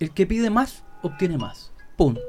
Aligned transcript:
El 0.00 0.12
que 0.12 0.26
pide 0.26 0.48
más, 0.48 0.82
obtiene 1.02 1.36
más. 1.36 1.74
Punto. 1.98 2.22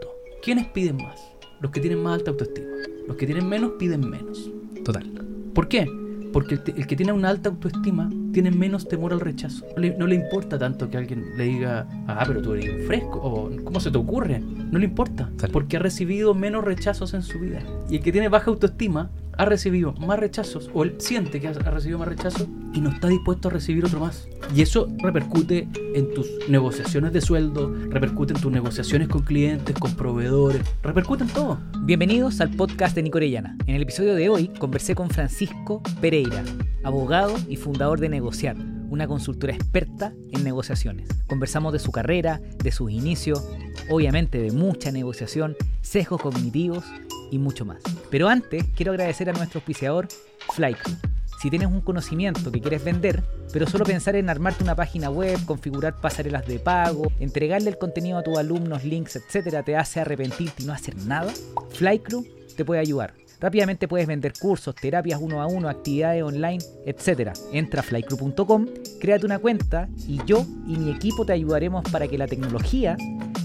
¿Quiénes 0.44 0.68
piden 0.68 0.98
más? 0.98 1.22
Los 1.62 1.72
que 1.72 1.80
tienen 1.80 2.04
más 2.04 2.16
alta 2.16 2.32
autoestima. 2.32 2.68
Los 3.08 3.16
que 3.16 3.26
tienen 3.26 3.48
menos 3.48 3.72
piden 3.80 4.10
menos. 4.10 4.52
Total. 4.84 5.10
¿Por 5.54 5.70
qué? 5.70 5.88
Porque 6.34 6.56
el, 6.56 6.86
que 6.86 6.98
tiene 6.98 7.14
una 7.14 7.30
alta 7.30 7.48
autoestima 7.48 8.10
tiene 8.34 8.52
menos 8.52 8.90
temor 8.90 9.14
al 9.14 9.22
rechazo. 9.22 9.66
No 9.74 9.82
le, 9.82 9.98
no 9.98 10.06
le 10.06 10.16
importa 10.16 10.60
tanto 10.60 10.90
que 10.90 10.98
alguien 10.98 11.38
le 11.38 11.46
diga, 11.46 11.88
ah, 12.08 12.26
pero 12.28 12.42
tú 12.42 12.56
eres 12.56 12.74
un 12.74 12.88
fresco, 12.88 13.22
o 13.24 13.50
¿cómo 13.64 13.80
se 13.80 13.90
te 13.90 13.98
ocurre? 13.98 14.40
No 14.40 14.78
le 14.78 14.86
importa, 14.86 15.30
Tal. 15.38 15.52
porque 15.52 15.78
ha 15.78 15.80
recibido 15.80 16.34
menos 16.34 16.66
rechazos 16.66 17.14
en 17.14 17.22
su 17.22 17.40
vida. 17.40 17.64
Y 17.90 17.98
el 17.98 18.04
que 18.04 18.12
tiene 18.12 18.28
baja 18.28 18.52
autoestima 18.52 19.12
ha 19.42 19.46
recibido 19.46 19.94
más 19.94 20.20
rechazos, 20.20 20.70
o 20.72 20.84
él 20.84 20.94
siente 21.00 21.42
que 21.42 21.48
ha, 21.48 21.54
recibido 21.54 21.98
más 21.98 22.08
rechazos 22.08 22.48
y 22.76 22.80
no 22.80 22.92
está 22.92 23.08
dispuesto 23.08 23.48
a 23.48 23.52
recibir 23.52 23.84
otro 23.84 24.00
más. 24.00 24.28
Y 24.56 24.62
eso 24.62 24.88
repercute 25.00 25.68
en 25.96 26.14
tus 26.14 26.28
negociaciones 26.48 27.12
de 27.12 27.22
sueldo, 27.22 27.74
repercute 27.90 28.34
en 28.36 28.40
tus 28.40 28.52
negociaciones 28.52 29.08
con 29.08 29.24
clientes, 29.24 29.76
con 29.80 29.96
proveedores, 29.96 30.62
repercute 30.84 31.24
en 31.24 31.30
todo. 31.32 31.60
Bienvenidos 31.80 32.40
al 32.40 32.52
podcast 32.52 32.94
de 32.94 33.02
Nico 33.02 33.18
Orellana. 33.18 33.58
En 33.66 33.74
el 33.74 33.82
episodio 33.82 34.14
de 34.14 34.30
hoy 34.30 34.50
conversé 34.60 34.94
con 34.94 35.10
Francisco 35.10 35.82
Pereira, 36.00 36.44
abogado 36.84 37.36
y 37.50 37.56
fundador 37.56 38.00
de 38.00 38.10
Negociar, 38.10 38.58
una 38.92 39.08
consultora 39.08 39.56
experta 39.56 40.14
en 40.32 40.44
negociaciones. 40.44 41.10
Conversamos 41.26 41.74
de 41.74 41.80
su 41.80 41.92
carrera, 41.92 42.40
de 42.64 42.72
sus 42.72 42.92
inicios, 42.92 43.44
obviamente 43.90 44.38
de 44.38 44.52
mucha 44.52 44.92
negociación, 44.92 45.56
sesgos 45.82 46.22
cognitivos 46.22 46.84
y 47.32 47.40
mucho 47.40 47.66
más. 47.66 47.82
Pero 48.12 48.28
antes 48.28 48.66
quiero 48.76 48.92
agradecer 48.92 49.30
a 49.30 49.34
nuestro 49.34 49.60
auspiciador 49.60 50.08
Flycrew. 50.54 50.96
Si 51.42 51.50
tienes 51.50 51.70
un 51.70 51.82
conocimiento 51.82 52.52
que 52.52 52.62
quieres 52.62 52.84
vender, 52.84 53.24
pero 53.52 53.66
solo 53.66 53.84
pensar 53.84 54.16
en 54.16 54.30
armarte 54.30 54.64
una 54.64 54.76
página 54.76 55.10
web, 55.10 55.40
configurar 55.48 56.00
pasarelas 56.00 56.46
de 56.46 56.60
pago, 56.60 57.12
entregarle 57.20 57.72
el 57.72 57.80
contenido 57.80 58.20
a 58.20 58.24
tus 58.24 58.38
alumnos, 58.38 58.84
links, 58.84 59.16
etcétera, 59.16 59.64
te 59.64 59.76
hace 59.76 60.02
arrepentirte 60.02 60.62
y 60.62 60.66
no 60.68 60.74
hacer 60.74 60.96
nada, 60.98 61.34
Flycrew 61.72 62.24
te 62.56 62.64
puede 62.64 62.82
ayudar. 62.82 63.16
Rápidamente 63.40 63.88
puedes 63.88 64.06
vender 64.06 64.34
cursos, 64.40 64.76
terapias 64.76 65.20
uno 65.20 65.42
a 65.42 65.48
uno, 65.48 65.68
actividades 65.68 66.22
online, 66.22 66.64
etcétera. 66.86 67.34
Entra 67.52 67.80
a 67.80 67.84
flycrew.com, 67.84 68.68
créate 69.00 69.26
una 69.26 69.40
cuenta 69.40 69.90
y 70.08 70.24
yo 70.26 70.46
y 70.68 70.78
mi 70.78 70.92
equipo 70.92 71.26
te 71.26 71.34
ayudaremos 71.34 71.84
para 71.90 72.08
que 72.08 72.20
la 72.20 72.28
tecnología 72.28 72.96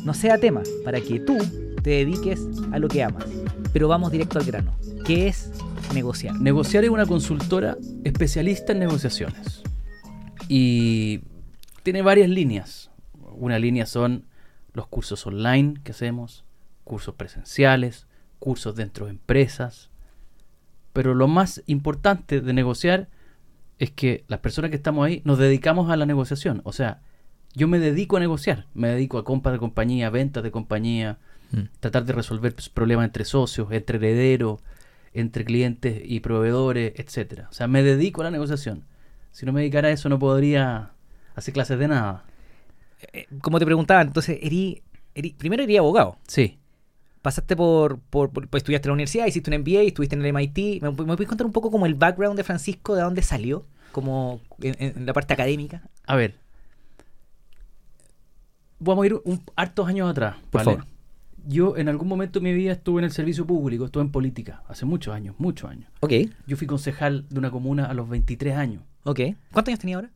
no 0.05 0.13
sea 0.13 0.37
tema, 0.37 0.63
para 0.85 1.01
que 1.01 1.19
tú 1.21 1.39
te 1.83 1.91
dediques 1.91 2.47
a 2.73 2.79
lo 2.79 2.89
que 2.89 3.03
amas. 3.03 3.25
Pero 3.77 3.89
vamos 3.89 4.11
directo 4.11 4.39
al 4.39 4.47
grano. 4.47 4.75
¿Qué 5.05 5.29
es 5.29 5.53
negociar? 5.93 6.35
Negociar 6.37 6.85
es 6.85 6.89
una 6.89 7.05
consultora 7.05 7.77
especialista 8.05 8.73
en 8.73 8.79
negociaciones. 8.79 9.63
Y 10.49 11.21
tiene 11.83 12.01
varias 12.01 12.31
líneas. 12.31 12.91
Una 13.35 13.59
línea 13.59 13.85
son 13.85 14.25
los 14.73 14.87
cursos 14.87 15.27
online 15.27 15.75
que 15.85 15.93
hacemos, 15.93 16.47
cursos 16.85 17.17
presenciales, 17.17 18.07
cursos 18.39 18.77
dentro 18.77 19.05
de 19.05 19.11
empresas. 19.11 19.91
Pero 20.95 21.15
lo 21.15 21.29
más 21.29 21.63
importante 21.67 22.41
de 22.41 22.53
negociar 22.55 23.11
es 23.79 23.91
que 23.91 24.25
las 24.27 24.41
personas 24.41 24.71
que 24.71 24.79
estamos 24.79 25.07
ahí 25.07 25.21
nos 25.27 25.37
dedicamos 25.37 25.91
a 25.91 25.97
la 25.97 26.07
negociación. 26.07 26.63
O 26.65 26.73
sea, 26.73 27.03
yo 27.53 27.69
me 27.69 27.79
dedico 27.79 28.17
a 28.17 28.21
negociar. 28.21 28.69
Me 28.73 28.89
dedico 28.89 29.19
a 29.19 29.25
compras 29.25 29.53
de 29.53 29.59
compañía, 29.59 30.09
ventas 30.09 30.43
de 30.43 30.51
compañía, 30.51 31.19
Mm. 31.53 31.63
tratar 31.81 32.05
de 32.05 32.13
resolver 32.13 32.55
pues, 32.55 32.69
problemas 32.69 33.05
entre 33.05 33.25
socios, 33.25 33.69
entre 33.71 33.99
herederos, 33.99 34.61
entre 35.13 35.45
clientes 35.45 36.01
y 36.05 36.21
proveedores, 36.21 36.93
etcétera. 36.97 37.49
O 37.51 37.53
sea, 37.55 37.67
me 37.69 37.83
dedico 37.83 38.21
a 38.21 38.25
la 38.25 38.31
negociación. 38.31 38.85
Si 39.33 39.47
no 39.47 39.53
me 39.53 39.61
dedicara 39.61 39.89
a 39.89 39.91
eso, 39.93 40.09
no 40.09 40.19
podría 40.19 40.91
hacer 41.35 41.55
clases 41.55 41.79
de 41.79 41.89
nada. 41.89 42.25
Eh, 43.13 43.27
Como 43.41 43.59
te 43.59 43.65
preguntaba, 43.67 44.03
entonces, 44.03 44.39
eri, 44.43 44.83
eri- 45.15 45.35
primero 45.37 45.63
eres 45.63 45.79
abogado. 45.79 46.17
Sí. 46.27 46.59
Pasaste 47.23 47.57
por, 47.57 47.99
por, 47.99 48.31
por- 48.31 48.49
pues, 48.49 48.63
estudiaste 48.63 48.89
en 48.89 48.91
la 48.91 48.95
universidad, 48.95 49.27
hiciste 49.27 49.51
un 49.51 49.61
MBA, 49.61 49.83
estuviste 49.83 50.15
en 50.17 50.23
el 50.25 50.29
MIT. 50.35 50.83
¿Me, 50.83 50.91
me 50.91 50.95
puedes 51.17 51.29
contar 51.29 51.47
un 51.47 51.53
poco 51.53 51.71
como 51.71 51.87
el 51.87 51.95
background 51.95 52.37
de 52.37 52.45
Francisco, 52.45 52.95
de 52.95 53.03
dónde 53.03 53.23
salió? 53.23 53.67
Como 53.93 54.41
en, 54.61 54.75
en 54.99 55.07
la 55.07 55.13
parte 55.13 55.33
académica. 55.35 55.83
A 56.07 56.17
ver. 56.17 56.35
Vamos 58.79 59.03
a 59.03 59.07
ir 59.07 59.15
un, 59.25 59.43
hartos 59.57 59.89
años 59.89 60.11
atrás. 60.11 60.37
Por 60.51 60.65
¿vale? 60.65 60.77
favor. 60.79 60.96
Yo 61.49 61.77
en 61.77 61.89
algún 61.89 62.09
momento 62.09 62.41
de 62.41 62.45
mi 62.45 62.53
vida 62.53 62.73
estuve 62.73 63.01
en 63.01 63.05
el 63.05 63.13
servicio 63.13 63.47
público, 63.47 63.85
estuve 63.85 64.03
en 64.03 64.11
política, 64.11 64.63
hace 64.69 64.85
muchos 64.85 65.15
años, 65.15 65.37
muchos 65.39 65.71
años. 65.71 65.91
Ok, 66.01 66.13
Yo 66.47 66.57
fui 66.57 66.67
concejal 66.67 67.25
de 67.29 67.39
una 67.39 67.51
comuna 67.51 67.87
a 67.87 67.95
los 67.95 68.09
23 68.09 68.57
años, 68.57 68.83
ok. 69.05 69.21
¿Cuántos 69.53 69.69
años 69.69 69.81
tenía 69.81 69.97
ahora? 69.97 70.11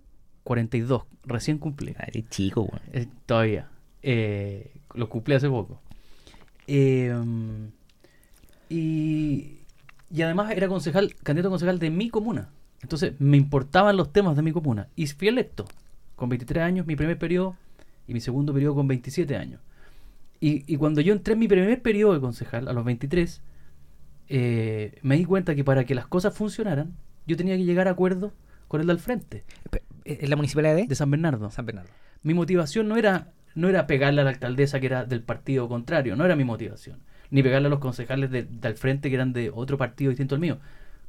42, 0.44 1.04
recién 1.24 1.58
cumplí. 1.58 1.94
Ah, 1.98 2.04
eres 2.08 2.28
chico, 2.30 2.62
weón. 2.62 2.80
Eh, 2.92 3.06
todavía. 3.26 3.68
Eh, 4.02 4.72
lo 4.94 5.08
cumplí 5.08 5.34
hace 5.34 5.48
poco. 5.48 5.80
Eh, 6.66 7.14
y, 8.68 9.58
y 10.10 10.22
además 10.22 10.50
era 10.52 10.68
concejal, 10.68 11.14
candidato 11.22 11.48
a 11.48 11.52
concejal 11.52 11.78
de 11.78 11.90
mi 11.90 12.10
comuna. 12.10 12.48
Entonces 12.82 13.12
me 13.18 13.36
importaban 13.36 13.96
los 13.96 14.12
temas 14.12 14.36
de 14.36 14.42
mi 14.42 14.52
comuna. 14.52 14.88
Y 14.96 15.06
fui 15.06 15.28
electo 15.28 15.66
con 16.16 16.28
23 16.28 16.64
años, 16.64 16.86
mi 16.86 16.96
primer 16.96 17.18
periodo, 17.18 17.56
y 18.06 18.14
mi 18.14 18.20
segundo 18.20 18.52
periodo 18.52 18.74
con 18.74 18.88
27 18.88 19.36
años. 19.36 19.60
Y, 20.40 20.64
y 20.72 20.76
cuando 20.78 21.00
yo 21.02 21.12
entré 21.12 21.34
en 21.34 21.38
mi 21.40 21.48
primer 21.48 21.82
periodo 21.82 22.14
de 22.14 22.20
concejal, 22.20 22.66
a 22.68 22.72
los 22.72 22.84
23, 22.84 23.42
eh, 24.28 24.98
me 25.02 25.16
di 25.16 25.24
cuenta 25.24 25.54
que 25.54 25.64
para 25.64 25.84
que 25.84 25.94
las 25.94 26.06
cosas 26.06 26.34
funcionaran, 26.34 26.94
yo 27.26 27.36
tenía 27.36 27.56
que 27.56 27.64
llegar 27.64 27.88
a 27.88 27.92
acuerdo 27.92 28.32
con 28.68 28.80
el 28.80 28.86
del 28.86 28.98
frente, 28.98 29.44
Espe- 29.70 29.82
¿Es 30.04 30.28
la 30.28 30.36
municipalidad 30.36 30.74
de? 30.76 30.86
de 30.86 30.94
San 30.94 31.10
Bernardo 31.10 31.50
San 31.50 31.66
Bernardo. 31.66 31.90
mi 32.22 32.34
motivación 32.34 32.88
no 32.88 32.96
era 32.96 33.28
no 33.54 33.68
era 33.68 33.86
pegarle 33.88 34.20
a 34.20 34.24
la 34.24 34.30
alcaldesa 34.30 34.78
que 34.80 34.86
era 34.86 35.04
del 35.04 35.22
partido 35.22 35.68
contrario, 35.68 36.14
no 36.16 36.24
era 36.24 36.36
mi 36.36 36.44
motivación, 36.44 37.00
ni 37.30 37.42
pegarle 37.42 37.66
a 37.66 37.70
los 37.70 37.80
concejales 37.80 38.30
de- 38.30 38.44
del 38.44 38.74
frente 38.76 39.08
que 39.08 39.16
eran 39.16 39.32
de 39.32 39.50
otro 39.52 39.76
partido 39.76 40.10
distinto 40.10 40.36
al 40.36 40.40
mío. 40.40 40.58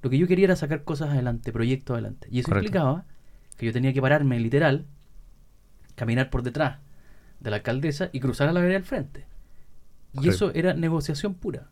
Lo 0.01 0.09
que 0.09 0.17
yo 0.17 0.27
quería 0.27 0.45
era 0.45 0.55
sacar 0.55 0.83
cosas 0.83 1.11
adelante, 1.11 1.51
proyectos 1.53 1.93
adelante. 1.93 2.27
Y 2.31 2.39
eso 2.39 2.47
Correcto. 2.47 2.65
implicaba 2.65 3.05
que 3.57 3.67
yo 3.67 3.71
tenía 3.73 3.93
que 3.93 4.01
pararme 4.01 4.39
literal, 4.39 4.85
caminar 5.95 6.29
por 6.31 6.41
detrás 6.43 6.79
de 7.41 7.49
la 7.49 7.57
alcaldesa 7.57 8.09
y 8.13 8.19
cruzar 8.21 8.47
a 8.47 8.53
la 8.53 8.61
vereda 8.61 8.79
del 8.79 8.87
frente. 8.87 9.25
Y 10.13 10.29
eso 10.29 10.51
era 10.53 10.73
negociación 10.73 11.33
pura. 11.33 11.67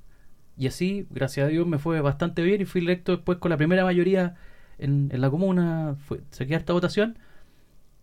Y 0.57 0.67
así, 0.67 1.07
gracias 1.09 1.45
a 1.45 1.49
Dios, 1.49 1.65
me 1.67 1.77
fue 1.77 2.01
bastante 2.01 2.41
bien 2.41 2.61
y 2.61 2.65
fui 2.65 2.81
electo 2.81 3.13
después 3.15 3.37
con 3.37 3.49
la 3.49 3.57
primera 3.57 3.83
mayoría 3.85 4.35
en, 4.77 5.09
en 5.13 5.21
la 5.21 5.29
comuna, 5.29 5.95
fue, 6.05 6.21
saqué 6.31 6.55
esta 6.55 6.73
votación. 6.73 7.17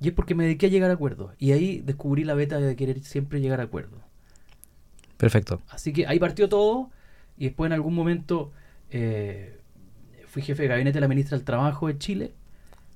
Y 0.00 0.08
es 0.08 0.14
porque 0.14 0.34
me 0.34 0.44
dediqué 0.44 0.66
a 0.66 0.68
llegar 0.68 0.90
a 0.90 0.94
acuerdos. 0.94 1.32
Y 1.38 1.52
ahí 1.52 1.80
descubrí 1.84 2.24
la 2.24 2.34
beta 2.34 2.58
de 2.58 2.76
querer 2.76 3.00
siempre 3.02 3.40
llegar 3.40 3.60
a 3.60 3.64
acuerdos. 3.64 4.00
Perfecto. 5.16 5.62
Así 5.70 5.92
que 5.92 6.06
ahí 6.06 6.18
partió 6.18 6.48
todo. 6.48 6.90
Y 7.38 7.46
después 7.46 7.68
en 7.68 7.72
algún 7.72 7.94
momento 7.94 8.52
eh, 8.90 9.58
fui 10.26 10.42
jefe 10.42 10.62
de 10.62 10.68
gabinete 10.68 10.96
de 10.96 11.00
la 11.00 11.08
ministra 11.08 11.36
del 11.36 11.44
Trabajo 11.44 11.88
de 11.88 11.98
Chile, 11.98 12.32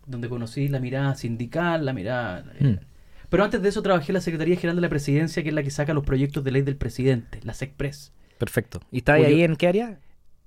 donde 0.07 0.29
conocí 0.29 0.69
la 0.69 0.81
mirada 0.81 1.15
sindical, 1.15 1.85
la 1.87 1.93
mirada... 1.93 2.45
eh, 2.59 2.65
Mm. 2.65 2.90
Pero 3.31 3.45
antes 3.45 3.63
de 3.63 3.69
eso 3.69 3.81
trabajé 3.83 4.13
en 4.13 4.15
la 4.15 4.21
Secretaría 4.21 4.57
General 4.57 4.77
de 4.77 4.83
la 4.83 4.89
Presidencia, 4.89 5.43
que 5.43 5.49
es 5.49 5.55
la 5.55 5.63
que 5.63 5.71
saca 5.71 5.95
los 5.95 6.05
proyectos 6.05 6.45
de 6.45 6.51
ley 6.51 6.63
del 6.63 6.77
presidente, 6.77 7.41
la 7.43 7.55
SECPRES, 7.55 8.13
Perfecto. 8.39 8.81
¿Y 8.91 8.99
estás 8.99 9.19
Oye- 9.21 9.27
ahí 9.27 9.43
en 9.43 9.55
qué 9.57 9.69
área? 9.69 10.01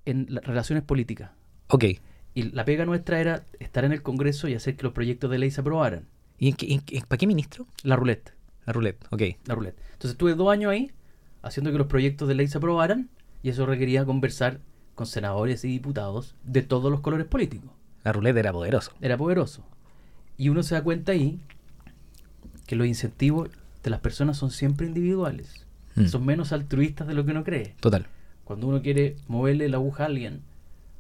en 0.06 0.28
relaciones 0.28 0.84
políticas. 0.84 1.32
Ok. 1.70 1.86
Y 2.34 2.44
la 2.52 2.66
pega 2.66 2.86
nuestra 2.86 3.20
era 3.22 3.46
estar 3.60 3.86
en 3.86 3.92
el 3.94 4.02
Congreso 4.02 4.48
y 4.48 4.56
hacer 4.56 4.76
que 4.76 4.84
los 4.84 4.92
proyectos 4.94 5.30
de 5.32 5.38
ley 5.38 5.52
se 5.52 5.62
aprobaran. 5.62 6.08
¿Y 6.40 6.50
en 6.50 6.56
qué- 6.56 6.74
en 6.74 6.82
qué- 6.82 7.02
para 7.08 7.18
qué 7.20 7.28
ministro? 7.28 7.68
La 7.84 7.96
ruleta. 7.96 8.34
La 8.66 8.74
roulette. 8.74 9.06
Ok. 9.12 9.22
la 9.46 9.56
ruleta. 9.56 9.82
Entonces 9.94 10.12
estuve 10.12 10.34
dos 10.36 10.52
años 10.52 10.72
ahí 10.72 10.92
haciendo 11.44 11.72
que 11.72 11.78
los 11.78 11.88
proyectos 11.88 12.28
de 12.28 12.36
ley 12.36 12.48
se 12.48 12.58
aprobaran 12.58 13.10
y 13.44 13.50
eso 13.50 13.66
requería 13.66 14.04
conversar 14.06 14.60
con 14.96 15.06
senadores 15.06 15.64
y 15.64 15.68
diputados 15.70 16.36
de 16.44 16.64
todos 16.64 16.90
los 16.92 17.00
colores 17.02 17.28
políticos. 17.28 17.70
La 18.04 18.12
roulette 18.12 18.38
era 18.38 18.52
poderoso. 18.52 18.92
Era 19.02 19.18
poderoso. 19.18 19.64
Y 20.38 20.50
uno 20.50 20.64
se 20.64 20.76
da 20.76 20.84
cuenta 20.84 21.12
ahí 21.14 21.40
que 22.68 22.76
los 22.76 22.88
incentivos 22.88 23.50
de 23.84 23.90
las 23.90 24.00
personas 24.00 24.38
son 24.38 24.52
siempre 24.52 24.88
individuales. 24.88 25.66
Mm. 25.96 26.06
Son 26.06 26.26
menos 26.26 26.52
altruistas 26.52 27.08
de 27.08 27.14
lo 27.14 27.26
que 27.26 27.32
uno 27.32 27.44
cree. 27.44 27.76
Total. 27.80 28.06
Cuando 28.46 28.68
uno 28.68 28.82
quiere 28.82 29.16
moverle 29.28 29.70
la 29.70 29.78
aguja 29.78 30.04
a 30.04 30.06
alguien, 30.08 30.42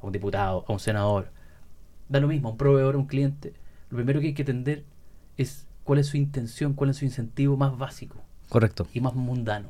a 0.01 0.05
un 0.05 0.11
diputado, 0.11 0.65
a 0.67 0.71
un 0.73 0.79
senador, 0.79 1.27
da 2.09 2.19
lo 2.19 2.27
mismo, 2.27 2.49
a 2.49 2.51
un 2.51 2.57
proveedor, 2.57 2.95
a 2.95 2.97
un 2.97 3.07
cliente, 3.07 3.53
lo 3.89 3.97
primero 3.97 4.19
que 4.19 4.27
hay 4.27 4.33
que 4.33 4.41
entender 4.43 4.83
es 5.37 5.65
cuál 5.83 5.99
es 5.99 6.07
su 6.07 6.17
intención, 6.17 6.73
cuál 6.73 6.89
es 6.89 6.97
su 6.97 7.05
incentivo 7.05 7.57
más 7.57 7.77
básico 7.77 8.17
Correcto. 8.49 8.87
y 8.93 9.01
más 9.01 9.13
mundano. 9.15 9.69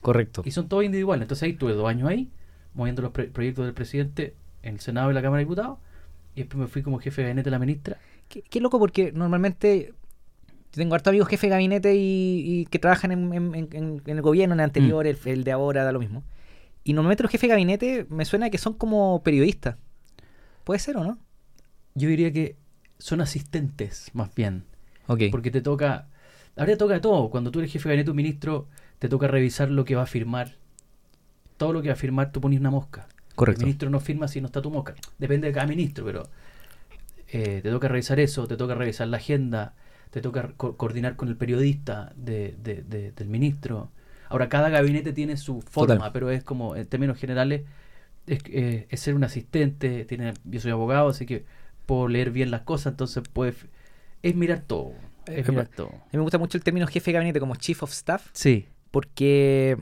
Correcto. 0.00 0.42
Y 0.44 0.50
son 0.52 0.68
todos 0.68 0.84
individuales. 0.84 1.22
Entonces 1.22 1.44
ahí 1.44 1.52
tuve 1.54 1.72
dos 1.74 1.88
años 1.88 2.08
ahí, 2.08 2.28
moviendo 2.74 3.02
los 3.02 3.12
pre- 3.12 3.28
proyectos 3.28 3.64
del 3.64 3.74
presidente 3.74 4.34
en 4.62 4.74
el 4.74 4.80
Senado 4.80 5.10
y 5.10 5.14
la 5.14 5.22
Cámara 5.22 5.38
de 5.38 5.44
Diputados. 5.44 5.78
Y 6.34 6.40
después 6.40 6.58
me 6.60 6.66
fui 6.66 6.82
como 6.82 6.98
jefe 6.98 7.20
de 7.22 7.28
gabinete 7.28 7.44
de 7.46 7.50
la 7.52 7.58
ministra. 7.58 7.98
Qué, 8.28 8.42
qué 8.42 8.60
loco 8.60 8.78
porque 8.78 9.12
normalmente 9.12 9.92
yo 10.72 10.80
tengo 10.80 10.94
harto 10.94 11.10
amigos 11.10 11.28
jefe 11.28 11.46
de 11.46 11.50
gabinete 11.50 11.94
y, 11.94 12.60
y 12.60 12.66
que 12.66 12.78
trabajan 12.78 13.12
en, 13.12 13.32
en- 13.34 13.54
en- 13.54 13.68
en- 13.72 14.02
el 14.06 14.22
gobierno, 14.22 14.54
en 14.54 14.60
el 14.60 14.64
anterior, 14.64 15.06
el, 15.06 15.18
el 15.24 15.44
de 15.44 15.52
ahora, 15.52 15.84
da 15.84 15.92
lo 15.92 16.00
mismo. 16.00 16.22
Y 16.84 16.94
normalmente 16.94 17.22
los 17.22 17.30
jefes 17.30 17.42
de 17.48 17.54
gabinete 17.54 18.06
me 18.10 18.24
suena 18.24 18.50
que 18.50 18.58
son 18.58 18.74
como 18.74 19.22
periodistas. 19.22 19.76
¿Puede 20.64 20.80
ser 20.80 20.96
o 20.96 21.04
no? 21.04 21.18
Yo 21.94 22.08
diría 22.08 22.32
que 22.32 22.56
son 22.98 23.20
asistentes, 23.20 24.10
más 24.14 24.34
bien. 24.34 24.64
Ok. 25.06 25.22
Porque 25.30 25.50
te 25.50 25.60
toca 25.60 26.08
Ahora 26.56 26.76
toca 26.76 26.94
de 26.94 27.00
todo. 27.00 27.30
Cuando 27.30 27.50
tú 27.50 27.60
eres 27.60 27.72
jefe 27.72 27.88
de 27.88 27.94
gabinete 27.94 28.10
o 28.10 28.14
ministro, 28.14 28.68
te 28.98 29.08
toca 29.08 29.26
revisar 29.26 29.70
lo 29.70 29.84
que 29.84 29.94
va 29.94 30.02
a 30.02 30.06
firmar. 30.06 30.56
Todo 31.56 31.72
lo 31.72 31.82
que 31.82 31.88
va 31.88 31.94
a 31.94 31.96
firmar, 31.96 32.30
tú 32.32 32.40
pones 32.40 32.60
una 32.60 32.70
mosca. 32.70 33.06
Correcto. 33.34 33.60
El 33.62 33.66
ministro 33.66 33.88
no 33.90 34.00
firma 34.00 34.28
si 34.28 34.40
no 34.40 34.46
está 34.46 34.60
tu 34.60 34.70
mosca. 34.70 34.94
Depende 35.18 35.46
de 35.46 35.54
cada 35.54 35.66
ministro, 35.66 36.04
pero 36.04 36.28
eh, 37.28 37.60
te 37.62 37.70
toca 37.70 37.88
revisar 37.88 38.20
eso, 38.20 38.46
te 38.46 38.56
toca 38.56 38.74
revisar 38.74 39.08
la 39.08 39.16
agenda, 39.16 39.74
te 40.12 40.20
toca 40.20 40.52
co- 40.56 40.76
coordinar 40.76 41.16
con 41.16 41.28
el 41.28 41.36
periodista 41.36 42.12
de- 42.14 42.54
de- 42.62 42.82
de- 42.82 43.10
del 43.10 43.28
ministro. 43.28 43.90
Ahora, 44.28 44.48
cada 44.48 44.68
gabinete 44.68 45.12
tiene 45.12 45.36
su 45.36 45.60
forma, 45.62 45.96
Total. 45.96 46.12
pero 46.12 46.30
es 46.30 46.44
como, 46.44 46.76
en 46.76 46.86
términos 46.86 47.18
generales, 47.18 47.62
es, 48.26 48.38
eh, 48.46 48.86
es 48.88 49.00
ser 49.00 49.14
un 49.14 49.24
asistente. 49.24 50.04
Tiene, 50.04 50.34
yo 50.44 50.60
soy 50.60 50.70
abogado, 50.70 51.08
así 51.08 51.26
que 51.26 51.44
puedo 51.86 52.06
leer 52.06 52.30
bien 52.30 52.50
las 52.52 52.60
cosas, 52.62 52.92
entonces 52.92 53.24
puede, 53.32 53.54
es 54.22 54.36
mirar 54.36 54.60
todo. 54.60 54.92
Es 55.26 55.48
mirar 55.48 55.66
todo. 55.68 55.88
A 55.88 55.92
mí 55.92 56.00
me 56.14 56.20
gusta 56.20 56.38
mucho 56.38 56.56
el 56.56 56.64
término 56.64 56.86
jefe 56.86 57.10
de 57.10 57.14
gabinete 57.14 57.40
como 57.40 57.56
chief 57.56 57.82
of 57.82 57.90
staff, 57.92 58.28
Sí, 58.32 58.66
porque 58.90 59.76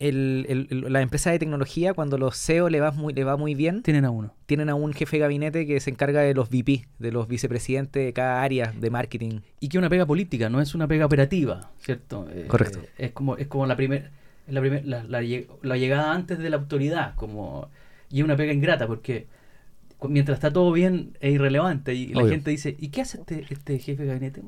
el, 0.00 0.44
el- 0.48 0.66
el- 0.70 0.92
la 0.92 1.00
empresa 1.02 1.30
de 1.30 1.38
tecnología, 1.38 1.94
cuando 1.94 2.18
los 2.18 2.36
CEO 2.36 2.68
le 2.68 2.80
va 2.80 2.90
muy, 2.90 3.14
le 3.14 3.24
va 3.24 3.36
muy 3.36 3.54
bien, 3.54 3.82
tienen 3.82 4.04
a 4.04 4.10
uno. 4.10 4.34
tienen 4.46 4.68
a 4.68 4.74
un 4.74 4.92
jefe 4.92 5.16
de 5.16 5.20
gabinete 5.20 5.66
que 5.66 5.78
se 5.80 5.90
encarga 5.90 6.20
de 6.20 6.34
los 6.34 6.48
VP, 6.50 6.86
de 6.98 7.12
los 7.12 7.28
vicepresidentes 7.28 8.04
de 8.04 8.12
cada 8.12 8.42
área 8.42 8.72
de 8.72 8.90
marketing. 8.90 9.40
Y 9.60 9.68
que 9.68 9.76
es 9.76 9.78
una 9.78 9.88
pega 9.88 10.04
política, 10.06 10.48
no 10.50 10.60
es 10.60 10.74
una 10.74 10.88
pega 10.88 11.06
operativa, 11.06 11.70
¿cierto? 11.80 12.26
Eh, 12.32 12.46
Correcto. 12.48 12.80
Es 12.98 13.12
como, 13.12 13.36
es 13.36 13.46
como 13.46 13.66
la 13.66 13.76
primera 13.76 14.10
la, 14.46 14.60
primer- 14.60 14.84
la, 14.84 15.04
la 15.04 15.22
lleg- 15.22 15.46
la 15.62 15.76
llegada 15.78 16.12
antes 16.12 16.38
de 16.38 16.50
la 16.50 16.56
autoridad, 16.56 17.14
como 17.14 17.70
y 18.10 18.18
es 18.18 18.24
una 18.24 18.36
pega 18.36 18.52
ingrata 18.52 18.86
porque 18.86 19.26
mientras 20.08 20.36
está 20.36 20.52
todo 20.52 20.70
bien 20.72 21.16
es 21.20 21.32
irrelevante 21.34 21.94
y 21.94 22.08
la 22.08 22.20
gente 22.28 22.50
dice, 22.50 22.76
¿y 22.78 22.88
qué 22.88 23.00
hace 23.00 23.18
este, 23.20 23.46
este 23.48 23.78
jefe 23.78 24.02
de 24.02 24.08
gabinete? 24.08 24.42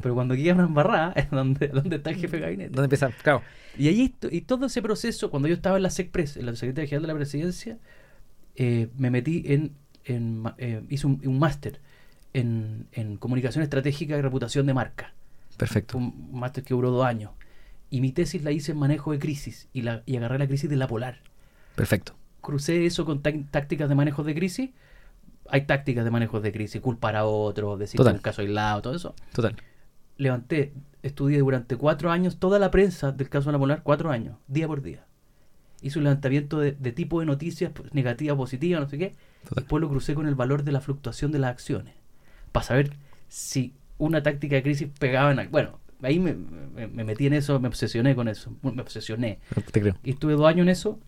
Pero 0.00 0.14
cuando 0.14 0.34
queda 0.34 0.54
una 0.54 0.64
embarrada 0.64 1.12
es 1.16 1.30
donde, 1.30 1.68
donde 1.68 1.96
está 1.96 2.10
el 2.10 2.16
jefe 2.16 2.36
de 2.36 2.42
gabinete. 2.42 2.70
¿Dónde 2.70 2.84
empieza? 2.86 3.10
Claro. 3.22 3.42
Y 3.78 4.08
to- 4.10 4.28
y 4.30 4.40
todo 4.40 4.66
ese 4.66 4.80
proceso, 4.82 5.30
cuando 5.30 5.48
yo 5.48 5.54
estaba 5.54 5.76
en 5.76 5.82
la 5.82 5.90
SECPRES, 5.90 6.38
en 6.38 6.46
la 6.46 6.56
Secretaría 6.56 6.88
General 6.88 7.02
de 7.02 7.08
la 7.08 7.14
Presidencia, 7.14 7.78
eh, 8.56 8.88
me 8.96 9.10
metí 9.10 9.42
en, 9.46 9.72
en 10.04 10.44
eh, 10.58 10.82
hice 10.88 11.06
un, 11.06 11.20
un 11.26 11.38
máster 11.38 11.80
en, 12.32 12.86
en 12.92 13.16
comunicación 13.18 13.62
estratégica 13.62 14.16
y 14.16 14.20
reputación 14.22 14.66
de 14.66 14.74
marca. 14.74 15.12
Perfecto. 15.56 15.98
Un 15.98 16.30
máster 16.32 16.64
que 16.64 16.74
duró 16.74 16.90
dos 16.90 17.04
años. 17.04 17.32
Y 17.90 18.00
mi 18.00 18.12
tesis 18.12 18.42
la 18.42 18.50
hice 18.50 18.72
en 18.72 18.78
manejo 18.78 19.12
de 19.12 19.18
crisis 19.18 19.68
y, 19.72 19.82
la, 19.82 20.02
y 20.06 20.16
agarré 20.16 20.38
la 20.38 20.46
crisis 20.46 20.68
de 20.68 20.76
la 20.76 20.86
polar. 20.88 21.20
Perfecto. 21.76 22.14
Crucé 22.40 22.86
eso 22.86 23.04
con 23.04 23.22
tác- 23.22 23.50
tácticas 23.50 23.88
de 23.88 23.94
manejo 23.94 24.22
de 24.24 24.34
crisis. 24.34 24.70
Hay 25.48 25.62
tácticas 25.66 26.04
de 26.04 26.10
manejo 26.10 26.40
de 26.40 26.50
crisis, 26.50 26.80
culpar 26.80 27.14
a 27.14 27.24
otro, 27.24 27.76
decir 27.76 27.98
que 27.98 28.02
es 28.02 28.14
un 28.14 28.22
caso 28.22 28.42
aislado, 28.42 28.82
todo 28.82 28.96
eso 28.96 29.14
Total. 29.32 29.54
Levanté, 30.16 30.72
estudié 31.02 31.38
durante 31.38 31.76
cuatro 31.76 32.10
años 32.10 32.38
toda 32.38 32.58
la 32.58 32.70
prensa 32.70 33.12
del 33.12 33.28
caso 33.28 33.48
de 33.48 33.52
la 33.52 33.58
Polar, 33.58 33.82
cuatro 33.82 34.10
años, 34.10 34.36
día 34.48 34.66
por 34.66 34.82
día. 34.82 35.04
Hice 35.82 35.98
un 35.98 36.04
levantamiento 36.04 36.58
de, 36.58 36.72
de 36.72 36.92
tipo 36.92 37.20
de 37.20 37.26
noticias 37.26 37.70
pues, 37.72 37.92
negativas, 37.94 38.36
positivas, 38.36 38.80
no 38.80 38.88
sé 38.88 38.98
qué. 38.98 39.14
Total. 39.44 39.56
Después 39.62 39.80
lo 39.80 39.88
crucé 39.88 40.14
con 40.14 40.26
el 40.26 40.34
valor 40.34 40.64
de 40.64 40.72
la 40.72 40.80
fluctuación 40.80 41.32
de 41.32 41.38
las 41.38 41.50
acciones. 41.50 41.94
Para 42.50 42.64
saber 42.64 42.90
si 43.28 43.74
una 43.98 44.22
táctica 44.22 44.56
de 44.56 44.62
crisis 44.62 44.88
pegaba 44.98 45.30
en... 45.32 45.50
Bueno, 45.50 45.78
ahí 46.02 46.18
me, 46.18 46.34
me- 46.34 46.86
me 46.88 47.04
metí 47.04 47.26
en 47.26 47.34
eso, 47.34 47.60
me 47.60 47.68
obsesioné 47.68 48.14
con 48.14 48.26
eso. 48.28 48.56
Me 48.62 48.80
obsesioné. 48.82 49.38
Te 49.70 49.80
creo. 49.80 49.96
Y 50.02 50.10
estuve 50.10 50.32
dos 50.32 50.46
años 50.46 50.62
en 50.62 50.70
eso. 50.70 50.98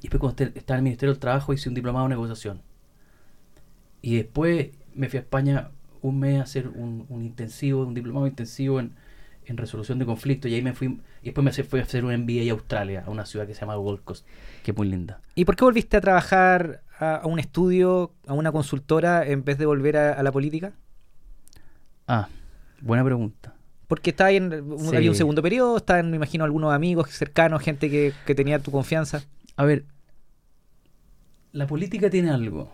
Y 0.00 0.08
después 0.08 0.20
cuando 0.20 0.42
est- 0.44 0.56
estaba 0.56 0.76
en 0.76 0.80
el 0.80 0.84
Ministerio 0.90 1.12
del 1.14 1.20
Trabajo 1.20 1.52
hice 1.52 1.68
un 1.68 1.74
diplomado 1.76 2.04
en 2.06 2.10
negociación. 2.10 2.62
Y 4.02 4.16
después 4.16 4.70
me 4.94 5.08
fui 5.08 5.18
a 5.18 5.22
España 5.22 5.70
un 6.08 6.18
mes 6.20 6.38
a 6.38 6.42
hacer 6.42 6.68
un, 6.68 7.06
un 7.08 7.22
intensivo, 7.22 7.82
un 7.84 7.94
diplomado 7.94 8.26
intensivo 8.26 8.78
en, 8.80 8.92
en 9.46 9.56
resolución 9.56 9.98
de 9.98 10.06
conflictos. 10.06 10.50
Y 10.50 10.54
ahí 10.54 10.62
me 10.62 10.74
fui, 10.74 11.00
y 11.22 11.24
después 11.24 11.44
me 11.44 11.50
fui 11.64 11.80
a 11.80 11.82
hacer 11.82 12.04
un 12.04 12.12
MBA 12.12 12.50
a 12.50 12.52
Australia, 12.52 13.04
a 13.06 13.10
una 13.10 13.24
ciudad 13.26 13.46
que 13.46 13.54
se 13.54 13.60
llama 13.62 13.74
Gold 13.76 14.02
Coast, 14.04 14.26
que 14.62 14.70
es 14.72 14.76
muy 14.76 14.88
linda. 14.88 15.20
¿Y 15.34 15.44
por 15.44 15.56
qué 15.56 15.64
volviste 15.64 15.96
a 15.96 16.00
trabajar 16.00 16.82
a, 16.98 17.16
a 17.16 17.26
un 17.26 17.38
estudio, 17.38 18.12
a 18.26 18.34
una 18.34 18.52
consultora, 18.52 19.26
en 19.26 19.44
vez 19.44 19.56
de 19.58 19.66
volver 19.66 19.96
a, 19.96 20.12
a 20.12 20.22
la 20.22 20.30
política? 20.30 20.72
Ah, 22.06 22.28
buena 22.80 23.02
pregunta. 23.04 23.54
Porque 23.88 24.14
ahí 24.18 24.36
en, 24.36 24.52
un- 24.52 24.78
Sí. 24.90 24.96
había 24.96 25.10
un 25.10 25.16
segundo 25.16 25.42
periodo, 25.42 25.76
estaban, 25.78 26.10
me 26.10 26.16
imagino, 26.16 26.44
algunos 26.44 26.72
amigos 26.72 27.10
cercanos, 27.10 27.62
gente 27.62 27.90
que, 27.90 28.12
que 28.26 28.34
tenía 28.34 28.58
tu 28.58 28.70
confianza. 28.70 29.22
A 29.56 29.64
ver, 29.64 29.84
la 31.52 31.66
política 31.66 32.10
tiene 32.10 32.30
algo 32.30 32.70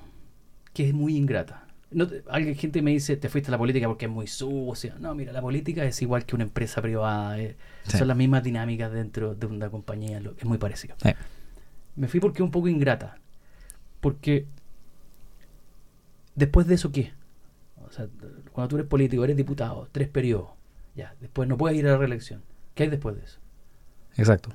que 0.72 0.88
es 0.88 0.94
muy 0.94 1.16
ingrata. 1.16 1.66
No 1.92 2.06
te- 2.06 2.22
alguien, 2.28 2.54
gente 2.54 2.82
me 2.82 2.92
dice, 2.92 3.16
te 3.16 3.28
fuiste 3.28 3.50
a 3.50 3.52
la 3.52 3.58
política 3.58 3.88
porque 3.88 4.04
es 4.06 4.10
muy 4.10 4.26
sucia. 4.28 4.94
No, 5.00 5.14
mira, 5.14 5.32
la 5.32 5.40
política 5.42 5.84
es 5.84 6.00
igual 6.02 6.24
que 6.24 6.34
una 6.36 6.44
empresa 6.44 6.80
privada. 6.80 7.38
eh, 7.40 7.56
Sí. 7.84 7.98
Son 7.98 8.06
las 8.08 8.16
mismas 8.16 8.42
dinámicas 8.44 8.92
dentro 8.92 9.34
de 9.34 9.46
una 9.46 9.70
compañía. 9.70 10.20
lo- 10.20 10.34
Es 10.38 10.44
muy 10.44 10.58
parecido. 10.58 10.94
Me 11.96 12.06
fui 12.08 12.20
porque 12.20 12.38
es 12.38 12.44
un 12.44 12.50
poco 12.52 12.68
ingrata. 12.68 13.18
Porque 14.00 14.46
después 16.34 16.66
de 16.66 16.74
eso, 16.74 16.92
¿qué? 16.92 17.12
O 17.86 17.90
sea, 17.90 18.06
cuando 18.52 18.68
tú 18.68 18.76
eres 18.76 18.88
político, 18.88 19.24
eres 19.24 19.36
diputado, 19.36 19.88
tres 19.92 20.08
periodos. 20.08 20.50
Ya, 20.94 21.14
después 21.20 21.48
no 21.48 21.56
puedes 21.56 21.78
ir 21.78 21.86
a 21.86 21.92
la 21.92 21.96
reelección. 21.98 22.42
¿Qué 22.74 22.84
hay 22.84 22.88
después 22.90 23.16
de 23.16 23.24
eso? 23.24 23.38
exacto. 24.16 24.50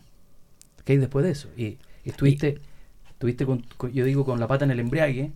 ¿Qué 0.84 0.94
hay 0.94 1.00
después 1.00 1.26
de 1.26 1.32
eso? 1.32 1.50
Y, 1.58 1.80
y 2.04 2.10
estuviste, 2.10 2.60
estuviste 3.10 3.46
con, 3.46 3.64
con- 3.78 3.92
yo 3.92 4.06
digo, 4.06 4.24
con 4.24 4.40
la 4.40 4.48
pata 4.48 4.66
en 4.66 4.72
el 4.72 4.80
embriague, 4.80 5.34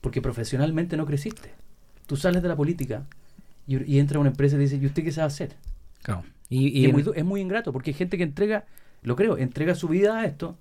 porque 0.00 0.22
profesionalmente 0.22 0.96
no 0.96 1.06
creciste. 1.06 1.50
Tú 2.06 2.16
sales 2.16 2.42
de 2.42 2.48
la 2.48 2.56
política 2.56 3.06
y, 3.66 3.94
y 3.94 3.98
entra 3.98 4.18
a 4.18 4.20
una 4.20 4.30
empresa 4.30 4.56
y 4.56 4.60
dice, 4.60 4.76
¿y 4.76 4.86
usted 4.86 5.04
qué 5.04 5.12
sabe 5.12 5.26
hacer? 5.26 5.56
Claro. 6.02 6.22
Y, 6.48 6.66
Y, 6.68 6.80
y 6.80 6.86
es, 6.86 6.92
muy, 6.92 7.04
es 7.14 7.24
muy 7.24 7.40
ingrato, 7.40 7.72
porque 7.72 7.90
hay 7.90 7.94
gente 7.94 8.16
que 8.16 8.24
entrega, 8.24 8.64
lo 9.02 9.14
creo, 9.16 9.36
entrega 9.38 9.74
su 9.74 9.86
vida 9.88 10.18
a 10.18 10.24
esto, 10.26 10.56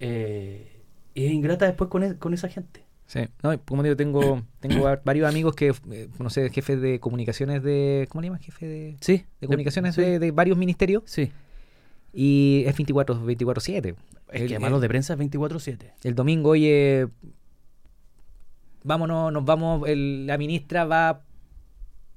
eh, 0.00 0.72
y 1.14 1.26
es 1.26 1.32
ingrata 1.32 1.66
después 1.66 1.88
con, 1.90 2.02
e- 2.02 2.16
con 2.16 2.34
esa 2.34 2.48
gente. 2.48 2.84
Sí, 3.06 3.20
no, 3.42 3.56
como 3.64 3.82
digo, 3.84 3.96
tengo, 3.96 4.42
tengo 4.60 4.82
va- 4.82 5.00
varios 5.04 5.28
amigos 5.28 5.54
que, 5.54 5.72
eh, 5.90 6.08
no 6.18 6.28
sé, 6.30 6.50
jefes 6.50 6.80
de 6.80 6.98
comunicaciones 7.00 7.62
de, 7.62 8.06
¿cómo 8.10 8.22
le 8.22 8.28
llaman? 8.28 8.40
Jefe 8.40 8.66
de, 8.66 8.96
Sí. 9.00 9.24
de 9.40 9.46
comunicaciones 9.46 9.94
sí, 9.94 10.00
de, 10.02 10.18
de 10.18 10.30
varios 10.32 10.58
ministerios 10.58 11.04
Sí. 11.06 11.30
y 12.12 12.64
es 12.66 12.76
24, 12.76 13.24
24-7. 13.24 13.94
Es 14.32 14.40
El- 14.42 14.48
que 14.48 14.54
además 14.54 14.72
los 14.72 14.80
de 14.80 14.88
prensa 14.88 15.12
es 15.14 15.18
24-7. 15.20 15.92
El 16.02 16.14
domingo, 16.16 16.50
oye, 16.50 17.06
vámonos, 18.86 19.32
nos 19.32 19.44
vamos, 19.44 19.88
el- 19.88 20.26
la 20.26 20.38
ministra 20.38 20.84
va 20.84 21.22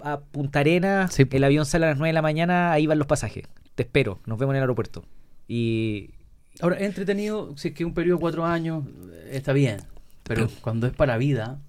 a 0.01 0.19
Punta 0.21 0.60
Arenas, 0.62 1.13
Sí. 1.13 1.24
el 1.30 1.44
avión 1.44 1.66
sale 1.66 1.86
a 1.86 1.89
las 1.89 1.98
9 1.98 2.10
de 2.10 2.13
la 2.13 2.21
mañana, 2.21 2.71
ahí 2.71 2.88
van 2.88 2.98
los 3.00 3.07
pasajes. 3.07 3.45
Te 3.75 3.83
espero, 3.83 4.19
nos 4.25 4.38
vemos 4.38 4.54
en 4.54 4.57
el 4.57 4.63
aeropuerto. 4.63 5.04
Y 5.48 6.12
Ahora, 6.61 6.76
es 6.78 6.83
entretenido, 6.83 7.56
si 7.57 7.69
es 7.69 7.73
que 7.73 7.85
un 7.85 7.94
periodo 7.94 8.18
de 8.18 8.21
cuatro 8.21 8.45
años, 8.45 8.83
eh, 9.11 9.30
está 9.33 9.54
bien. 9.54 9.78
Pero 10.23 10.47
cuando 10.61 10.88
es 10.88 10.94
para 10.94 11.18
vida, 11.18 11.59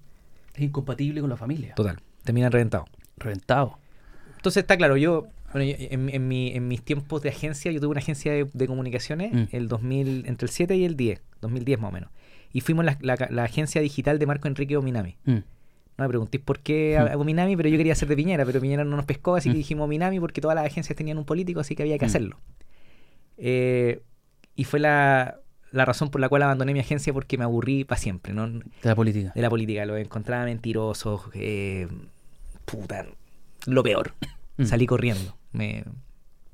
es 0.55 0.61
incompatible 0.61 1.21
con 1.21 1.29
la 1.29 1.37
familia. 1.37 1.73
total, 1.75 1.97
terminan 2.23 2.51
reventados. 2.51 2.89
Reventado. 3.17 3.77
Entonces 4.37 4.61
está 4.63 4.75
claro, 4.77 4.97
yo, 4.97 5.27
bueno, 5.53 5.65
yo- 5.69 5.75
en, 5.79 6.09
en 6.09 6.27
mi- 6.27 6.51
en 6.55 6.67
mis 6.67 6.81
tiempos 6.83 7.21
de 7.21 7.29
agencia, 7.29 7.71
yo 7.71 7.79
tuve 7.79 7.91
una 7.91 7.99
agencia 7.99 8.31
de, 8.33 8.49
de 8.51 8.67
comunicaciones 8.67 9.31
Mm. 9.33 9.43
el 9.55 9.67
2000, 9.67 10.25
entre 10.27 10.45
el 10.45 10.51
7 10.51 10.75
y 10.75 10.83
el 10.85 10.95
10, 10.97 11.21
2010 11.41 11.79
más 11.79 11.89
o 11.89 11.93
menos. 11.93 12.09
Y 12.53 12.61
fuimos 12.61 12.83
la, 12.85 12.97
la- 13.01 13.27
la 13.29 13.43
agencia 13.43 13.81
digital 13.81 14.19
de 14.19 14.25
Marco 14.25 14.47
Enrique 14.47 14.75
Ominami. 14.77 15.17
Mm. 15.25 15.31
No 15.97 16.05
me 16.05 16.07
preguntéis 16.07 16.43
por 16.43 16.59
qué 16.59 16.97
Mm. 16.99 17.11
hago 17.11 17.23
Minami, 17.23 17.55
pero 17.55 17.69
yo 17.69 17.77
quería 17.77 17.95
ser 17.95 18.07
de 18.07 18.15
Piñera, 18.15 18.45
pero 18.45 18.59
Piñera 18.59 18.83
no 18.83 18.95
nos 18.95 19.05
pescó, 19.05 19.35
así 19.35 19.49
que 19.49 19.55
Mm. 19.55 19.57
dijimos 19.57 19.89
Minami 19.89 20.19
porque 20.19 20.41
todas 20.41 20.55
las 20.55 20.65
agencias 20.65 20.95
tenían 20.97 21.17
un 21.17 21.25
político, 21.25 21.59
así 21.59 21.75
que 21.75 21.83
había 21.83 21.97
que 21.97 22.05
Mm. 22.05 22.09
hacerlo. 22.09 22.39
Eh, 23.37 24.01
y 24.55 24.63
fue 24.65 24.79
la, 24.79 25.39
la 25.71 25.85
razón 25.85 26.09
por 26.09 26.21
la 26.21 26.29
cual 26.29 26.43
abandoné 26.43 26.73
mi 26.73 26.79
agencia 26.79 27.13
porque 27.13 27.37
me 27.37 27.43
aburrí 27.43 27.83
para 27.85 27.99
siempre, 27.99 28.33
¿no? 28.33 28.47
De 28.49 28.61
la 28.83 28.95
política. 28.95 29.31
De 29.33 29.41
la 29.41 29.49
política, 29.49 29.85
lo 29.85 29.97
encontraba 29.97 30.45
mentirosos, 30.45 31.21
eh, 31.33 31.87
puta, 32.65 33.05
lo 33.67 33.83
peor. 33.83 34.13
Mm. 34.57 34.65
Salí 34.65 34.85
corriendo. 34.85 35.37
Me... 35.53 35.83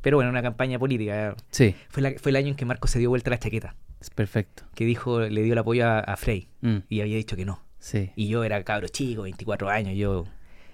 Pero 0.01 0.17
bueno, 0.17 0.29
una 0.29 0.41
campaña 0.43 0.77
política. 0.79 1.35
Sí, 1.49 1.75
Fue, 1.89 2.01
la- 2.03 2.13
fue 2.19 2.29
el 2.29 2.35
año 2.37 2.49
en 2.49 2.55
que 2.55 2.65
Marco 2.65 2.87
se 2.87 2.99
dio 2.99 3.09
vuelta 3.09 3.29
la 3.29 3.39
chaqueta, 3.39 3.75
es 3.99 4.09
perfecto. 4.09 4.63
que 4.75 4.85
dijo, 4.85 5.19
le 5.21 5.41
dio 5.43 5.53
el 5.53 5.59
apoyo 5.59 5.85
a, 5.87 5.99
a 5.99 6.17
Frey 6.17 6.47
Mm. 6.61 6.77
y 6.89 7.01
había 7.01 7.17
dicho 7.17 7.35
que 7.35 7.45
no. 7.45 7.61
Sí. 7.79 8.11
Y 8.15 8.27
yo 8.27 8.43
era 8.43 8.63
cabro 8.63 8.87
chico, 8.87 9.23
24 9.23 9.69
años, 9.69 9.95
yo 9.95 10.25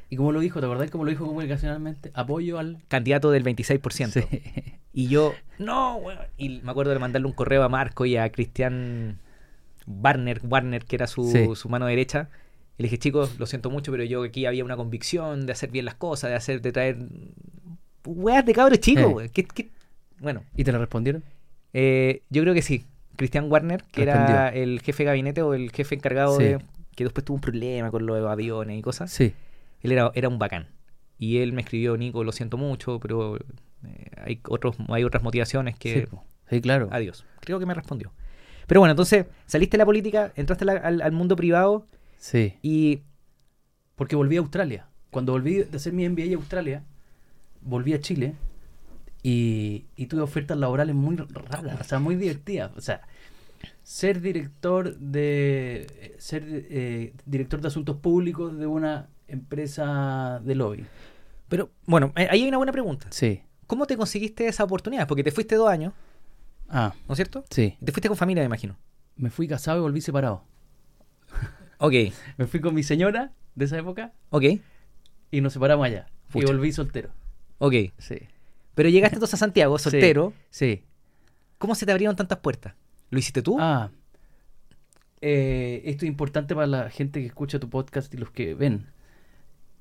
¿Y 0.10 0.16
cómo 0.16 0.32
lo 0.32 0.42
dijo? 0.42 0.60
¿Te 0.60 0.68
acordás 0.68 0.92
cómo 0.92 1.06
lo 1.06 1.10
dijo 1.10 1.26
comunicacionalmente? 1.26 2.12
Apoyo 2.14 2.60
al... 2.60 2.78
candidato 2.88 3.32
del 3.32 3.44
26%. 3.44 4.10
Sí. 4.12 4.42
Y 4.94 5.08
yo, 5.08 5.34
no, 5.58 5.96
weón. 5.98 6.20
Y 6.38 6.60
me 6.62 6.70
acuerdo 6.70 6.92
de 6.94 7.00
mandarle 7.00 7.26
un 7.28 7.34
correo 7.34 7.64
a 7.64 7.70
Marco 7.70 8.06
y 8.06 8.16
a 8.16 8.32
Cristian 8.32 9.18
Warner, 9.88 10.40
Warner, 10.44 10.86
que 10.86 10.96
era 10.98 11.08
su, 11.08 11.32
Sí. 11.32 11.48
su 11.56 11.68
mano 11.68 11.88
derecha. 11.88 12.30
Y 12.78 12.84
le 12.84 12.88
dije, 12.88 13.00
chicos, 13.00 13.40
lo 13.40 13.48
siento 13.48 13.72
mucho, 13.72 13.92
pero 13.92 14.04
yo 14.04 14.22
aquí 14.24 14.46
había 14.46 14.64
una 14.64 14.76
convicción 14.76 15.48
de 15.48 15.54
hacer 15.54 15.72
bien 15.72 15.86
las 15.86 15.96
cosas, 15.96 16.30
de 16.30 16.36
hacer, 16.36 16.62
de 16.62 16.72
traer 16.72 16.98
weas 18.06 18.46
de 18.46 18.54
cabros 18.54 18.80
chicos, 18.80 19.04
Eh. 19.04 19.08
weón. 19.08 19.30
¿Qué- 19.30 19.46
qué? 19.46 19.70
Bueno, 20.20 20.44
¿Y 20.56 20.64
te 20.64 20.72
lo 20.72 20.78
respondieron? 20.80 21.24
eh, 21.74 22.22
yo 22.30 22.44
creo 22.44 22.54
que 22.54 22.62
sí. 22.62 22.86
Cristian 23.16 23.52
Warner, 23.52 23.84
que 23.92 24.04
era 24.04 24.50
el 24.50 24.82
jefe 24.82 25.04
de 25.04 25.08
gabinete 25.08 25.42
o 25.42 25.54
el 25.54 25.72
jefe 25.72 25.96
encargado 25.96 26.38
Sí. 26.38 26.44
de. 26.44 26.60
que 26.96 27.04
después 27.04 27.24
tuvo 27.26 27.36
un 27.36 27.42
problema 27.42 27.90
con 27.92 28.06
los 28.06 28.26
aviones 28.30 28.78
y 28.78 28.82
cosas. 28.82 29.12
Sí. 29.12 29.34
Él 29.82 29.92
era, 29.92 30.12
era 30.16 30.30
un 30.30 30.40
bacán. 30.40 30.68
y 31.20 31.38
él 31.38 31.54
me 31.54 31.62
escribió, 31.62 31.96
Nico, 31.98 32.24
lo 32.24 32.32
siento 32.32 32.58
mucho, 32.58 33.00
pero 33.00 33.38
eh, 33.38 33.42
hay, 34.18 34.42
otros, 34.50 34.76
hay 34.90 35.04
otras 35.06 35.24
motivaciones 35.24 35.78
que... 35.78 36.08
Sí, 36.50 36.60
claro. 36.62 36.90
Adiós. 36.92 37.26
Creo 37.40 37.60
que 37.60 37.66
me 37.66 37.74
respondió. 37.74 38.12
Pero 38.68 38.82
bueno, 38.82 38.92
entonces 38.92 39.26
saliste 39.46 39.78
de 39.78 39.80
la 39.80 39.86
política, 39.86 40.32
entraste 40.36 40.66
a 40.66 40.68
la- 40.68 40.74
al, 40.80 41.02
al 41.02 41.12
mundo 41.14 41.36
privado 41.36 41.86
Sí. 42.18 42.56
y... 42.62 43.02
Porque 43.96 44.16
volví 44.16 44.36
a 44.38 44.40
Australia. 44.40 44.88
Cuando 45.12 45.32
volví 45.34 45.56
de 45.64 45.78
hacer 45.78 45.94
mi 45.94 46.08
MBA 46.10 46.32
a 46.32 46.36
Australia, 46.36 46.84
volví 47.62 47.94
a 47.94 48.00
Chile 48.02 48.34
y, 49.24 49.86
y 49.96 50.06
tuve 50.08 50.22
ofertas 50.22 50.58
laborales 50.58 50.94
muy 50.96 51.16
raras, 51.16 51.80
o 51.82 51.84
sea, 51.84 52.00
muy 52.00 52.16
divertidas. 52.16 52.72
O 52.76 52.82
sea, 52.82 53.02
ser 53.84 54.22
director 54.22 54.96
de 54.98 56.16
ser 56.20 56.44
eh, 56.48 57.14
director 57.26 57.62
de 57.62 57.68
asuntos 57.70 57.98
públicos 57.98 58.58
de 58.58 58.68
una 58.68 59.08
empresa 59.28 60.40
de 60.44 60.56
lobby. 60.56 60.86
Pero 61.50 61.72
bueno, 61.86 62.12
eh, 62.16 62.28
ahí 62.30 62.42
hay 62.44 62.48
una 62.48 62.58
buena 62.58 62.72
pregunta. 62.74 63.08
Sí. 63.12 63.42
¿Cómo 63.68 63.86
te 63.88 63.96
conseguiste 63.98 64.48
esa 64.48 64.64
oportunidad? 64.66 65.08
Porque 65.08 65.24
te 65.24 65.32
fuiste 65.32 65.56
dos 65.56 65.70
años, 65.70 65.94
Ah, 66.70 66.94
¿no 67.08 67.14
es 67.14 67.18
cierto? 67.18 67.46
sí. 67.50 67.78
Te 67.84 67.92
fuiste 67.92 68.08
con 68.08 68.18
familia, 68.18 68.42
me 68.42 68.48
imagino. 68.48 68.78
Me 69.16 69.30
fui 69.30 69.48
casado 69.48 69.80
y 69.80 69.82
volví 69.82 70.02
separado. 70.02 70.44
Ok, 71.80 71.94
Me 72.38 72.48
fui 72.48 72.62
con 72.62 72.74
mi 72.74 72.84
señora 72.84 73.34
de 73.56 73.66
esa 73.66 73.78
época 73.78 74.14
ok, 74.30 74.44
y 75.32 75.42
nos 75.42 75.52
separamos 75.54 75.86
allá. 75.86 76.08
Pucha. 76.32 76.46
Y 76.46 76.48
volví 76.48 76.72
soltero. 76.72 77.10
ok. 77.58 77.74
Sí. 77.98 78.16
Pero 78.76 78.90
llegaste 78.90 79.16
entonces 79.16 79.36
a 79.36 79.38
Santiago, 79.38 79.78
soltero. 79.78 80.34
Sí. 80.50 80.84
¿Cómo 81.58 81.76
se 81.76 81.86
te 81.86 81.92
abrieron 81.92 82.16
tantas 82.16 82.40
puertas? 82.40 82.74
¿Lo 83.10 83.20
hiciste 83.20 83.42
tú? 83.42 83.58
Ah, 83.60 83.92
eh, 85.26 85.82
esto 85.86 86.04
es 86.04 86.10
importante 86.10 86.54
para 86.54 86.68
la 86.68 86.90
gente 86.90 87.22
que 87.22 87.28
escucha 87.28 87.58
tu 87.58 87.70
podcast 87.70 88.14
y 88.14 88.18
los 88.18 88.30
que 88.30 88.56
ven. 88.56 88.88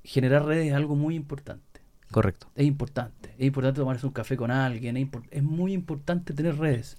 Generar 0.04 0.44
redes 0.44 0.68
es 0.68 0.72
algo 0.72 0.94
muy 0.94 1.16
importante. 1.16 1.80
Correcto. 2.12 2.46
Es 2.54 2.64
importante. 2.64 3.34
Es 3.38 3.46
importante 3.46 3.80
tomarse 3.80 4.06
un 4.06 4.12
café 4.12 4.36
con 4.36 4.52
alguien. 4.52 4.96
Es, 4.96 5.08
es 5.32 5.42
muy 5.42 5.72
importante 5.72 6.32
tener 6.32 6.58
redes. 6.58 6.96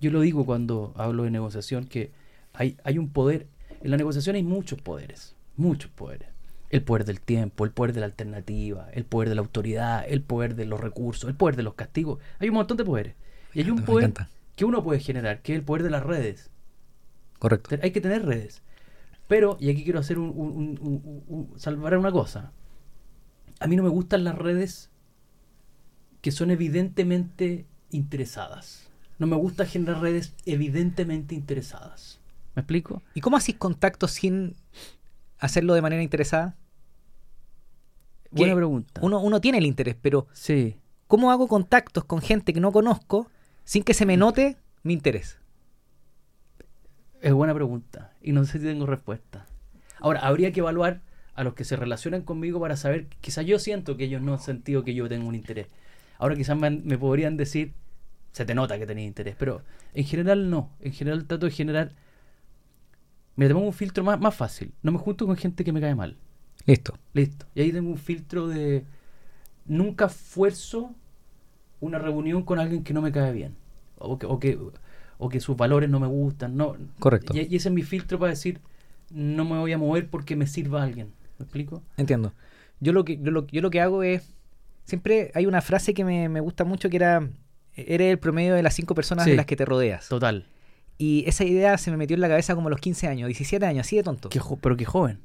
Yo 0.00 0.10
lo 0.10 0.22
digo 0.22 0.44
cuando 0.44 0.92
hablo 0.96 1.22
de 1.22 1.30
negociación, 1.30 1.84
que 1.84 2.10
hay, 2.52 2.76
hay 2.82 2.98
un 2.98 3.08
poder. 3.10 3.46
En 3.80 3.92
la 3.92 3.96
negociación 3.96 4.34
hay 4.34 4.42
muchos 4.42 4.80
poderes. 4.80 5.36
Muchos 5.56 5.92
poderes. 5.92 6.33
El 6.74 6.82
poder 6.82 7.04
del 7.04 7.20
tiempo, 7.20 7.64
el 7.64 7.70
poder 7.70 7.92
de 7.92 8.00
la 8.00 8.06
alternativa, 8.06 8.88
el 8.92 9.04
poder 9.04 9.28
de 9.28 9.34
la 9.36 9.40
autoridad, 9.42 10.04
el 10.08 10.22
poder 10.22 10.54
de 10.56 10.64
los 10.64 10.80
recursos, 10.80 11.28
el 11.30 11.36
poder 11.36 11.54
de 11.56 11.62
los 11.62 11.74
castigos. 11.74 12.18
Hay 12.40 12.48
un 12.48 12.54
montón 12.56 12.76
de 12.76 12.84
poderes. 12.84 13.14
Y 13.52 13.60
hay 13.60 13.70
un 13.70 13.84
poder 13.84 14.12
que 14.56 14.64
uno 14.64 14.82
puede 14.82 14.98
generar, 15.00 15.40
que 15.42 15.52
es 15.52 15.58
el 15.58 15.64
poder 15.64 15.82
de 15.84 15.90
las 15.90 16.02
redes. 16.02 16.50
Correcto. 17.38 17.76
Hay 17.82 17.92
que 17.92 18.00
tener 18.00 18.24
redes. 18.24 18.62
Pero, 19.28 19.56
y 19.60 19.70
aquí 19.70 19.84
quiero 19.84 20.00
hacer 20.00 20.18
un, 20.18 20.30
un- 20.30 20.56
un- 20.56 20.78
un- 20.80 21.24
un- 21.28 21.60
salvar 21.60 21.96
una 21.96 22.10
cosa. 22.12 22.52
A 23.60 23.66
mí 23.66 23.76
no 23.76 23.82
me 23.82 23.88
gustan 23.88 24.24
las 24.24 24.36
redes 24.36 24.90
que 26.20 26.32
son 26.32 26.50
evidentemente 26.50 27.66
interesadas. 27.90 28.88
No 29.18 29.26
me 29.28 29.36
gusta 29.36 29.64
generar 29.64 30.00
redes 30.02 30.34
evidentemente 30.44 31.34
interesadas. 31.36 32.18
¿Me 32.56 32.60
explico? 32.62 33.02
¿Y 33.14 33.20
cómo 33.20 33.36
haces 33.36 33.54
contacto 33.54 34.08
sin 34.08 34.56
hacerlo 35.38 35.74
de 35.74 35.82
manera 35.82 36.02
interesada? 36.02 36.56
Buena 38.38 38.54
pregunta. 38.54 39.00
Uno, 39.02 39.20
uno 39.20 39.40
tiene 39.40 39.58
el 39.58 39.66
interés, 39.66 39.96
pero 40.00 40.26
Sí. 40.32 40.76
¿cómo 41.06 41.30
hago 41.30 41.48
contactos 41.48 42.04
con 42.04 42.20
gente 42.20 42.52
que 42.52 42.60
no 42.60 42.72
conozco 42.72 43.30
sin 43.64 43.82
que 43.84 43.94
se 43.94 44.06
me 44.06 44.16
note 44.16 44.56
mi 44.82 44.92
interés? 44.92 45.38
Es 47.20 47.32
buena 47.32 47.54
pregunta. 47.54 48.12
Y 48.20 48.32
no 48.32 48.44
sé 48.44 48.58
si 48.58 48.64
tengo 48.64 48.86
respuesta. 48.86 49.46
Ahora, 50.00 50.20
habría 50.20 50.52
que 50.52 50.60
evaluar 50.60 51.00
a 51.34 51.42
los 51.44 51.54
que 51.54 51.64
se 51.64 51.76
relacionan 51.76 52.22
conmigo 52.22 52.60
para 52.60 52.76
saber, 52.76 53.06
quizás 53.20 53.46
yo 53.46 53.58
siento 53.58 53.96
que 53.96 54.04
ellos 54.04 54.20
no 54.22 54.34
han 54.34 54.40
sentido 54.40 54.84
que 54.84 54.94
yo 54.94 55.08
tengo 55.08 55.26
un 55.28 55.34
interés. 55.34 55.68
Ahora 56.18 56.36
quizás 56.36 56.56
me, 56.56 56.70
me 56.70 56.98
podrían 56.98 57.36
decir, 57.36 57.72
se 58.32 58.44
te 58.44 58.54
nota 58.54 58.78
que 58.78 58.86
tenés 58.86 59.06
interés, 59.06 59.34
pero 59.38 59.62
en 59.94 60.04
general 60.04 60.50
no. 60.50 60.70
En 60.80 60.92
general 60.92 61.24
trato 61.26 61.46
de 61.46 61.52
generar... 61.52 61.92
Mira, 63.36 63.48
te 63.48 63.54
pongo 63.54 63.66
un 63.66 63.72
filtro 63.72 64.04
más, 64.04 64.20
más 64.20 64.34
fácil. 64.34 64.72
No 64.82 64.92
me 64.92 64.98
junto 64.98 65.26
con 65.26 65.36
gente 65.36 65.64
que 65.64 65.72
me 65.72 65.80
cae 65.80 65.94
mal. 65.94 66.16
Listo. 66.66 66.94
Listo. 67.12 67.46
Y 67.54 67.60
ahí 67.62 67.72
tengo 67.72 67.90
un 67.90 67.98
filtro 67.98 68.48
de... 68.48 68.84
Nunca 69.66 70.06
esfuerzo 70.06 70.94
una 71.80 71.98
reunión 71.98 72.42
con 72.42 72.58
alguien 72.58 72.82
que 72.84 72.92
no 72.94 73.02
me 73.02 73.12
cae 73.12 73.32
bien. 73.32 73.54
O 73.98 74.18
que, 74.18 74.26
o 74.26 74.38
que, 74.38 74.58
o 75.18 75.28
que 75.28 75.40
sus 75.40 75.56
valores 75.56 75.88
no 75.90 76.00
me 76.00 76.06
gustan. 76.06 76.56
No, 76.56 76.76
Correcto. 76.98 77.32
y, 77.34 77.40
y 77.50 77.56
ese 77.56 77.68
es 77.68 77.74
mi 77.74 77.82
filtro 77.82 78.18
para 78.18 78.30
decir, 78.30 78.60
no 79.10 79.44
me 79.44 79.58
voy 79.58 79.72
a 79.72 79.78
mover 79.78 80.08
porque 80.08 80.36
me 80.36 80.46
sirva 80.46 80.82
alguien. 80.82 81.12
¿Me 81.38 81.44
explico? 81.44 81.82
Entiendo. 81.96 82.32
Yo 82.80 82.92
lo 82.92 83.04
que, 83.04 83.18
yo 83.18 83.30
lo, 83.30 83.46
yo 83.48 83.60
lo 83.62 83.70
que 83.70 83.80
hago 83.80 84.02
es. 84.02 84.30
Siempre 84.84 85.30
hay 85.34 85.46
una 85.46 85.62
frase 85.62 85.94
que 85.94 86.04
me, 86.04 86.28
me 86.28 86.40
gusta 86.40 86.64
mucho 86.64 86.90
que 86.90 86.96
era. 86.96 87.26
Eres 87.76 88.12
el 88.12 88.18
promedio 88.18 88.54
de 88.54 88.62
las 88.62 88.74
cinco 88.74 88.94
personas 88.94 89.24
Sí. 89.24 89.30
de 89.30 89.36
las 89.36 89.46
que 89.46 89.56
te 89.56 89.64
rodeas. 89.64 90.08
Total. 90.08 90.46
Y 90.98 91.24
esa 91.26 91.44
idea 91.44 91.76
se 91.78 91.90
me 91.90 91.96
metió 91.96 92.14
en 92.14 92.20
la 92.20 92.28
cabeza 92.28 92.54
como 92.54 92.68
a 92.68 92.70
los 92.70 92.80
15 92.80 93.08
años, 93.08 93.26
17 93.28 93.64
años, 93.66 93.86
así 93.86 93.96
de 93.96 94.02
tonto. 94.04 94.28
Qué 94.28 94.40
pero 94.60 94.76
qué 94.76 94.84
joven. 94.84 95.20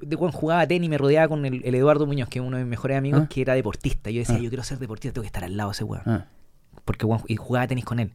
De 0.00 0.16
cuando 0.16 0.36
jugaba 0.36 0.66
tenis 0.66 0.88
me 0.88 0.96
rodeaba 0.98 1.28
con 1.28 1.44
el, 1.44 1.62
el 1.64 1.74
Eduardo 1.74 2.06
Muñoz, 2.06 2.28
que 2.28 2.38
es 2.38 2.44
uno 2.44 2.56
de 2.56 2.64
mis 2.64 2.70
mejores 2.70 2.96
amigos, 2.96 3.22
Ah. 3.24 3.28
que 3.28 3.42
era 3.42 3.54
deportista. 3.54 4.10
Yo 4.10 4.20
decía, 4.20 4.36
Ah. 4.36 4.40
yo 4.40 4.48
quiero 4.48 4.64
ser 4.64 4.78
deportista, 4.78 5.12
tengo 5.14 5.22
que 5.22 5.26
estar 5.26 5.44
al 5.44 5.56
lado 5.56 5.70
de 5.70 5.74
ese 5.74 5.84
weón. 5.84 6.02
Ah, 6.06 6.26
Porque 6.84 7.04
weón, 7.06 7.22
y 7.28 7.36
jugaba 7.36 7.66
tenis 7.66 7.84
con 7.84 7.98
él. 8.00 8.12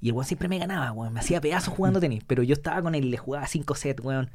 Y 0.00 0.08
el 0.08 0.14
weón 0.14 0.26
siempre 0.26 0.48
me 0.48 0.58
ganaba, 0.58 0.90
weón. 0.92 1.12
Me 1.12 1.20
hacía 1.20 1.40
pedazos 1.40 1.72
jugando 1.74 1.98
Mm. 1.98 2.02
tenis. 2.02 2.24
Pero 2.26 2.42
yo 2.42 2.54
estaba 2.54 2.82
con 2.82 2.94
él 2.94 3.04
y 3.04 3.10
le 3.10 3.16
jugaba 3.16 3.46
5 3.46 3.74
sets, 3.74 4.02
weón. 4.04 4.30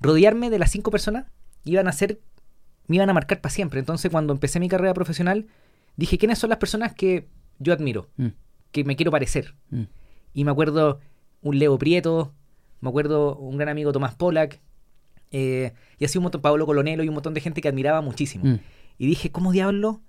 Rodearme 0.00 0.48
de 0.50 0.58
las 0.58 0.70
cinco 0.70 0.90
personas 0.90 1.26
iban 1.64 1.88
a 1.88 1.92
ser. 1.92 2.20
me 2.86 2.96
iban 2.96 3.08
a 3.08 3.12
marcar 3.12 3.40
para 3.40 3.52
siempre. 3.54 3.78
Entonces, 3.78 4.10
cuando 4.10 4.32
empecé 4.32 4.58
mi 4.58 4.68
carrera 4.68 4.92
profesional, 4.94 5.46
dije, 5.96 6.18
¿quiénes 6.18 6.40
son 6.40 6.50
las 6.50 6.58
personas 6.58 6.92
que 6.92 7.28
yo 7.60 7.72
admiro? 7.72 8.08
mm, 8.16 8.26
Que 8.72 8.82
me 8.82 8.96
quiero 8.96 9.12
parecer. 9.12 9.54
mm. 9.70 9.82
Y 10.34 10.42
me 10.44 10.50
acuerdo 10.50 10.98
un 11.40 11.58
Leo 11.60 11.78
Prieto, 11.78 12.32
me 12.80 12.88
acuerdo 12.88 13.36
un 13.36 13.56
gran 13.58 13.68
amigo 13.68 13.92
Tomás 13.92 14.16
Polak, 14.16 14.60
eh, 15.32 15.72
y 15.98 16.04
así 16.04 16.18
un 16.18 16.22
montón, 16.24 16.40
Pablo 16.42 16.66
Colonelo 16.66 17.02
y 17.04 17.08
un 17.08 17.14
montón 17.14 17.34
de 17.34 17.40
gente 17.40 17.60
que 17.60 17.68
admiraba 17.68 18.00
muchísimo. 18.00 18.44
Mm. 18.44 18.58
Y 18.98 19.06
dije, 19.06 19.30
¿cómo 19.30 19.52
diablo 19.52 20.00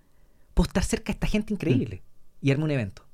puedo 0.53 0.67
estar 0.67 0.83
cerca 0.83 1.05
de 1.07 1.13
esta 1.13 1.27
gente 1.27 1.53
increíble? 1.53 2.01
Y 2.41 2.51
armé 2.51 2.63
un 2.65 2.71
evento. 2.71 3.05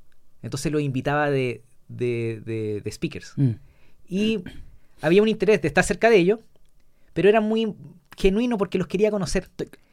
Entonces 0.42 0.72
lo 0.72 0.80
invitaba 0.80 1.30
de, 1.30 1.64
de, 1.88 2.42
de- 2.46 2.82
de 2.82 2.92
speakers. 2.92 3.34
Mm. 3.36 3.52
Y 4.10 4.44
había 5.02 5.22
un 5.22 5.28
interés 5.28 5.62
de 5.62 5.68
estar 5.68 5.84
cerca 5.84 6.10
de 6.10 6.18
ellos, 6.18 6.40
pero 7.14 7.28
era 7.30 7.42
muy 7.42 7.74
genuino 8.18 8.58
porque 8.58 8.78
los 8.78 8.88
quería 8.88 9.12
conocer. 9.12 9.50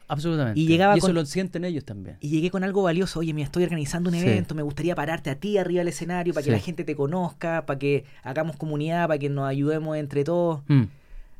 Absolutamente. 0.07 0.59
Y 0.59 0.67
llegaba 0.67 0.95
eso 0.95 1.07
con- 1.07 1.15
lo 1.15 1.25
sienten 1.25 1.65
ellos 1.65 1.83
también. 1.83 2.17
Y 2.21 2.29
llegué 2.29 2.49
con 2.51 2.63
algo 2.63 2.83
valioso. 2.83 3.19
Oye, 3.19 3.33
mira, 3.33 3.45
estoy 3.45 3.63
organizando 3.63 4.09
un 4.09 4.15
Sí. 4.15 4.21
evento, 4.21 4.53
me 4.55 4.61
gustaría 4.61 4.93
pararte 4.95 5.29
a 5.31 5.35
ti 5.35 5.57
arriba 5.57 5.79
del 5.79 5.87
escenario 5.89 6.33
para 6.33 6.43
Sí. 6.43 6.49
que 6.49 6.55
la 6.55 6.59
gente 6.61 6.83
te 6.83 6.95
conozca, 6.95 7.65
para 7.65 7.79
que 7.79 8.05
hagamos 8.23 8.55
comunidad, 8.55 9.07
para 9.07 9.17
que 9.19 9.29
nos 9.29 9.47
ayudemos 9.47 9.97
entre 9.97 10.23
todos. 10.23 10.61
Mm, 10.67 10.83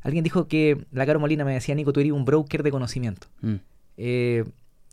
Alguien 0.06 0.22
dijo 0.22 0.46
que, 0.46 0.86
la 0.92 1.04
Caro 1.04 1.18
Molina 1.18 1.44
me 1.44 1.52
decía, 1.52 1.74
Nico, 1.74 1.92
tú 1.92 1.98
eres 1.98 2.12
un 2.12 2.24
broker 2.24 2.62
de 2.62 2.70
conocimiento. 2.70 3.26
mm. 3.40 3.54
Eh, 3.96 4.44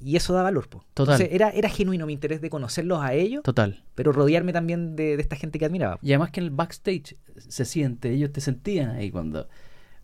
y 0.04 0.16
eso 0.16 0.34
da 0.34 0.42
valor, 0.42 0.68
po. 0.68 0.84
Total. 0.96 1.14
Entonces, 1.14 1.36
era, 1.36 1.50
era 1.52 1.70
genuino 1.70 2.06
mi 2.08 2.14
interés 2.14 2.42
de 2.42 2.50
conocerlos 2.50 3.00
a 3.02 3.14
ellos, 3.14 3.44
Total. 3.44 3.84
pero 3.96 4.12
rodearme 4.12 4.52
también 4.52 4.96
de, 4.96 5.16
de 5.16 5.22
esta 5.22 5.36
gente 5.36 5.60
que 5.60 5.66
admiraba. 5.66 6.00
Y 6.02 6.10
además 6.12 6.32
que 6.32 6.40
en 6.40 6.48
el 6.48 6.50
backstage 6.50 7.16
se 7.38 7.64
siente, 7.64 8.12
ellos 8.12 8.32
te 8.32 8.42
sentían 8.42 8.90
ahí 8.90 9.12
cuando, 9.12 9.48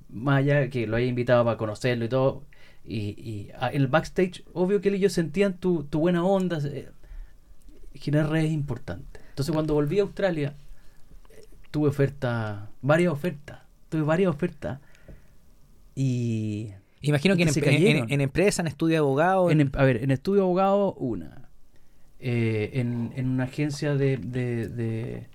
más 0.10 0.38
allá 0.38 0.70
que 0.70 0.86
lo 0.86 0.96
haya 0.96 1.08
invitado 1.08 1.44
para 1.44 1.58
conocerlo 1.58 2.06
y 2.06 2.10
todo, 2.10 2.44
y, 2.86 2.98
y 3.20 3.50
ah, 3.60 3.72
en 3.74 3.82
el 3.82 3.88
backstage, 3.88 4.44
obvio 4.54 4.80
que 4.80 4.90
ellos 4.90 5.12
sentían 5.12 5.58
tu, 5.58 5.84
tu 5.84 6.00
buena 6.00 6.24
onda, 6.24 6.60
eh, 6.64 6.90
generar 7.94 8.30
redes 8.30 8.46
es 8.46 8.54
importante. 8.54 9.20
Entonces 9.30 9.54
cuando 9.54 9.74
volví 9.74 10.00
a 10.00 10.04
Australia, 10.04 10.54
eh, 11.32 11.46
tuve 11.72 11.90
ofertas, 11.90 12.70
varias 12.82 13.12
ofertas, 13.12 13.60
tuve 13.90 14.04
varias 14.04 14.30
ofertas, 14.30 14.80
y 16.02 16.72
Imagino 17.02 17.36
que 17.36 17.42
Y 17.42 17.46
en, 17.46 17.54
que 17.54 17.92
en- 17.92 18.12
en 18.12 18.22
empresa, 18.22 18.62
en 18.62 18.68
estudio 18.68 18.94
de 18.94 18.98
abogado, 19.00 19.52
En, 19.52 19.62
em- 19.62 19.72
a 19.74 19.84
ver, 19.84 20.04
en 20.04 20.12
estudio 20.12 20.44
abogado, 20.44 20.94
una. 20.94 21.50
Eh, 22.20 22.72
en, 22.74 23.12
en 23.16 23.28
una 23.30 23.46
agencia 23.46 23.96
de, 23.96 24.18
de, 24.18 24.68
de, 24.68 25.28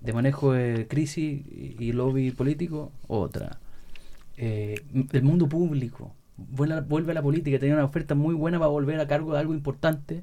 de 0.00 0.12
manejo 0.12 0.52
de 0.52 0.86
crisis 0.88 1.42
y, 1.78 1.92
lobby 1.92 2.30
político, 2.30 2.92
otra. 3.08 3.58
Eh, 4.36 4.80
el 5.12 5.22
mundo 5.22 5.48
público. 5.48 6.14
Vuelve, 6.36 6.74
a- 6.74 6.80
vuelve 6.80 7.10
a 7.12 7.14
la 7.14 7.22
política. 7.22 7.58
Tenía 7.58 7.74
una 7.74 7.84
oferta 7.84 8.14
muy 8.14 8.34
buena 8.34 8.58
para 8.58 8.68
volver 8.70 8.98
a 9.00 9.06
cargo 9.06 9.32
de 9.32 9.38
algo 9.40 9.52
importante. 9.54 10.22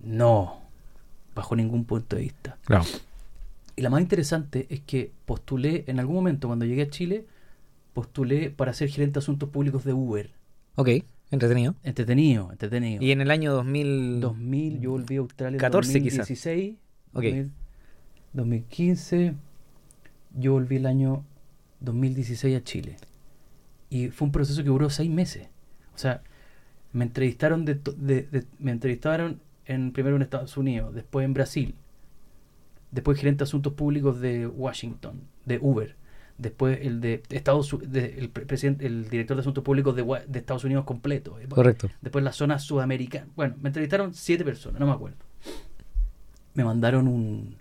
No. 0.00 0.60
Bajo 1.34 1.56
ningún 1.56 1.84
punto 1.84 2.16
de 2.16 2.22
vista. 2.22 2.56
Claro. 2.64 2.84
Y 3.74 3.82
la 3.82 3.90
más 3.90 4.00
interesante 4.00 4.66
es 4.70 4.80
que 4.80 5.12
postulé, 5.26 5.84
en 5.86 5.98
algún 5.98 6.14
momento 6.16 6.46
cuando 6.48 6.64
llegué 6.64 6.82
a 6.82 6.90
Chile, 6.90 7.26
postulé 7.96 8.50
para 8.50 8.74
ser 8.74 8.90
gerente 8.90 9.14
de 9.14 9.18
asuntos 9.20 9.48
públicos 9.48 9.82
de 9.84 9.94
Uber. 9.94 10.30
Ok, 10.74 10.90
entretenido. 11.30 11.74
Entretenido, 11.82 12.52
entretenido. 12.52 13.02
Y 13.02 13.10
en 13.10 13.22
el 13.22 13.30
año 13.30 13.54
2000... 13.54 14.20
2000, 14.20 14.80
yo 14.80 14.90
volví 14.90 15.16
a 15.16 15.20
Australia 15.20 15.56
en 15.56 15.60
14 15.60 16.02
quizá. 16.02 16.18
2016. 16.18 16.74
Ok. 17.14 17.22
2000, 17.24 17.50
2015, 18.34 19.34
yo 20.38 20.52
volví 20.52 20.76
el 20.76 20.84
año 20.84 21.24
2016 21.80 22.54
a 22.56 22.62
Chile. 22.62 22.96
Y 23.88 24.08
fue 24.08 24.26
un 24.26 24.32
proceso 24.32 24.62
que 24.62 24.68
duró 24.68 24.90
seis 24.90 25.10
meses. 25.10 25.48
O 25.94 25.98
sea, 25.98 26.20
me 26.92 27.04
entrevistaron 27.04 27.64
de- 27.64 27.76
de- 27.76 28.44
me 28.58 28.72
entrevistaron 28.72 29.40
en 29.64 29.92
primero 29.92 30.16
en 30.16 30.22
Estados 30.22 30.56
Unidos, 30.58 30.94
después 30.94 31.24
en 31.24 31.32
Brasil, 31.32 31.74
después 32.90 33.18
gerente 33.18 33.38
de 33.38 33.44
asuntos 33.44 33.72
públicos 33.72 34.20
de 34.20 34.46
Washington, 34.46 35.22
de 35.46 35.58
Uber, 35.62 35.96
después 36.38 36.78
el 36.82 37.00
de 37.00 37.22
Estados 37.30 37.74
de- 37.86 38.18
el 38.18 38.28
pre- 38.28 38.44
presidente, 38.46 38.86
el 38.86 39.08
director 39.08 39.36
de 39.36 39.40
asuntos 39.40 39.64
públicos 39.64 39.94
de, 39.96 40.04
Estados 40.38 40.64
Unidos 40.64 40.84
completo, 40.84 41.38
Correcto. 41.48 41.88
después 42.02 42.24
la 42.24 42.32
zona 42.32 42.58
sudamericana. 42.58 43.26
Bueno, 43.36 43.54
me 43.60 43.68
entrevistaron 43.70 44.12
siete 44.14 44.44
personas, 44.44 44.80
no 44.80 44.86
me 44.86 44.92
acuerdo. 44.92 45.16
Me 46.54 46.64
mandaron 46.64 47.06
un, 47.08 47.56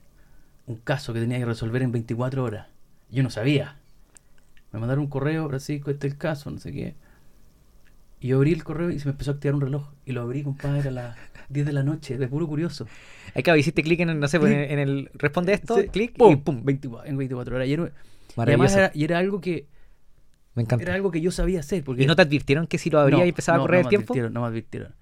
un 0.68 0.76
caso 0.78 1.14
que 1.14 1.20
tenía 1.20 1.38
que 1.40 1.46
resolver 1.46 1.82
en 1.82 1.92
24 1.92 2.44
horas. 2.44 2.68
Yo 3.12 3.24
no 3.24 3.30
sabía. 3.30 3.78
Me 4.72 4.80
mandaron 4.80 5.04
un 5.06 5.10
correo, 5.10 5.48
Francisco, 5.48 5.92
este 5.92 6.08
es 6.08 6.14
el 6.14 6.20
caso, 6.20 6.50
no 6.52 6.58
sé 6.60 6.72
qué. 6.72 6.96
Y 8.22 8.30
yo 8.30 8.38
abrí 8.38 8.54
el 8.54 8.64
correo 8.64 8.90
y 8.90 9.00
se 9.00 9.06
me 9.06 9.12
empezó 9.12 9.32
a 9.32 9.34
activar 9.36 9.56
un 9.56 9.62
reloj. 9.62 9.90
Y 10.06 10.14
lo 10.14 10.22
abrí, 10.22 10.44
compadre, 10.44 10.88
a 10.90 10.92
las 10.92 11.18
10 11.50 11.66
de 11.66 11.74
la 11.74 11.84
noche, 11.84 12.18
de 12.18 12.28
puro 12.28 12.48
curioso. 12.48 12.88
Ahí 13.36 13.44
claro, 13.44 13.60
hiciste 13.60 13.84
clic 13.84 14.00
en, 14.00 14.10
el- 14.10 14.20
no 14.20 14.28
sé, 14.28 14.40
pues, 14.40 14.54
en 14.54 14.80
el 14.80 15.10
responde 15.14 15.54
esto, 15.54 15.76
Sí, 15.80 15.88
clic 15.90 16.18
¡pum! 16.18 16.32
y 16.34 16.36
pum. 16.38 16.62
24 16.64 17.10
en 17.10 17.18
24 17.18 17.56
horas. 17.56 17.68
Y, 17.68 17.74
era- 17.74 17.92
y 18.44 18.50
además 18.50 18.76
Maravilloso. 18.76 18.80
era, 18.80 18.92
y 18.94 19.04
era 19.04 19.18
algo 19.20 19.42
que 19.42 19.68
Me 20.56 20.64
encanta. 20.64 20.84
era 20.84 20.94
algo 20.96 21.12
que 21.12 21.22
yo 21.22 21.32
sabía 21.32 21.60
hacer. 21.62 21.84
Porque 21.84 22.04
¿Y 22.04 22.06
no 22.06 22.16
te 22.16 22.22
advirtieron 22.24 22.68
que 22.68 22.78
si 22.78 22.90
lo 22.90 23.00
abría 23.00 23.20
No, 23.20 23.26
y 23.26 23.30
empezaba 23.30 23.58
no, 23.58 23.64
a 23.64 23.64
correr 23.64 23.82
no 23.82 23.82
el 23.82 23.90
tiempo? 23.90 24.16
no 24.30 24.42
me 24.42 24.48
advirtieron. 24.48 24.96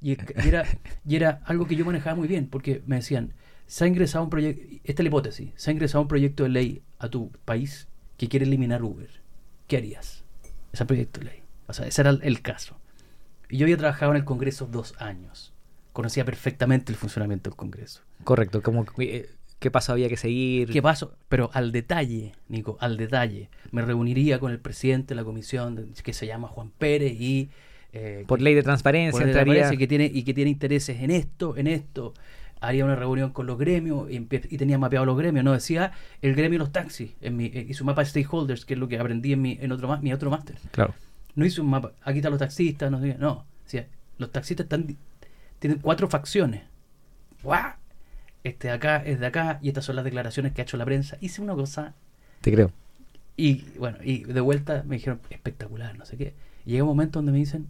Y, 0.00 0.12
y 0.12 0.48
era, 0.48 0.64
y 1.04 1.16
era 1.16 1.40
algo 1.44 1.66
que 1.66 1.76
yo 1.76 1.84
manejaba 1.84 2.14
muy 2.16 2.28
bien, 2.28 2.48
porque 2.48 2.82
me 2.86 2.96
decían, 2.96 3.34
se 3.66 3.84
ha 3.84 3.88
ingresado 3.88 4.24
un 4.24 4.30
proyecto, 4.30 4.62
esta 4.84 5.02
es 5.02 5.04
la 5.04 5.08
hipótesis, 5.08 5.50
se 5.56 5.70
ha 5.70 5.72
ingresado 5.72 6.02
un 6.02 6.08
proyecto 6.08 6.44
de 6.44 6.48
ley 6.50 6.82
a 6.98 7.08
tu 7.08 7.30
país 7.44 7.88
que 8.16 8.28
quiere 8.28 8.46
eliminar 8.46 8.82
Uber. 8.82 9.10
¿Qué 9.66 9.76
harías? 9.78 10.24
Ese 10.72 10.84
proyecto 10.86 11.20
de 11.20 11.26
ley. 11.26 11.42
O 11.66 11.72
sea, 11.72 11.86
ese 11.86 12.00
era 12.02 12.10
el, 12.10 12.20
el 12.22 12.42
caso. 12.42 12.78
Y 13.48 13.58
yo 13.58 13.64
había 13.64 13.76
trabajado 13.76 14.12
en 14.12 14.18
el 14.18 14.24
Congreso 14.24 14.66
dos 14.66 14.94
años. 14.98 15.52
Conocía 15.92 16.24
perfectamente 16.24 16.92
el 16.92 16.98
funcionamiento 16.98 17.50
del 17.50 17.56
Congreso. 17.56 18.02
Correcto, 18.24 18.62
como 18.62 18.84
eh, 18.98 19.30
qué 19.58 19.70
paso 19.70 19.92
había 19.92 20.08
que 20.08 20.16
seguir. 20.16 20.70
¿Qué 20.70 20.80
pasó? 20.82 21.14
Pero 21.28 21.50
al 21.52 21.72
detalle, 21.72 22.32
Nico, 22.48 22.76
al 22.80 22.96
detalle. 22.96 23.48
Me 23.72 23.82
reuniría 23.82 24.38
con 24.38 24.52
el 24.52 24.58
presidente 24.60 25.08
de 25.14 25.16
la 25.16 25.24
comisión, 25.24 25.74
de- 25.76 26.02
que 26.02 26.12
se 26.12 26.26
llama 26.26 26.48
Juan 26.48 26.70
Pérez, 26.78 27.12
y... 27.20 27.50
eh, 27.92 28.24
Por 28.26 28.38
que- 28.38 28.44
ley 28.44 28.54
de 28.54 28.62
transparencia 28.62 29.12
por 29.12 29.22
el 29.22 29.28
entraría. 29.28 29.54
aparece 29.62 29.76
que 29.78 29.86
tiene 29.86 30.10
y 30.12 30.22
que 30.22 30.34
tiene 30.34 30.50
intereses 30.50 31.00
en 31.02 31.10
esto, 31.10 31.56
en 31.56 31.66
esto. 31.66 32.14
Haría 32.60 32.84
una 32.84 32.96
reunión 32.96 33.30
con 33.30 33.46
los 33.46 33.56
gremios 33.56 34.10
y, 34.10 34.16
y 34.16 34.56
tenía 34.58 34.78
mapeado 34.78 35.06
los 35.06 35.16
gremios. 35.16 35.44
No 35.44 35.52
decía 35.52 35.92
el 36.22 36.34
gremio 36.34 36.58
de 36.58 36.64
los 36.64 36.72
taxis 36.72 37.12
en 37.20 37.36
mi, 37.36 37.46
eh, 37.46 37.66
hizo 37.68 37.84
un 37.84 37.86
mapa 37.86 38.02
de 38.02 38.08
stakeholders, 38.10 38.64
que 38.64 38.74
es 38.74 38.80
lo 38.80 38.88
que 38.88 38.98
aprendí 38.98 39.32
en 39.32 39.40
mi, 39.42 39.58
en 39.60 39.70
otro, 39.70 39.96
mi 40.00 40.12
otro 40.12 40.28
máster. 40.30 40.56
Claro. 40.72 40.92
No 41.36 41.44
hizo 41.46 41.62
un 41.62 41.70
mapa, 41.70 41.92
aquí 42.02 42.18
están 42.18 42.32
los 42.32 42.40
taxistas, 42.40 42.90
no 42.90 43.00
sé 43.00 43.12
qué. 43.12 43.18
No, 43.18 43.44
decía, 43.64 43.86
los 44.18 44.32
taxistas 44.32 44.64
están, 44.64 44.96
tienen 45.60 45.78
cuatro 45.78 46.08
facciones. 46.08 46.62
¡Guau! 47.44 47.74
Este 48.44 48.68
de 48.68 48.74
acá 48.74 49.02
es 49.04 49.20
de 49.20 49.26
acá 49.26 49.58
y 49.62 49.68
estas 49.68 49.84
son 49.84 49.96
las 49.96 50.04
declaraciones 50.04 50.52
que 50.52 50.60
ha 50.60 50.64
hecho 50.64 50.76
la 50.76 50.84
prensa. 50.84 51.16
Hice 51.20 51.42
una 51.42 51.54
cosa 51.54 51.94
Te 52.40 52.52
creo. 52.52 52.70
y 53.36 53.64
bueno, 53.78 53.98
y 54.02 54.24
de 54.24 54.40
vuelta 54.40 54.82
me 54.86 54.96
dijeron, 54.96 55.20
espectacular, 55.30 55.96
no 55.98 56.04
sé 56.04 56.16
qué. 56.16 56.34
Y 56.64 56.70
llega 56.72 56.84
un 56.84 56.90
momento 56.90 57.18
donde 57.18 57.32
me 57.32 57.38
dicen, 57.38 57.66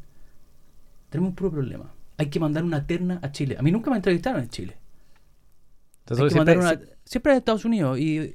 tenemos 1.10 1.30
un 1.30 1.34
puro 1.34 1.50
problema. 1.50 1.90
Hay 2.18 2.26
que 2.26 2.40
mandar 2.40 2.64
una 2.64 2.86
terna 2.86 3.18
a 3.22 3.32
Chile. 3.32 3.56
A 3.58 3.62
mí 3.62 3.70
nunca 3.72 3.90
me 3.90 3.96
entrevistaron 3.96 4.42
en 4.42 4.48
Chile. 4.50 4.76
Entonces, 6.00 6.22
Hay 6.24 6.28
que 6.28 6.34
siempre- 6.34 6.58
una- 6.58 6.80
siempre 7.04 7.32
en 7.32 7.38
Estados 7.38 7.64
Unidos. 7.64 7.98
Y, 7.98 8.34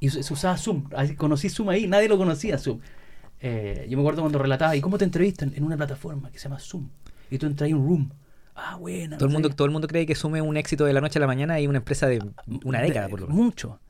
y 0.00 0.10
se 0.10 0.32
usaba 0.32 0.56
Zoom. 0.56 0.88
Conocí 1.16 1.48
Zoom 1.48 1.68
ahí, 1.70 1.86
nadie 1.86 2.08
lo 2.08 2.18
conocía 2.18 2.58
Zoom. 2.58 2.80
Eh, 3.40 3.86
yo 3.88 3.96
me 3.96 4.02
acuerdo 4.02 4.20
cuando 4.22 4.38
relataba, 4.38 4.76
¿y 4.76 4.80
cómo 4.80 4.98
te 4.98 5.04
entrevistan? 5.04 5.52
En 5.56 5.64
una 5.64 5.76
plataforma 5.76 6.30
que 6.30 6.38
se 6.38 6.44
llama 6.48 6.58
Zoom. 6.58 6.88
Y 7.30 7.38
tú 7.38 7.46
entras 7.46 7.70
en 7.70 7.76
un 7.76 7.86
room. 7.86 8.10
Ah, 8.62 8.76
buena. 8.76 9.16
todo, 9.16 9.26
el 9.28 9.32
no 9.32 9.38
mundo, 9.40 9.50
todo 9.54 9.64
el 9.66 9.70
mundo 9.72 9.88
cree 9.88 10.04
que 10.06 10.14
sume 10.14 10.42
un 10.42 10.56
éxito 10.56 10.84
de 10.84 10.92
la 10.92 11.00
noche 11.00 11.18
a 11.18 11.20
la 11.20 11.26
mañana 11.26 11.58
y 11.60 11.66
una 11.66 11.78
empresa 11.78 12.06
de 12.06 12.20
una 12.64 12.80
De- 12.80 12.88
década, 12.88 13.08
por 13.08 13.20
lo 13.20 13.26
menos. 13.28 13.42
Mucho. 13.42 13.80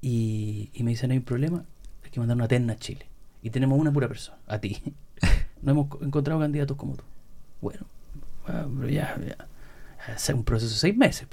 Y, 0.00 0.70
y 0.74 0.82
me 0.82 0.90
dicen, 0.92 1.10
hay 1.10 1.18
un 1.18 1.24
problema, 1.24 1.64
hay 2.04 2.10
que 2.10 2.20
mandar 2.20 2.36
una 2.36 2.48
terna 2.48 2.74
a 2.74 2.76
Chile. 2.76 3.06
Y 3.42 3.50
tenemos 3.50 3.78
una 3.78 3.92
pura 3.92 4.08
persona, 4.08 4.38
a 4.46 4.58
ti. 4.58 4.80
No 5.60 5.72
hemos 5.72 5.88
co- 5.88 5.98
encontrado 6.04 6.38
candidatos 6.38 6.76
como 6.76 6.94
tú. 6.94 7.02
Bueno, 7.60 7.80
ah, 8.46 8.64
pero 8.76 8.88
ya, 8.88 9.18
ya. 9.26 9.48
Es 10.14 10.28
un 10.28 10.44
proceso 10.44 10.72
de 10.72 10.78
seis 10.78 10.96
meses. 10.96 11.26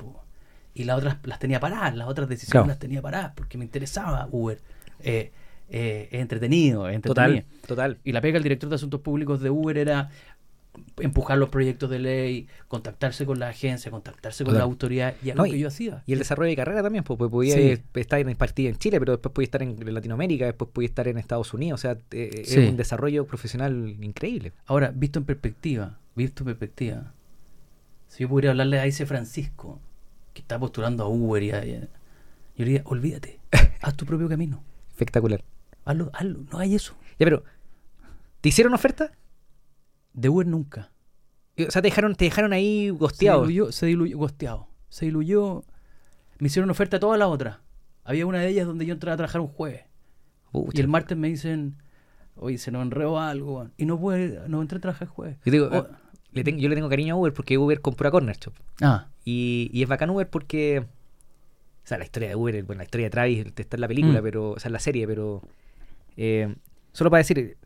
Y 0.73 0.83
las 0.85 0.97
otras 0.97 1.17
las 1.23 1.37
tenía 1.37 1.59
paradas, 1.59 1.95
las 1.95 2.07
otras 2.07 2.27
decisiones 2.27 2.51
Claro. 2.51 2.67
las 2.67 2.79
tenía 2.79 3.03
paradas 3.03 3.33
porque 3.35 3.59
me 3.59 3.65
interesaba 3.65 4.27
Uber. 4.31 4.59
Eh, 5.01 5.31
eh, 5.69 6.09
es 6.11 6.21
entretenido, 6.21 6.89
es 6.89 6.99
Total, 7.03 7.35
entretenido. 7.35 7.67
total. 7.67 7.97
Y 8.03 8.13
la 8.13 8.21
pega 8.21 8.33
del 8.33 8.43
director 8.43 8.67
de 8.69 8.75
asuntos 8.77 8.99
públicos 9.01 9.41
de 9.41 9.51
Uber 9.51 9.77
era 9.77 10.09
empujar 10.99 11.37
los 11.37 11.49
proyectos 11.49 11.89
de 11.89 11.99
ley, 11.99 12.47
contactarse 12.67 13.25
con 13.25 13.39
la 13.39 13.49
agencia, 13.49 13.91
contactarse 13.91 14.43
con 14.43 14.53
Total. 14.53 14.59
la 14.59 14.63
autoridad, 14.63 15.15
y 15.23 15.29
algo 15.31 15.45
No, 15.45 15.51
que 15.51 15.59
yo 15.59 15.67
hacía. 15.67 16.03
Y 16.05 16.13
el 16.13 16.19
desarrollo 16.19 16.49
de 16.49 16.55
carrera 16.55 16.81
también, 16.83 17.03
pues, 17.03 17.17
pues 17.17 17.29
podía 17.31 17.55
Sí. 17.55 17.81
estar 17.95 18.19
en 18.19 18.35
partida 18.35 18.69
en 18.69 18.77
Chile, 18.77 18.99
pero 18.99 19.13
después 19.13 19.33
podía 19.33 19.45
estar 19.45 19.61
en 19.63 19.93
Latinoamérica, 19.93 20.45
después 20.45 20.69
podía 20.71 20.87
estar 20.87 21.07
en 21.07 21.17
Estados 21.17 21.53
Unidos. 21.53 21.79
O 21.79 21.81
sea, 21.81 21.97
eh, 22.11 22.43
Sí. 22.45 22.59
es 22.59 22.69
un 22.69 22.77
desarrollo 22.77 23.25
profesional 23.25 23.95
increíble. 24.01 24.53
Ahora, 24.65 24.91
visto 24.95 25.19
en 25.19 25.25
perspectiva, 25.25 25.97
visto 26.15 26.43
en 26.43 26.45
perspectiva, 26.47 27.13
si 28.07 28.23
yo 28.23 28.29
pudiera 28.29 28.51
hablarle 28.51 28.79
a 28.79 28.85
ese 28.85 29.05
Francisco 29.05 29.79
que 30.33 30.41
está 30.41 30.59
postulando 30.59 31.03
a 31.03 31.07
Uber 31.07 31.41
y 31.43 31.51
a, 31.51 31.65
y 31.65 31.73
a- 31.75 31.79
yo 31.81 31.87
le 32.57 32.65
diría, 32.65 32.81
olvídate, 32.85 33.39
haz 33.81 33.95
tu 33.95 34.05
propio 34.05 34.29
camino, 34.29 34.63
Espectacular. 34.91 35.43
hazlo, 35.85 36.09
hazlo, 36.13 36.39
no 36.51 36.59
hay 36.59 36.75
eso. 36.75 36.93
Ya, 37.19 37.25
pero, 37.25 37.43
¿te 38.41 38.49
hicieron 38.49 38.73
oferta? 38.73 39.11
De 40.15 40.29
Uber 40.29 40.47
nunca. 40.47 40.91
O 41.57 41.71
sea, 41.71 41.81
te 41.81 41.87
dejaron, 41.87 42.15
te 42.15 42.25
dejaron 42.25 42.51
ahí 42.53 42.85
Se 42.87 42.91
gosteado. 42.91 43.41
diluyó, 43.41 43.71
se 43.71 43.85
diluyó, 43.85 44.17
gosteado. 44.17 44.67
Se 44.89 45.05
diluyó, 45.05 45.63
me 46.39 46.47
hicieron 46.47 46.69
oferta 46.69 46.97
a 46.97 46.99
todas 46.99 47.17
las 47.19 47.27
otras. 47.29 47.57
Había 48.03 48.25
una 48.25 48.39
de 48.39 48.47
ellas 48.49 48.67
donde 48.67 48.85
yo 48.85 48.93
entraba 48.93 49.13
a 49.13 49.17
trabajar 49.17 49.41
un 49.41 49.47
jueves. 49.47 49.81
Y 50.73 50.79
el 50.79 50.87
martes 50.87 51.17
me 51.17 51.27
dicen, 51.27 51.77
oye, 52.35 52.57
se 52.57 52.71
nos 52.71 52.81
enredó 52.81 53.19
algo. 53.19 53.55
weón". 53.57 53.73
Y 53.77 53.85
no 53.85 53.99
pude, 53.99 54.41
no 54.47 54.61
entré 54.61 54.77
a 54.77 54.81
trabajar 54.81 55.07
el 55.07 55.13
jueves. 55.13 55.37
Yo, 55.45 55.51
digo, 55.51 55.69
Oh, 55.71 55.87
le 56.31 56.43
tengo- 56.43 56.59
yo 56.59 56.69
le 56.69 56.75
tengo 56.75 56.89
cariño 56.89 57.15
a 57.15 57.17
Uber 57.17 57.33
porque 57.33 57.57
Uber 57.57 57.81
compró 57.81 58.07
a 58.07 58.11
Corner 58.11 58.37
Shop. 58.37 58.53
ah, 58.81 59.07
Y, 59.25 59.69
y 59.73 59.81
es 59.83 59.89
bacán 59.89 60.09
Uber 60.11 60.29
porque. 60.29 60.79
O 60.79 61.87
sea, 61.87 61.97
la 61.97 62.03
historia 62.05 62.29
de 62.29 62.35
Uber, 62.35 62.63
bueno, 62.63 62.79
la 62.79 62.83
historia 62.85 63.07
de 63.07 63.09
Travis 63.11 63.45
está 63.55 63.77
en 63.77 63.81
la 63.81 63.87
película, 63.87 64.19
Mm. 64.21 64.23
pero. 64.23 64.51
O 64.51 64.59
sea, 64.59 64.69
en 64.69 64.73
la 64.73 64.79
serie, 64.79 65.07
pero. 65.07 65.41
eh, 66.17 66.55
solo 66.93 67.09
para 67.09 67.19
decir. 67.19 67.57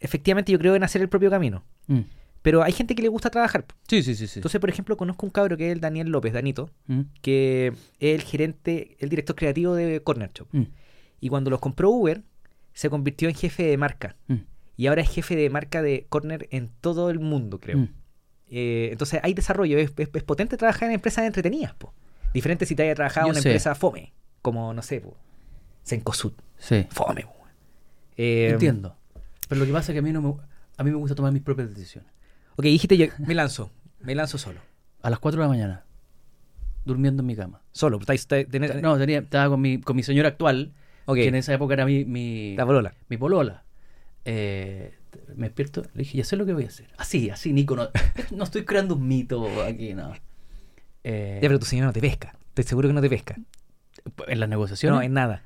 Efectivamente, 0.00 0.52
yo 0.52 0.58
creo 0.58 0.74
en 0.76 0.84
hacer 0.84 1.02
el 1.02 1.08
propio 1.08 1.30
camino. 1.30 1.64
mm. 1.86 2.00
Pero 2.40 2.62
hay 2.62 2.72
gente 2.72 2.94
que 2.94 3.02
le 3.02 3.08
gusta 3.08 3.30
trabajar. 3.30 3.64
sí, 3.88 4.00
sí, 4.02 4.14
sí, 4.14 4.28
sí. 4.28 4.38
Entonces, 4.38 4.60
por 4.60 4.70
ejemplo, 4.70 4.96
conozco 4.96 5.26
un 5.26 5.30
cabro 5.30 5.56
que 5.56 5.66
es 5.66 5.72
el 5.72 5.80
Daniel 5.80 6.08
López, 6.08 6.32
Danito, 6.32 6.70
Mm, 6.86 7.00
que 7.20 7.72
es 7.98 8.14
el 8.14 8.22
gerente, 8.22 8.96
el 9.00 9.08
director 9.08 9.34
creativo 9.34 9.74
de 9.74 10.00
Corner 10.02 10.30
Shop. 10.32 10.46
mm, 10.52 10.62
Y 11.20 11.28
cuando 11.30 11.50
los 11.50 11.58
compró 11.58 11.90
Uber, 11.90 12.22
se 12.72 12.88
convirtió 12.90 13.28
en 13.28 13.34
jefe 13.34 13.64
de 13.64 13.76
marca. 13.76 14.14
Y 14.76 14.86
ahora 14.86 15.02
es 15.02 15.10
jefe 15.10 15.34
de 15.34 15.50
marca 15.50 15.82
de 15.82 16.06
Corner 16.08 16.46
en 16.52 16.70
todo 16.80 17.10
el 17.10 17.18
mundo, 17.18 17.58
creo. 17.58 17.88
Eh, 18.50 18.88
entonces 18.92 19.18
hay 19.24 19.34
desarrollo, 19.34 19.76
es, 19.78 19.92
es- 19.96 20.08
es 20.14 20.22
potente 20.22 20.56
trabajar 20.56 20.88
en 20.88 20.94
empresas 20.94 21.26
entretenidas, 21.26 21.74
po. 21.74 21.92
Diferente 22.32 22.66
si 22.66 22.76
te 22.76 22.84
haya 22.84 22.94
trabajado 22.94 23.26
en 23.26 23.30
una 23.32 23.40
sé. 23.42 23.48
empresa 23.48 23.74
fome, 23.74 24.12
como, 24.42 24.72
no 24.72 24.82
sé, 24.82 25.00
po, 25.00 25.16
Sí. 26.58 26.86
fome, 26.90 27.22
po. 27.22 27.34
Eh, 28.16 28.50
Entiendo. 28.52 28.96
Pero 29.48 29.58
lo 29.60 29.66
que 29.66 29.72
pasa 29.72 29.92
es 29.92 29.94
que 29.94 29.98
a 30.00 30.02
mí, 30.02 30.12
no 30.12 30.20
me, 30.22 30.34
a 30.76 30.84
mí 30.84 30.90
me 30.90 30.96
gusta 30.96 31.14
tomar 31.14 31.32
mis 31.32 31.42
propias 31.42 31.68
decisiones. 31.74 32.10
Ok, 32.56 32.64
dijiste 32.64 32.96
yo, 32.96 33.06
me 33.18 33.34
lanzo, 33.34 33.70
me 34.00 34.14
lanzo 34.14 34.38
solo. 34.38 34.60
A 35.02 35.10
las 35.10 35.18
4 35.18 35.40
de 35.40 35.44
la 35.44 35.48
mañana, 35.48 35.84
durmiendo 36.84 37.22
en 37.22 37.26
mi 37.26 37.36
cama. 37.36 37.60
Solo, 37.72 37.98
estáis- 38.00 38.26
tenés- 38.26 38.80
No, 38.80 38.98
tenía, 38.98 39.18
estaba 39.20 39.48
con 39.50 39.60
mi, 39.60 39.80
con 39.80 39.96
mi 39.96 40.02
señora 40.02 40.28
actual, 40.28 40.72
ok, 41.06 41.14
que 41.16 41.28
en 41.28 41.34
esa 41.36 41.54
época 41.54 41.74
era 41.74 41.84
mi, 41.86 42.04
mi, 42.04 42.56
la 42.56 42.66
polola. 42.66 42.94
mi 43.08 43.16
polola. 43.16 43.64
Eh, 44.24 44.94
me 45.36 45.46
despierto, 45.46 45.82
le 45.94 46.02
dije, 46.02 46.18
ya 46.18 46.24
sé 46.24 46.36
lo 46.36 46.44
que 46.44 46.52
voy 46.52 46.64
a 46.64 46.68
hacer. 46.68 46.88
Así, 46.98 47.30
así, 47.30 47.52
Nico, 47.52 47.76
no, 47.76 47.88
no 48.30 48.44
estoy 48.44 48.64
creando 48.64 48.94
un 48.96 49.06
mito 49.06 49.46
aquí, 49.62 49.94
no. 49.94 50.12
Eh, 51.04 51.38
Ya, 51.42 51.48
pero 51.48 51.58
tu 51.58 51.64
señora 51.66 51.86
no 51.86 51.92
te 51.92 52.00
pesca, 52.00 52.36
estoy 52.48 52.64
seguro 52.64 52.88
que 52.88 52.94
no 52.94 53.00
te 53.00 53.08
pesca. 53.08 53.36
en 54.26 54.40
las 54.40 54.48
negociaciones. 54.48 54.96
No, 54.96 55.02
en 55.02 55.12
nada. 55.12 55.42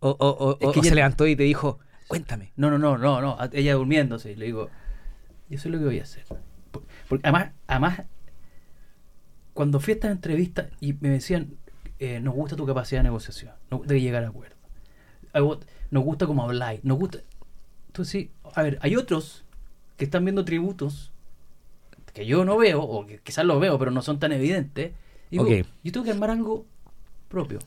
O, 0.00 0.10
o, 0.10 0.28
o, 0.28 0.52
Es 0.52 0.72
que 0.72 0.80
o 0.80 0.82
ya- 0.82 0.88
se 0.88 0.94
levantó 0.94 1.26
y 1.26 1.36
te 1.36 1.42
dijo, 1.42 1.78
cuéntame. 2.10 2.52
No, 2.56 2.70
no, 2.70 2.78
no, 2.78 2.98
no, 2.98 3.20
no. 3.20 3.38
Ella 3.52 3.74
durmiéndose. 3.74 4.34
Le 4.34 4.46
digo, 4.46 4.68
yo 5.48 5.58
sé 5.58 5.68
lo 5.68 5.78
que 5.78 5.84
voy 5.84 6.00
a 6.00 6.02
hacer. 6.02 6.24
Por- 6.24 6.82
Porque 7.08 7.22
además, 7.26 7.52
además, 7.68 8.02
cuando 9.54 9.78
fui 9.80 9.92
a 9.92 9.94
esta 9.94 10.10
entrevista 10.10 10.70
y 10.80 10.94
me 10.94 11.08
decían, 11.10 11.54
eh, 12.00 12.18
nos 12.20 12.34
gusta 12.34 12.56
tu 12.56 12.66
capacidad 12.66 13.00
de 13.00 13.04
negociación, 13.04 13.52
no, 13.70 13.78
de 13.84 14.00
llegar 14.00 14.24
a 14.24 14.28
acuerdo. 14.28 14.56
Nos 15.90 16.04
gusta 16.04 16.26
cómo 16.26 16.42
habláis, 16.44 16.82
nos 16.84 16.98
gusta. 16.98 17.18
Entonces, 17.88 18.10
sí, 18.12 18.30
a 18.54 18.62
ver, 18.62 18.78
hay 18.82 18.96
otros 18.96 19.44
que 19.96 20.04
están 20.04 20.24
viendo 20.24 20.44
tributos 20.44 21.12
que 22.12 22.26
yo 22.26 22.44
no 22.44 22.56
veo, 22.58 22.82
o 22.82 23.06
que 23.06 23.18
quizás 23.18 23.44
los 23.44 23.60
veo, 23.60 23.78
pero 23.78 23.90
no 23.92 24.02
son 24.02 24.18
tan 24.18 24.32
evidentes. 24.32 24.92
Y 25.30 25.38
digo, 25.38 25.44
Ok. 25.44 25.66
yo 25.84 25.92
tengo 25.92 26.04
que 26.04 26.10
armar 26.10 26.30
algo 26.30 26.66
propio. 27.28 27.58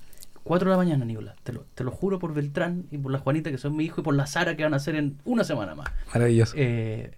4 0.44 0.70
de 0.70 0.72
la 0.72 0.78
mañana, 0.78 1.06
Nicolás. 1.06 1.36
Te 1.44 1.54
lo, 1.54 1.66
te 1.74 1.84
lo 1.84 1.92
juro 1.92 2.20
por 2.20 2.34
Beltrán 2.34 2.86
y 2.92 2.98
por 2.98 3.12
la 3.12 3.20
Juanita, 3.20 3.50
que 3.50 3.58
son 3.58 3.76
mi 3.76 3.86
hijo, 3.86 4.02
y 4.02 4.04
por 4.04 4.14
la 4.14 4.28
Sara, 4.28 4.56
que 4.56 4.64
van 4.64 4.74
a 4.74 4.78
hacer 4.78 4.96
en 4.96 5.18
una 5.26 5.44
semana 5.44 5.76
más. 5.76 5.90
Maravilloso. 6.14 6.54
Eh, 6.58 7.12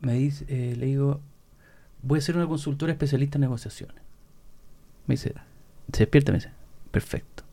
me 0.00 0.14
dice, 0.14 0.44
eh, 0.48 0.76
le 0.76 0.86
digo, 0.86 1.20
voy 2.02 2.18
a 2.18 2.22
ser 2.22 2.36
una 2.36 2.46
consultora 2.46 2.92
especialista 2.92 3.38
en 3.38 3.42
negociaciones. 3.42 3.96
Me 5.06 5.14
dice, 5.14 5.34
se 5.92 5.98
despierta 6.00 6.32
me 6.32 6.38
dice, 6.38 6.50
perfecto. 6.90 7.44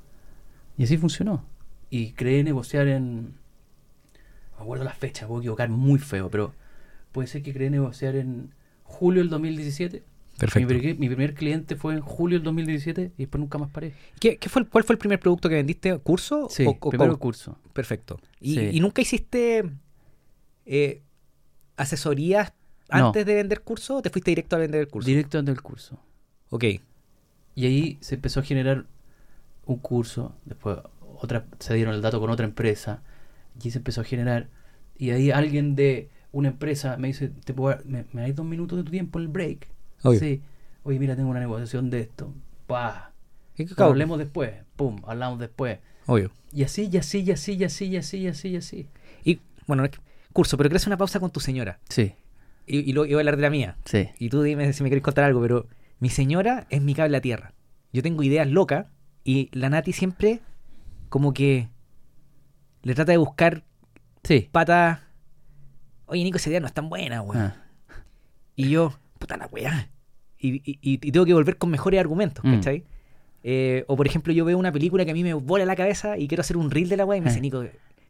Y 0.78 0.84
así 0.84 0.98
funcionó. 0.98 1.46
Y 1.90 2.12
creé 2.12 2.44
negociar 2.44 2.88
en. 2.88 3.36
No 4.52 4.58
me 4.58 4.64
acuerdo 4.64 4.84
la 4.84 4.94
fecha, 4.94 5.28
puedo 5.28 5.42
equivocar 5.42 5.70
muy 5.70 6.00
feo, 6.00 6.30
pero 6.30 6.54
puede 7.12 7.28
ser 7.28 7.42
que 7.42 7.54
creé 7.54 7.70
negociar 7.70 8.16
en 8.16 8.54
julio 8.84 9.22
del 9.22 9.30
2017. 9.30 10.04
Perfecto. 10.40 10.74
Mi, 10.74 10.80
primer- 10.80 11.00
mi 11.00 11.08
primer 11.08 11.34
cliente 11.34 11.76
fue 11.76 11.94
en 11.94 12.02
julio 12.02 12.38
del 12.40 12.44
2017 12.46 13.12
y 13.18 13.24
después 13.24 13.40
nunca 13.40 13.58
más 13.58 13.70
paré. 13.70 13.94
¿Qué, 14.20 14.38
qué 14.38 14.50
fue 14.50 14.62
el- 14.64 14.70
¿Cuál 14.70 14.84
fue 14.84 14.94
el 14.94 14.98
primer 15.00 15.20
producto 15.20 15.50
que 15.50 15.56
vendiste? 15.56 15.98
¿Curso? 16.00 16.48
Sí, 16.50 16.66
o, 16.66 16.78
o 16.80 16.90
primero 16.90 17.18
curso. 17.20 17.58
Perfecto. 17.74 18.20
¿Y, 18.40 18.56
Sí. 18.56 18.70
y 18.74 18.80
nunca 18.80 19.02
hiciste 19.02 19.70
eh, 20.66 21.02
asesorías 21.78 22.54
No. 22.92 23.08
antes 23.08 23.26
de 23.26 23.36
vender 23.36 23.62
curso 23.62 23.98
o 23.98 24.02
te 24.02 24.10
fuiste 24.10 24.32
directo 24.32 24.56
a 24.56 24.60
vender 24.60 24.82
el 24.82 24.88
curso? 24.88 25.08
Directo 25.08 25.42
del 25.42 25.62
curso. 25.62 26.00
ok. 26.50 26.64
Y 27.56 27.66
ahí 27.66 27.98
se 28.00 28.16
empezó 28.16 28.40
a 28.40 28.44
generar 28.44 28.86
un 29.66 29.78
curso, 29.80 30.34
después 30.46 30.78
otra, 31.18 31.46
se 31.60 31.74
dieron 31.74 31.94
el 31.94 32.02
dato 32.02 32.20
con 32.22 32.30
otra 32.30 32.46
empresa, 32.46 33.04
y 33.62 33.66
ahí 33.68 33.72
se 33.72 33.80
empezó 33.80 34.00
a 34.02 34.04
generar, 34.06 34.48
y 34.98 35.10
ahí 35.12 35.30
alguien 35.32 35.76
de 35.76 36.10
una 36.32 36.48
empresa 36.48 36.96
me 36.98 37.10
dice, 37.10 37.28
¿te 37.44 37.54
puedo 37.54 37.78
me, 37.86 38.06
me 38.14 38.22
dais 38.22 38.36
dos 38.36 38.46
minutos 38.46 38.78
de 38.78 38.84
tu 38.86 38.92
tiempo 38.92 39.20
en 39.20 39.24
el 39.26 39.28
break? 39.30 39.68
Obvio. 40.04 40.20
Sí. 40.20 40.42
Oye, 40.84 41.00
mira, 41.00 41.16
tengo 41.16 41.30
una 41.30 41.40
negociación 41.40 41.90
de 41.90 42.02
esto. 42.02 42.34
Pa. 42.68 43.12
Hablemos 43.78 44.18
después. 44.18 44.54
Pum, 44.76 45.02
hablamos 45.06 45.40
después. 45.40 45.80
Obvio. 46.06 46.32
Y 46.54 46.64
así, 46.64 46.90
y 46.92 46.98
así, 46.98 47.20
y 47.22 47.32
así, 47.32 47.54
y 47.54 47.64
así, 47.66 47.86
y 47.86 47.98
así, 47.98 48.18
y 48.20 48.28
así, 48.28 48.50
y 48.50 48.56
así. 48.56 48.88
Y 49.24 49.40
bueno, 49.68 49.84
curso, 50.34 50.58
pero 50.58 50.74
hacer 50.76 50.88
una 50.90 50.98
pausa 50.98 51.20
con 51.20 51.30
tu 51.32 51.40
señora. 51.40 51.80
Sí, 51.90 52.14
Y, 52.66 52.80
y 52.90 52.94
luego 52.94 53.06
yo 53.08 53.18
voy 53.18 53.20
a 53.20 53.24
hablar 53.24 53.36
de 53.36 53.42
la 53.42 53.50
mía. 53.50 53.78
sí. 53.86 54.10
Y 54.18 54.30
tú 54.30 54.42
dime 54.42 54.72
si 54.74 54.82
me 54.84 54.90
querés 54.90 55.04
contar 55.04 55.26
algo, 55.26 55.42
pero 55.42 55.68
mi 56.00 56.10
señora 56.10 56.66
es 56.70 56.82
mi 56.82 56.96
cable 56.96 57.18
a 57.18 57.22
tierra. 57.22 57.54
Yo 57.92 58.02
tengo 58.02 58.24
ideas 58.24 58.48
locas 58.48 58.86
y 59.24 59.50
la 59.52 59.70
Nati 59.70 59.92
siempre 59.94 60.40
como 61.10 61.34
que 61.34 61.70
le 62.84 62.96
trata 62.96 63.12
de 63.12 63.18
buscar 63.18 63.64
Sí. 64.24 64.48
patas. 64.52 65.00
Oye, 66.06 66.24
Nico, 66.24 66.38
esa 66.38 66.50
idea 66.50 66.60
no 66.62 66.68
es 66.68 66.74
tan 66.74 66.90
buena, 66.90 67.22
weón. 67.22 67.38
Ah, 67.42 67.64
Y 68.56 68.70
yo, 68.70 68.94
puta 69.20 69.38
la 69.38 69.46
weá. 69.48 69.90
Y, 70.40 70.62
y- 70.66 70.98
tengo 71.12 71.26
que 71.26 71.34
volver 71.34 71.58
con 71.58 71.70
mejores 71.70 72.00
argumentos, 72.00 72.44
Mm. 72.46 72.56
¿cachai? 72.56 72.84
Eh, 73.44 73.84
o 73.88 73.96
por 73.96 74.08
ejemplo, 74.08 74.34
yo 74.34 74.44
veo 74.46 74.58
una 74.58 74.72
película 74.72 75.06
que 75.06 75.12
a 75.12 75.14
mí 75.14 75.24
me 75.24 75.34
vuela 75.34 75.66
la 75.66 75.76
cabeza 75.76 76.18
y 76.18 76.28
quiero 76.28 76.42
hacer 76.42 76.58
un 76.58 76.72
reel 76.72 76.90
de 76.90 76.98
la 76.98 77.06
weá 77.06 77.18
y 77.18 77.22
me 77.22 77.28
dice, 77.28 77.40
Eh. 77.40 77.42
Nico, 77.42 77.64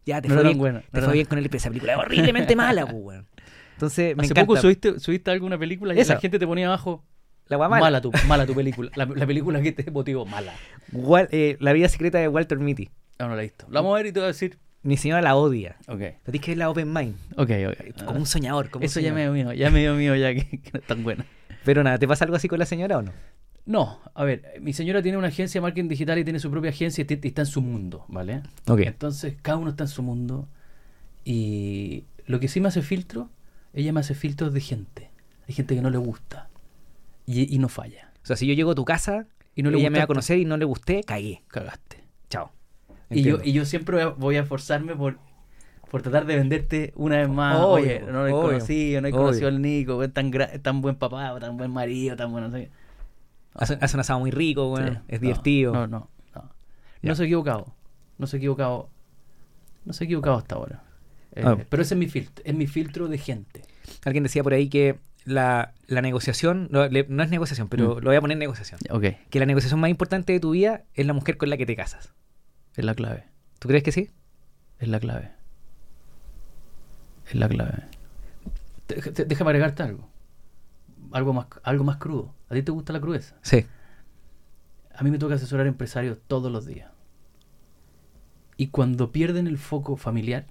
ya 0.06 0.22
te 0.22 0.28
No 0.28 0.36
fue 0.36 0.44
bien, 0.44 0.58
buena, 0.58 0.80
no 0.92 1.00
te 1.00 1.06
fue 1.06 1.14
bien 1.14 1.26
con 1.26 1.38
el 1.38 1.46
esa 1.54 1.70
película 1.70 1.94
es 1.94 2.00
horriblemente 2.00 2.56
mala, 2.56 2.86
pues, 2.86 2.98
weón. 2.98 3.26
Entonces, 3.74 4.16
me 4.16 4.24
Hace 4.24 4.34
encanta. 4.34 4.48
poco 4.48 4.60
subiste, 4.62 5.00
subiste 5.00 5.32
alguna 5.32 5.58
película 5.58 5.94
y 5.94 6.00
Esa. 6.00 6.16
la 6.16 6.20
gente 6.20 6.38
te 6.40 6.46
ponía 6.48 6.68
abajo. 6.68 7.04
la 7.48 7.58
mala. 7.58 7.80
Mala 7.80 8.02
tu, 8.02 8.12
mala 8.28 8.46
tu 8.46 8.54
película. 8.54 8.92
La, 8.96 9.06
la 9.06 9.26
película 9.26 9.62
que 9.62 9.72
te 9.72 9.90
motivó, 9.90 10.26
mala. 10.26 10.54
Wal- 10.92 11.30
eh, 11.32 11.58
la 11.60 11.74
vida 11.74 11.88
secreta 11.90 12.18
de 12.20 12.28
Walter 12.28 12.60
Mitty. 12.60 12.90
No, 13.20 13.28
no 13.30 13.36
la 13.36 13.42
he 13.42 13.46
visto. 13.46 13.66
La 13.70 13.82
vamos 13.82 13.94
a 13.96 13.98
ver 13.98 14.08
y 14.08 14.12
te 14.12 14.20
voy 14.20 14.26
a 14.26 14.28
decir. 14.28 14.58
Mi 14.82 14.98
señora 14.98 15.22
la 15.22 15.36
odia. 15.36 15.76
Ok, 15.88 15.98
Pero 15.98 16.18
tienes 16.26 16.42
que 16.42 16.52
ver 16.52 16.58
la 16.58 16.70
Open 16.70 16.94
Mind. 16.94 17.16
ok, 17.36 17.52
ok. 17.70 18.06
Como 18.06 18.20
un 18.20 18.26
soñador. 18.26 18.70
Como 18.70 18.84
un 18.84 18.86
Eso 18.86 19.00
ya 19.00 19.14
me 19.14 19.26
soñador. 19.26 19.36
dio 19.36 19.46
mío, 19.46 19.54
ya 19.54 19.70
me 19.72 19.80
dio 19.80 19.96
mío, 19.96 20.16
ya 20.16 20.34
que, 20.34 20.46
que 20.62 20.72
no 20.74 20.80
es 20.80 20.88
tan 20.88 21.04
buena. 21.04 21.26
Pero 21.66 21.84
nada, 21.84 21.98
¿te 21.98 22.08
pasa 22.08 22.26
algo 22.26 22.38
así 22.38 22.48
con 22.48 22.60
la 22.60 22.66
señora 22.66 22.98
o 22.98 23.02
no? 23.02 23.12
No, 23.66 24.00
a 24.16 24.24
ver, 24.24 24.56
mi 24.62 24.74
señora 24.74 25.04
tiene 25.04 25.18
una 25.18 25.28
agencia 25.28 25.60
de 25.60 25.62
marketing 25.62 25.90
digital 25.90 26.18
y 26.18 26.24
tiene 26.24 26.40
su 26.40 26.50
propia 26.50 26.72
agencia 26.72 27.06
y, 27.08 27.28
está 27.28 27.42
en 27.44 27.46
su 27.46 27.62
mundo, 27.62 28.04
¿vale? 28.08 28.42
Ok. 28.68 28.80
Entonces, 28.80 29.36
cada 29.42 29.58
uno 29.58 29.70
está 29.70 29.84
en 29.84 29.90
su 29.90 30.02
mundo. 30.02 30.48
Y 31.24 32.06
lo 32.26 32.40
que 32.40 32.48
sí 32.48 32.62
me 32.62 32.70
hace 32.70 32.82
filtro, 32.82 33.30
ella 33.74 33.94
me 33.94 34.00
hace 34.00 34.16
filtros 34.16 34.54
de 34.54 34.62
gente. 34.62 35.12
Hay 35.48 35.54
gente 35.54 35.76
que 35.76 35.82
no 35.82 35.92
le 35.92 36.00
gusta. 36.00 36.50
Y, 37.28 37.54
y 37.54 37.60
no 37.60 37.70
falla. 37.70 38.12
O 38.24 38.26
sea, 38.26 38.36
si 38.36 38.48
yo 38.48 38.56
llego 38.56 38.72
a 38.72 38.76
tu 38.76 38.86
casa 38.86 39.28
Y 39.56 39.62
no 39.62 39.70
le 39.70 39.78
ella 39.78 39.92
me 39.92 40.00
va 40.00 40.06
a 40.06 40.08
conocer 40.08 40.40
y 40.40 40.46
no 40.46 40.58
le 40.58 40.66
gusté, 40.66 41.04
cagué. 41.04 41.44
Cagaste. 41.50 41.99
Y 43.10 43.24
yo, 43.24 43.38
y 43.44 43.54
yo 43.54 43.66
siempre 43.66 44.06
voy 44.06 44.36
a- 44.38 44.42
esforzarme 44.42 44.96
por, 44.96 45.18
por 45.90 46.02
tratar 46.02 46.26
de 46.26 46.36
venderte 46.36 46.94
una 46.96 47.18
vez 47.18 47.30
más. 47.30 47.58
Obvio, 47.58 47.84
Oye, 47.86 48.00
no 48.02 48.12
lo 48.24 48.28
he 48.28 48.32
conocido, 48.32 49.02
no 49.02 49.08
he 49.08 49.12
conocido 49.12 49.48
al 49.48 49.62
Nico, 49.62 50.04
es 50.04 50.14
tan, 50.14 50.32
tan 50.62 50.82
buen 50.82 50.96
papá, 50.96 51.38
tan 51.40 51.58
buen 51.58 51.72
marido, 51.72 52.16
tan 52.16 52.32
bueno. 52.32 52.48
No 52.50 52.58
sé. 52.58 52.70
Hace, 53.56 53.78
hace 53.82 53.96
un 53.98 54.02
asado 54.02 54.20
muy 54.20 54.32
rico. 54.32 54.78
Sí, 54.78 54.84
es 55.08 55.20
no, 55.20 55.28
divertido. 55.28 55.74
No, 55.74 55.88
no, 55.88 56.10
no. 56.36 56.52
No 57.02 57.16
se 57.16 57.24
ha 57.24 57.26
equivocado. 57.26 57.74
No 58.18 58.28
se 58.28 58.36
ha 58.36 58.38
equivocado. 58.38 58.90
No 59.86 59.94
se 59.94 60.04
ha 60.04 60.06
equivocado 60.06 60.38
hasta 60.38 60.56
ahora. 60.56 60.84
Eh, 61.36 61.44
Ah. 61.46 61.58
Pero 61.70 61.82
ese 61.84 61.94
es 61.96 61.98
mi 62.00 62.08
filtro, 62.08 62.44
es 62.46 62.54
mi 62.56 62.68
filtro 62.68 63.08
de 63.08 63.18
gente. 63.18 63.62
Alguien 64.06 64.24
decía 64.24 64.44
por 64.44 64.54
ahí 64.54 64.68
que 64.70 65.00
la, 65.26 65.74
la 65.88 66.02
negociación, 66.02 66.68
no, 66.72 66.88
le- 66.88 67.06
no 67.08 67.24
es 67.24 67.30
negociación, 67.30 67.68
pero 67.70 67.96
Mm. 67.96 68.00
lo 68.00 68.10
voy 68.10 68.16
a 68.16 68.22
poner 68.22 68.36
en 68.36 68.40
negociación. 68.40 68.80
Que 69.30 69.40
la 69.40 69.46
negociación 69.46 69.80
más 69.80 69.90
importante 69.90 70.34
de 70.34 70.40
tu 70.40 70.52
vida 70.52 70.84
es 70.94 71.06
la 71.06 71.14
mujer 71.14 71.38
con 71.38 71.50
la 71.50 71.58
que 71.58 71.66
te 71.66 71.76
casas. 71.76 72.14
Es 72.76 72.86
la 72.86 72.96
clave. 72.96 73.26
¿Tú 73.60 73.68
crees 73.68 73.84
que 73.84 73.92
sí? 73.92 74.10
Es 74.80 74.88
la 74.88 75.00
clave. 75.00 75.32
Es 77.28 77.36
la 77.36 77.48
clave. 77.50 77.84
Te- 78.88 79.02
te- 79.12 79.26
Déjame 79.26 79.50
agregarte 79.52 79.84
algo. 79.84 80.08
Algo 81.12 81.34
más, 81.34 81.48
algo 81.64 81.84
más 81.84 81.98
crudo. 81.98 82.34
¿A 82.50 82.54
ti 82.54 82.64
te 82.64 82.72
gusta 82.72 82.94
la 82.94 83.02
crudeza? 83.02 83.36
Sí. 83.42 83.66
A 84.96 85.04
mí 85.04 85.12
me 85.12 85.18
toca 85.18 85.36
asesorar 85.36 85.68
empresarios 85.68 86.18
todos 86.28 86.52
los 86.52 86.66
días. 86.66 86.92
Y 88.58 88.68
cuando 88.68 89.12
pierden 89.12 89.48
el 89.48 89.58
foco 89.58 89.96
familiar, 89.96 90.46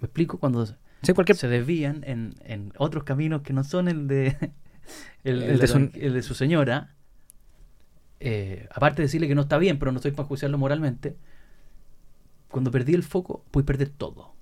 ¿me 0.00 0.06
explico? 0.06 0.38
Cuando 0.38 0.66
Sí, 0.66 1.12
se 1.34 1.48
desvían 1.48 2.02
en, 2.06 2.34
en 2.44 2.72
otros 2.78 3.04
caminos 3.04 3.42
que 3.42 3.52
no 3.52 3.64
son 3.64 3.88
el 3.88 4.06
de 4.08 4.28
el, 5.24 5.42
El 5.42 5.42
el 5.42 5.48
de 5.54 5.58
de, 5.58 5.66
su- 5.66 5.90
el 5.94 6.14
de 6.14 6.22
su 6.22 6.34
señora, 6.34 6.94
eh, 8.20 8.68
aparte 8.74 9.02
de 9.02 9.06
decirle 9.06 9.28
que 9.28 9.34
no 9.34 9.42
está 9.42 9.58
bien, 9.58 9.78
pero 9.78 9.92
no 9.92 9.96
estoy 9.98 10.12
para 10.12 10.26
juzgarlo 10.28 10.58
moralmente, 10.58 11.16
cuando 12.50 12.70
perdí 12.70 12.94
el 12.94 13.02
foco, 13.02 13.44
pude 13.50 13.64
perder 13.64 13.90
todo. 13.90 14.32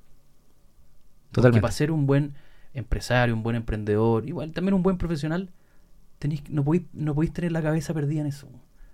Porque 1.30 1.32
Totalmente. 1.32 1.60
para 1.62 1.72
ser 1.72 1.90
un 1.90 2.06
buen 2.06 2.34
empresario, 2.72 3.34
un 3.34 3.42
buen 3.42 3.56
emprendedor, 3.56 4.26
igual 4.28 4.52
también 4.52 4.74
un 4.74 4.82
buen 4.82 4.96
profesional, 4.98 5.50
tenéis, 6.18 6.48
no, 6.50 6.64
podéis, 6.64 6.84
no 6.92 7.14
podéis 7.14 7.32
tener 7.32 7.52
la 7.52 7.62
cabeza 7.62 7.92
perdida 7.94 8.20
en 8.20 8.26
eso. 8.28 8.48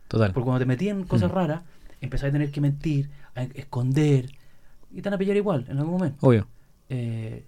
Total. 0.08 0.32
Porque 0.32 0.44
cuando 0.44 0.60
te 0.60 0.66
metí 0.66 0.88
en 0.88 1.04
cosas 1.04 1.30
Mm. 1.30 1.34
raras, 1.34 1.62
empezáis 2.00 2.30
a 2.30 2.32
tener 2.32 2.50
que 2.50 2.60
mentir, 2.60 3.10
a 3.34 3.42
esconder, 3.44 4.26
y 4.90 5.00
te 5.02 5.08
van 5.08 5.14
a 5.14 5.18
pillar 5.18 5.36
igual 5.36 5.66
en 5.68 5.78
algún 5.78 5.92
momento. 5.94 6.26
Obvio. 6.26 6.46
Eh, 6.88 7.44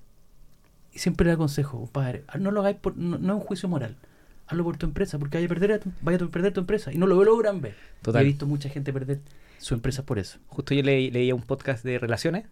y 0.93 0.99
siempre 0.99 1.27
le 1.27 1.33
aconsejo, 1.33 1.79
compadre, 1.81 2.25
no 2.39 2.51
lo 2.51 2.61
hagáis 2.61 2.77
por, 2.77 2.97
no, 2.97 3.19
no 3.19 3.35
es 3.35 3.41
un 3.41 3.47
juicio 3.47 3.69
moral. 3.69 3.97
Hazlo 4.47 4.65
por 4.65 4.77
tu 4.77 4.87
empresa, 4.87 5.19
porque 5.19 5.39
vaya 5.39 5.47
a 5.47 5.49
perder, 5.49 5.73
a 5.73 5.79
tu, 5.81 5.91
vaya 6.03 6.19
a 6.23 6.29
perder 6.29 6.53
tu 6.53 6.61
empresa. 6.61 6.93
Y 6.93 6.99
no 6.99 7.07
lo 7.07 7.23
logran 7.25 7.61
ver. 7.61 7.75
Total. 8.03 8.23
He 8.23 8.27
visto 8.27 8.47
mucha 8.47 8.69
gente 8.69 8.93
perder 8.93 9.21
su 9.59 9.75
empresa 9.75 10.05
por 10.05 10.19
eso. 10.19 10.39
Justo 10.49 10.75
yo 10.75 10.83
leí, 10.83 11.11
leía 11.11 11.35
un 11.35 11.43
podcast 11.43 11.85
de 11.85 11.99
relaciones. 11.99 12.45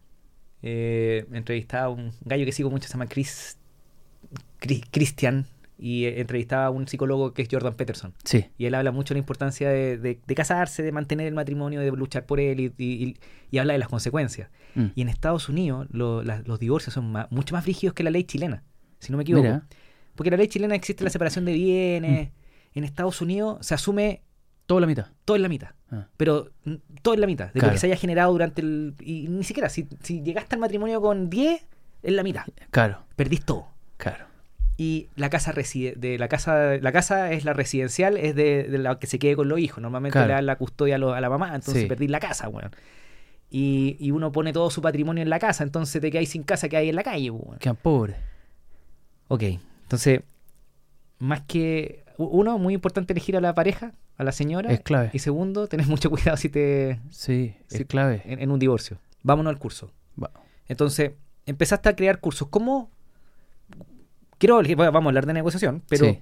Eh, 0.63 1.27
entrevistaba 1.33 1.85
a 1.87 1.89
un 1.91 2.13
gallo 2.25 2.45
que 2.45 2.53
sigo 2.53 2.71
mucho, 2.71 2.87
se 2.87 2.93
llama 2.95 3.07
Chris, 3.07 3.59
Chris- 4.61 4.85
Christian. 4.91 5.47
Y 5.79 6.05
eh, 6.05 6.21
entrevistaba 6.21 6.67
a 6.67 6.71
un 6.71 6.87
psicólogo 6.87 7.35
que 7.35 7.43
es 7.43 7.49
Jordan 7.51 7.75
Peterson. 7.75 8.15
Sí. 8.23 8.47
Y 8.57 8.67
él 8.67 8.75
habla 8.77 8.93
mucho 8.93 9.15
de 9.15 9.17
la 9.17 9.19
importancia 9.21 9.69
de, 9.69 9.99
de- 9.99 10.21
de 10.25 10.35
casarse, 10.37 10.83
de 10.85 10.93
mantener 10.93 11.27
el 11.27 11.35
matrimonio, 11.35 11.81
de 11.81 11.91
luchar 11.91 12.25
por 12.25 12.39
él 12.39 12.61
y, 12.61 12.73
y- 12.79 13.05
y- 13.05 13.17
y 13.51 13.59
habla 13.59 13.73
de 13.73 13.81
las 13.81 13.89
consecuencias. 13.89 14.49
Mm. 14.77 14.87
Y 14.95 15.03
en 15.03 15.09
Estados 15.09 15.49
Unidos 15.49 15.89
lo- 15.91 16.23
la- 16.23 16.41
los 16.47 16.61
divorcios 16.61 16.95
son 16.95 17.11
ma- 17.11 17.27
mucho 17.31 17.55
más 17.55 17.67
rígidos 17.67 17.95
que 17.95 18.05
la 18.05 18.11
ley 18.11 18.23
chilena, 18.25 18.63
si 19.01 19.11
no 19.11 19.19
me 19.19 19.23
equivoco. 19.25 19.43
Mira, 19.43 19.67
Porque 20.15 20.29
en 20.29 20.33
la 20.33 20.37
ley 20.39 20.49
chilena 20.49 20.75
existe 20.75 21.05
la 21.05 21.11
separación 21.11 21.45
de 21.45 21.53
bienes. 21.55 22.31
En 22.75 22.85
Estados 22.85 23.21
Unidos 23.21 23.65
se 23.67 23.75
asume 23.75 24.23
toda 24.67 24.81
la 24.81 24.87
mitad. 24.87 25.07
todo 25.25 25.37
en 25.37 25.43
la 25.43 25.49
mitad. 25.49 25.71
Ah. 25.91 26.07
Pero 26.17 26.51
mm, 26.65 26.75
todo 27.03 27.15
en 27.15 27.21
la 27.21 27.27
mitad. 27.27 27.53
De 27.53 27.61
lo 27.61 27.71
que 27.71 27.79
se 27.79 27.87
haya 27.87 27.97
generado 27.97 28.33
durante 28.33 28.63
el... 28.63 28.95
Y 29.01 29.29
ni 29.29 29.45
siquiera, 29.45 29.69
si, 29.69 29.89
si 30.03 30.23
llegaste 30.23 30.55
al 30.57 30.61
matrimonio 30.61 31.01
con 31.03 31.29
10, 31.29 31.67
es 32.03 32.13
la 32.13 32.23
mitad. 32.23 32.45
Claro, 32.71 33.05
Perdís 33.17 33.45
todo. 33.45 33.67
claro. 33.97 34.27
Y 34.79 35.11
la 35.17 35.29
casa 35.29 35.53
reside, 35.53 35.95
de 35.97 36.19
la 36.19 36.29
casa, 36.29 36.77
la 36.81 36.93
casa 36.93 37.31
es 37.33 37.45
la 37.45 37.53
residencial, 37.53 38.17
es 38.17 38.35
de, 38.35 38.65
de 38.65 38.79
la 38.79 38.99
que 38.99 39.07
se 39.07 39.19
quede 39.19 39.37
con 39.37 39.47
los 39.49 39.59
hijos. 39.59 39.83
Normalmente 39.83 40.15
Claro. 40.15 40.29
le 40.29 40.35
dan 40.35 40.47
la 40.47 40.57
custodia 40.57 40.95
a, 40.95 40.99
lo- 40.99 41.13
a 41.13 41.21
la 41.21 41.29
mamá, 41.29 41.55
entonces 41.55 41.83
Sí. 41.83 41.89
perdís 41.89 42.11
la 42.11 42.19
casa, 42.21 42.49
weón. 42.49 42.71
Y, 43.51 43.97
y 44.01 44.11
uno 44.13 44.33
pone 44.33 44.53
todo 44.55 44.71
su 44.71 44.81
patrimonio 44.81 45.23
en 45.23 45.29
la 45.31 45.39
casa, 45.39 45.63
entonces 45.63 46.01
te 46.01 46.11
quedáis 46.11 46.31
sin 46.31 46.43
casa 46.43 46.71
que 46.71 46.79
hay 46.79 46.89
en 46.89 46.97
la 46.97 47.03
calle, 47.03 47.31
weón. 47.31 47.59
Quedan 47.59 47.77
pobres. 47.77 48.17
Ok, 49.29 49.43
entonces, 49.93 50.21
más 51.19 51.43
que. 51.43 52.03
Uno, 52.19 52.59
muy 52.59 52.75
importante 52.75 53.13
elegir 53.13 53.37
a 53.37 53.41
la 53.41 53.55
pareja, 53.55 53.93
a 54.17 54.25
la 54.25 54.33
señora. 54.33 54.73
Es 54.73 54.81
clave. 54.81 55.11
Y 55.13 55.19
segundo, 55.19 55.67
tenés 55.67 55.87
mucho 55.87 56.09
cuidado 56.11 56.37
si 56.37 56.49
te. 56.49 56.99
Sí, 57.11 57.55
es 57.71 57.79
Sí. 57.79 57.85
clave. 57.85 58.23
En, 58.25 58.41
en 58.41 58.51
un 58.51 58.59
divorcio. 58.59 58.99
Vámonos 59.23 59.51
al 59.53 59.59
curso. 59.59 59.91
Va. 60.23 60.31
Entonces, 60.69 61.13
empezaste 61.47 61.89
a 61.89 61.97
crear 61.97 62.21
cursos. 62.21 62.49
¿Cómo.? 62.49 62.91
Quiero. 64.39 64.61
Vamos 64.77 65.05
a 65.05 65.09
hablar 65.09 65.27
de 65.27 65.33
negociación, 65.33 65.83
pero. 65.89 66.07
Sí. 66.07 66.19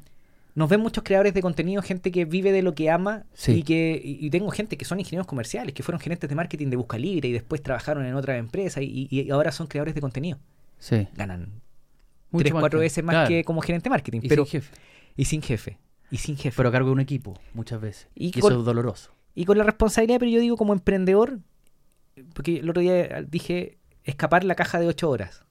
Nos 0.56 0.68
ven 0.68 0.80
muchos 0.80 1.04
creadores 1.04 1.33
de 1.33 1.42
contenido, 1.42 1.80
gente 1.80 2.11
que 2.11 2.24
vive 2.24 2.50
de 2.50 2.61
lo 2.62 2.74
que 2.74 2.90
ama 2.90 3.24
Sí. 3.35 3.52
y 3.52 3.62
que 3.62 4.00
y 4.04 4.28
tengo 4.30 4.50
gente 4.50 4.76
que 4.76 4.85
son 4.85 4.98
ingenieros 4.98 5.28
comerciales, 5.28 5.72
que 5.72 5.85
fueron 5.85 6.00
gerentes 6.00 6.28
de 6.28 6.35
marketing 6.35 6.70
de 6.70 6.76
Busca 6.76 6.98
Libre 6.98 7.28
y 7.28 7.33
después 7.33 7.62
trabajaron 7.62 8.04
en 8.04 8.14
otra 8.16 8.37
empresa 8.37 8.83
y, 8.83 9.06
y 9.11 9.30
ahora 9.30 9.52
son 9.52 9.68
creadores 9.68 9.94
de 9.94 10.00
contenido. 10.00 10.38
Sí. 10.80 11.06
Ganan 11.14 11.50
tres, 12.38 12.53
cuatro 12.53 12.79
veces 12.81 13.03
más 13.05 13.14
claro. 13.14 13.29
que 13.29 13.45
como 13.45 13.61
gerente 13.61 13.85
de 13.85 13.90
marketing. 13.90 14.21
Y 14.23 14.29
pero, 14.29 14.45
sin 14.45 14.51
jefe. 14.62 14.75
y 15.16 15.25
sin 15.25 15.43
jefe. 15.43 15.79
Y 16.11 16.16
sin 16.19 16.37
jefe. 16.37 16.57
Pero 16.57 16.69
a 16.69 16.73
cargo 16.73 16.88
de 16.88 16.93
un 16.95 17.01
equipo, 17.01 17.38
muchas 17.55 17.81
veces. 17.81 18.09
Y 18.14 18.29
Y, 18.29 18.40
con- 18.40 18.53
eso 18.53 18.61
es 18.61 18.66
doloroso. 18.66 19.12
y 19.35 19.45
con 19.45 19.59
la 19.59 19.64
responsabilidad, 19.64 20.19
pero 20.19 20.31
yo 20.31 20.40
digo 20.40 20.57
como 20.57 20.73
emprendedor, 20.73 21.38
porque 22.35 22.59
el 22.59 22.69
otro 22.71 22.83
día 22.83 23.23
dije 23.29 23.79
escapar 24.05 24.45
la 24.45 24.55
caja 24.55 24.79
de 24.81 24.87
8 24.87 25.09
horas. 25.09 25.45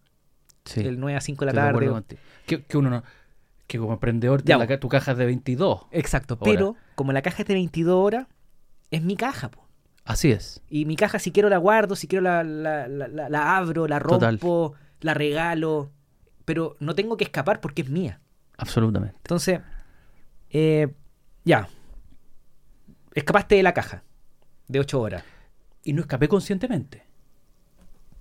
Sí. 0.65 0.84
Del 0.84 1.00
9 1.00 1.18
a 1.18 1.22
5 1.22 1.46
de 1.46 1.54
la 1.54 1.70
estoy 1.70 1.86
tarde. 1.88 2.18
Que, 2.46 2.63
que 2.63 2.78
uno 2.78 2.89
no. 2.89 3.04
Que 3.68 3.78
como 3.80 3.94
emprendedor, 3.94 4.44
Ya, 4.44 4.58
la 4.58 4.80
tu 4.80 4.89
caja 4.89 5.12
es 5.13 5.18
de 5.18 5.26
22. 5.26 5.82
Exacto. 5.92 6.38
Hora. 6.39 6.52
Pero 6.52 6.76
como 6.96 7.12
la 7.13 7.22
caja 7.22 7.44
es 7.44 7.48
de 7.48 7.54
22 7.54 7.96
horas, 7.96 8.28
es 8.92 9.02
mi 9.04 9.15
caja. 9.15 9.50
po. 9.52 9.65
Así 10.06 10.32
es. 10.32 10.62
Y 10.70 10.86
mi 10.86 10.96
caja, 10.96 11.20
si 11.20 11.32
quiero 11.32 11.50
la 11.50 11.58
guardo, 11.58 11.96
si 11.96 12.08
quiero 12.08 12.24
la, 12.24 12.44
la, 12.44 12.88
la- 12.88 13.08
la- 13.08 13.30
la 13.30 13.58
abro, 13.58 13.88
la 13.88 14.00
Total. 14.00 14.39
rompo, 14.39 14.74
la 15.02 15.13
regalo. 15.13 15.92
Pero 16.50 16.76
no 16.80 16.96
tengo 16.96 17.16
que 17.16 17.26
escapar 17.26 17.62
porque 17.62 17.84
es 17.84 17.92
mía. 17.92 18.22
Absolutamente. 18.58 19.16
Entonces, 19.18 19.60
eh, 20.50 20.88
ya. 21.46 21.70
Escapaste 23.14 23.54
de 23.54 23.62
la 23.62 23.76
caja 23.76 24.02
de 24.68 24.80
8 24.80 25.00
horas. 25.00 25.24
Y 25.84 25.94
no 25.94 26.02
escapé 26.02 26.28
conscientemente. 26.28 27.04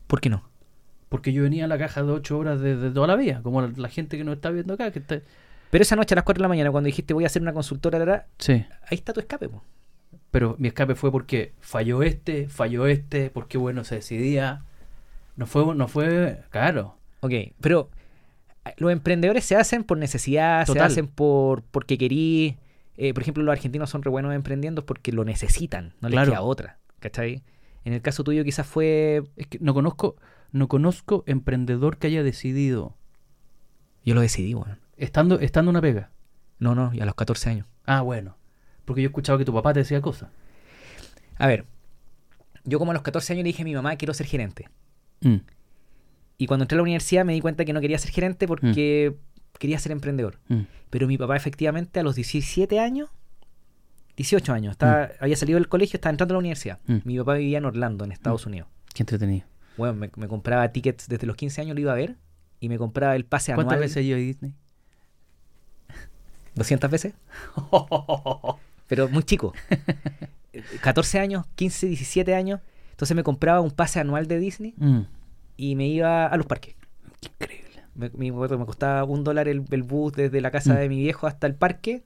¿Por 0.07 0.21
qué 0.21 0.29
no? 0.29 0.47
Porque 1.09 1.33
yo 1.33 1.43
venía 1.45 1.65
a 1.65 1.69
la 1.69 1.79
caja 1.79 2.03
de 2.03 2.13
8 2.13 2.37
horas 2.39 2.61
de, 2.61 2.77
de 2.77 2.91
toda 2.91 3.07
la 3.07 3.17
vida. 3.17 3.41
Como 3.43 3.63
la, 3.63 3.73
la 3.75 3.89
gente 3.89 4.19
que 4.19 4.25
nos 4.25 4.35
está 4.35 4.51
viendo 4.51 4.75
acá. 4.75 4.91
Que 4.91 4.99
está... 4.99 5.23
Pero 5.71 5.81
esa 5.81 5.97
noche 5.97 6.13
a 6.13 6.17
las 6.17 6.25
4 6.25 6.39
de 6.39 6.43
la 6.43 6.49
mañana, 6.49 6.71
cuando 6.71 6.85
dijiste 6.89 7.15
voy 7.15 7.25
a 7.25 7.29
hacer 7.29 7.41
una 7.41 7.55
consultora, 7.55 7.99
la, 8.05 8.27
Sí. 8.37 8.53
ahí 8.53 8.67
está 8.99 9.15
tu 9.15 9.21
escape. 9.21 9.49
po. 9.49 9.63
Pero 10.31 10.55
mi 10.59 10.69
escape 10.69 10.97
fue 10.97 11.11
porque 11.11 11.55
falló 11.61 12.03
este, 12.03 12.47
falló 12.51 12.87
este, 12.89 13.31
porque 13.31 13.57
bueno, 13.57 13.85
se 13.85 13.95
decidía. 13.95 14.67
No 15.35 15.47
fue, 15.47 15.75
no 15.75 15.89
fue, 15.89 16.43
claro. 16.51 16.99
Ok, 17.21 17.33
pero 17.63 17.89
los 18.77 18.93
emprendedores 18.93 19.45
se 19.45 19.57
hacen 19.57 19.85
por 19.85 19.99
necesidad, 19.99 20.67
se 20.67 20.79
hacen 20.81 21.07
por 21.07 21.63
porque 21.63 21.97
querí. 21.99 22.57
eh, 22.97 23.15
por 23.15 23.23
ejemplo, 23.23 23.43
los 23.45 23.53
argentinos 23.53 23.89
son 23.91 24.03
re 24.03 24.11
buenos 24.11 24.35
emprendiendo 24.35 24.85
porque 24.85 25.13
lo 25.13 25.25
necesitan, 25.25 25.95
no 26.01 26.09
les 26.09 26.17
Claro. 26.17 26.33
queda 26.33 26.41
otra. 26.43 26.79
¿Cachai? 27.01 27.43
En 27.85 27.93
el 27.93 28.03
caso 28.03 28.25
tuyo 28.25 28.43
quizás 28.45 28.67
fue... 28.67 29.23
Es 29.37 29.47
que 29.47 29.59
no 29.61 29.73
conozco, 29.73 30.17
no 30.51 30.67
conozco 30.69 31.23
emprendedor 31.27 31.99
que 31.99 32.09
haya 32.09 32.23
decidido, 32.25 32.97
Yo 34.05 34.15
lo 34.15 34.21
decidí, 34.21 34.53
weón. 34.55 34.79
estando, 34.97 35.39
estando 35.39 35.71
una 35.71 35.81
pega. 35.81 36.11
No, 36.59 36.75
no, 36.75 36.93
y 36.93 37.01
a 37.01 37.07
los 37.07 37.15
14 37.15 37.51
años. 37.51 37.67
Ah, 37.87 38.01
bueno. 38.03 38.37
Porque 38.85 39.01
yo 39.03 39.07
he 39.07 39.11
escuchado 39.11 39.39
que 39.39 39.45
tu 39.45 39.55
papá 39.55 39.73
te 39.73 39.79
decía 39.81 40.01
cosas. 40.01 40.29
A 41.37 41.47
ver, 41.47 41.67
yo 42.65 42.79
como 42.81 42.91
a 42.91 42.95
los 42.95 43.03
14 43.05 43.33
años 43.35 43.45
le 43.45 43.49
dije 43.51 43.63
a 43.63 43.65
mi 43.65 43.75
mamá, 43.75 43.95
quiero 43.97 44.13
ser 44.13 44.27
gerente. 44.27 44.69
Mm. 45.21 45.37
Y 46.39 46.47
cuando 46.47 46.65
entré 46.65 46.77
a 46.77 46.79
la 46.79 46.83
universidad 46.85 47.25
me 47.25 47.33
di 47.33 47.41
cuenta 47.41 47.65
que 47.65 47.73
no 47.73 47.81
quería 47.81 47.99
ser 47.99 48.13
gerente 48.13 48.47
porque 48.47 49.17
quería 49.59 49.79
ser 49.81 49.91
emprendedor. 49.93 50.39
Mm. 50.49 50.61
Pero 50.89 51.09
mi 51.09 51.19
papá 51.19 51.37
efectivamente 51.37 51.99
a 51.99 52.03
los 52.05 52.15
17 52.15 52.79
años, 52.79 53.11
18 54.17 54.53
años, 54.53 54.73
estaba, 54.73 55.11
había 55.21 55.37
salido 55.37 55.59
del 55.59 55.69
colegio, 55.69 55.97
estaba 55.97 56.13
entrando 56.13 56.35
a 56.35 56.37
la 56.37 56.39
universidad. 56.39 56.79
Mm. 56.87 56.99
Mi 57.05 57.19
papá 57.19 57.35
vivía 57.35 57.59
en 57.59 57.65
Orlando, 57.65 58.05
en 58.05 58.13
Estados 58.13 58.47
Unidos. 58.47 58.69
Qué 58.95 59.03
entretenido. 59.03 59.47
Bueno, 59.77 59.95
me, 59.95 60.11
me 60.17 60.29
compraba 60.29 60.69
tickets 60.71 61.09
desde 61.09 61.27
los 61.27 61.37
15 61.37 61.61
años, 61.61 61.75
lo 61.75 61.81
iba 61.81 61.93
a 61.93 61.97
ver. 61.97 62.17
Y 62.61 62.69
me 62.69 62.79
compraba 62.79 63.15
el 63.17 63.25
pase 63.25 63.53
¿Cuántas 63.55 63.75
anual. 63.75 63.89
veces 63.89 64.07
yo 64.07 64.15
a 64.17 64.19
Disney? 64.19 64.55
200 66.55 66.91
veces. 66.91 67.15
Pero 68.89 69.09
muy 69.09 69.23
chico. 69.23 69.53
14 70.83 71.19
años, 71.21 71.47
15, 71.57 71.87
17 71.89 72.35
años. 72.35 72.61
Entonces 72.93 73.15
me 73.17 73.23
compraba 73.23 73.61
un 73.61 73.71
pase 73.71 74.01
anual 74.01 74.27
de 74.27 74.39
Disney 74.39 74.75
Mm. 74.77 75.03
Y 75.59 75.77
me 75.77 75.87
iba 75.87 76.27
a 76.27 76.37
los 76.39 76.47
parques. 76.47 76.75
Qué 77.21 77.29
increíble. 77.29 77.69
Me, 77.95 78.09
mi- 78.15 78.31
me 78.33 78.65
costaba 78.65 79.05
un 79.05 79.25
dólar 79.25 79.49
el, 79.49 79.65
el 79.71 79.83
bus 79.83 80.13
desde 80.15 80.41
la 80.41 80.51
casa 80.51 80.73
Mm. 80.73 80.77
de 80.79 80.89
mi 80.89 80.97
viejo 81.01 81.27
hasta 81.27 81.47
el 81.47 81.55
parque. 81.55 82.05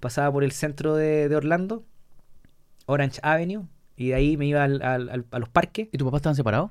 Pasaba 0.00 0.32
por 0.32 0.42
el 0.42 0.50
centro 0.52 0.94
de, 0.96 1.28
de 1.28 1.36
Orlando, 1.36 1.84
Orange 2.86 3.20
Avenue, 3.22 3.64
y 3.96 4.08
de 4.08 4.14
ahí 4.14 4.36
me 4.36 4.46
iba 4.46 4.64
al- 4.64 4.80
al- 4.82 5.08
al- 5.10 5.26
a 5.30 5.38
los 5.38 5.48
parques. 5.48 5.88
¿Y 5.92 5.98
tu 5.98 6.04
papá 6.04 6.16
estaban 6.16 6.34
separados? 6.36 6.70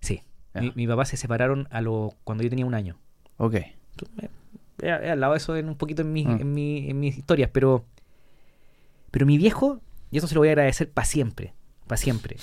Sí. 0.00 0.22
Mi, 0.54 0.72
mi 0.74 0.86
papá 0.88 1.04
se 1.04 1.16
separaron 1.16 1.68
a 1.70 1.80
lo, 1.82 2.14
cuando 2.24 2.42
yo 2.42 2.50
tenía 2.50 2.66
un 2.66 2.74
año. 2.74 2.96
Ok. 3.36 3.54
He, 3.54 4.86
he 4.86 5.10
hablado 5.10 5.34
de 5.34 5.38
eso 5.38 5.56
en 5.56 5.68
un 5.68 5.76
poquito 5.76 6.02
en, 6.02 6.12
mis- 6.12 6.26
Ah. 6.26 6.38
en, 6.40 6.52
mi- 6.54 6.88
en 6.88 6.98
mis 6.98 7.18
historias, 7.18 7.50
pero, 7.52 7.84
pero 9.10 9.26
mi 9.26 9.36
viejo, 9.38 9.80
y 10.10 10.18
eso 10.18 10.26
se 10.28 10.34
lo 10.34 10.40
voy 10.40 10.48
a 10.48 10.52
agradecer 10.52 10.90
para 10.90 11.04
siempre, 11.04 11.52
para 11.86 11.96
siempre. 11.98 12.36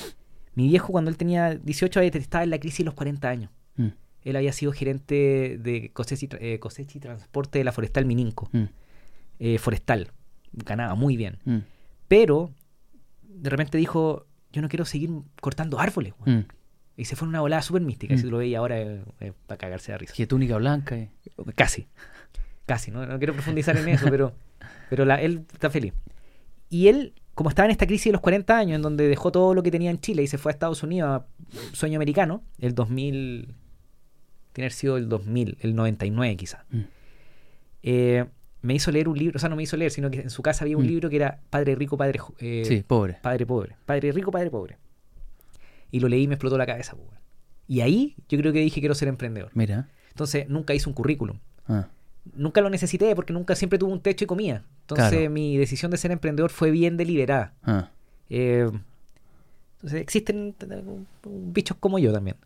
Mi 0.55 0.67
viejo 0.67 0.87
cuando 0.91 1.11
él 1.11 1.17
tenía 1.17 1.55
18 1.55 1.99
años 1.99 2.15
estaba 2.15 2.43
en 2.43 2.49
la 2.49 2.59
crisis 2.59 2.79
de 2.79 2.85
los 2.85 2.93
40 2.93 3.29
años. 3.29 3.51
Mm. 3.75 3.87
Él 4.23 4.35
había 4.35 4.53
sido 4.53 4.71
gerente 4.71 5.57
de 5.61 5.91
cosecha 5.93 6.25
y, 6.25 6.29
tra- 6.29 6.37
eh, 6.41 6.59
cosecha 6.59 6.97
y 6.97 7.01
transporte 7.01 7.59
de 7.59 7.63
la 7.65 7.71
Forestal 7.71 8.05
Mininco. 8.05 8.49
Mm. 8.51 8.63
eh, 9.39 9.57
forestal. 9.59 10.11
Ganaba 10.53 10.95
muy 10.95 11.17
bien. 11.17 11.39
Mm. 11.45 11.57
Pero 12.07 12.51
de 13.23 13.49
repente 13.49 13.77
dijo, 13.77 14.25
yo 14.53 14.61
no 14.61 14.69
quiero 14.69 14.85
seguir 14.85 15.09
cortando 15.41 15.79
árboles. 15.79 16.13
weón". 16.25 16.39
Mm. 16.39 16.45
Y 16.97 17.05
se 17.05 17.17
fue 17.17 17.25
en 17.25 17.29
una 17.31 17.41
volada 17.41 17.61
súper 17.61 17.81
mística. 17.81 18.13
Y 18.13 18.17
si 18.17 18.27
lo 18.27 18.37
veía 18.37 18.59
ahora 18.59 18.79
eh, 18.79 19.03
eh, 19.19 19.33
para 19.47 19.57
cagarse 19.57 19.91
de 19.91 19.97
risa. 19.97 20.13
Qué 20.15 20.25
túnica 20.25 20.55
blanca. 20.55 20.95
eh. 20.95 21.09
Casi. 21.55 21.87
Casi, 22.65 22.89
¿no? 22.91 23.05
No 23.05 23.17
quiero 23.17 23.33
profundizar 23.33 23.75
en 23.75 23.89
eso, 23.89 24.07
pero, 24.09 24.33
pero 24.89 25.03
la- 25.03 25.21
él 25.21 25.45
está 25.51 25.69
feliz. 25.69 25.93
Y 26.69 26.87
él, 26.87 27.13
como 27.35 27.49
estaba 27.49 27.65
en 27.65 27.71
esta 27.71 27.85
crisis 27.85 28.05
de 28.05 28.11
los 28.13 28.21
40 28.21 28.57
años, 28.57 28.75
en 28.77 28.81
donde 28.81 29.07
dejó 29.07 29.31
todo 29.31 29.53
lo 29.53 29.61
que 29.61 29.69
tenía 29.71 29.91
en 29.91 29.99
Chile 29.99 30.23
y 30.23 30.27
se 30.27 30.37
fue 30.37 30.51
a 30.51 30.53
Estados 30.53 30.81
Unidos, 30.83 31.09
a 31.09 31.25
sueño 31.73 31.97
americano, 31.97 32.43
el 32.59 32.73
2000, 32.73 33.45
tiene 33.45 33.53
que 34.53 34.61
haber 34.61 34.71
sido 34.71 34.97
el 34.97 35.07
2000, 35.09 35.57
el 35.61 35.75
99 35.75 36.35
quizá. 36.37 36.65
Mm. 36.71 36.79
Eh, 37.83 38.25
me 38.61 38.73
hizo 38.73 38.91
leer 38.91 39.07
un 39.07 39.17
libro, 39.17 39.35
o 39.37 39.39
sea, 39.39 39.49
no 39.49 39.55
me 39.55 39.63
hizo 39.63 39.77
leer, 39.77 39.91
sino 39.91 40.09
que 40.09 40.21
en 40.21 40.29
su 40.29 40.41
casa 40.41 40.63
había 40.63 40.77
un 40.77 40.83
Mm. 40.85 40.87
libro 40.87 41.09
que 41.09 41.17
era 41.17 41.39
Padre 41.49 41.75
Rico, 41.75 41.97
Padre, 41.97 42.19
eh, 42.39 42.63
Sí, 42.65 42.83
pobre. 42.87 43.17
Padre 43.21 43.45
Pobre. 43.45 43.75
Padre 43.85 44.11
Rico, 44.11 44.31
Padre 44.31 44.49
Pobre. 44.49 44.77
Y 45.91 45.99
lo 45.99 46.07
leí 46.07 46.23
y 46.23 46.27
me 46.27 46.33
explotó 46.35 46.57
la 46.57 46.65
cabeza. 46.65 46.95
pues. 46.95 47.07
Y 47.67 47.81
ahí 47.81 48.15
yo 48.29 48.37
creo 48.39 48.53
que 48.53 48.59
dije 48.59 48.79
quiero 48.79 48.95
ser 48.95 49.07
emprendedor. 49.07 49.51
Mira. 49.53 49.89
Entonces 50.09 50.47
nunca 50.49 50.73
hice 50.73 50.87
un 50.89 50.93
currículum. 50.95 51.37
Ah. 51.67 51.87
Nunca 52.33 52.61
lo 52.61 52.69
necesité 52.69 53.15
porque 53.15 53.33
nunca 53.33 53.55
siempre 53.55 53.77
tuve 53.77 53.91
un 53.93 54.01
techo 54.01 54.23
y 54.23 54.27
comía. 54.27 54.63
Entonces 54.81 55.09
Claro. 55.09 55.29
mi 55.29 55.57
decisión 55.57 55.91
de 55.91 55.97
ser 55.97 56.11
emprendedor 56.11 56.49
fue 56.49 56.71
bien 56.71 56.97
deliberada. 56.97 57.53
Ah. 57.63 57.89
Eh, 58.29 58.69
entonces 59.75 60.01
existen 60.01 60.55
bichos 61.23 61.77
como 61.79 61.99
yo 61.99 62.11
también. 62.11 62.37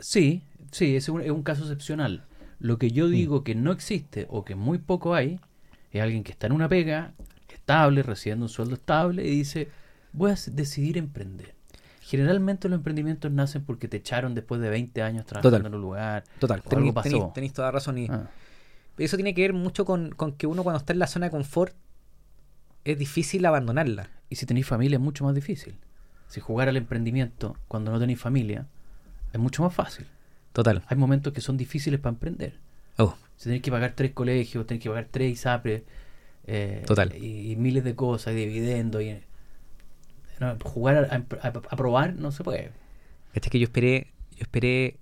Sí, 0.00 0.42
sí, 0.70 0.96
es 0.96 1.08
un, 1.08 1.22
es 1.22 1.30
un 1.30 1.42
caso 1.42 1.62
excepcional. 1.62 2.24
Lo 2.58 2.78
que 2.78 2.90
yo 2.90 3.08
digo 3.08 3.42
que 3.44 3.54
no 3.54 3.72
existe 3.72 4.26
o 4.30 4.44
que 4.44 4.54
muy 4.54 4.78
poco 4.78 5.14
hay 5.14 5.40
es 5.92 6.02
alguien 6.02 6.22
que 6.24 6.32
está 6.32 6.46
en 6.46 6.52
una 6.52 6.68
pega 6.68 7.12
estable, 7.48 8.02
recibiendo 8.02 8.44
un 8.44 8.48
sueldo 8.50 8.74
estable 8.74 9.24
y 9.26 9.30
dice, 9.30 9.68
voy 10.12 10.32
a 10.32 10.36
decidir 10.50 10.98
emprender. 10.98 11.54
Generalmente 12.02 12.68
los 12.68 12.76
emprendimientos 12.78 13.32
nacen 13.32 13.64
porque 13.64 13.88
te 13.88 13.96
echaron 13.96 14.34
después 14.34 14.60
de 14.60 14.68
20 14.68 15.00
años 15.02 15.24
trabajando 15.24 15.56
Total. 15.56 15.66
en 15.70 15.74
un 15.74 15.80
lugar. 15.80 16.24
Total, 16.38 16.62
tenéis, 17.32 17.52
toda 17.54 17.70
razón. 17.70 17.96
Y 17.96 18.06
Ah, 18.10 18.28
eso 18.98 19.16
tiene 19.16 19.34
que 19.34 19.42
ver 19.42 19.52
mucho 19.52 19.84
con, 19.84 20.10
con 20.10 20.32
que 20.32 20.46
uno 20.46 20.62
cuando 20.62 20.78
está 20.78 20.92
en 20.92 20.98
la 21.00 21.06
zona 21.06 21.26
de 21.26 21.30
confort 21.30 21.74
es 22.84 22.98
difícil 22.98 23.44
abandonarla. 23.46 24.10
Y 24.28 24.36
si 24.36 24.46
tenéis 24.46 24.66
familia 24.66 24.96
es 24.96 25.02
mucho 25.02 25.24
más 25.24 25.34
difícil. 25.34 25.76
Si 26.28 26.40
jugar 26.40 26.68
al 26.68 26.76
emprendimiento 26.76 27.56
cuando 27.68 27.90
no 27.92 27.98
tenéis 28.00 28.20
familia 28.20 28.66
es 29.32 29.40
mucho 29.40 29.62
más 29.62 29.74
fácil. 29.74 30.06
Total. 30.52 30.82
Hay 30.86 30.96
momentos 30.96 31.32
que 31.32 31.40
son 31.40 31.56
difíciles 31.56 31.98
para 32.00 32.12
emprender. 32.14 32.58
Oh, 32.98 33.16
Si 33.36 33.44
tenéis 33.44 33.62
que 33.62 33.70
pagar 33.70 33.94
tres 33.96 34.12
colegios, 34.12 34.66
tenéis 34.66 34.82
que 34.84 34.88
pagar 34.90 35.08
tres 35.10 35.32
ISAPRES, 35.32 35.82
eh, 36.46 36.82
Total. 36.86 37.12
Y, 37.16 37.50
y 37.52 37.56
miles 37.56 37.82
de 37.84 37.94
cosas, 37.96 38.32
y 38.34 38.36
dividendos. 38.36 39.02
Y, 39.02 39.18
no, 40.40 40.56
jugar 40.62 41.08
a, 41.10 41.14
a- 41.16 41.48
a 41.48 41.76
probar 41.76 42.14
no 42.14 42.30
se 42.32 42.44
puede. 42.44 42.70
este 43.34 43.48
es 43.48 43.50
que 43.50 43.58
yo 43.58 43.64
esperé, 43.64 44.12
yo 44.32 44.42
esperé 44.42 44.98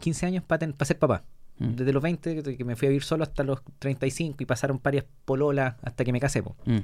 15 0.00 0.26
años 0.26 0.42
para 0.44 0.66
ser 0.84 0.98
papá. 0.98 1.24
Mm. 1.60 1.76
Desde 1.76 1.92
los 1.92 2.02
20, 2.02 2.56
que 2.56 2.64
me 2.64 2.74
fui 2.74 2.86
a 2.86 2.88
vivir 2.88 3.02
solo 3.02 3.22
hasta 3.22 3.44
los 3.44 3.60
35 3.78 4.42
y 4.42 4.46
pasaron 4.46 4.80
varias 4.82 5.04
pololas 5.24 5.76
hasta 5.82 6.04
que 6.04 6.12
me 6.12 6.18
casé. 6.18 6.42
Mm. 6.42 6.78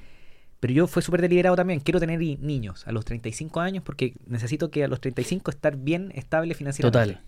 Pero 0.61 0.73
yo 0.73 0.87
fue 0.87 1.03
súper 1.03 1.23
deliberado 1.23 1.57
también. 1.57 1.81
Quiero 1.81 1.99
tener 1.99 2.21
niños 2.21 2.87
a 2.87 2.93
los 2.93 3.05
35 3.05 3.61
años 3.61 3.83
porque 3.83 4.15
necesito 4.27 4.71
que 4.71 4.85
a 4.85 4.89
los 4.89 5.01
35 5.01 5.51
estar 5.51 5.77
bien 5.77 6.13
estable 6.15 6.55
financieramente. 6.55 7.15
Total. 7.15 7.25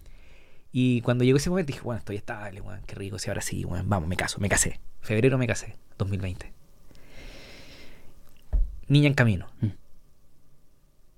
Y 0.72 1.00
cuando 1.00 1.24
llegó 1.24 1.38
ese 1.38 1.48
momento 1.48 1.72
dije, 1.72 1.82
bueno, 1.82 1.98
estoy 1.98 2.16
estable, 2.16 2.60
weón, 2.60 2.82
qué 2.86 2.94
rico, 2.94 3.18
si 3.18 3.30
ahora 3.30 3.40
sí, 3.40 3.64
weón, 3.64 3.88
vamos, 3.88 4.08
me 4.08 4.16
caso, 4.16 4.38
me 4.38 4.50
casé. 4.50 4.80
Febrero 5.00 5.38
me 5.38 5.46
casé, 5.46 5.76
2020. 5.96 6.52
Niña 8.88 9.08
en 9.08 9.14
camino. 9.14 9.48
Mm. 9.62 9.68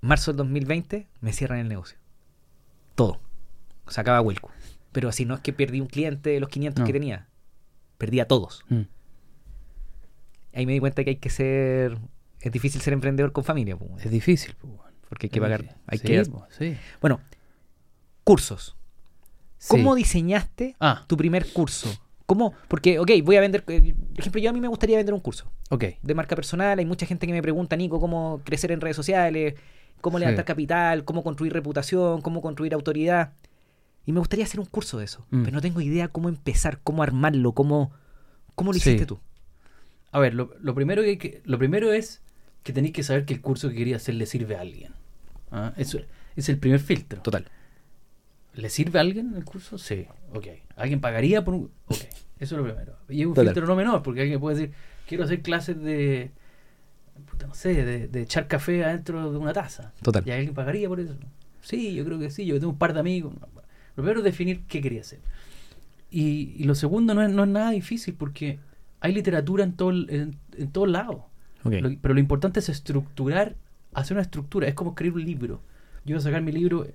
Marzo 0.02 0.30
del 0.30 0.38
2020 0.38 1.08
me 1.20 1.32
cierran 1.32 1.58
el 1.58 1.68
negocio. 1.68 1.98
Todo. 2.94 3.20
Se 3.88 4.00
acaba 4.00 4.20
Huelco. 4.20 4.52
Pero 4.92 5.09
así 5.09 5.24
no 5.24 5.35
es 5.35 5.40
que 5.40 5.53
perdí 5.53 5.81
un 5.81 5.87
cliente 5.87 6.31
de 6.31 6.40
los 6.40 6.48
500 6.48 6.81
No. 6.81 6.87
que 6.87 6.92
tenía. 6.92 7.29
Perdí 7.98 8.20
a 8.20 8.26
todos. 8.26 8.64
Mm. 8.68 8.83
Ahí 10.55 10.66
me 10.66 10.72
di 10.72 10.81
cuenta 10.81 11.05
que 11.05 11.11
hay 11.11 11.16
que 11.16 11.31
ser... 11.31 11.98
Es 12.40 12.50
difícil 12.53 12.81
ser 12.81 12.92
emprendedor 12.92 13.33
con 13.33 13.44
familia. 13.44 13.76
weón. 13.76 14.00
Es 14.00 14.11
difícil. 14.11 14.55
pues, 14.61 14.72
bueno. 14.74 14.90
Porque 15.09 15.26
hay 15.26 15.31
que 15.31 15.38
Es 15.38 15.42
pagar. 15.42 15.61
difícil. 15.62 15.83
Hay 15.87 15.98
Sí, 15.98 16.05
que... 16.07 16.22
pues, 16.24 16.44
sí. 16.57 16.76
Bueno, 17.00 17.20
cursos. 18.24 18.76
¿Cómo 19.68 19.94
Sí. 19.94 20.03
diseñaste 20.03 20.76
Ah, 20.81 21.05
tu 21.07 21.16
primer 21.16 21.53
curso? 21.53 21.88
¿Cómo? 22.26 22.55
Porque, 22.68 22.98
ok, 22.98 23.11
voy 23.24 23.37
a 23.37 23.40
vender, 23.40 23.64
eh, 23.66 23.94
por 23.94 24.20
ejemplo, 24.20 24.40
yo 24.40 24.50
a 24.50 24.53
mí 24.53 24.61
me 24.61 24.68
gustaría 24.68 24.96
vender 24.96 25.12
un 25.12 25.20
curso 25.20 25.50
ok. 25.68 25.85
de 26.00 26.14
marca 26.14 26.37
personal. 26.37 26.79
Hay 26.79 26.87
mucha 26.87 27.05
gente 27.05 27.26
que 27.26 27.33
me 27.33 27.42
pregunta, 27.42 27.76
Nico, 27.76 27.98
cómo 28.00 28.40
crecer 28.44 28.70
en 28.72 28.81
redes 28.81 28.94
sociales, 28.96 29.55
cómo 30.00 30.16
Sí. 30.18 30.20
levantar 30.20 30.44
capital, 30.44 31.05
cómo 31.05 31.22
construir 31.24 31.53
reputación, 31.53 32.20
cómo 32.22 32.40
construir 32.40 32.72
autoridad. 32.72 33.33
Y 34.06 34.12
me 34.12 34.18
gustaría 34.18 34.44
hacer 34.44 34.60
un 34.60 34.66
curso 34.66 34.98
de 34.98 35.04
eso, 35.04 35.26
Mm. 35.30 35.42
pero 35.44 35.54
no 35.56 35.60
tengo 35.60 35.80
idea 35.80 36.08
cómo 36.08 36.28
empezar, 36.28 36.80
cómo 36.82 37.02
armarlo, 37.02 37.52
cómo, 37.52 37.92
cómo 38.54 38.72
lo 38.72 38.78
Sí. 38.78 38.90
hiciste 38.90 39.06
tú. 39.06 39.20
A 40.12 40.18
ver, 40.18 40.34
lo, 40.34 40.52
lo 40.60 40.74
primero 40.74 41.02
que, 41.02 41.42
lo 41.44 41.58
primero 41.58 41.92
es 41.92 42.22
que 42.62 42.72
tenéis 42.72 42.92
que 42.94 43.02
saber 43.02 43.24
que 43.24 43.34
el 43.34 43.40
curso 43.40 43.68
que 43.68 43.76
quería 43.76 43.96
hacer 43.96 44.14
le 44.14 44.26
sirve 44.26 44.56
a 44.56 44.60
alguien. 44.60 44.92
¿Ah? 45.52 45.72
Eso 45.76 46.00
es 46.36 46.48
el 46.48 46.58
primer 46.58 46.80
filtro. 46.80 47.22
Total. 47.22 47.46
¿Le 48.54 48.68
sirve 48.70 48.98
a 48.98 49.02
alguien 49.02 49.34
el 49.36 49.44
curso? 49.44 49.78
Sí, 49.78 50.06
ok. 50.34 50.46
¿Alguien 50.76 51.00
pagaría 51.00 51.44
por 51.44 51.54
un...? 51.54 51.70
Ok, 51.86 51.98
eso 52.40 52.56
es 52.56 52.60
lo 52.60 52.64
primero. 52.64 52.96
Y 53.08 53.20
es 53.20 53.26
un 53.26 53.34
Total. 53.34 53.48
filtro 53.54 53.66
no 53.66 53.76
menor, 53.76 54.02
porque 54.02 54.22
alguien 54.22 54.40
puede 54.40 54.56
decir, 54.58 54.74
quiero 55.06 55.24
hacer 55.24 55.42
clases 55.42 55.80
de... 55.80 56.32
puta, 57.30 57.46
no 57.46 57.54
sé, 57.54 57.84
de, 57.84 58.08
de 58.08 58.22
echar 58.22 58.48
café 58.48 58.84
adentro 58.84 59.30
de 59.30 59.38
una 59.38 59.52
taza. 59.52 59.92
Total. 60.02 60.24
¿Y 60.26 60.32
alguien 60.32 60.54
pagaría 60.54 60.88
por 60.88 60.98
eso? 60.98 61.14
Sí, 61.62 61.94
yo 61.94 62.04
creo 62.04 62.18
que 62.18 62.30
sí. 62.30 62.44
Yo 62.46 62.56
tengo 62.58 62.72
un 62.72 62.78
par 62.78 62.92
de 62.94 63.00
amigos. 63.00 63.34
Lo 63.96 64.03
primero 64.03 64.20
es 64.20 64.24
definir 64.24 64.62
qué 64.66 64.81
quería 64.81 65.00
hacer. 65.00 65.20
Y, 66.11 66.55
y 66.57 66.64
lo 66.64 66.74
segundo 66.74 67.14
no 67.14 67.22
es, 67.22 67.31
no 67.31 67.44
es 67.44 67.48
nada 67.50 67.70
difícil, 67.70 68.14
porque 68.14 68.59
hay 69.00 69.12
literatura 69.12 69.64
en, 69.64 69.72
todo, 69.74 69.90
en, 69.92 70.37
en. 70.57 71.29
Ok. 71.64 71.72
Lo- 71.81 71.90
pero 72.00 72.14
lo 72.14 72.20
importante 72.20 72.61
es 72.61 72.68
estructurar, 72.68 73.55
hacer 73.94 74.16
una 74.16 74.22
estructura. 74.22 74.66
Es 74.68 74.74
como 74.74 74.90
escribir 74.90 75.14
un 75.14 75.24
libro. 75.24 75.61
Yo 76.05 76.14
voy 76.14 76.20
a 76.20 76.22
sacar 76.22 76.42
mi 76.42 76.53
libro, 76.53 76.87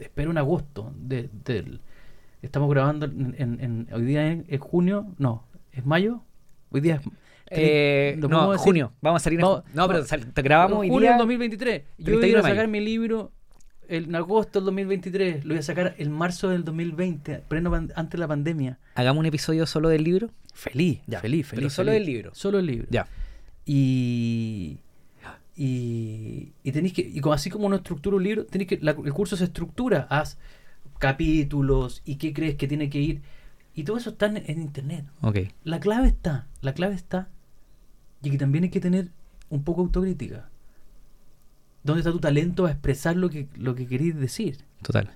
espero 0.00 0.30
en 0.30 0.38
agosto. 0.38 0.92
De, 0.96 1.28
estamos 2.42 2.70
grabando 2.70 3.06
en, 3.06 3.88
hoy 3.92 4.02
día 4.04 4.26
en 4.30 4.44
junio, 4.58 5.06
no, 5.18 5.44
es 5.72 5.84
mayo. 5.86 6.22
Hoy 6.70 6.80
día 6.80 6.96
es 6.96 7.00
Eh, 7.52 8.16
¿lo 8.20 8.28
no, 8.28 8.56
junio. 8.58 8.92
Vamos 9.00 9.22
a 9.22 9.24
salir 9.24 9.40
en 9.40 9.46
Vamos- 9.46 9.64
No, 9.74 9.88
pero 9.88 10.04
sal- 10.04 10.32
te 10.32 10.42
grabamos 10.42 10.78
hoy 10.80 10.88
junio 10.88 11.00
día. 11.00 11.10
del 11.12 11.18
2023. 11.18 11.82
Yo 11.98 12.04
31 12.04 12.42
voy 12.42 12.50
a 12.50 12.54
sacar 12.54 12.68
mi 12.68 12.78
libro 12.80 13.32
en 13.90 14.14
agosto 14.14 14.58
del 14.60 14.66
2023. 14.66 15.44
Lo 15.44 15.50
voy 15.54 15.58
a 15.58 15.62
sacar 15.62 15.94
en 15.98 16.10
marzo 16.12 16.48
del 16.48 16.64
2020, 16.64 17.38
pleno 17.48 17.74
antes 17.74 18.10
de 18.10 18.18
la 18.18 18.28
pandemia. 18.28 18.78
Hagamos 18.94 19.20
un 19.20 19.26
episodio 19.26 19.66
solo 19.66 19.88
del 19.88 20.04
libro. 20.04 20.30
Feliz, 20.54 21.00
Ya, 21.06 21.20
feliz, 21.20 21.46
pero 21.50 21.60
feliz. 21.60 21.72
solo 21.72 21.90
feliz. 21.92 22.06
del 22.06 22.14
libro. 22.14 22.30
Solo 22.34 22.58
el 22.58 22.66
libro. 22.66 22.86
Ya. 22.90 23.06
Y, 23.66 24.78
y, 25.56 26.52
y 26.62 26.72
tenéis 26.72 26.92
que, 26.94 27.02
y 27.02 27.20
como, 27.20 27.32
así 27.34 27.50
como 27.50 27.66
uno 27.66 27.76
estructura 27.76 28.16
un 28.16 28.22
libro, 28.24 28.46
tenéis 28.46 28.68
que, 28.68 28.78
la- 28.80 28.92
el 28.92 29.12
curso 29.12 29.36
se 29.36 29.44
estructura, 29.44 30.06
haz 30.10 30.38
capítulos 30.98 32.02
y 32.04 32.16
qué 32.16 32.32
crees 32.32 32.56
que 32.56 32.68
tiene 32.68 32.90
que 32.90 33.00
ir. 33.00 33.22
Y 33.74 33.84
todo 33.84 33.96
eso 33.96 34.10
está 34.10 34.26
en, 34.26 34.36
en 34.38 34.60
internet. 34.60 35.04
Ok. 35.22 35.38
La 35.64 35.80
clave 35.80 36.08
está, 36.08 36.46
la 36.60 36.74
clave 36.74 36.94
está, 36.94 37.28
y 38.22 38.30
que 38.30 38.38
también 38.38 38.64
hay 38.64 38.70
que 38.70 38.80
tener 38.80 39.08
un 39.48 39.64
poco 39.64 39.80
autocrítica. 39.82 40.49
¿Dónde 41.82 42.00
está 42.00 42.12
tu 42.12 42.20
talento 42.20 42.66
a 42.66 42.70
expresar 42.70 43.16
lo 43.16 43.30
que, 43.30 43.48
lo 43.56 43.74
que 43.74 43.86
decir? 43.86 44.58
Total. 44.82 45.10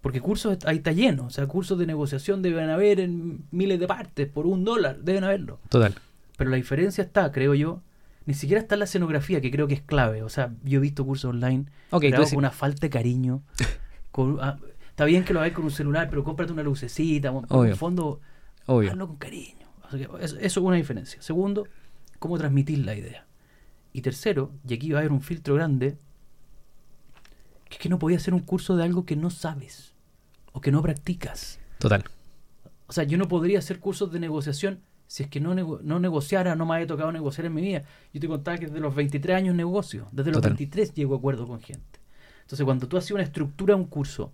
Porque 0.00 0.20
cursos 0.20 0.58
ahí 0.64 0.78
está 0.78 0.92
lleno, 0.92 1.26
o 1.26 1.30
sea, 1.30 1.46
cursos 1.46 1.78
de 1.78 1.86
negociación 1.86 2.40
deben 2.42 2.70
haber 2.70 3.00
en 3.00 3.44
miles 3.50 3.78
de 3.78 3.86
partes, 3.86 4.26
por 4.28 4.46
un 4.46 4.64
dólar, 4.64 4.98
deben 5.02 5.24
haberlo. 5.24 5.60
Total. 5.68 5.94
Pero 6.36 6.50
la 6.50 6.56
diferencia 6.56 7.04
está, 7.04 7.30
creo 7.32 7.54
yo, 7.54 7.82
ni 8.24 8.34
siquiera 8.34 8.60
está 8.62 8.76
en 8.76 8.80
la 8.80 8.84
escenografía, 8.86 9.40
que 9.40 9.50
creo 9.50 9.66
que 9.68 9.74
es 9.74 9.82
clave. 9.82 10.22
O 10.22 10.28
sea, 10.30 10.54
yo 10.64 10.78
he 10.78 10.82
visto 10.82 11.04
cursos 11.04 11.30
online 11.30 11.66
Ok, 11.90 12.04
grabados 12.04 12.30
tú 12.30 12.36
con 12.36 12.38
una 12.38 12.50
falta 12.50 12.80
de 12.80 12.90
cariño. 12.90 13.42
con- 14.10 14.38
ah, 14.40 14.58
está 14.88 15.04
bien 15.04 15.22
que 15.24 15.32
lo 15.34 15.40
hagáis 15.40 15.54
con 15.54 15.64
un 15.64 15.70
celular, 15.70 16.08
pero 16.08 16.24
cómprate 16.24 16.52
una 16.52 16.62
lucecita. 16.62 17.28
En 17.28 17.34
Obvio. 17.48 17.72
el 17.72 17.76
fondo, 17.76 18.20
Obvio. 18.66 18.90
hazlo 18.90 19.06
con 19.06 19.16
cariño. 19.16 19.66
Eso 20.20 20.38
es 20.40 20.56
una 20.56 20.76
diferencia. 20.76 21.20
Segundo, 21.20 21.66
cómo 22.18 22.38
transmitir 22.38 22.78
la 22.86 22.94
idea. 22.94 23.26
Y 23.92 24.02
tercero, 24.02 24.52
y 24.68 24.74
aquí 24.74 24.90
va 24.92 24.98
a 24.98 25.00
haber 25.00 25.12
un 25.12 25.20
filtro 25.20 25.54
grande, 25.54 25.96
que 27.68 27.74
es 27.76 27.78
que 27.80 27.88
no 27.88 27.98
podías 27.98 28.22
hacer 28.22 28.34
un 28.34 28.40
curso 28.40 28.76
de 28.76 28.84
algo 28.84 29.04
que 29.04 29.16
no 29.16 29.30
sabes 29.30 29.94
o 30.52 30.60
que 30.60 30.72
no 30.72 30.82
practicas. 30.82 31.58
Total. 31.78 32.04
O 32.86 32.92
sea, 32.92 33.04
yo 33.04 33.18
no 33.18 33.28
podría 33.28 33.58
hacer 33.58 33.78
cursos 33.80 34.10
de 34.12 34.20
negociación 34.20 34.80
si 35.06 35.24
es 35.24 35.28
que 35.28 35.40
no, 35.40 35.54
nego- 35.54 35.80
no 35.82 35.98
negociara, 35.98 36.54
no 36.54 36.66
me 36.66 36.74
había 36.74 36.86
tocado 36.86 37.10
negociar 37.10 37.46
en 37.46 37.54
mi 37.54 37.62
vida. 37.62 37.82
Yo 38.14 38.20
te 38.20 38.28
contaba 38.28 38.58
que 38.58 38.66
desde 38.66 38.78
los 38.80 38.94
23 38.94 39.36
años 39.36 39.54
negocio, 39.56 40.06
desde 40.12 40.30
los 40.30 40.38
Total. 40.38 40.52
23 40.52 40.94
llego 40.94 41.14
a 41.14 41.18
acuerdo 41.18 41.46
con 41.48 41.60
gente. 41.60 41.98
Entonces, 42.42 42.64
cuando 42.64 42.86
tú 42.86 42.96
haces 42.96 43.10
una 43.10 43.22
estructura 43.24 43.74
un 43.74 43.86
curso 43.86 44.32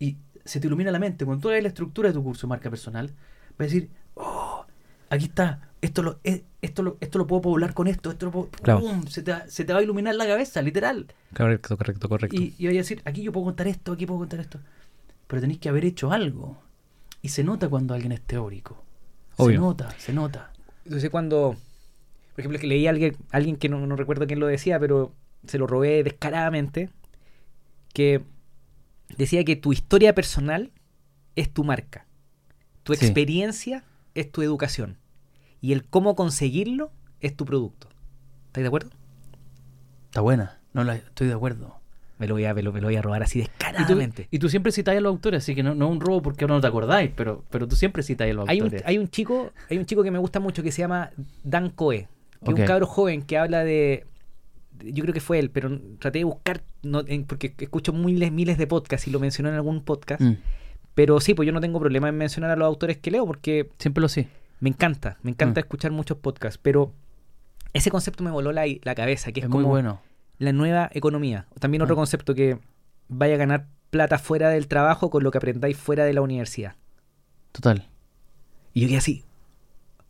y 0.00 0.16
se 0.44 0.58
te 0.58 0.66
ilumina 0.66 0.90
la 0.90 0.98
mente, 0.98 1.24
cuando 1.24 1.42
tú 1.42 1.48
hagas 1.50 1.62
la 1.62 1.68
estructura 1.68 2.08
de 2.08 2.14
tu 2.14 2.22
curso, 2.22 2.48
marca 2.48 2.68
personal, 2.70 3.08
vas 3.50 3.60
a 3.60 3.64
decir, 3.64 3.90
oh, 4.14 4.64
aquí 5.08 5.26
está, 5.26 5.69
esto 5.82 6.02
lo, 6.02 6.20
esto 6.60 6.82
lo, 6.82 6.96
esto 7.00 7.18
lo 7.18 7.26
puedo 7.26 7.42
poblar 7.42 7.72
con 7.74 7.86
esto, 7.88 8.10
esto 8.10 8.26
lo 8.26 8.32
puedo, 8.32 8.48
Claro. 8.50 8.80
¡pum! 8.80 9.06
se, 9.06 9.22
te, 9.22 9.32
va- 9.32 9.46
se 9.48 9.64
te 9.64 9.72
va 9.72 9.78
a 9.78 9.82
iluminar 9.82 10.14
la 10.14 10.26
cabeza, 10.26 10.60
literal. 10.62 11.06
Correcto, 11.34 11.76
correcto, 11.76 12.08
correcto. 12.08 12.36
Y, 12.36 12.54
y 12.58 12.66
vais 12.66 12.76
a 12.76 12.80
decir, 12.82 13.02
aquí 13.04 13.22
yo 13.22 13.32
puedo 13.32 13.46
contar 13.46 13.66
esto, 13.66 13.92
aquí 13.92 14.04
puedo 14.06 14.20
contar 14.20 14.40
esto. 14.40 14.60
Pero 15.26 15.40
tenéis 15.40 15.58
que 15.60 15.68
haber 15.68 15.84
hecho 15.84 16.12
algo. 16.12 16.60
Y 17.22 17.28
se 17.28 17.44
nota 17.44 17.68
cuando 17.68 17.94
alguien 17.94 18.12
es 18.12 18.20
teórico. 18.22 18.82
Se 19.38 19.54
nota, 19.54 19.90
se 19.98 20.12
nota. 20.12 20.52
Entonces 20.84 21.08
cuando, 21.08 21.56
por 22.34 22.40
ejemplo, 22.40 22.58
que 22.58 22.66
leí 22.66 22.86
a 22.86 22.90
alguien, 22.90 23.16
alguien 23.30 23.56
que 23.56 23.68
no, 23.70 23.86
no 23.86 23.96
recuerdo 23.96 24.26
quién 24.26 24.40
lo 24.40 24.46
decía, 24.46 24.78
pero 24.78 25.14
se 25.46 25.56
lo 25.56 25.66
robé 25.66 26.02
descaradamente, 26.02 26.90
que 27.94 28.22
decía 29.16 29.44
que 29.44 29.56
tu 29.56 29.72
historia 29.72 30.14
personal 30.14 30.72
es 31.36 31.50
tu 31.52 31.64
marca, 31.64 32.06
tu 32.82 32.94
Sí. 32.94 33.04
experiencia 33.06 33.84
es 34.14 34.30
tu 34.30 34.42
educación 34.42 34.96
y 35.60 35.72
el 35.72 35.84
cómo 35.84 36.14
conseguirlo 36.14 36.90
es 37.20 37.36
tu 37.36 37.44
producto. 37.44 37.88
¿Estás 38.48 38.62
de 38.62 38.68
acuerdo? 38.68 38.90
Está 40.06 40.20
buena. 40.20 40.58
No 40.72 40.84
la, 40.84 40.96
estoy 40.96 41.28
de 41.28 41.34
acuerdo. 41.34 41.76
Me 42.18 42.26
lo 42.26 42.34
voy 42.34 42.44
a, 42.44 42.52
me 42.52 42.62
lo, 42.62 42.72
me 42.72 42.80
lo 42.80 42.88
voy 42.88 42.96
a 42.96 43.02
robar 43.02 43.22
así 43.22 43.38
Y 43.38 43.42
tú, 43.44 43.48
descaradamente. 43.48 44.28
y 44.30 44.38
tú 44.38 44.48
siempre 44.50 44.72
citáis 44.72 44.98
a 44.98 45.00
los 45.00 45.10
autores, 45.10 45.42
así 45.42 45.54
que 45.54 45.62
no, 45.62 45.74
no 45.74 45.86
es 45.86 45.92
un 45.92 46.00
robo 46.00 46.20
porque 46.20 46.44
ahora 46.44 46.56
no 46.56 46.60
te 46.60 46.66
acordáis, 46.66 47.10
pero, 47.16 47.44
pero 47.50 47.66
tú 47.66 47.76
siempre 47.76 48.02
citáis 48.02 48.32
a 48.32 48.34
los 48.34 48.48
Hay 48.48 48.58
un, 48.60 48.64
autores. 48.66 48.82
hay 48.86 48.98
un 48.98 49.08
chico, 49.08 49.52
hay 49.70 49.78
un 49.78 49.86
chico 49.86 50.02
que 50.02 50.10
me 50.10 50.18
gusta 50.18 50.38
mucho 50.38 50.62
que 50.62 50.70
se 50.70 50.82
llama 50.82 51.10
Dan 51.44 51.70
Coe, 51.70 52.08
que 52.44 52.50
es 52.52 52.58
un 52.58 52.64
cabro 52.66 52.86
joven 52.86 53.22
que 53.22 53.38
habla 53.38 53.64
de, 53.64 54.04
de- 54.72 54.92
yo 54.92 55.02
creo 55.04 55.14
que 55.14 55.20
fue 55.20 55.38
él, 55.38 55.50
pero 55.50 55.70
traté 55.98 56.18
de 56.18 56.24
buscar 56.24 56.62
no, 56.82 57.02
en- 57.06 57.24
porque 57.24 57.54
escucho 57.58 57.94
miles, 57.94 58.30
miles 58.32 58.58
de 58.58 58.66
podcasts 58.66 59.08
y 59.08 59.10
lo 59.10 59.18
mencionó 59.18 59.48
en 59.48 59.54
algún 59.54 59.82
podcast, 59.82 60.20
Mm, 60.20 60.34
pero 60.94 61.20
sí, 61.20 61.32
pues 61.32 61.46
yo 61.46 61.52
no 61.52 61.60
tengo 61.62 61.80
problema 61.80 62.10
en 62.10 62.18
mencionar 62.18 62.50
a 62.50 62.56
los 62.56 62.66
autores 62.66 62.98
que 62.98 63.10
leo 63.10 63.24
porque 63.24 63.70
siempre 63.78 64.02
lo 64.02 64.08
sé. 64.10 64.28
Me 64.60 64.68
encanta, 64.68 65.18
me 65.22 65.30
encanta 65.30 65.60
Mm. 65.60 65.64
escuchar 65.64 65.90
muchos 65.90 66.18
podcasts, 66.18 66.58
pero 66.62 66.92
ese 67.72 67.90
concepto 67.90 68.22
me 68.24 68.30
voló 68.30 68.52
la, 68.52 68.64
la 68.82 68.94
cabeza, 68.94 69.32
que 69.32 69.40
es, 69.40 69.44
Es, 69.44 69.50
como 69.50 69.62
muy 69.62 69.68
bueno. 69.70 70.00
la 70.38 70.52
nueva 70.52 70.90
economía. 70.92 71.46
También 71.58 71.82
otro 71.82 71.94
Ah. 71.94 71.96
concepto 71.96 72.34
que 72.34 72.58
vaya 73.08 73.34
a 73.34 73.38
ganar 73.38 73.66
plata 73.90 74.18
fuera 74.18 74.50
del 74.50 74.68
trabajo 74.68 75.10
con 75.10 75.22
lo 75.24 75.30
que 75.30 75.38
aprendáis 75.38 75.76
fuera 75.76 76.04
de 76.04 76.12
la 76.12 76.22
universidad. 76.22 76.74
Total. 77.52 77.88
Y 78.72 78.82
yo 78.82 78.88
quedé 78.88 78.98
así. 78.98 79.24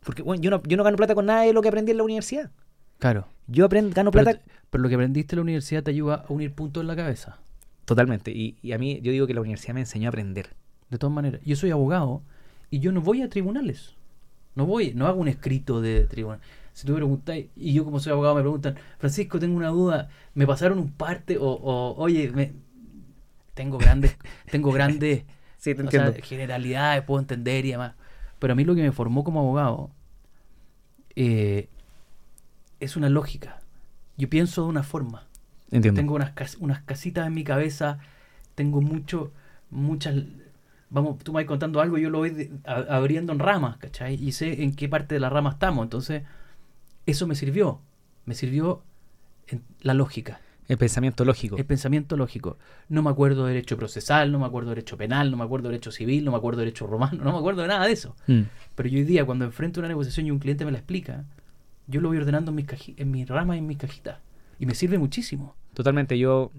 Porque 0.05 0.23
bueno, 0.23 0.43
yo 0.43 0.51
no, 0.51 0.63
yo 0.65 0.77
no 0.77 0.85
gano 0.85 0.97
plata 0.97 1.15
con 1.15 1.27
nada 1.27 1.43
de 1.43 1.53
lo 1.53 1.63
que 1.63 1.69
aprendí 1.69 1.93
en 1.93 1.99
la 1.99 2.03
universidad. 2.05 2.51
Claro. 2.99 3.27
Yo 3.47 3.65
aprendo, 3.65 3.95
gano 3.95 4.11
plata 4.11 4.41
pero 4.71 4.83
lo 4.83 4.89
que 4.89 4.95
aprendiste 4.95 5.35
en 5.35 5.39
la 5.39 5.43
universidad 5.43 5.83
te 5.83 5.91
ayuda 5.91 6.25
a 6.29 6.33
unir 6.33 6.53
puntos 6.53 6.81
en 6.83 6.87
la 6.87 6.97
cabeza. 6.97 7.39
totalmente. 7.87 8.31
Y, 8.31 8.57
y 8.63 8.71
a 8.73 8.79
mí, 8.79 9.01
yo 9.03 9.11
digo 9.11 9.27
que 9.27 9.35
la 9.35 9.41
universidad 9.41 9.75
me 9.75 9.81
enseñó 9.81 10.09
a 10.09 10.11
aprender. 10.11 10.51
De 10.91 10.99
todas 10.99 11.13
maneras, 11.13 11.41
yo 11.45 11.57
soy 11.57 11.71
abogado 11.73 12.23
y 12.71 12.79
yo 12.79 12.93
no 12.93 13.01
voy 13.01 13.23
a 13.23 13.29
tribunales. 13.29 13.97
No 14.61 14.67
voy, 14.67 14.93
no 14.95 15.07
hago 15.07 15.19
un 15.21 15.29
escrito 15.29 15.81
de 15.81 16.07
tribunal. 16.07 16.41
Si 16.75 16.87
tú 16.87 16.93
me 16.93 16.99
preguntáis, 16.99 17.47
y 17.57 17.73
yo 17.73 17.85
como 17.85 17.99
soy 17.99 18.13
abogado 18.13 18.35
me 18.35 18.43
preguntan, 18.43 18.77
Francisco, 18.99 19.39
tengo 19.39 19.57
una 19.57 19.69
duda, 19.69 20.11
me 20.35 20.47
pasaron 20.47 20.79
un 20.79 20.91
parte, 20.93 21.39
o, 21.39 21.45
o, 21.47 21.95
oye, 21.97 22.31
me, 22.31 22.53
tengo 23.55 23.79
grandes, 23.79 24.17
tengo 24.51 24.71
grandes 24.71 25.25
Sí, 25.57 25.75
te 25.75 25.83
o 25.83 25.91
sea, 25.91 26.13
generalidades, 26.23 27.03
puedo 27.05 27.21
entender 27.21 27.65
y 27.65 27.71
demás. 27.73 27.95
Pero 28.39 28.53
a 28.53 28.57
mí 28.57 28.65
lo 28.65 28.75
que 28.75 28.83
me 28.83 28.93
formó 28.93 29.25
como 29.25 29.41
abogado 29.41 29.91
eh, 31.17 31.69
es 32.81 32.97
una 32.97 33.09
lógica. 33.09 33.61
Yo 34.17 34.29
pienso 34.29 34.63
de 34.63 34.69
una 34.69 34.83
forma. 34.83 35.27
Entiendo. 35.71 36.01
Tengo 36.01 36.15
unas, 36.15 36.33
cas- 36.33 36.57
unas 36.61 36.83
casitas 36.83 37.27
en 37.27 37.35
mi 37.35 37.45
cabeza, 37.45 37.99
tengo 38.55 38.81
mucho, 38.81 39.33
muchas... 39.71 40.17
Vamos, 40.91 41.19
tú 41.19 41.33
me 41.33 41.37
vas 41.41 41.47
contando 41.47 41.81
algo 41.81 41.99
y 41.99 42.03
yo 42.03 42.11
lo 42.11 42.19
voy 42.19 42.31
de- 42.31 42.51
a- 42.65 42.97
abriendo 42.97 43.33
en 43.33 43.39
ramas, 43.39 43.77
¿cachai? 43.79 44.15
Y 44.15 44.33
sé 44.33 44.63
en 44.63 44.75
qué 44.75 44.89
parte 44.89 45.15
de 45.15 45.21
la 45.21 45.29
rama 45.31 45.51
estamos. 45.51 45.85
Entonces, 45.85 46.25
eso 47.07 47.27
me 47.27 47.35
sirvió. 47.37 47.81
Me 48.25 48.35
sirvió 48.35 48.83
en 49.47 49.63
la 49.81 49.95
lógica, 49.95 50.41
El 50.69 50.79
pensamiento 50.79 51.25
lógico. 51.25 51.57
el 51.57 51.65
pensamiento 51.65 52.17
lógico. 52.17 52.59
No 52.89 53.03
me 53.03 53.11
acuerdo 53.11 53.45
de 53.47 53.55
derecho 53.55 53.77
procesal, 53.77 54.31
no 54.33 54.39
me 54.41 54.47
acuerdo 54.47 54.71
de 54.71 54.77
derecho 54.77 54.97
penal, 54.97 55.31
no 55.31 55.37
me 55.37 55.45
acuerdo 55.45 55.69
de 55.69 55.73
derecho 55.75 55.91
civil, 55.93 56.25
no 56.25 56.33
me 56.33 56.37
acuerdo 56.37 56.59
de 56.61 56.67
derecho 56.67 56.87
romano, 56.87 57.23
no 57.25 57.33
me 57.33 57.39
acuerdo 57.39 57.63
de 57.63 57.69
nada 57.69 57.87
de 57.87 57.93
eso. 57.93 58.15
Mm. 58.27 58.43
Pero 58.75 58.89
yo 58.89 58.99
hoy 58.99 59.05
día, 59.05 59.25
cuando 59.25 59.45
enfrento 59.45 59.81
una 59.81 59.89
negociación 59.89 60.27
y 60.27 60.31
un 60.33 60.39
cliente 60.39 60.65
me 60.65 60.71
la 60.73 60.79
explica, 60.79 61.25
yo 61.87 62.01
lo 62.01 62.09
voy 62.09 62.19
ordenando 62.19 62.51
en 62.51 62.57
mis, 62.57 62.67
en 62.97 63.11
mis 63.11 63.29
ramas 63.29 63.57
y 63.57 63.59
en 63.59 63.67
mis 63.67 63.79
cajitas. 63.79 64.19
Y 64.59 64.67
me 64.67 64.75
sirve 64.75 64.99
muchísimo. 64.99 65.55
Totalmente. 65.75 66.19
Yo 66.19 66.53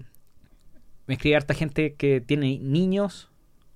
me 1.06 1.14
escribe 1.14 1.36
harta 1.36 1.54
gente 1.54 1.94
que 1.94 2.20
tiene 2.20 2.58
niños 2.60 3.30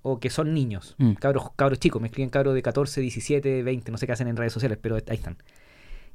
o 0.09 0.21
que 0.21 0.31
son 0.31 0.55
niños, 0.55 0.95
Mm. 0.99 1.15
cabros, 1.15 1.51
cabros 1.57 1.81
chicos, 1.81 2.01
me 2.01 2.07
escriben 2.09 2.31
cabros 2.31 2.55
de 2.55 2.63
14, 2.63 3.01
17, 3.01 3.63
20, 3.63 3.91
no 3.91 3.99
sé 3.99 4.07
qué 4.07 4.13
hacen 4.13 4.29
en 4.29 4.37
redes 4.37 4.53
sociales, 4.53 4.79
pero 4.81 4.95
ahí 4.97 5.03
están. 5.17 5.37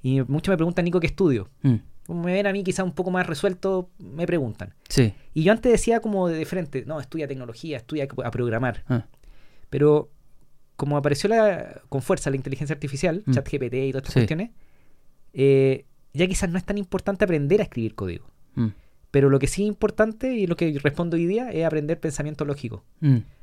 Y 0.01 0.21
muchos 0.21 0.51
me 0.53 0.57
preguntan, 0.57 0.85
Nico, 0.85 0.99
¿qué 0.99 1.07
estudio? 1.07 1.49
Mm. 1.61 1.75
Como 2.07 2.23
me 2.23 2.33
ven 2.33 2.47
a 2.47 2.53
mí 2.53 2.63
quizá 2.63 2.83
un 2.83 2.93
poco 2.93 3.11
más 3.11 3.27
resuelto, 3.27 3.89
me 3.99 4.25
preguntan. 4.25 4.73
Sí. 4.89 5.13
Y 5.33 5.43
yo 5.43 5.51
antes 5.51 5.71
decía 5.71 5.99
como 5.99 6.27
de 6.27 6.45
frente, 6.45 6.83
no, 6.85 6.99
estudia 6.99 7.27
tecnología, 7.27 7.77
estudia 7.77 8.07
a 8.23 8.31
programar. 8.31 8.83
Ah. 8.87 9.05
Pero 9.69 10.09
como 10.77 10.97
apareció 10.97 11.29
la, 11.29 11.81
con 11.89 12.01
fuerza 12.01 12.29
la 12.29 12.37
inteligencia 12.37 12.73
artificial, 12.73 13.23
Mm. 13.25 13.31
ChatGPT 13.33 13.73
y 13.75 13.91
todas 13.91 14.01
estas 14.03 14.13
Sí. 14.13 14.19
cuestiones, 14.21 14.49
eh, 15.33 15.85
ya 16.13 16.27
quizás 16.27 16.49
no 16.49 16.57
es 16.57 16.63
tan 16.65 16.77
importante 16.77 17.23
aprender 17.25 17.59
a 17.61 17.63
escribir 17.63 17.93
código. 17.95 18.25
Mm. 18.55 18.67
Pero 19.11 19.29
lo 19.29 19.39
que 19.39 19.47
sí 19.47 19.63
es 19.63 19.67
importante 19.67 20.33
y 20.33 20.47
lo 20.47 20.55
que 20.55 20.77
respondo 20.81 21.17
hoy 21.17 21.25
día 21.25 21.51
es 21.51 21.65
aprender 21.65 21.99
pensamiento 21.99 22.45
lógico. 22.45 22.83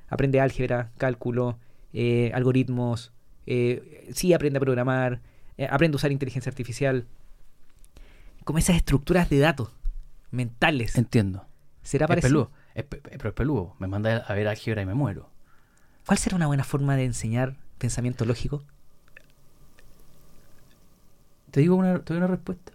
Aprende 0.08 0.40
álgebra, 0.40 0.90
cálculo, 0.98 1.58
eh, 1.92 2.30
algoritmos, 2.34 3.12
eh, 3.46 4.08
sí 4.14 4.32
aprende 4.32 4.58
a 4.58 4.60
programar, 4.60 5.20
eh, 5.56 5.66
aprende 5.70 5.94
a 5.94 5.98
usar 5.98 6.12
inteligencia 6.12 6.50
artificial. 6.50 7.06
Como 8.44 8.58
esas 8.58 8.76
estructuras 8.76 9.28
de 9.28 9.38
datos 9.38 9.70
mentales. 10.30 10.96
Entiendo. 10.96 11.46
¿Será 11.82 12.04
Es 12.04 12.08
parecido? 12.08 12.28
peludo. 12.50 12.50
Es 12.74 12.84
pe- 12.84 13.00
pero 13.02 13.28
es 13.30 13.34
peludo. 13.34 13.74
Me 13.78 13.86
manda 13.86 14.18
a 14.18 14.34
ver 14.34 14.48
álgebra 14.48 14.82
y 14.82 14.86
me 14.86 14.94
muero. 14.94 15.30
¿Cuál 16.06 16.18
será 16.18 16.36
una 16.36 16.46
buena 16.46 16.64
forma 16.64 16.96
de 16.96 17.04
enseñar 17.04 17.56
pensamiento 17.78 18.24
lógico? 18.24 18.62
Te 21.50 21.60
digo 21.60 21.76
una, 21.76 21.98
te 22.00 22.12
doy 22.14 22.18
una 22.18 22.26
respuesta. 22.26 22.72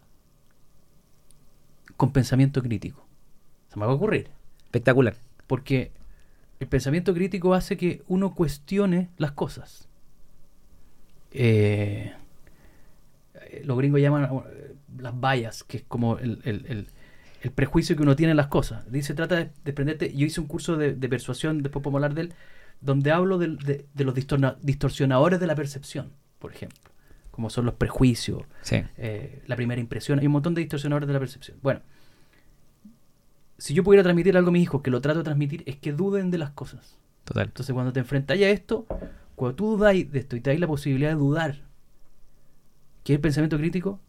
Con 1.97 2.11
pensamiento 2.11 2.61
crítico. 2.61 3.05
Se 3.69 3.79
me 3.79 3.85
va 3.85 3.91
a 3.91 3.95
ocurrir. 3.95 4.29
Espectacular. 4.65 5.15
Porque 5.47 5.91
el 6.63 6.69
pensamiento 6.69 7.13
crítico 7.13 7.53
hace 7.53 7.77
que 7.77 8.01
uno 8.07 8.33
cuestione 8.33 9.09
las 9.17 9.31
cosas. 9.33 9.87
Eh, 11.31 12.13
eh, 13.35 13.61
los 13.65 13.77
gringos 13.77 14.01
llaman 14.01 14.29
las 14.97 15.19
vallas, 15.19 15.63
que 15.63 15.77
es 15.77 15.83
como 15.87 16.17
el, 16.17 16.41
el- 16.43 16.65
el- 16.67 16.87
el 17.41 17.51
prejuicio 17.51 17.95
que 17.97 18.03
uno 18.03 18.15
tiene 18.15 18.31
en 18.31 18.37
las 18.37 18.47
cosas. 18.47 18.89
Dice, 18.91 19.13
trata 19.13 19.35
de 19.35 19.49
desprenderte. 19.65 20.13
Yo 20.15 20.25
hice 20.25 20.39
un 20.39 20.47
curso 20.47 20.77
de, 20.77 20.93
de 20.93 21.09
persuasión, 21.09 21.61
después 21.61 21.83
podemos 21.83 21.97
hablar 21.99 22.13
de 22.13 22.21
él, 22.21 22.33
donde 22.79 23.11
hablo 23.11 23.37
del- 23.37 23.57
de, 23.57 23.85
de 23.93 24.03
los 24.05 24.15
distorna- 24.15 24.57
distorsionadores 24.61 25.39
de 25.39 25.47
la 25.47 25.55
percepción, 25.55 26.11
por 26.39 26.53
ejemplo. 26.53 26.79
Como 27.31 27.49
son 27.49 27.65
los 27.65 27.73
prejuicios, 27.73 28.43
Sí. 28.61 28.83
eh, 28.97 29.41
la 29.47 29.55
primera 29.57 29.81
impresión. 29.81 30.19
Hay 30.19 30.27
un 30.27 30.31
montón 30.33 30.53
de 30.53 30.61
distorsionadores 30.61 31.07
de 31.07 31.13
la 31.13 31.19
percepción. 31.19 31.57
Bueno, 31.61 31.81
si 33.57 33.73
yo 33.73 33.83
pudiera 33.83 34.03
transmitir 34.03 34.35
algo 34.37 34.49
a 34.49 34.51
mis 34.51 34.63
hijos, 34.63 34.81
que 34.81 34.91
lo 34.91 35.01
trato 35.01 35.19
de 35.19 35.23
transmitir, 35.25 35.63
es 35.65 35.77
que 35.77 35.93
duden 35.93 36.31
de 36.31 36.37
las 36.37 36.51
cosas. 36.51 36.97
Total. 37.23 37.47
Entonces, 37.47 37.73
cuando 37.73 37.93
te 37.93 37.99
enfrentas 37.99 38.37
a 38.37 38.49
esto, 38.49 38.85
cuando 39.35 39.55
tú 39.55 39.77
dudáis 39.77 40.11
de 40.11 40.19
esto 40.19 40.35
y 40.35 40.41
te 40.41 40.49
dais 40.49 40.59
la 40.59 40.67
posibilidad 40.67 41.09
de 41.09 41.15
dudar, 41.15 41.61
que 43.03 43.13
es 43.13 43.17
el 43.17 43.21
pensamiento 43.21 43.57
crítico, 43.57 43.99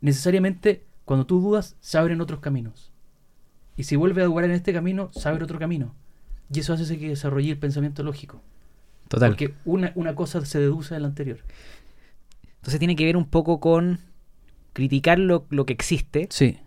necesariamente 0.00 0.84
cuando 1.08 1.24
tú 1.24 1.40
dudas, 1.40 1.74
se 1.80 1.96
abren 1.96 2.20
otros 2.20 2.40
caminos. 2.40 2.92
Y 3.78 3.84
si 3.84 3.96
vuelves 3.96 4.24
a 4.24 4.26
dudar 4.26 4.44
en 4.44 4.50
este 4.50 4.74
camino, 4.74 5.08
se 5.14 5.26
abre 5.26 5.42
otro 5.42 5.58
camino. 5.58 5.94
Y 6.52 6.60
eso 6.60 6.74
hace 6.74 6.98
que 6.98 7.08
desarrolle 7.08 7.50
el 7.50 7.56
pensamiento 7.56 8.02
lógico. 8.02 8.42
Total. 9.08 9.30
Porque 9.30 9.54
una, 9.64 9.90
una 9.94 10.14
cosa 10.14 10.44
se 10.44 10.60
deduce 10.60 10.92
de 10.92 11.00
la 11.00 11.06
anterior. 11.06 11.38
Entonces 12.56 12.78
tiene 12.78 12.94
que 12.94 13.06
ver 13.06 13.16
un 13.16 13.24
poco 13.24 13.58
con 13.58 14.00
criticar 14.74 15.18
lo, 15.18 15.46
lo 15.48 15.64
que 15.64 15.72
existe, 15.72 16.28
Sí, 16.30 16.58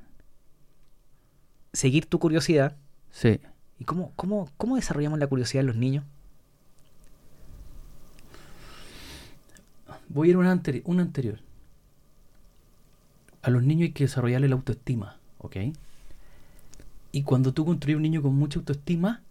seguir 1.73 2.05
tu 2.05 2.19
curiosidad. 2.19 2.75
sí. 3.11 3.39
¿Y 3.79 3.83
cómo, 3.83 4.11
cómo, 4.15 4.47
cómo 4.57 4.75
desarrollamos 4.75 5.17
la 5.17 5.25
curiosidad 5.25 5.61
en 5.61 5.65
los 5.67 5.75
niños? 5.75 6.03
Voy 10.09 10.27
a 10.27 10.29
ir 10.31 10.35
a 10.35 10.39
una, 10.39 10.53
anteri- 10.55 10.83
una 10.85 11.01
anterior. 11.01 11.39
A 13.41 13.49
los 13.49 13.63
niños 13.63 13.83
hay 13.87 13.91
que 13.91 14.03
desarrollarle 14.03 14.47
la 14.49 14.55
autoestima, 14.55 15.17
¿ok? 15.39 15.55
Y 17.11 17.23
cuando 17.23 17.53
tú 17.53 17.65
construyes 17.65 17.95
un 17.95 18.03
niño 18.03 18.21
con 18.21 18.35
mucha 18.35 18.59
autoestima, 18.59 19.21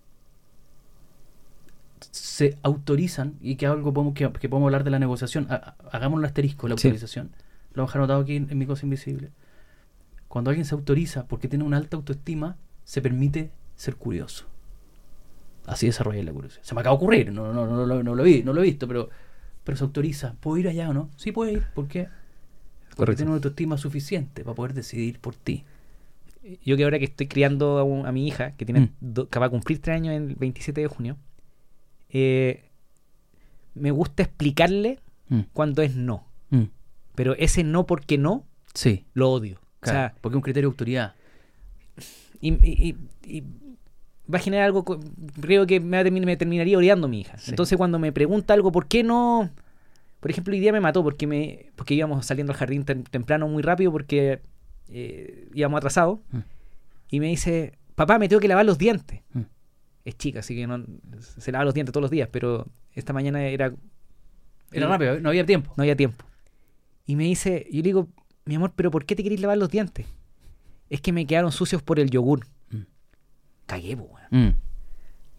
se 2.11 2.59
autorizan, 2.63 3.37
y 3.41 3.55
que 3.57 3.67
algo 3.67 3.93
podemos, 3.93 4.15
que, 4.15 4.33
que 4.33 4.49
podemos 4.49 4.67
hablar 4.67 4.83
de 4.83 4.91
la 4.91 4.99
negociación, 4.99 5.47
ha- 5.51 5.55
ha- 5.55 5.77
hagamos 5.97 6.19
un 6.19 6.25
asterisco, 6.25 6.67
la 6.67 6.77
Sí. 6.77 6.89
autorización. 6.89 7.31
Lo 7.75 7.83
hemos 7.85 7.95
anotado 7.95 8.21
aquí 8.23 8.35
en, 8.37 8.51
en 8.51 8.59
mi 8.59 8.67
cosa 8.67 8.85
invisible. 8.85 9.31
Cuando 10.31 10.51
alguien 10.51 10.65
se 10.65 10.77
autoriza 10.77 11.27
porque 11.27 11.49
tiene 11.49 11.65
una 11.65 11.77
alta 11.77 11.97
autoestima, 11.97 12.57
se 12.85 13.03
permite 13.03 13.51
ser 13.75 13.97
curioso. 13.97 14.47
Así 15.67 15.87
desarrolla 15.87 16.23
la 16.23 16.33
curiosidad. 16.33 16.63
Se 16.63 16.73
me 16.73 16.83
acaba 16.83 16.95
de 16.95 17.03
ocurrir, 17.03 17.33
no, 17.33 17.53
no, 17.53 17.67
no, 17.67 17.85
no, 17.85 18.03
no 18.05 18.15
lo 18.15 18.23
vi, 18.23 18.45
no 18.45 18.53
lo 18.53 18.61
he 18.63 18.67
visto, 18.67 18.87
pero, 18.87 19.11
pero 19.65 19.77
se 19.77 19.83
autoriza. 19.83 20.35
¿Puedo 20.39 20.57
ir 20.59 20.69
allá 20.69 20.89
o 20.89 20.95
no? 20.95 21.11
Sí, 21.17 21.33
puede 21.33 21.55
ir. 21.55 21.67
¿Por 21.75 21.89
qué? 21.89 22.05
Porque 22.05 22.97
Correcto. 22.97 23.17
tiene 23.19 23.31
una 23.33 23.37
autoestima 23.39 23.77
suficiente 23.77 24.45
para 24.45 24.55
poder 24.55 24.73
decidir 24.73 25.19
por 25.19 25.35
ti. 25.35 25.65
Yo 26.65 26.77
que 26.77 26.85
ahora 26.85 27.01
que 27.01 27.07
estoy 27.07 27.27
criando 27.27 27.79
a, 27.79 27.83
un- 27.83 28.07
a 28.07 28.13
mi 28.13 28.29
hija, 28.29 28.53
que 28.53 28.65
tiene 28.65 28.81
Mm. 28.83 28.91
do- 29.01 29.29
que 29.29 29.39
va 29.41 29.47
a 29.47 29.51
cumplir 29.51 29.81
tres 29.81 29.97
años 29.97 30.15
el 30.15 30.37
27 30.37 30.81
de 30.81 30.87
junio, 30.87 31.17
eh, 32.09 32.71
me 33.75 33.91
gusta 33.91 34.23
explicarle 34.23 35.01
Mm, 35.29 35.41
cuando 35.53 35.83
es 35.83 35.95
no. 35.97 36.25
mm. 36.51 36.65
Pero 37.17 37.35
ese 37.35 37.63
no 37.65 37.85
porque 37.87 38.17
no, 38.17 38.45
Sí, 38.75 39.05
lo 39.15 39.31
odio. 39.31 39.60
Claro, 39.81 39.99
O 39.99 40.03
sea, 40.03 40.15
porque 40.21 40.35
es 40.35 40.37
un 40.37 40.43
criterio 40.43 40.69
de 40.69 40.73
autoridad. 40.73 41.15
y, 42.41 42.53
y- 42.53 42.89
y- 43.25 43.39
y 43.39 43.43
va 44.33 44.39
a 44.39 44.43
generar 44.43 44.67
algo, 44.67 44.85
creo 45.41 45.67
que 45.67 45.81
me, 45.81 46.03
me 46.11 46.37
terminaría 46.37 46.79
odiando 46.79 47.07
a 47.07 47.11
mi 47.11 47.21
hija. 47.21 47.37
Sí. 47.39 47.51
Entonces 47.51 47.77
cuando 47.77 47.99
me 47.99 48.13
pregunta 48.13 48.55
algo, 48.55 48.71
¿por 48.73 48.87
qué 48.87 49.03
no? 49.03 49.51
Por 50.21 50.31
ejemplo, 50.31 50.53
hoy 50.55 50.61
día 50.61 50.73
me 50.73 50.81
mató 50.81 51.03
porque 51.03 51.27
me 51.27 51.71
porque 51.77 51.95
íbamos 51.95 52.25
saliendo 52.27 52.53
al 52.53 52.59
jardín 52.59 52.85
tem- 52.85 53.09
temprano 53.11 53.49
muy 53.49 53.63
rápido 53.63 53.91
porque 53.91 54.41
eh, 54.89 55.49
íbamos 55.55 55.79
atrasados. 55.79 56.21
Mm. 56.31 56.39
Y 57.11 57.21
me 57.21 57.27
dice, 57.27 57.79
papá, 57.95 58.19
me 58.19 58.29
tengo 58.29 58.41
que 58.41 58.49
lavar 58.49 58.65
los 58.67 58.79
dientes. 58.79 59.21
Mm. 59.33 59.41
Es 60.05 60.17
chica, 60.17 60.41
así 60.41 60.55
que 60.55 60.67
no 60.67 60.85
se 61.21 61.53
lava 61.53 61.65
los 61.65 61.75
dientes 61.75 61.93
todos 61.93 62.03
los 62.03 62.11
días, 62.11 62.29
pero 62.31 62.67
esta 62.95 63.13
mañana 63.13 63.43
era... 63.45 63.73
Era 64.73 64.87
rápido, 64.87 65.19
no 65.21 65.31
había 65.31 65.45
tiempo. 65.45 65.73
No 65.77 65.83
había 65.83 65.97
tiempo. 65.97 66.25
Y 67.07 67.17
me 67.17 67.25
dice, 67.25 67.67
yo 67.71 67.79
le 67.79 67.83
digo, 67.83 68.09
mi 68.51 68.57
amor, 68.57 68.73
pero 68.77 68.91
¿por 68.91 69.05
qué 69.07 69.15
te 69.17 69.23
querés 69.23 69.41
lavar 69.41 69.57
los 69.59 69.71
dientes? 69.71 70.07
Es 70.91 71.01
que 71.01 71.13
me 71.13 71.25
quedaron 71.27 71.53
sucios 71.53 71.83
por 71.83 71.99
el 72.01 72.11
yogur. 72.11 72.47
Mm. 72.71 72.81
Cagué, 73.67 73.95
weón. 73.95 74.21
Mm. 74.31 74.55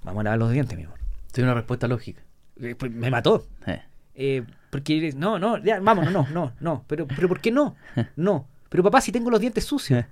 Vamos 0.04 0.22
a 0.22 0.24
lavar 0.24 0.40
los 0.40 0.52
dientes, 0.52 0.78
mi 0.78 0.86
amor. 0.86 0.98
Tiene 1.32 1.50
una 1.50 1.56
respuesta 1.56 1.88
lógica. 1.88 2.22
Eh, 2.60 2.74
pues, 2.76 2.92
me 2.92 3.12
mató. 3.12 3.46
Eh. 3.68 3.82
Eh, 4.16 4.44
porque 4.70 4.98
eres- 4.98 5.16
no, 5.16 5.38
no, 5.40 5.58
ya, 5.64 5.80
vámonos, 5.80 6.12
no, 6.14 6.28
no, 6.32 6.54
no. 6.60 6.84
Pero, 6.88 7.06
pero 7.08 7.28
¿por 7.28 7.40
qué 7.42 7.52
no? 7.52 7.76
No. 8.16 8.48
Pero 8.70 8.82
papá, 8.84 9.02
si 9.02 9.12
tengo 9.12 9.30
los 9.30 9.40
dientes 9.42 9.66
sucios. 9.66 10.06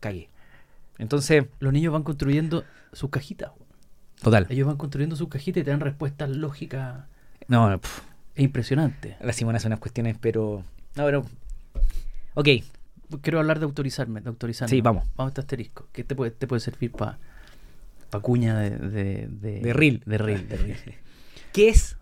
Cagué. 0.00 0.28
Entonces, 0.98 1.44
Los 1.60 1.72
niños 1.72 1.92
van 1.92 2.02
construyendo 2.02 2.64
sus 2.92 3.10
cajitas. 3.10 3.50
total. 4.22 4.46
Ellos 4.48 4.66
van 4.66 4.76
construyendo 4.76 5.16
sus 5.16 5.28
cajitas 5.28 5.60
y 5.60 5.64
te 5.64 5.70
dan 5.70 5.80
respuestas 5.80 6.30
lógicas 6.30 7.04
No, 7.48 7.68
pf, 7.80 8.02
e 8.36 8.42
impresionantes. 8.42 9.16
la 9.20 9.32
Simona 9.32 9.56
hace 9.58 9.66
unas 9.66 9.80
cuestiones, 9.80 10.16
pero. 10.20 10.62
No, 10.94 11.04
pero. 11.04 11.24
Ok, 12.34 12.48
Quiero 13.20 13.38
hablar 13.38 13.58
de 13.60 13.64
autorizarme, 13.66 14.20
de 14.22 14.28
autorizarme. 14.28 14.70
Sí, 14.70 14.80
vamos. 14.80 15.04
Vamos 15.14 15.28
a 15.28 15.32
este 15.32 15.40
asterisco. 15.42 15.86
Que 15.92 16.02
te 16.04 16.14
puede, 16.16 16.30
te 16.32 16.46
puede 16.48 16.58
servir 16.60 16.90
para 16.90 17.18
pa 18.10 18.18
cuña 18.20 18.58
de, 18.58 18.70
de, 18.70 19.28
de, 19.28 19.60
De 19.60 19.72
reel. 19.72 20.02
De 20.06 20.18
reel, 20.18 20.48
de 20.48 20.56
reel. 20.56 20.78
¿qué 21.52 21.68
es? 21.68 21.96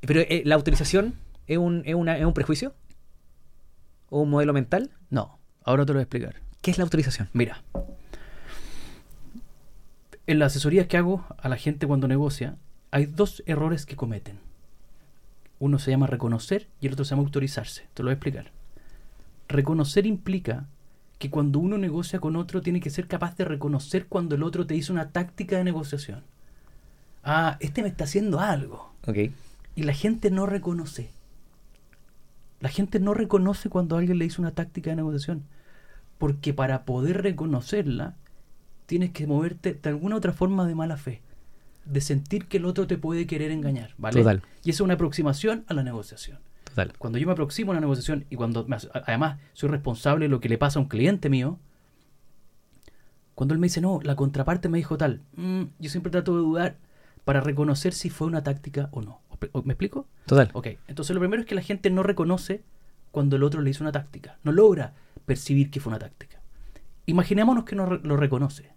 Pero 0.00 0.20
eh, 0.20 0.42
la 0.44 0.54
autorización 0.56 1.14
es 1.46 1.56
un, 1.56 1.82
es, 1.86 1.94
una- 1.94 2.18
es 2.18 2.24
un 2.26 2.34
prejuicio 2.34 2.74
o 4.10 4.20
un 4.22 4.30
modelo 4.30 4.52
mental. 4.52 4.90
No, 5.08 5.38
ahora 5.64 5.86
te 5.86 5.92
lo 5.92 5.98
voy 5.98 6.00
a 6.00 6.02
explicar. 6.02 6.36
¿Qué 6.60 6.70
es 6.72 6.78
la 6.78 6.84
autorización? 6.84 7.30
Mira, 7.32 7.62
en 10.26 10.38
las 10.38 10.52
asesorías 10.52 10.88
que 10.88 10.96
hago 10.98 11.24
a 11.38 11.48
la 11.48 11.56
gente 11.56 11.86
cuando 11.86 12.06
negocia, 12.08 12.56
hay 12.90 13.06
dos 13.06 13.42
errores 13.46 13.86
que 13.86 13.96
cometen. 13.96 14.38
Uno 15.58 15.78
se 15.78 15.90
llama 15.90 16.06
reconocer 16.06 16.68
y 16.80 16.86
el 16.88 16.92
otro 16.92 17.04
se 17.04 17.10
llama 17.10 17.22
autorizarse. 17.22 17.86
Te 17.94 18.02
lo 18.02 18.08
voy 18.08 18.12
a 18.12 18.14
explicar. 18.14 18.50
Reconocer 19.48 20.06
implica 20.06 20.66
que 21.18 21.30
cuando 21.30 21.58
uno 21.58 21.78
negocia 21.78 22.20
con 22.20 22.36
otro 22.36 22.60
tiene 22.60 22.80
que 22.80 22.90
ser 22.90 23.08
capaz 23.08 23.36
de 23.36 23.44
reconocer 23.44 24.06
cuando 24.06 24.34
el 24.34 24.42
otro 24.42 24.66
te 24.66 24.76
hizo 24.76 24.92
una 24.92 25.10
táctica 25.10 25.56
de 25.56 25.64
negociación. 25.64 26.22
Ah, 27.24 27.56
este 27.60 27.82
me 27.82 27.88
está 27.88 28.04
haciendo 28.04 28.40
algo. 28.40 28.92
Ok. 29.06 29.16
Y 29.74 29.82
la 29.82 29.94
gente 29.94 30.30
no 30.30 30.46
reconoce. 30.46 31.10
La 32.60 32.68
gente 32.68 33.00
no 33.00 33.14
reconoce 33.14 33.68
cuando 33.68 33.96
alguien 33.96 34.18
le 34.18 34.24
hizo 34.24 34.42
una 34.42 34.52
táctica 34.52 34.90
de 34.90 34.96
negociación. 34.96 35.42
Porque 36.18 36.52
para 36.52 36.84
poder 36.84 37.22
reconocerla, 37.22 38.16
tienes 38.86 39.10
que 39.10 39.26
moverte 39.26 39.74
de 39.74 39.88
alguna 39.88 40.16
otra 40.16 40.32
forma 40.32 40.66
de 40.66 40.74
mala 40.74 40.96
fe. 40.96 41.20
De 41.84 42.00
sentir 42.00 42.46
que 42.46 42.58
el 42.58 42.64
otro 42.64 42.86
te 42.86 42.98
puede 42.98 43.26
querer 43.26 43.50
engañar. 43.50 43.94
¿vale? 43.98 44.20
Total. 44.20 44.42
Y 44.64 44.70
es 44.70 44.80
una 44.80 44.94
aproximación 44.94 45.64
a 45.68 45.74
la 45.74 45.82
negociación. 45.82 46.38
Cuando 46.98 47.18
yo 47.18 47.26
me 47.26 47.32
aproximo 47.32 47.72
a 47.72 47.74
una 47.74 47.80
negociación 47.80 48.26
y 48.30 48.36
cuando 48.36 48.64
me 48.66 48.76
además 49.04 49.38
soy 49.52 49.68
responsable 49.68 50.26
de 50.26 50.28
lo 50.28 50.40
que 50.40 50.48
le 50.48 50.58
pasa 50.58 50.78
a 50.78 50.82
un 50.82 50.88
cliente 50.88 51.28
mío, 51.28 51.58
cuando 53.34 53.54
él 53.54 53.60
me 53.60 53.66
dice, 53.66 53.80
no, 53.80 54.00
la 54.02 54.16
contraparte 54.16 54.68
me 54.68 54.78
dijo 54.78 54.96
tal, 54.96 55.22
mm, 55.36 55.62
yo 55.78 55.90
siempre 55.90 56.10
trato 56.10 56.32
de 56.34 56.38
dudar, 56.40 56.76
para 57.24 57.40
reconocer 57.40 57.92
si 57.92 58.08
fue 58.08 58.26
una 58.26 58.42
táctica 58.42 58.88
o 58.90 59.02
no. 59.02 59.20
¿Me 59.64 59.74
explico? 59.74 60.06
Total. 60.24 60.50
Ok, 60.54 60.68
entonces 60.88 61.14
lo 61.14 61.20
primero 61.20 61.42
es 61.42 61.46
que 61.46 61.54
la 61.54 61.60
gente 61.60 61.90
no 61.90 62.02
reconoce 62.02 62.62
cuando 63.10 63.36
el 63.36 63.42
otro 63.42 63.60
le 63.60 63.68
hizo 63.68 63.84
una 63.84 63.92
táctica. 63.92 64.38
No 64.44 64.50
logra 64.50 64.94
percibir 65.26 65.70
que 65.70 65.78
fue 65.78 65.90
una 65.90 65.98
táctica. 65.98 66.40
Imaginémonos 67.04 67.64
que 67.64 67.76
no 67.76 67.86
lo 67.86 68.16
reconoce. 68.16 68.72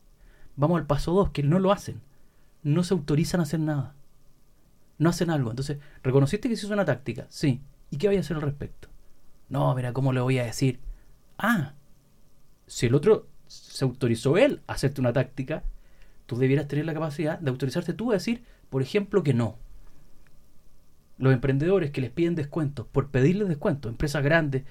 Vamos 0.57 0.79
al 0.79 0.85
paso 0.85 1.13
2, 1.13 1.29
que 1.29 1.43
no 1.43 1.59
lo 1.59 1.71
hacen. 1.71 2.01
No 2.61 2.83
se 2.83 2.93
autorizan 2.93 3.39
a 3.39 3.43
hacer 3.43 3.61
nada. 3.61 3.95
No 4.97 5.09
hacen 5.09 5.29
algo. 5.29 5.49
Entonces, 5.49 5.79
¿reconociste 6.03 6.49
que 6.49 6.55
se 6.55 6.65
hizo 6.65 6.73
una 6.73 6.85
táctica? 6.85 7.25
Sí. 7.29 7.61
¿Y 7.91 7.97
qué 7.97 8.07
voy 8.07 8.17
a 8.17 8.21
hacer 8.21 8.37
al 8.37 8.41
respecto? 8.41 8.87
No, 9.49 9.75
mira, 9.75 9.93
¿cómo 9.93 10.13
le 10.13 10.21
voy 10.21 10.39
a 10.39 10.45
decir? 10.45 10.79
Ah, 11.37 11.73
si 12.67 12.87
el 12.87 12.95
otro 12.95 13.27
se 13.47 13.83
autorizó 13.83 14.37
él 14.37 14.61
a 14.67 14.73
hacerte 14.73 15.01
una 15.01 15.13
táctica, 15.13 15.63
tú 16.25 16.37
debieras 16.37 16.67
tener 16.67 16.85
la 16.85 16.93
capacidad 16.93 17.37
de 17.37 17.49
autorizarte 17.49 17.93
tú 17.93 18.11
a 18.11 18.15
decir, 18.15 18.43
por 18.69 18.81
ejemplo, 18.81 19.21
que 19.23 19.33
no. 19.33 19.57
Los 21.17 21.33
emprendedores 21.33 21.91
que 21.91 22.01
les 22.01 22.09
piden 22.09 22.33
descuentos 22.35 22.87
por 22.87 23.09
pedirles 23.09 23.47
descuentos, 23.49 23.91
empresas 23.91 24.23
grandes 24.23 24.63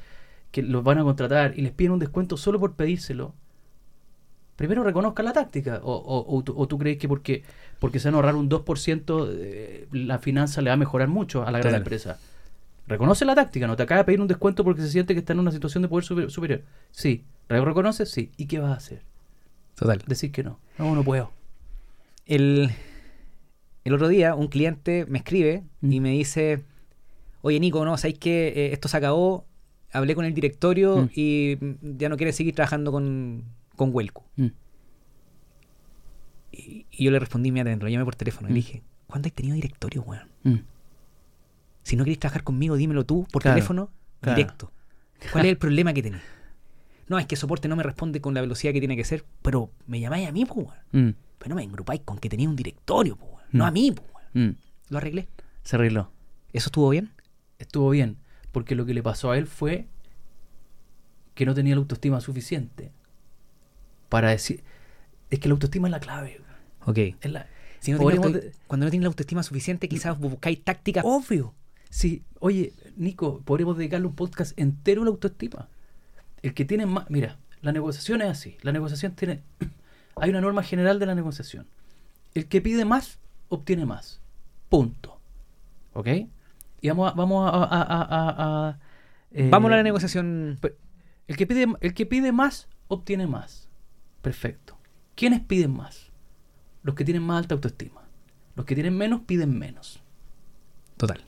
que 0.51 0.63
los 0.63 0.83
van 0.83 0.99
a 0.99 1.05
contratar 1.05 1.57
y 1.57 1.63
les 1.63 1.73
piden 1.73 1.93
un 1.93 1.99
descuento 2.01 2.37
solo 2.37 2.59
por 2.59 2.75
pedírselo, 2.75 3.35
primero 4.57 4.83
reconozcan 4.83 5.27
la 5.27 5.33
táctica. 5.33 5.81
O, 5.85 5.93
o- 5.93 6.37
o 6.39 6.43
tú, 6.43 6.55
o 6.57 6.67
tú 6.67 6.79
crees 6.79 6.99
que 6.99 7.07
porque, 7.09 7.45
porque 7.79 7.99
se 8.01 8.09
van 8.09 8.15
a 8.15 8.17
ahorrar 8.19 8.35
un 8.37 8.49
2%, 8.49 9.29
eh, 9.31 9.87
la 9.93 10.19
finanza 10.19 10.61
le 10.63 10.71
va 10.71 10.75
a 10.75 10.79
mejorar 10.79 11.09
mucho 11.09 11.43
a 11.47 11.51
la 11.51 11.59
gran 11.59 11.73
empresa. 11.79 12.19
Reconoce 12.91 13.25
la 13.25 13.37
táctica, 13.37 13.67
no 13.69 13.77
te 13.77 13.85
acaba 13.85 13.99
de 14.01 14.05
pedir 14.05 14.21
un 14.21 14.27
descuento 14.27 14.65
porque 14.65 14.83
se 14.83 14.91
siente 14.91 15.15
que 15.15 15.21
está 15.21 15.33
en 15.33 15.39
una 15.39 15.53
situación 15.53 15.81
de 15.83 15.89
poder 15.89 16.05
super- 16.05 16.31
superior. 16.31 16.65
Sí. 16.91 17.25
¿Lo 17.49 17.65
reconoces? 17.65 18.11
Sí. 18.11 18.33
¿Y 18.37 18.47
qué 18.47 18.59
vas 18.59 18.73
a 18.73 18.77
hacer? 18.77 19.03
Total. 19.77 20.03
Decir 20.09 20.33
que 20.33 20.43
no. 20.43 20.59
No, 20.77 20.95
no 20.97 21.05
puedo. 21.05 21.31
El, 22.27 22.71
el 23.85 23.95
otro 23.95 24.09
día 24.09 24.35
un 24.35 24.49
cliente 24.49 25.07
me 25.09 25.19
escribe 25.19 25.63
y 25.83 26.01
Mm. 26.01 26.03
me 26.03 26.11
dice, 26.11 26.65
oye 27.43 27.61
Nico, 27.61 27.85
no, 27.85 27.97
¿sabéis 27.97 28.19
que 28.19 28.73
esto 28.73 28.89
se 28.89 28.97
acabó? 28.97 29.47
Hablé 29.93 30.15
con 30.17 30.25
el 30.25 30.35
directorio 30.35 30.97
Mm. 31.05 31.11
y 31.15 31.59
ya 31.97 32.09
no 32.09 32.17
quiere 32.17 32.33
seguir 32.33 32.55
trabajando 32.57 32.91
con, 32.91 33.45
con 33.77 33.95
Huelco. 33.95 34.25
Mm. 34.37 34.47
Y, 36.53 36.87
y 36.91 37.05
yo 37.05 37.11
le 37.13 37.19
respondí 37.21 37.49
inmediatamente, 37.51 37.85
lo 37.85 37.91
llamé 37.91 38.05
por 38.05 38.17
teléfono 38.17 38.49
y 38.49 38.51
le 38.51 38.57
dije, 38.57 38.83
¿cuándo 39.07 39.29
has 39.29 39.33
tenido 39.33 39.55
directorio, 39.55 40.03
weón? 40.03 40.65
Si 41.83 41.97
no 41.97 42.05
querés 42.05 42.19
trabajar 42.19 42.45
conmigo, 42.45 42.77
dímelo 42.77 43.05
tú 43.07 43.27
por 43.33 43.43
Claro, 43.43 43.57
teléfono 43.57 43.91
claro. 44.21 44.37
directo. 44.37 44.73
¿Cuál 45.33 45.47
es 45.47 45.51
el 45.53 45.59
problema 45.59 45.93
que 45.93 46.03
tenés? 46.03 46.23
No, 47.09 47.19
es 47.19 47.27
que 47.27 47.37
soporte 47.37 47.67
no 47.69 47.77
me 47.77 47.83
responde 47.83 48.21
con 48.21 48.35
la 48.35 48.41
velocidad 48.41 48.73
que 48.73 48.79
tiene 48.81 48.97
que 48.97 49.05
ser, 49.05 49.25
pero 49.43 49.71
me 49.87 49.99
llamáis 50.01 50.29
a 50.29 50.33
mí, 50.33 50.45
pues. 50.45 50.69
Mm. 50.93 51.11
Pero 51.39 51.49
no 51.49 51.55
me 51.57 51.63
engrupáis 51.65 52.03
con 52.05 52.19
que 52.19 52.29
tenía 52.29 52.49
un 52.49 52.55
directorio, 52.57 53.17
pues. 53.17 53.31
No 53.53 53.65
Mm. 53.65 53.67
a 53.67 53.71
mí, 53.71 53.93
pues. 53.93 54.09
Mm. 54.35 54.57
Lo 54.91 54.99
arreglé. 54.99 55.29
Se 55.65 55.77
arregló. 55.77 56.11
¿Eso 56.53 56.69
estuvo 56.69 56.89
bien? 56.91 57.11
Estuvo 57.59 57.91
bien. 57.91 58.17
Porque 58.53 58.75
lo 58.75 58.87
que 58.87 58.95
le 58.95 59.03
pasó 59.03 59.31
a 59.31 59.39
él 59.39 59.47
fue 59.47 59.87
que 61.35 61.47
no 61.47 61.55
tenía 61.55 61.75
la 61.75 61.81
autoestima 61.81 62.21
suficiente 62.21 62.93
para 64.09 64.31
decir. 64.31 64.63
Es 65.31 65.39
que 65.39 65.49
la 65.49 65.53
autoestima 65.55 65.89
es 65.89 65.93
la 65.93 66.01
clave. 66.01 66.41
Ok. 66.87 66.99
Es 67.21 67.31
la, 67.31 67.47
Si 67.81 67.93
no 67.93 67.99
auto- 67.99 68.33
Cuando 68.67 68.87
no 68.87 68.91
tienes 68.91 69.05
la 69.05 69.09
autoestima 69.09 69.43
suficiente, 69.43 69.89
quizás 69.89 70.19
buscáis 70.19 70.63
tácticas. 70.63 71.05
Obvio. 71.07 71.55
Sí, 71.91 72.23
oye, 72.39 72.73
Nico, 72.97 73.43
podríamos 73.45 73.77
dedicarle 73.77 74.07
un 74.07 74.15
podcast 74.15 74.59
entero 74.59 75.03
a 75.03 75.05
la 75.05 75.11
autoestima. 75.11 75.69
El 76.43 76.55
que 76.55 76.65
tiene 76.65 76.87
más. 76.87 77.11
Mira, 77.11 77.37
la 77.63 77.73
negociación 77.73 78.23
es 78.23 78.29
así. 78.29 78.57
La 78.63 78.73
negociación 78.73 79.13
tiene. 79.15 79.43
Hay 80.17 80.31
una 80.31 80.41
norma 80.41 80.63
general 80.63 80.99
de 80.99 81.07
la 81.07 81.15
negociación. 81.15 81.67
El 82.35 82.47
que 82.47 82.61
pide 82.61 82.85
más, 82.85 83.19
obtiene 83.49 83.85
más. 83.87 84.21
Punto. 84.69 85.19
¿Ok? 85.93 86.09
Y 86.81 86.89
vamos 86.89 87.11
a. 87.13 87.15
Vamos 87.15 87.51
a, 87.53 87.57
a- 87.65 88.69
a- 88.69 88.79
eh, 89.33 89.49
Vamos 89.51 89.71
a 89.73 89.77
la 89.77 89.83
negociación. 89.83 90.59
Pe- 90.61 90.77
El 91.29 91.37
que, 91.37 91.47
pide, 91.47 91.67
el 91.81 91.95
que 91.95 92.07
pide 92.07 92.33
más, 92.33 92.69
obtiene 92.89 93.27
más. 93.27 93.69
Perfecto. 94.23 94.79
¿Quiénes 95.17 95.41
piden 95.41 95.73
más? 95.73 96.11
Los 96.83 96.95
que 96.95 97.05
tienen 97.05 97.23
más 97.25 97.39
alta 97.43 97.55
autoestima. 97.55 98.03
Los 98.57 98.65
que 98.65 98.75
tienen 98.75 98.97
menos 98.97 99.21
piden 99.23 99.59
menos. 99.59 100.01
Total. 100.97 101.21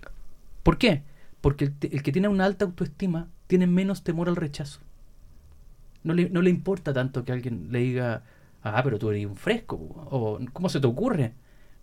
¿Por 0.63 0.79
qué? 0.79 1.03
Porque 1.41 1.73
el, 1.81 2.03
que 2.03 2.13
tiene 2.13 2.29
una 2.29 2.45
alta 2.45 2.65
autoestima 2.65 3.29
tiene 3.47 3.67
menos 3.67 4.03
temor 4.05 4.29
al 4.29 4.37
rechazo. 4.37 4.81
No 6.05 6.15
le, 6.15 6.29
no 6.31 6.43
le 6.43 6.51
importa 6.51 6.93
tanto 6.93 7.25
que 7.25 7.33
alguien 7.33 7.69
le 7.71 7.79
diga, 7.81 8.23
ah, 8.63 8.81
pero 8.83 8.99
tú 8.99 9.11
eres 9.11 9.27
un 9.27 9.37
fresco, 9.37 9.77
o 9.77 10.39
¿cómo 10.53 10.69
se 10.69 10.81
te 10.81 10.87
ocurre? 10.87 11.35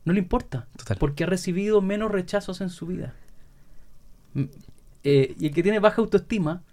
No 0.06 0.14
le 0.14 0.20
importa, 0.20 0.68
Total. 0.78 0.98
porque 0.98 1.24
ha 1.24 1.28
recibido 1.28 1.82
menos 1.82 2.12
rechazos 2.12 2.62
en 2.62 2.70
su 2.70 2.86
vida. 2.88 3.14
Mm, 4.34 4.44
eh, 5.04 5.36
y 5.40 5.48
el 5.48 5.54
que 5.54 5.64
tiene 5.64 5.80
baja 5.80 6.02
autoestima 6.02 6.64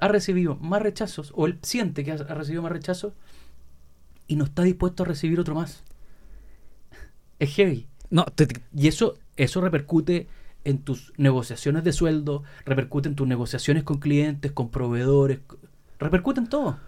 ha 0.00 0.08
recibido 0.08 0.56
más 0.56 0.82
rechazos, 0.82 1.32
o 1.36 1.46
él 1.46 1.58
siente 1.62 2.04
que 2.04 2.12
ha, 2.12 2.16
ha 2.16 2.34
recibido 2.34 2.62
más 2.62 2.72
rechazos, 2.72 3.12
y 4.28 4.36
no 4.36 4.44
está 4.44 4.62
dispuesto 4.62 5.02
a 5.02 5.06
recibir 5.06 5.40
otro 5.40 5.54
más. 5.54 5.82
Es 7.38 7.54
heavy. 7.54 7.86
No, 8.10 8.24
te- 8.24 8.46
te- 8.46 8.60
Y 8.74 8.88
eso, 8.88 9.18
eso 9.36 9.60
repercute 9.60 10.26
en 10.66 10.78
tus 10.78 11.12
negociaciones 11.16 11.84
de 11.84 11.92
sueldo, 11.92 12.42
repercute 12.64 13.08
en 13.08 13.14
tus 13.14 13.26
negociaciones 13.26 13.82
con 13.84 13.98
clientes, 13.98 14.52
con 14.52 14.70
proveedores, 14.70 15.38
repercute 15.98 16.40
en 16.40 16.48
todo. 16.48 16.78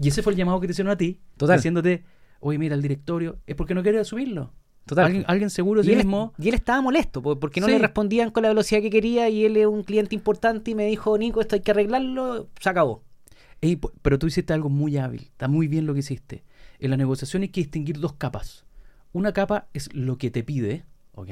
Y 0.00 0.08
ese 0.08 0.22
fue 0.22 0.32
el 0.32 0.36
llamado 0.38 0.60
que 0.60 0.66
te 0.66 0.72
hicieron 0.72 0.92
a 0.92 0.96
ti, 0.96 1.20
Total. 1.36 1.56
diciéndote, 1.58 2.04
oye, 2.40 2.58
mira, 2.58 2.74
el 2.74 2.82
directorio, 2.82 3.38
es 3.46 3.56
porque 3.56 3.74
no 3.74 3.82
quería 3.82 4.04
subirlo. 4.04 4.52
Total. 4.84 5.06
Alguien, 5.06 5.24
alguien 5.26 5.50
seguro 5.50 5.82
de 5.82 5.88
sí 5.90 5.96
mismo. 5.96 6.32
y 6.38 6.48
él 6.48 6.54
estaba 6.54 6.80
molesto 6.80 7.20
po- 7.20 7.40
porque 7.40 7.60
no 7.60 7.66
Sí. 7.66 7.72
le 7.72 7.78
respondían 7.80 8.30
con 8.30 8.44
la 8.44 8.50
velocidad 8.50 8.80
que 8.80 8.90
quería 8.90 9.28
y 9.28 9.44
él 9.44 9.56
es 9.56 9.66
un 9.66 9.82
cliente 9.82 10.14
importante 10.14 10.70
y 10.70 10.74
me 10.76 10.86
dijo, 10.86 11.18
Nico, 11.18 11.40
esto 11.40 11.56
hay 11.56 11.62
que 11.62 11.72
arreglarlo, 11.72 12.48
se 12.60 12.68
acabó. 12.68 13.02
Ey, 13.60 13.80
pero 14.02 14.18
tú 14.18 14.28
hiciste 14.28 14.52
algo 14.52 14.68
muy 14.68 14.96
hábil, 14.96 15.22
está 15.22 15.48
muy 15.48 15.66
bien 15.66 15.86
lo 15.86 15.94
que 15.94 16.00
hiciste. 16.00 16.44
En 16.78 16.90
la 16.90 16.96
negociación 16.96 17.42
hay 17.42 17.48
que 17.48 17.62
distinguir 17.62 17.98
dos 17.98 18.12
capas. 18.12 18.64
Una 19.12 19.32
capa 19.32 19.66
es 19.72 19.92
lo 19.94 20.18
que 20.18 20.30
te 20.30 20.44
pide, 20.44 20.84
¿ok? 21.14 21.30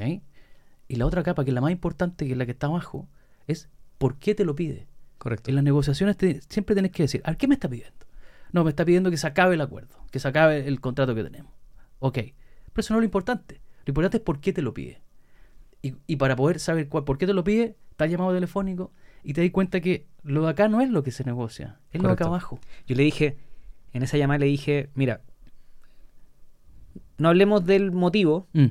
Y 0.87 0.95
la 0.97 1.05
otra 1.05 1.23
capa, 1.23 1.43
que 1.43 1.49
es 1.51 1.55
la 1.55 1.61
más 1.61 1.71
importante, 1.71 2.25
que 2.25 2.31
es 2.33 2.37
la 2.37 2.45
que 2.45 2.51
está 2.51 2.67
abajo, 2.67 3.07
es 3.47 3.69
por 3.97 4.17
qué 4.17 4.35
te 4.35 4.45
lo 4.45 4.55
pide. 4.55 4.87
Correcto. 5.17 5.49
En 5.49 5.55
las 5.55 5.63
negociaciones 5.63 6.17
te- 6.17 6.41
siempre 6.49 6.75
tenés 6.75 6.91
que 6.91 7.03
decir, 7.03 7.21
¿a 7.25 7.35
qué 7.35 7.47
me 7.47 7.55
está 7.55 7.67
pidiendo? 7.69 8.05
No, 8.51 8.63
me 8.63 8.69
está 8.69 8.85
pidiendo 8.85 9.09
que 9.09 9.17
se 9.17 9.25
acabe 9.27 9.55
el 9.55 9.61
acuerdo, 9.61 9.95
que 10.11 10.19
se 10.19 10.27
acabe 10.27 10.67
el 10.67 10.79
contrato 10.79 11.15
que 11.15 11.23
tenemos. 11.23 11.51
Ok, 11.99 12.13
pero 12.15 12.33
eso 12.77 12.93
no 12.93 12.99
es 12.99 13.01
lo 13.01 13.05
importante. 13.05 13.61
Lo 13.85 13.91
importante 13.91 14.17
es 14.17 14.23
por 14.23 14.39
qué 14.39 14.53
te 14.53 14.61
lo 14.61 14.73
pide. 14.73 15.01
Y, 15.81 15.95
y 16.07 16.15
para 16.17 16.35
poder 16.35 16.59
saber 16.59 16.87
cuál, 16.87 17.03
por 17.03 17.17
qué 17.17 17.25
te 17.27 17.33
lo 17.33 17.43
pide, 17.43 17.75
está 17.91 18.05
el 18.05 18.11
llamado 18.11 18.33
telefónico 18.33 18.91
y 19.23 19.33
te 19.33 19.41
das 19.41 19.51
cuenta 19.51 19.79
que 19.81 20.05
lo 20.23 20.43
de 20.43 20.49
acá 20.49 20.67
no 20.67 20.81
es 20.81 20.89
lo 20.89 21.03
que 21.03 21.11
se 21.11 21.23
negocia, 21.23 21.79
es 21.91 22.01
lo 22.01 22.07
de 22.09 22.13
acá 22.13 22.25
abajo. 22.25 22.59
Yo 22.87 22.95
le 22.95 23.03
dije, 23.03 23.37
en 23.93 24.03
esa 24.03 24.17
llamada 24.17 24.39
le 24.39 24.45
dije, 24.47 24.89
mira, 24.95 25.21
no 27.17 27.29
hablemos 27.29 27.65
del 27.65 27.91
motivo, 27.91 28.47
Mm, 28.53 28.65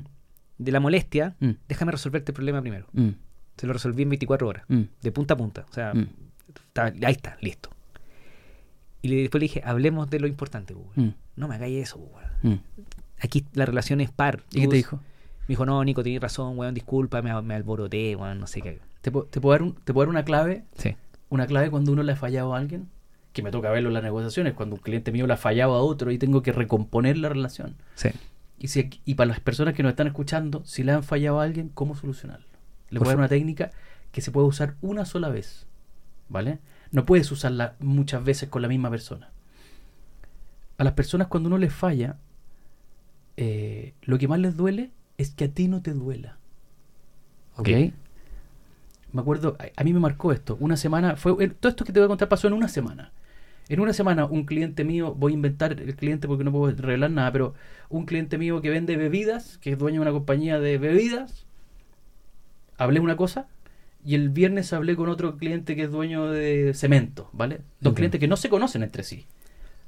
de 0.57 0.71
la 0.71 0.79
molestia, 0.79 1.35
mm, 1.39 1.49
déjame 1.67 1.91
resolverte 1.91 2.31
el 2.31 2.35
problema 2.35 2.61
primero. 2.61 2.87
mm, 2.93 3.09
Se 3.57 3.67
lo 3.67 3.73
resolví 3.73 4.03
en 4.03 4.09
24 4.09 4.47
horas, 4.47 4.63
mm, 4.67 4.81
de 5.01 5.11
punta 5.11 5.33
a 5.33 5.37
punta. 5.37 5.65
O 5.69 5.73
sea, 5.73 5.93
está- 6.55 6.85
ahí 6.85 7.13
está, 7.13 7.37
listo. 7.41 7.69
Y 9.01 9.07
le- 9.09 9.15
después 9.21 9.39
le 9.39 9.45
dije, 9.45 9.61
hablemos 9.63 10.09
de 10.09 10.19
lo 10.19 10.27
importante, 10.27 10.73
mm, 10.95 11.09
No 11.37 11.47
me 11.49 11.55
hagáis 11.55 11.83
eso, 11.89 11.99
mm. 12.43 12.53
Aquí 13.21 13.45
la 13.53 13.65
relación 13.65 13.99
es 14.01 14.09
par. 14.11 14.43
¿Y 14.51 14.61
qué 14.61 14.67
te 14.69 14.75
dijo? 14.77 14.97
Me 14.97 15.03
dijo, 15.49 15.65
no, 15.65 15.83
Nico, 15.83 16.01
tenés 16.03 16.21
razón, 16.21 16.57
weón, 16.57 16.73
disculpa, 16.73 17.21
me, 17.21 17.39
me 17.41 17.53
alboroté, 17.55 18.15
weón, 18.15 18.39
no 18.39 18.47
sé 18.47 18.61
qué. 18.61 18.79
¿Te, 19.01 19.11
puedo- 19.11 19.25
te 19.25 19.39
puedo 19.41 19.51
dar 19.51 19.61
un- 19.63 19.75
te 19.75 19.93
puedo 19.93 20.05
dar 20.05 20.09
una 20.09 20.23
clave 20.25 20.63
Sí, 20.77 20.95
una 21.29 21.45
clave 21.45 21.69
cuando 21.69 21.91
uno 21.91 22.03
le 22.03 22.13
ha 22.13 22.15
fallado 22.15 22.55
a 22.55 22.57
alguien, 22.57 22.89
que 23.33 23.41
me 23.43 23.51
toca 23.51 23.69
verlo 23.69 23.89
en 23.89 23.93
las 23.93 24.03
negociaciones, 24.03 24.53
cuando 24.53 24.75
un 24.75 24.81
cliente 24.81 25.11
mío 25.11 25.27
le 25.27 25.33
ha 25.33 25.37
fallado 25.37 25.73
a 25.75 25.81
otro 25.81 26.09
y 26.11 26.17
tengo 26.17 26.41
que 26.41 26.51
recomponer 26.51 27.17
la 27.17 27.29
relación. 27.29 27.75
sí. 27.95 28.09
Y, 28.57 28.69
si, 28.69 28.89
y 29.05 29.15
para 29.15 29.27
las 29.27 29.39
personas 29.39 29.73
que 29.73 29.83
nos 29.83 29.91
están 29.91 30.07
escuchando, 30.07 30.63
si 30.65 30.83
le 30.83 30.93
han 30.93 31.03
fallado 31.03 31.39
a 31.39 31.43
alguien, 31.43 31.69
¿cómo 31.69 31.95
solucionarlo? 31.95 32.47
Le 32.89 32.99
voy 32.99 33.07
a 33.07 33.11
dar 33.11 33.17
una 33.17 33.27
técnica 33.27 33.71
que 34.11 34.21
se 34.21 34.31
puede 34.31 34.47
usar 34.47 34.75
una 34.81 35.05
sola 35.05 35.29
vez, 35.29 35.67
¿vale? 36.29 36.59
No 36.91 37.05
puedes 37.05 37.31
usarla 37.31 37.75
muchas 37.79 38.23
veces 38.23 38.49
con 38.49 38.61
la 38.61 38.67
misma 38.67 38.89
persona. 38.89 39.31
A 40.77 40.83
las 40.83 40.93
personas 40.93 41.27
cuando 41.27 41.47
uno 41.47 41.57
les 41.57 41.73
falla, 41.73 42.17
eh, 43.37 43.93
lo 44.03 44.17
que 44.17 44.27
más 44.27 44.39
les 44.39 44.55
duele 44.55 44.91
es 45.17 45.31
que 45.31 45.45
a 45.45 45.49
ti 45.49 45.67
no 45.67 45.81
te 45.81 45.93
duela. 45.93 46.37
¿Ok? 47.57 47.69
Me 49.11 49.21
acuerdo, 49.21 49.57
a, 49.59 49.81
a 49.81 49.83
mí 49.83 49.93
me 49.93 49.99
marcó 49.99 50.31
esto. 50.31 50.57
Una 50.59 50.77
semana, 50.77 51.15
fue 51.15 51.43
eh, 51.43 51.49
todo 51.49 51.69
esto 51.69 51.85
que 51.85 51.91
te 51.91 51.99
voy 51.99 52.05
a 52.05 52.09
contar 52.09 52.29
pasó 52.29 52.47
en 52.47 52.53
una 52.53 52.67
semana. 52.67 53.11
En 53.67 53.79
una 53.79 53.93
semana, 53.93 54.25
un 54.25 54.45
cliente 54.45 54.83
mío, 54.83 55.15
voy 55.15 55.33
a 55.33 55.35
inventar 55.35 55.79
el 55.79 55.95
cliente 55.95 56.27
porque 56.27 56.43
no 56.43 56.51
puedo 56.51 56.75
revelar 56.75 57.09
nada, 57.09 57.31
pero 57.31 57.53
un 57.89 58.05
cliente 58.05 58.37
mío 58.37 58.61
que 58.61 58.69
vende 58.69 58.95
bebidas, 58.95 59.57
que 59.57 59.71
es 59.71 59.77
dueño 59.77 59.95
de 59.95 60.01
una 60.01 60.11
compañía 60.11 60.59
de 60.59 60.77
bebidas, 60.77 61.45
hablé 62.77 62.99
una 62.99 63.17
cosa, 63.17 63.47
y 64.03 64.13
el 64.13 64.29
viernes 64.29 64.71
hablé 64.71 64.95
con 64.95 65.09
otro 65.09 65.37
cliente 65.37 65.75
que 65.75 65.83
es 65.83 65.91
dueño 65.91 66.27
de 66.27 66.75
cemento, 66.75 67.29
¿vale? 67.33 67.61
Dos 67.79 67.95
clientes 67.95 68.19
que 68.19 68.27
no 68.27 68.37
se 68.37 68.49
conocen 68.49 68.83
entre 68.83 69.03
sí. 69.03 69.25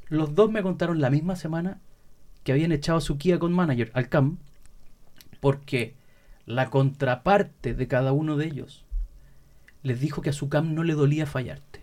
Los 0.10 0.34
dos 0.34 0.50
me 0.50 0.64
contaron 0.64 1.00
la 1.00 1.12
misma 1.12 1.36
semana 1.36 1.80
que 2.44 2.52
habían 2.52 2.72
echado 2.72 2.98
a 2.98 3.02
su 3.02 3.18
Key 3.18 3.34
Account 3.34 3.54
Manager 3.54 3.92
al 3.94 4.10
CAM 4.10 4.38
Porque 5.40 5.96
la 6.46 6.70
contraparte 6.70 7.74
de 7.74 7.88
cada 7.88 8.14
uno 8.14 8.38
de 8.38 8.46
ellos 8.46 8.86
les 9.84 10.00
dijo 10.00 10.22
que 10.22 10.32
a 10.32 10.34
su 10.34 10.50
CAM 10.50 10.74
no 10.74 10.84
le 10.84 10.94
dolía 10.94 11.28
fallarte. 11.28 11.82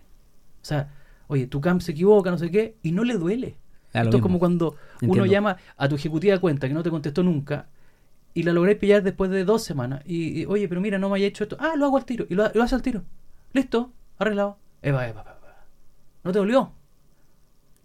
O 0.61 0.65
sea, 0.65 0.89
oye, 1.27 1.47
tu 1.47 1.61
CAM 1.61 1.81
se 1.81 1.91
equivoca, 1.91 2.31
no 2.31 2.37
sé 2.37 2.51
qué, 2.51 2.77
y 2.81 2.91
no 2.91 3.03
le 3.03 3.15
duele. 3.15 3.57
Ah, 3.93 4.01
Esto 4.01 4.17
es 4.17 4.21
como 4.23 4.39
cuando 4.39 4.75
uno 5.01 5.25
llama 5.25 5.57
a 5.77 5.87
tu 5.87 5.95
ejecutiva 5.95 6.33
de 6.33 6.41
cuenta 6.41 6.67
que 6.67 6.73
no 6.73 6.83
te 6.83 6.89
contestó 6.89 7.23
nunca 7.23 7.69
y 8.33 8.43
la 8.43 8.51
logré 8.51 8.75
pillar 8.75 9.01
después 9.01 9.31
de 9.31 9.45
dos 9.45 9.63
semanas. 9.63 10.01
Y, 10.05 10.41
y, 10.41 10.45
oye, 10.45 10.67
pero 10.67 10.81
mira, 10.81 10.97
no 10.99 11.09
me 11.09 11.15
haya 11.15 11.27
hecho 11.27 11.45
esto. 11.45 11.55
Ah, 11.59 11.75
lo 11.77 11.85
hago 11.85 11.97
al 11.97 12.05
tiro. 12.05 12.25
Y 12.29 12.35
lo, 12.35 12.51
lo 12.53 12.63
hace 12.63 12.75
al 12.75 12.81
tiro. 12.81 13.03
Listo, 13.53 13.93
arreglado. 14.17 14.57
Eva, 14.81 15.07
eva, 15.07 15.21
eva, 15.21 15.37
eva. 15.41 15.65
¿No 16.25 16.33
te 16.33 16.39
dolió? 16.39 16.73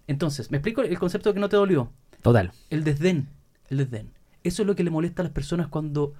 Entonces, 0.08 0.50
¿me 0.50 0.56
explico 0.56 0.82
el 0.82 0.98
concepto 0.98 1.28
de 1.30 1.34
que 1.34 1.40
no 1.40 1.48
te 1.48 1.56
dolió? 1.56 1.92
Total. 2.22 2.50
El 2.68 2.82
desdén. 2.82 3.28
El 3.68 3.78
desdén. 3.78 4.10
Eso 4.42 4.62
es 4.62 4.66
lo 4.66 4.74
que 4.74 4.82
le 4.82 4.90
molesta 4.90 5.22
a 5.22 5.24
las 5.24 5.32
personas 5.32 5.68
cuando 5.68 6.14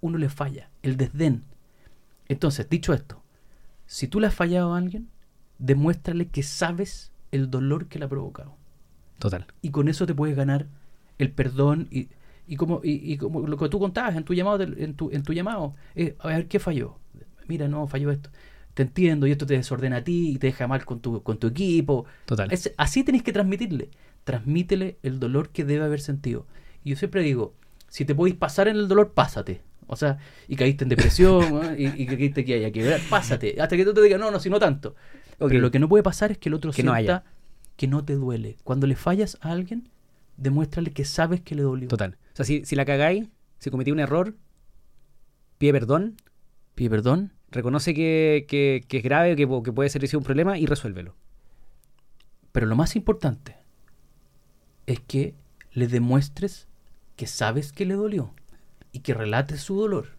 uno 0.00 0.16
le 0.16 0.30
falla. 0.30 0.70
El 0.82 0.96
desdén. 0.96 1.44
Entonces, 2.28 2.68
dicho 2.70 2.94
esto, 2.94 3.22
si 3.86 4.08
tú 4.08 4.20
le 4.20 4.28
has 4.28 4.34
fallado 4.34 4.72
a 4.72 4.78
alguien, 4.78 5.10
demuéstrale 5.58 6.26
que 6.28 6.42
sabes 6.42 7.12
el 7.32 7.50
dolor 7.50 7.86
que 7.86 7.98
le 7.98 8.04
ha 8.06 8.08
provocado. 8.08 8.56
Total. 9.18 9.46
y 9.62 9.70
con 9.70 9.88
eso 9.88 10.06
te 10.06 10.14
puedes 10.14 10.36
ganar 10.36 10.66
el 11.18 11.32
perdón 11.32 11.88
y, 11.90 12.08
y 12.46 12.54
como 12.54 12.80
y, 12.84 13.12
y 13.12 13.16
como 13.16 13.40
lo 13.48 13.56
que 13.56 13.68
tú 13.68 13.80
contabas 13.80 14.14
en 14.14 14.22
tu 14.22 14.32
llamado 14.32 14.62
en 14.62 14.94
tu, 14.94 15.10
en 15.10 15.24
tu 15.24 15.32
llamado 15.32 15.74
eh, 15.96 16.14
a 16.20 16.28
ver 16.28 16.46
qué 16.46 16.60
falló 16.60 16.98
mira 17.48 17.66
no 17.66 17.88
falló 17.88 18.12
esto. 18.12 18.30
Te 18.74 18.82
entiendo 18.84 19.26
y 19.26 19.32
esto 19.32 19.44
te 19.44 19.54
desordena 19.54 19.96
a 19.96 20.04
ti 20.04 20.30
y 20.30 20.38
te 20.38 20.46
deja 20.46 20.68
mal 20.68 20.84
con 20.84 21.00
tu 21.00 21.20
con 21.24 21.38
tu 21.38 21.48
equipo. 21.48 22.04
Total. 22.26 22.52
Es- 22.52 22.72
así 22.76 23.02
tenés 23.02 23.24
que 23.24 23.32
transmitirle. 23.32 23.90
Transmítele 24.22 24.98
el 25.02 25.18
dolor 25.18 25.48
que 25.48 25.64
debe 25.64 25.84
haber 25.84 26.00
sentido. 26.00 26.46
Y 26.84 26.90
yo 26.90 26.96
siempre 26.96 27.22
digo 27.22 27.54
si 27.88 28.04
te 28.04 28.14
podéis 28.14 28.36
pasar 28.36 28.68
en 28.68 28.76
el 28.76 28.86
dolor 28.86 29.12
pásate. 29.14 29.62
O 29.88 29.96
sea, 29.96 30.18
y 30.46 30.54
caíste 30.54 30.84
en 30.84 30.90
depresión 30.90 31.74
y, 31.78 31.86
y 32.02 32.06
creíste 32.06 32.44
que 32.44 32.54
haya 32.54 32.70
que 32.70 32.80
quebrar, 32.80 33.00
pásate, 33.08 33.60
hasta 33.60 33.74
que 33.74 33.84
tú 33.86 33.94
te 33.94 34.02
digas, 34.02 34.20
no, 34.20 34.30
no, 34.30 34.38
si 34.38 34.50
no 34.50 34.60
tanto. 34.60 34.94
Pero 35.38 35.60
lo 35.60 35.70
que 35.70 35.78
no 35.78 35.88
puede 35.88 36.02
pasar 36.02 36.30
es 36.32 36.38
que 36.38 36.48
el 36.48 36.54
otro 36.54 36.72
Que 36.72 36.82
no 36.82 36.92
sienta 36.94 37.16
haya. 37.18 37.24
que 37.76 37.86
no 37.86 38.04
te 38.04 38.14
duele. 38.14 38.56
Cuando 38.64 38.86
le 38.86 38.96
fallas 38.96 39.38
a 39.40 39.50
alguien, 39.52 39.88
demuéstrale 40.36 40.92
que 40.92 41.04
sabes 41.04 41.40
que 41.40 41.54
le 41.54 41.62
dolió. 41.62 41.88
Total. 41.88 42.16
O 42.32 42.36
sea, 42.36 42.44
si, 42.44 42.64
si 42.64 42.74
la 42.76 42.84
cagáis, 42.84 43.28
si 43.58 43.70
cometí 43.70 43.90
un 43.92 44.00
error, 44.00 44.34
pide 45.58 45.72
perdón, 45.72 46.16
Pide 46.74 46.90
perdón. 46.90 47.32
reconoce 47.50 47.94
que, 47.94 48.46
que- 48.48 48.84
que 48.86 48.98
es 48.98 49.02
grave, 49.02 49.34
que, 49.36 49.48
que 49.64 49.72
puede 49.72 49.88
ser 49.90 50.04
un 50.16 50.22
problema 50.24 50.58
y 50.58 50.66
resuélvelo. 50.66 51.14
Pero 52.52 52.66
lo 52.66 52.76
más 52.76 52.94
importante 52.96 53.56
es 54.86 55.00
que 55.00 55.34
le 55.72 55.86
demuestres 55.88 56.66
que 57.16 57.26
sabes 57.26 57.72
que 57.72 57.84
le 57.84 57.94
dolió 57.94 58.32
y 58.92 59.00
que 59.00 59.14
relates 59.14 59.60
su 59.60 59.76
dolor. 59.78 60.17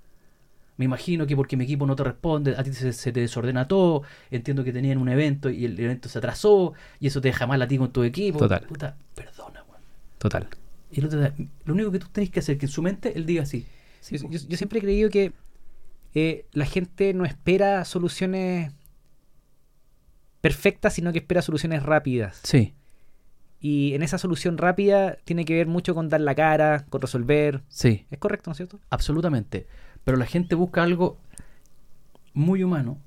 Me 0.80 0.86
imagino 0.86 1.28
que 1.28 1.36
porque 1.36 1.58
mi 1.58 1.66
equipo 1.66 1.86
no 1.86 1.96
te 1.96 2.04
responde, 2.06 2.56
a 2.58 2.64
ti 2.64 2.72
se, 2.74 2.94
se 2.94 3.12
te 3.12 3.20
desordena 3.20 3.68
todo. 3.68 4.04
Entiendo 4.32 4.64
que 4.64 4.72
tenían 4.74 4.98
un 4.98 5.10
evento 5.10 5.50
y 5.50 5.66
el 5.66 5.78
evento 5.80 6.08
se 6.08 6.18
atrasó 6.20 6.74
y 7.02 7.08
eso 7.08 7.20
te 7.22 7.28
deja 7.28 7.46
mal 7.46 7.62
a 7.62 7.68
ti 7.68 7.78
con 7.78 7.92
tu 7.92 8.02
equipo. 8.04 8.40
Total. 8.40 8.62
Puta, 8.66 8.96
perdona, 9.14 9.62
weón. 9.70 9.82
Total. 10.18 10.48
Y 10.92 11.02
el 11.02 11.06
otro 11.08 11.20
lo 11.66 11.74
único 11.74 11.92
que 11.92 12.00
tú 12.00 12.08
tenés 12.12 12.30
que 12.30 12.40
hacer 12.40 12.54
es 12.54 12.60
que 12.60 12.66
en 12.66 12.72
su 12.72 12.82
mente 12.82 13.12
él 13.16 13.26
diga 13.26 13.44
así. 13.44 13.66
Sí, 14.00 14.18
Yo, 14.18 14.30
yo- 14.30 14.40
yo 14.48 14.58
siempre 14.58 14.80
he 14.80 14.82
creído 14.82 15.10
que 15.10 15.34
eh, 16.16 16.46
la 16.54 16.66
gente 16.66 17.14
no 17.14 17.26
espera 17.26 17.84
soluciones 17.84 18.72
perfectas, 20.42 20.94
sino 20.94 21.12
que 21.12 21.20
espera 21.20 21.42
soluciones 21.42 21.84
rápidas. 21.84 22.40
sí, 22.44 22.74
Y 23.60 23.94
en 23.94 24.04
esa 24.04 24.18
solución 24.18 24.58
rápida 24.58 25.18
tiene 25.26 25.44
que 25.44 25.54
ver 25.56 25.68
mucho 25.68 25.94
con 25.94 26.08
dar 26.08 26.22
la 26.22 26.34
cara, 26.36 26.86
con 26.90 27.02
resolver. 27.02 27.62
sí. 27.68 28.06
¿Es 28.10 28.18
correcto, 28.18 28.50
no 28.50 28.54
es 28.54 28.58
cierto? 28.58 28.80
Absolutamente. 28.90 29.68
Pero 30.04 30.18
la 30.18 30.26
gente 30.26 30.56
busca 30.56 30.84
algo 30.84 31.18
muy 32.34 32.64
humano, 32.64 32.98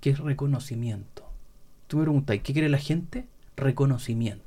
que 0.00 0.10
es 0.10 0.18
reconocimiento. 0.18 1.24
Tú 1.86 1.96
me 1.98 2.04
preguntas, 2.04 2.38
¿qué 2.42 2.52
quiere 2.52 2.68
la 2.68 2.78
gente? 2.78 3.26
Reconocimiento. 3.56 4.44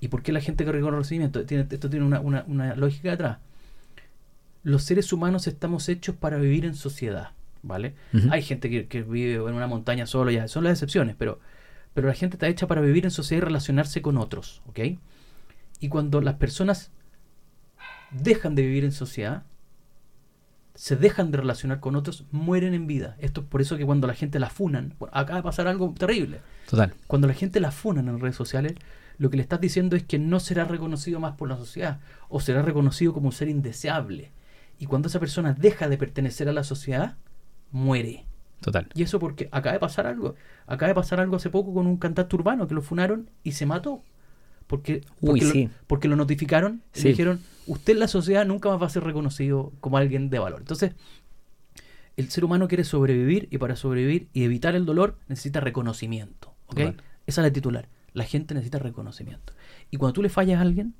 ¿Y 0.00 0.08
por 0.08 0.22
qué 0.22 0.32
la 0.32 0.40
gente 0.40 0.64
quiere 0.64 0.78
reconocimiento? 0.80 1.44
Tiene- 1.46 1.66
esto 1.70 1.88
tiene 1.90 2.04
una, 2.04 2.20
una- 2.20 2.44
una 2.48 2.74
lógica 2.74 3.10
detrás. 3.10 3.38
Los 4.62 4.82
seres 4.82 5.12
humanos 5.12 5.46
estamos 5.46 5.88
hechos 5.88 6.16
para 6.16 6.38
vivir 6.38 6.64
en 6.64 6.74
sociedad, 6.74 7.30
¿vale? 7.62 7.94
Hay 8.32 8.42
gente 8.42 8.68
que, 8.68 8.86
que 8.88 9.02
vive 9.02 9.34
en 9.34 9.54
una 9.54 9.66
montaña 9.68 10.06
solo, 10.06 10.30
ya 10.30 10.48
son 10.48 10.64
las 10.64 10.72
excepciones, 10.72 11.14
pero, 11.16 11.38
pero 11.94 12.08
la 12.08 12.14
gente 12.14 12.34
está 12.36 12.48
hecha 12.48 12.66
para 12.66 12.80
vivir 12.80 13.04
en 13.04 13.10
sociedad 13.12 13.42
y 13.42 13.44
relacionarse 13.44 14.02
con 14.02 14.18
otros, 14.18 14.62
¿ok? 14.66 14.80
Y 15.78 15.88
cuando 15.88 16.20
las 16.20 16.34
personas 16.34 16.90
dejan 18.10 18.54
de 18.54 18.62
vivir 18.62 18.84
en 18.84 18.92
sociedad, 18.92 19.44
se 20.76 20.96
dejan 20.96 21.30
de 21.30 21.38
relacionar 21.38 21.80
con 21.80 21.96
otros, 21.96 22.24
mueren 22.30 22.74
en 22.74 22.86
vida. 22.86 23.16
Esto 23.18 23.40
es 23.40 23.46
por 23.46 23.60
eso 23.60 23.76
que 23.76 23.86
cuando 23.86 24.06
la 24.06 24.14
gente 24.14 24.38
la 24.38 24.50
funan, 24.50 24.94
bueno, 24.98 25.12
acaba 25.16 25.38
de 25.38 25.42
pasar 25.42 25.66
algo 25.66 25.92
terrible. 25.98 26.40
Total. 26.68 26.92
Cuando 27.06 27.26
la 27.26 27.34
gente 27.34 27.60
la 27.60 27.72
funan 27.72 28.08
en 28.08 28.20
redes 28.20 28.36
sociales, 28.36 28.74
lo 29.18 29.30
que 29.30 29.36
le 29.36 29.42
estás 29.42 29.60
diciendo 29.60 29.96
es 29.96 30.04
que 30.04 30.18
no 30.18 30.38
será 30.38 30.64
reconocido 30.64 31.18
más 31.18 31.36
por 31.36 31.48
la 31.48 31.56
sociedad 31.56 32.00
o 32.28 32.40
será 32.40 32.62
reconocido 32.62 33.14
como 33.14 33.26
un 33.26 33.32
ser 33.32 33.48
indeseable. 33.48 34.30
Y 34.78 34.86
cuando 34.86 35.08
esa 35.08 35.20
persona 35.20 35.54
deja 35.54 35.88
de 35.88 35.96
pertenecer 35.96 36.48
a 36.48 36.52
la 36.52 36.64
sociedad, 36.64 37.16
muere. 37.72 38.26
Total. 38.60 38.88
Y 38.94 39.02
eso 39.02 39.18
porque 39.18 39.48
acaba 39.52 39.72
de 39.72 39.80
pasar 39.80 40.06
algo. 40.06 40.34
Acaba 40.66 40.88
de 40.88 40.94
pasar 40.94 41.20
algo 41.20 41.36
hace 41.36 41.50
poco 41.50 41.72
con 41.72 41.86
un 41.86 41.96
cantante 41.96 42.36
urbano 42.36 42.66
que 42.66 42.74
lo 42.74 42.82
funaron 42.82 43.30
y 43.42 43.52
se 43.52 43.64
mató. 43.64 44.02
Porque, 44.66 45.02
Uy, 45.20 45.40
porque, 45.40 45.44
lo, 45.44 45.50
sí. 45.52 45.70
porque 45.86 46.08
lo 46.08 46.16
notificaron 46.16 46.82
y 46.94 47.00
Sí. 47.00 47.08
dijeron, 47.08 47.40
usted 47.66 47.92
en 47.94 48.00
la 48.00 48.08
sociedad 48.08 48.44
nunca 48.44 48.68
más 48.68 48.82
va 48.82 48.86
a 48.86 48.90
ser 48.90 49.04
reconocido 49.04 49.72
como 49.80 49.96
alguien 49.98 50.28
de 50.30 50.38
valor. 50.40 50.60
Entonces, 50.60 50.92
el 52.16 52.30
ser 52.30 52.44
humano 52.44 52.66
quiere 52.68 52.84
sobrevivir 52.84 53.46
y 53.50 53.58
para 53.58 53.76
sobrevivir 53.76 54.28
y 54.32 54.44
evitar 54.44 54.74
el 54.74 54.86
dolor 54.86 55.18
necesita 55.28 55.60
reconocimiento. 55.60 56.54
¿ok? 56.66 56.76
Total. 56.76 56.96
Esa 57.26 57.40
es 57.42 57.46
la 57.46 57.52
titular. 57.52 57.88
La 58.12 58.24
gente 58.24 58.54
necesita 58.54 58.78
reconocimiento. 58.78 59.52
Y 59.90 59.98
cuando 59.98 60.14
tú 60.14 60.22
le 60.22 60.28
fallas 60.30 60.58
a 60.58 60.62
alguien, 60.62 60.94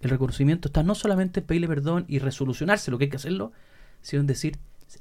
el 0.00 0.10
reconocimiento 0.10 0.68
está 0.68 0.82
no 0.82 0.94
solamente 0.94 1.40
en 1.40 1.46
pedirle 1.46 1.66
perdón 1.68 2.04
y 2.08 2.20
resolucionarse 2.20 2.90
lo 2.90 2.98
que 2.98 3.04
hay 3.04 3.10
que 3.10 3.16
hacerlo, 3.16 3.52
sino 4.00 4.20
en 4.20 4.26
decir, 4.26 4.58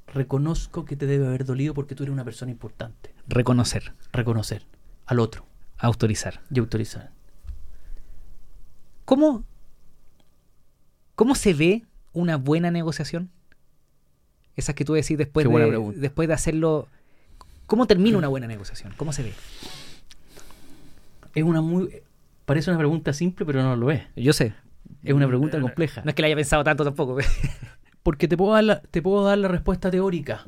reconozco 0.08 0.86
que 0.86 0.95
te 0.95 1.06
debe 1.06 1.28
haber 1.28 1.45
dolido 1.45 1.74
porque 1.74 1.93
tú 1.95 2.04
eres 2.04 2.14
una 2.14 2.24
persona 2.24 2.51
importante. 2.51 3.14
Reconocer. 3.28 3.93
Reconocer 4.12 4.66
al 5.06 5.20
otro 5.20 5.45
Autorizar. 5.78 6.41
y 6.49 6.60
autorizar. 6.60 7.12
¿Cómo, 9.06 9.43
¿Cómo 11.16 11.36
se 11.36 11.54
ve 11.54 11.84
una 12.14 12.38
buena 12.38 12.72
negociación? 12.72 13.30
Esas 14.56 14.76
que 14.76 14.86
tú 14.86 14.93
decís 14.93 15.18
después 15.18 15.47
de, 15.47 15.93
después 15.97 16.28
de 16.28 16.34
hacerlo. 16.34 16.88
¿Cómo 17.66 17.88
termina 17.88 18.18
una 18.18 18.28
buena 18.28 18.47
negociación? 18.47 18.93
¿Cómo 18.97 19.14
se 19.14 19.24
ve? 19.24 19.34
Es 21.34 21.43
una 21.43 21.62
muy... 21.62 21.89
Parece 22.45 22.70
una 22.70 22.78
pregunta 22.78 23.14
simple, 23.14 23.45
pero 23.45 23.64
no 23.64 23.76
lo 23.76 23.89
es. 23.89 24.04
Yo 24.16 24.34
sé. 24.34 24.54
Es 25.04 25.14
una 25.14 25.28
pregunta 25.28 25.60
compleja. 25.60 26.01
No 26.04 26.10
es 26.10 26.16
que 26.16 26.22
la 26.22 26.28
haya 26.28 26.36
pensado 26.36 26.64
tanto 26.64 26.84
tampoco. 26.84 27.18
Porque 28.04 28.28
te 28.28 28.38
puedo 28.38 28.54
dar 28.54 28.64
la, 28.64 28.82
te 28.82 29.01
puedo 29.01 29.24
dar 29.24 29.38
la 29.38 29.47
respuesta 29.47 29.89
teórica, 29.89 30.45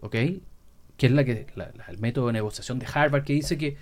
¿ok? 0.00 0.12
Que 0.96 1.06
es 1.06 1.10
la 1.12 1.24
que 1.24 1.46
la- 1.56 1.72
la- 1.76 1.84
el 1.86 1.98
método 1.98 2.28
de 2.28 2.34
negociación 2.34 2.78
de 2.78 2.86
Harvard 2.92 3.24
que 3.24 3.32
dice 3.32 3.58
que 3.58 3.76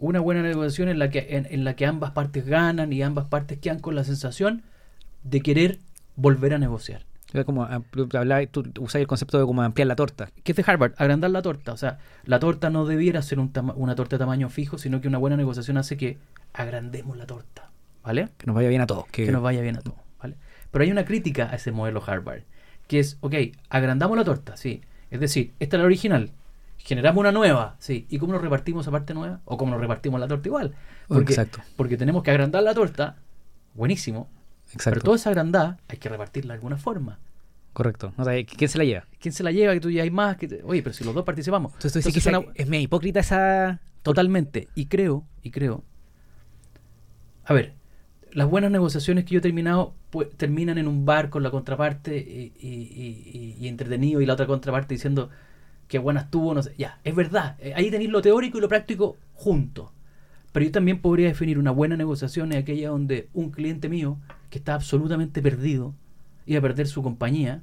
una 0.00 0.20
buena 0.20 0.42
negociación 0.42 0.88
en 0.88 0.98
la 0.98 1.10
que 1.10 1.26
en, 1.30 1.46
en 1.50 1.64
la 1.64 1.74
que 1.74 1.86
ambas 1.86 2.12
partes 2.12 2.46
ganan 2.46 2.92
y 2.92 3.02
ambas 3.02 3.26
partes 3.26 3.58
quedan 3.58 3.80
con 3.80 3.94
la 3.94 4.04
sensación 4.04 4.62
de 5.22 5.40
querer 5.40 5.78
volver 6.16 6.54
a 6.54 6.58
negociar. 6.58 7.02
Como 7.44 7.64
ah, 7.64 7.82
tú 8.50 8.72
usás 8.80 9.00
el 9.00 9.06
concepto 9.06 9.38
de 9.38 9.44
como 9.44 9.60
ampliar 9.60 9.88
la 9.88 9.96
torta. 9.96 10.30
¿Qué 10.42 10.52
es 10.52 10.56
de 10.56 10.64
Harvard? 10.66 10.94
Agrandar 10.96 11.30
la 11.30 11.42
torta. 11.42 11.72
O 11.72 11.76
sea, 11.76 11.98
la 12.24 12.38
torta 12.38 12.70
no 12.70 12.86
debiera 12.86 13.20
ser 13.20 13.40
un 13.40 13.52
una 13.74 13.94
torta 13.94 14.16
de 14.16 14.20
tamaño 14.20 14.48
fijo, 14.48 14.78
sino 14.78 15.00
que 15.00 15.08
una 15.08 15.18
buena 15.18 15.36
negociación 15.36 15.76
hace 15.76 15.96
que 15.96 16.18
agrandemos 16.54 17.16
la 17.16 17.26
torta, 17.26 17.70
¿vale? 18.02 18.28
Que 18.38 18.46
nos 18.46 18.54
vaya 18.54 18.68
bien 18.68 18.80
a 18.80 18.86
todos. 18.86 19.06
Que, 19.08 19.26
que 19.26 19.32
nos 19.32 19.42
vaya 19.42 19.60
bien 19.60 19.76
a 19.76 19.80
todos, 19.80 19.98
¿vale? 20.22 20.36
Pero 20.70 20.84
hay 20.84 20.90
una 20.90 21.04
crítica 21.04 21.50
a 21.50 21.56
ese 21.56 21.72
modelo 21.72 22.02
Harvard, 22.06 22.42
que 22.86 23.00
es, 23.00 23.18
ok, 23.20 23.34
agrandamos 23.68 24.16
la 24.16 24.24
torta, 24.24 24.56
sí. 24.56 24.82
Es 25.10 25.20
decir, 25.20 25.52
esta 25.60 25.76
es 25.76 25.80
la 25.80 25.86
original, 25.86 26.30
generamos 26.86 27.20
una 27.20 27.32
nueva, 27.32 27.76
sí. 27.78 28.06
¿Y 28.08 28.18
cómo 28.18 28.32
nos 28.32 28.40
repartimos 28.42 28.84
esa 28.84 28.90
parte 28.92 29.12
nueva? 29.12 29.40
¿O 29.44 29.56
cómo 29.58 29.72
nos 29.72 29.80
repartimos 29.80 30.18
la 30.20 30.28
torta 30.28 30.48
igual? 30.48 30.74
Porque, 31.08 31.32
Exacto. 31.32 31.58
porque 31.76 31.96
tenemos 31.96 32.22
que 32.22 32.30
agrandar 32.30 32.62
la 32.62 32.72
torta, 32.74 33.16
buenísimo, 33.74 34.28
Exacto. 34.72 34.90
pero 34.90 35.00
toda 35.02 35.16
esa 35.16 35.30
agrandada 35.30 35.78
hay 35.88 35.98
que 35.98 36.08
repartirla 36.08 36.54
de 36.54 36.58
alguna 36.58 36.76
forma. 36.76 37.18
Correcto. 37.72 38.14
O 38.16 38.24
sea, 38.24 38.32
¿Quién 38.46 38.70
se 38.70 38.78
la 38.78 38.84
lleva? 38.84 39.04
¿Quién 39.20 39.34
se 39.34 39.42
la 39.42 39.52
lleva? 39.52 39.74
Que 39.74 39.80
tú 39.80 39.90
ya 39.90 40.02
hay 40.02 40.10
más. 40.10 40.38
Que 40.38 40.48
te- 40.48 40.62
Oye, 40.64 40.82
pero 40.82 40.94
si 40.94 41.04
los 41.04 41.14
dos 41.14 41.24
participamos. 41.26 41.74
Entonces 41.74 42.02
tú 42.04 42.44
es 42.54 42.66
medio 42.68 42.84
hipócrita 42.84 43.20
esa... 43.20 43.80
Totalmente. 44.02 44.68
Y 44.74 44.86
creo, 44.86 45.24
y 45.42 45.50
creo. 45.50 45.82
A 47.44 47.52
ver, 47.52 47.74
las 48.32 48.48
buenas 48.48 48.70
negociaciones 48.70 49.24
que 49.24 49.32
yo 49.34 49.38
he 49.38 49.42
terminado 49.42 49.94
pues, 50.10 50.30
terminan 50.36 50.78
en 50.78 50.88
un 50.88 51.04
bar 51.04 51.28
con 51.28 51.42
la 51.42 51.50
contraparte 51.50 52.16
y, 52.16 52.52
y- 52.58 52.68
y- 52.68 53.56
y- 53.58 53.64
y 53.64 53.68
entretenido 53.68 54.20
y 54.20 54.26
la 54.26 54.32
otra 54.34 54.46
contraparte 54.46 54.94
diciendo 54.94 55.28
que 55.88 55.98
buena 55.98 56.20
estuvo, 56.22 56.52
no 56.54 56.62
sé. 56.62 56.74
Ya, 56.78 56.98
es 57.04 57.14
verdad. 57.14 57.56
eh, 57.60 57.72
Ahí 57.76 57.90
tenéis 57.90 58.10
lo 58.10 58.22
teórico 58.22 58.58
y 58.58 58.60
lo 58.60 58.68
práctico 58.68 59.16
juntos. 59.34 59.90
Pero 60.52 60.66
yo 60.66 60.72
también 60.72 61.00
podría 61.00 61.28
definir 61.28 61.58
una 61.58 61.70
buena 61.70 61.96
negociación 61.96 62.52
es 62.52 62.58
aquella 62.58 62.88
donde 62.88 63.28
un 63.34 63.50
cliente 63.50 63.88
mío 63.88 64.18
que 64.50 64.58
está 64.58 64.74
absolutamente 64.74 65.42
perdido 65.42 65.94
iba 66.46 66.58
a 66.58 66.62
perder 66.62 66.86
su 66.86 67.02
compañía, 67.02 67.62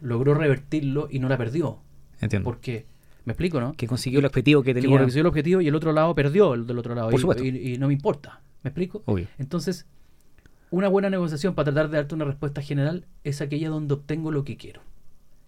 logró 0.00 0.34
revertirlo 0.34 1.08
y 1.10 1.18
no 1.18 1.28
la 1.28 1.36
perdió. 1.36 1.78
Entiendo. 2.20 2.44
Porque, 2.48 2.86
me 3.24 3.32
explico, 3.32 3.60
¿no? 3.60 3.74
que 3.74 3.86
consiguió 3.86 4.20
el 4.20 4.26
objetivo 4.26 4.62
que 4.62 4.74
Que 4.74 4.80
tenía. 4.80 4.98
consiguió 4.98 5.20
el 5.22 5.26
objetivo 5.26 5.60
y 5.60 5.68
el 5.68 5.74
otro 5.74 5.92
lado 5.92 6.14
perdió 6.14 6.54
el 6.54 6.66
del 6.66 6.78
otro 6.78 6.94
lado. 6.94 7.10
Por 7.10 7.18
y, 7.18 7.20
supuesto. 7.20 7.44
y- 7.44 7.74
y 7.74 7.78
no 7.78 7.88
me 7.88 7.94
importa. 7.94 8.40
¿Me 8.62 8.68
explico? 8.70 9.02
Obvio. 9.06 9.26
Entonces, 9.38 9.86
una 10.70 10.88
buena 10.88 11.10
negociación 11.10 11.54
para 11.54 11.72
tratar 11.72 11.90
de 11.90 11.96
darte 11.98 12.14
una 12.14 12.24
respuesta 12.24 12.62
general 12.62 13.04
es 13.24 13.40
aquella 13.40 13.68
donde 13.68 13.94
obtengo 13.94 14.30
lo 14.30 14.44
que 14.44 14.56
quiero. 14.56 14.80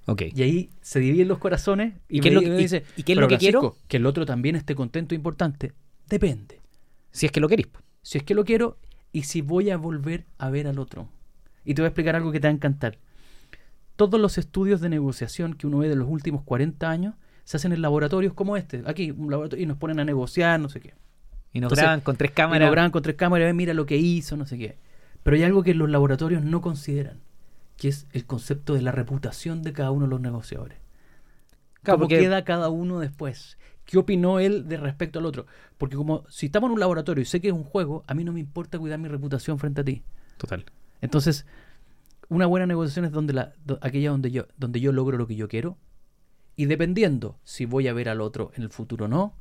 Ok. 0.06 0.22
Y 0.34 0.42
ahí 0.42 0.70
se 0.82 1.00
dividen 1.00 1.28
los 1.28 1.38
corazones 1.38 1.94
¿Y 2.08 2.18
y, 2.18 2.20
qué 2.20 2.28
es 2.28 2.34
lo 2.34 2.40
que- 2.40 2.48
me 2.50 2.54
y- 2.56 2.58
dice, 2.58 2.84
y 2.96 3.02
qué 3.04 3.12
es 3.12 3.16
"Pero 3.16 3.20
lo 3.22 3.28
que 3.28 3.38
quiero?" 3.38 3.76
Que 3.88 3.96
el 3.96 4.06
otro 4.06 4.26
también 4.26 4.56
esté 4.56 4.74
contento 4.74 5.14
e 5.14 5.16
importante. 5.16 5.72
Depende. 6.08 6.60
Si 7.10 7.26
es 7.26 7.32
que 7.32 7.40
lo 7.40 7.48
querís. 7.48 7.68
Si 8.02 8.18
es 8.18 8.24
que 8.24 8.34
lo 8.34 8.44
quiero 8.44 8.76
y 9.12 9.22
si 9.22 9.40
voy 9.40 9.70
a 9.70 9.76
volver 9.78 10.26
a 10.38 10.50
ver 10.50 10.66
al 10.66 10.78
otro. 10.78 11.08
Y 11.64 11.74
te 11.74 11.80
voy 11.82 11.86
a 11.86 11.88
explicar 11.88 12.16
algo 12.16 12.32
que 12.32 12.40
te 12.40 12.46
va 12.48 12.50
a 12.50 12.54
encantar. 12.54 12.98
Todos 13.96 14.20
los 14.20 14.38
estudios 14.38 14.80
de 14.80 14.88
negociación 14.88 15.54
que 15.54 15.66
uno 15.66 15.78
ve 15.78 15.88
de 15.88 15.96
los 15.96 16.08
últimos 16.08 16.42
40 16.42 16.90
años 16.90 17.14
se 17.44 17.56
hacen 17.56 17.72
en 17.72 17.80
laboratorios 17.80 18.34
como 18.34 18.56
este. 18.56 18.82
Aquí, 18.86 19.10
un 19.12 19.30
laboratorio, 19.30 19.62
y 19.62 19.66
nos 19.66 19.76
ponen 19.78 20.00
a 20.00 20.04
negociar, 20.04 20.58
no 20.60 20.68
sé 20.68 20.80
qué. 20.80 20.94
Y 21.52 21.60
nos 21.60 21.68
Entonces, 21.68 21.82
graban 21.84 22.00
con 22.00 22.16
tres 22.16 22.32
Y 22.32 22.34
cámaras. 22.34 22.66
lo 22.66 22.72
graban 22.72 22.90
con 22.90 23.02
tres 23.02 23.14
cámaras 23.16 23.50
y 23.50 23.54
mira 23.54 23.72
lo 23.72 23.86
que 23.86 23.96
hizo, 23.96 24.36
no 24.36 24.44
sé 24.46 24.58
qué. 24.58 24.76
Pero 25.22 25.36
hay 25.36 25.44
algo 25.44 25.62
que 25.62 25.74
los 25.74 25.88
laboratorios 25.88 26.42
no 26.42 26.60
consideran, 26.60 27.20
que 27.76 27.88
es 27.88 28.06
el 28.12 28.24
concepto 28.26 28.74
de 28.74 28.82
la 28.82 28.92
reputación 28.92 29.62
de 29.62 29.72
cada 29.72 29.90
uno 29.90 30.06
de 30.06 30.10
los 30.10 30.20
negociadores. 30.20 30.78
Claro, 31.82 31.98
¿Cómo 31.98 32.08
porque- 32.08 32.18
queda 32.20 32.44
cada 32.44 32.68
uno 32.68 32.98
después? 33.00 33.58
¿Qué 33.84 33.98
opinó 33.98 34.40
él 34.40 34.66
de 34.68 34.78
respecto 34.78 35.18
al 35.18 35.26
otro? 35.26 35.46
Porque 35.76 35.96
como 35.96 36.24
si 36.30 36.46
estamos 36.46 36.68
en 36.68 36.74
un 36.74 36.80
laboratorio 36.80 37.20
y 37.20 37.26
sé 37.26 37.40
que 37.40 37.48
es 37.48 37.52
un 37.54 37.64
juego, 37.64 38.02
a 38.06 38.14
mí 38.14 38.24
no 38.24 38.32
me 38.32 38.40
importa 38.40 38.78
cuidar 38.78 38.98
mi 38.98 39.08
reputación 39.08 39.58
frente 39.58 39.82
a 39.82 39.84
ti. 39.84 40.02
Total. 40.38 40.64
Entonces, 41.02 41.44
una 42.30 42.46
buena 42.46 42.66
negociación 42.66 43.04
es 43.04 43.12
donde 43.12 43.34
la, 43.34 43.52
do- 43.66 43.78
aquella 43.82 44.10
donde 44.10 44.30
yo, 44.30 44.46
donde 44.56 44.80
yo 44.80 44.92
logro 44.92 45.18
lo 45.18 45.26
que 45.26 45.36
yo 45.36 45.48
quiero. 45.48 45.76
Y 46.56 46.64
dependiendo 46.66 47.36
si 47.44 47.66
voy 47.66 47.88
a 47.88 47.92
ver 47.92 48.08
al 48.08 48.22
otro 48.22 48.52
en 48.54 48.62
el 48.62 48.70
futuro 48.70 49.04
o 49.04 49.08
no, 49.08 49.34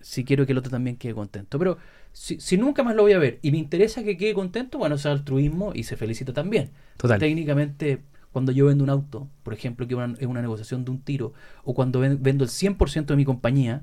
si 0.00 0.24
quiero 0.24 0.46
que 0.46 0.52
el 0.52 0.58
otro 0.58 0.70
también 0.70 0.96
quede 0.96 1.14
contento. 1.14 1.58
Pero 1.58 1.78
si, 2.12 2.40
si 2.40 2.56
nunca 2.56 2.82
más 2.82 2.94
lo 2.94 3.02
voy 3.02 3.12
a 3.12 3.18
ver 3.18 3.38
y 3.42 3.50
me 3.50 3.58
interesa 3.58 4.02
que 4.04 4.16
quede 4.16 4.34
contento, 4.34 4.78
bueno, 4.78 4.94
es 4.96 5.06
altruismo 5.06 5.72
y 5.74 5.84
se 5.84 5.96
felicita 5.96 6.32
también. 6.32 6.70
Total. 6.96 7.18
Técnicamente, 7.18 8.02
cuando 8.32 8.52
yo 8.52 8.66
vendo 8.66 8.84
un 8.84 8.90
auto, 8.90 9.28
por 9.42 9.54
ejemplo, 9.54 9.86
que 9.88 9.94
una- 9.94 10.16
es 10.18 10.26
una 10.26 10.40
negociación 10.42 10.84
de 10.84 10.90
un 10.92 11.00
tiro, 11.00 11.32
o 11.64 11.74
cuando 11.74 12.00
ven- 12.00 12.18
vendo 12.22 12.44
el 12.44 12.50
100% 12.50 13.06
de 13.14 13.16
mi 13.16 13.24
compañía, 13.24 13.82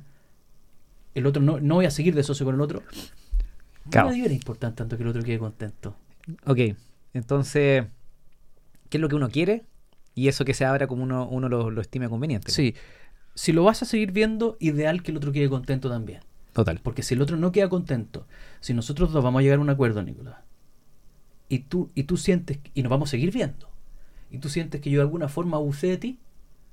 el 1.13 1.25
otro 1.25 1.41
no, 1.41 1.59
no 1.59 1.75
voy 1.75 1.85
a 1.85 1.91
seguir 1.91 2.13
de 2.15 2.23
socio 2.23 2.45
con 2.45 2.55
el 2.55 2.61
otro. 2.61 2.83
Claro. 3.89 4.09
No 4.09 4.15
debería 4.15 4.35
importar 4.35 4.73
tanto 4.73 4.97
que 4.97 5.03
el 5.03 5.09
otro 5.09 5.23
quede 5.23 5.39
contento. 5.39 5.95
Ok. 6.45 6.59
Entonces, 7.13 7.85
¿qué 8.89 8.97
es 8.97 9.01
lo 9.01 9.07
que 9.09 9.15
uno 9.15 9.29
quiere? 9.29 9.63
Y 10.15 10.27
eso 10.27 10.43
que 10.45 10.53
se 10.53 10.65
abra 10.65 10.87
como 10.87 11.03
uno, 11.03 11.27
uno 11.29 11.49
lo, 11.49 11.69
lo 11.71 11.81
estime 11.81 12.09
conveniente. 12.09 12.51
Sí. 12.51 12.73
Si 13.35 13.51
lo 13.51 13.63
vas 13.63 13.81
a 13.81 13.85
seguir 13.85 14.11
viendo, 14.11 14.57
ideal 14.59 15.03
que 15.03 15.11
el 15.11 15.17
otro 15.17 15.31
quede 15.31 15.49
contento 15.49 15.89
también. 15.89 16.21
Total. 16.53 16.79
Porque 16.81 17.03
si 17.03 17.13
el 17.13 17.21
otro 17.21 17.37
no 17.37 17.51
queda 17.51 17.69
contento, 17.69 18.25
si 18.61 18.73
nosotros 18.73 19.11
dos 19.11 19.23
vamos 19.23 19.39
a 19.39 19.43
llegar 19.43 19.59
a 19.59 19.61
un 19.61 19.69
acuerdo, 19.69 20.01
Nicolás, 20.01 20.37
y 21.49 21.59
tú, 21.59 21.91
y 21.93 22.03
tú 22.03 22.17
sientes, 22.17 22.59
y 22.73 22.81
nos 22.81 22.89
vamos 22.89 23.09
a 23.09 23.11
seguir 23.11 23.31
viendo, 23.31 23.69
y 24.31 24.39
tú 24.39 24.49
sientes 24.49 24.81
que 24.81 24.89
yo 24.89 24.99
de 24.99 25.03
alguna 25.03 25.27
forma 25.27 25.57
abusé 25.57 25.87
de 25.87 25.97
ti, 25.97 26.19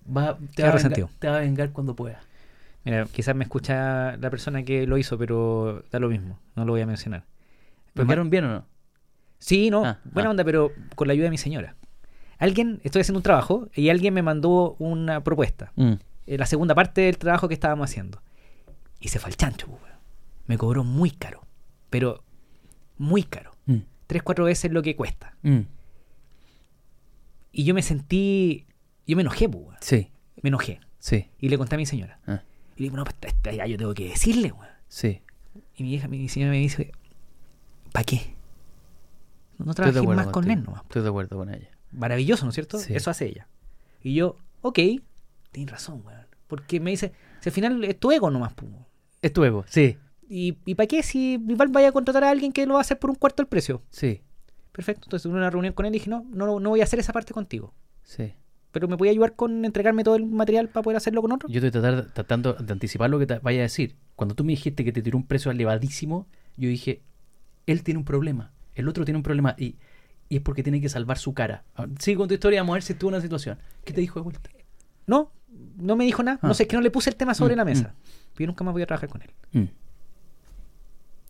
va, 0.06 0.38
te, 0.54 0.62
va 0.62 0.70
a 0.70 0.76
vengar, 0.76 1.08
te 1.18 1.28
va 1.28 1.36
a 1.36 1.40
vengar 1.40 1.72
cuando 1.72 1.96
pueda. 1.96 2.20
Mira, 2.84 3.06
quizás 3.06 3.34
me 3.36 3.44
escucha 3.44 4.16
la 4.16 4.30
persona 4.30 4.62
que 4.62 4.86
lo 4.86 4.98
hizo, 4.98 5.18
pero 5.18 5.84
da 5.90 5.98
lo 5.98 6.08
mismo. 6.08 6.38
No 6.56 6.64
lo 6.64 6.72
voy 6.72 6.80
a 6.80 6.86
mencionar. 6.86 7.24
¿Me 7.94 8.04
quedaron 8.04 8.30
bien 8.30 8.44
o 8.44 8.48
no? 8.48 8.64
Sí, 9.38 9.70
no, 9.70 9.84
Ah, 9.84 9.98
buena 10.04 10.28
ah. 10.28 10.30
onda, 10.30 10.44
pero 10.44 10.72
con 10.94 11.08
la 11.08 11.12
ayuda 11.12 11.24
de 11.24 11.30
mi 11.30 11.38
señora. 11.38 11.74
Alguien, 12.38 12.80
estoy 12.82 13.02
haciendo 13.02 13.18
un 13.18 13.22
trabajo 13.22 13.68
y 13.74 13.88
alguien 13.88 14.14
me 14.14 14.22
mandó 14.22 14.74
una 14.78 15.22
propuesta. 15.22 15.72
Mm. 15.76 15.94
Eh, 16.26 16.38
la 16.38 16.46
segunda 16.46 16.74
parte 16.74 17.02
del 17.02 17.18
trabajo 17.18 17.48
que 17.48 17.54
estábamos 17.54 17.90
haciendo. 17.90 18.22
Y 19.00 19.08
se 19.08 19.18
fue 19.18 19.30
al 19.30 19.36
chancho, 19.36 19.66
pues, 19.66 19.82
weón. 19.82 19.96
Me 20.46 20.56
cobró 20.58 20.84
muy 20.84 21.10
caro. 21.10 21.44
Pero 21.90 22.22
muy 22.98 23.22
caro. 23.24 23.52
Mm. 23.66 23.78
Tres, 24.06 24.22
cuatro 24.22 24.44
veces 24.44 24.70
lo 24.72 24.82
que 24.82 24.94
cuesta. 24.96 25.34
Mm. 25.42 25.60
Y 27.52 27.64
yo 27.64 27.74
me 27.74 27.82
sentí. 27.82 28.66
Yo 29.06 29.16
me 29.16 29.22
enojé, 29.22 29.48
pues, 29.48 29.64
weón. 29.64 29.76
Sí, 29.80 30.10
Me 30.42 30.48
enojé. 30.48 30.80
sí, 30.98 31.28
Y 31.38 31.48
le 31.48 31.58
conté 31.58 31.74
a 31.74 31.78
mi 31.78 31.86
señora. 31.86 32.18
ah, 32.26 32.42
Y 32.76 32.80
le 32.80 32.84
digo, 32.84 32.96
no, 32.96 33.04
pues 33.04 33.16
ya 33.56 33.66
yo 33.66 33.76
tengo 33.76 33.94
que 33.94 34.08
decirle, 34.08 34.52
weón. 34.52 34.68
sí. 34.88 35.20
Y 35.74 35.82
mi 35.82 35.94
hija, 35.94 36.06
mi 36.08 36.28
señora 36.28 36.50
me 36.52 36.58
dice, 36.58 36.92
¿para 37.92 38.04
qué? 38.04 38.34
No, 39.58 39.70
acuerdo 39.72 40.04
más 40.04 40.24
con 40.26 40.32
contigo. 40.32 40.54
él 40.54 40.64
nomás. 40.64 40.82
Estoy 40.82 41.02
de 41.02 41.08
acuerdo 41.08 41.36
con 41.36 41.52
ella. 41.52 41.68
Maravilloso, 41.92 42.44
¿no 42.44 42.50
es 42.50 42.54
cierto? 42.54 42.78
Sí. 42.78 42.94
Eso 42.94 43.10
hace 43.10 43.26
ella. 43.26 43.48
Y 44.02 44.14
yo, 44.14 44.36
ok, 44.62 44.78
tienes 45.52 45.70
razón, 45.72 46.02
weón. 46.04 46.26
Porque 46.48 46.80
me 46.80 46.90
dice, 46.90 47.12
si 47.40 47.48
al 47.48 47.52
final 47.54 47.84
es 47.84 47.98
tu 47.98 48.10
ego 48.12 48.30
nomás, 48.30 48.52
pues. 48.54 48.70
Es 49.22 49.32
tu 49.32 49.44
ego, 49.44 49.64
sí, 49.68 49.96
¿Y, 50.28 50.56
y 50.64 50.74
para 50.74 50.86
qué 50.86 51.02
si 51.02 51.34
igual 51.34 51.68
vaya 51.68 51.88
a 51.88 51.92
contratar 51.92 52.24
a 52.24 52.30
alguien 52.30 52.52
que 52.52 52.64
lo 52.66 52.74
va 52.74 52.80
a 52.80 52.82
hacer 52.82 52.98
por 52.98 53.10
un 53.10 53.16
cuarto 53.16 53.42
del 53.42 53.48
precio? 53.48 53.82
sí, 53.90 54.22
Perfecto. 54.72 55.02
Entonces 55.04 55.24
tuve 55.24 55.34
una 55.36 55.50
reunión 55.50 55.74
con 55.74 55.84
él 55.84 55.90
y 55.94 55.98
dije, 55.98 56.08
no, 56.08 56.24
no, 56.30 56.58
no 56.58 56.70
voy 56.70 56.80
a 56.80 56.84
hacer 56.84 56.98
esa 56.98 57.12
parte 57.12 57.32
contigo. 57.34 57.74
sí. 58.02 58.32
Pero 58.70 58.88
me 58.88 58.96
voy 58.96 59.08
a 59.08 59.10
ayudar 59.10 59.36
con 59.36 59.66
entregarme 59.66 60.02
todo 60.02 60.16
el 60.16 60.24
material 60.24 60.70
para 60.70 60.82
poder 60.82 60.96
hacerlo 60.96 61.20
con 61.20 61.30
otro. 61.32 61.46
Yo 61.50 61.56
estoy 61.60 61.70
tratar- 61.70 62.10
tratando 62.14 62.54
de 62.54 62.72
anticipar 62.72 63.10
lo 63.10 63.18
que 63.18 63.26
te 63.26 63.38
vaya 63.38 63.58
a 63.58 63.62
decir. 63.64 63.96
Cuando 64.16 64.34
tú 64.34 64.44
me 64.44 64.52
dijiste 64.52 64.82
que 64.82 64.92
te 64.92 65.02
tiró 65.02 65.18
un 65.18 65.26
precio 65.26 65.50
elevadísimo, 65.50 66.26
yo 66.56 66.70
dije, 66.70 67.02
él 67.66 67.82
tiene 67.82 67.98
un 67.98 68.06
problema, 68.06 68.50
el 68.74 68.88
otro 68.88 69.04
tiene 69.04 69.18
un 69.18 69.22
problema 69.22 69.54
y, 69.58 69.76
y 70.30 70.36
es 70.36 70.40
porque 70.40 70.62
tiene 70.62 70.80
que 70.80 70.88
salvar 70.88 71.18
su 71.18 71.34
cara. 71.34 71.64
Ah, 71.76 71.86
Sigue 71.98 72.16
con 72.16 72.28
tu 72.28 72.32
historia, 72.34 72.62
vamos 72.62 72.72
a 72.72 72.76
ver 72.76 72.82
si 72.82 72.94
estuvo 72.94 73.10
en 73.10 73.16
una 73.16 73.20
situación. 73.22 73.58
¿Qué 73.84 73.92
te 73.92 74.00
dijo 74.00 74.20
de 74.20 74.24
vuelta? 74.24 74.48
No, 75.06 75.32
no 75.82 75.96
me 75.96 76.04
dijo 76.04 76.22
nada. 76.22 76.38
Ah. 76.42 76.48
No 76.48 76.54
sé, 76.54 76.64
es 76.64 76.68
que 76.68 76.76
no 76.76 76.82
le 76.82 76.90
puse 76.90 77.10
el 77.10 77.16
tema 77.16 77.34
sobre 77.34 77.54
Mm, 77.54 77.58
la 77.58 77.64
mesa. 77.64 77.94
Yo 78.38 78.46
nunca 78.46 78.64
más 78.64 78.72
voy 78.72 78.82
a 78.82 78.86
trabajar 78.86 79.08
con 79.08 79.22
él. 79.22 79.30
Mm. 79.52 79.68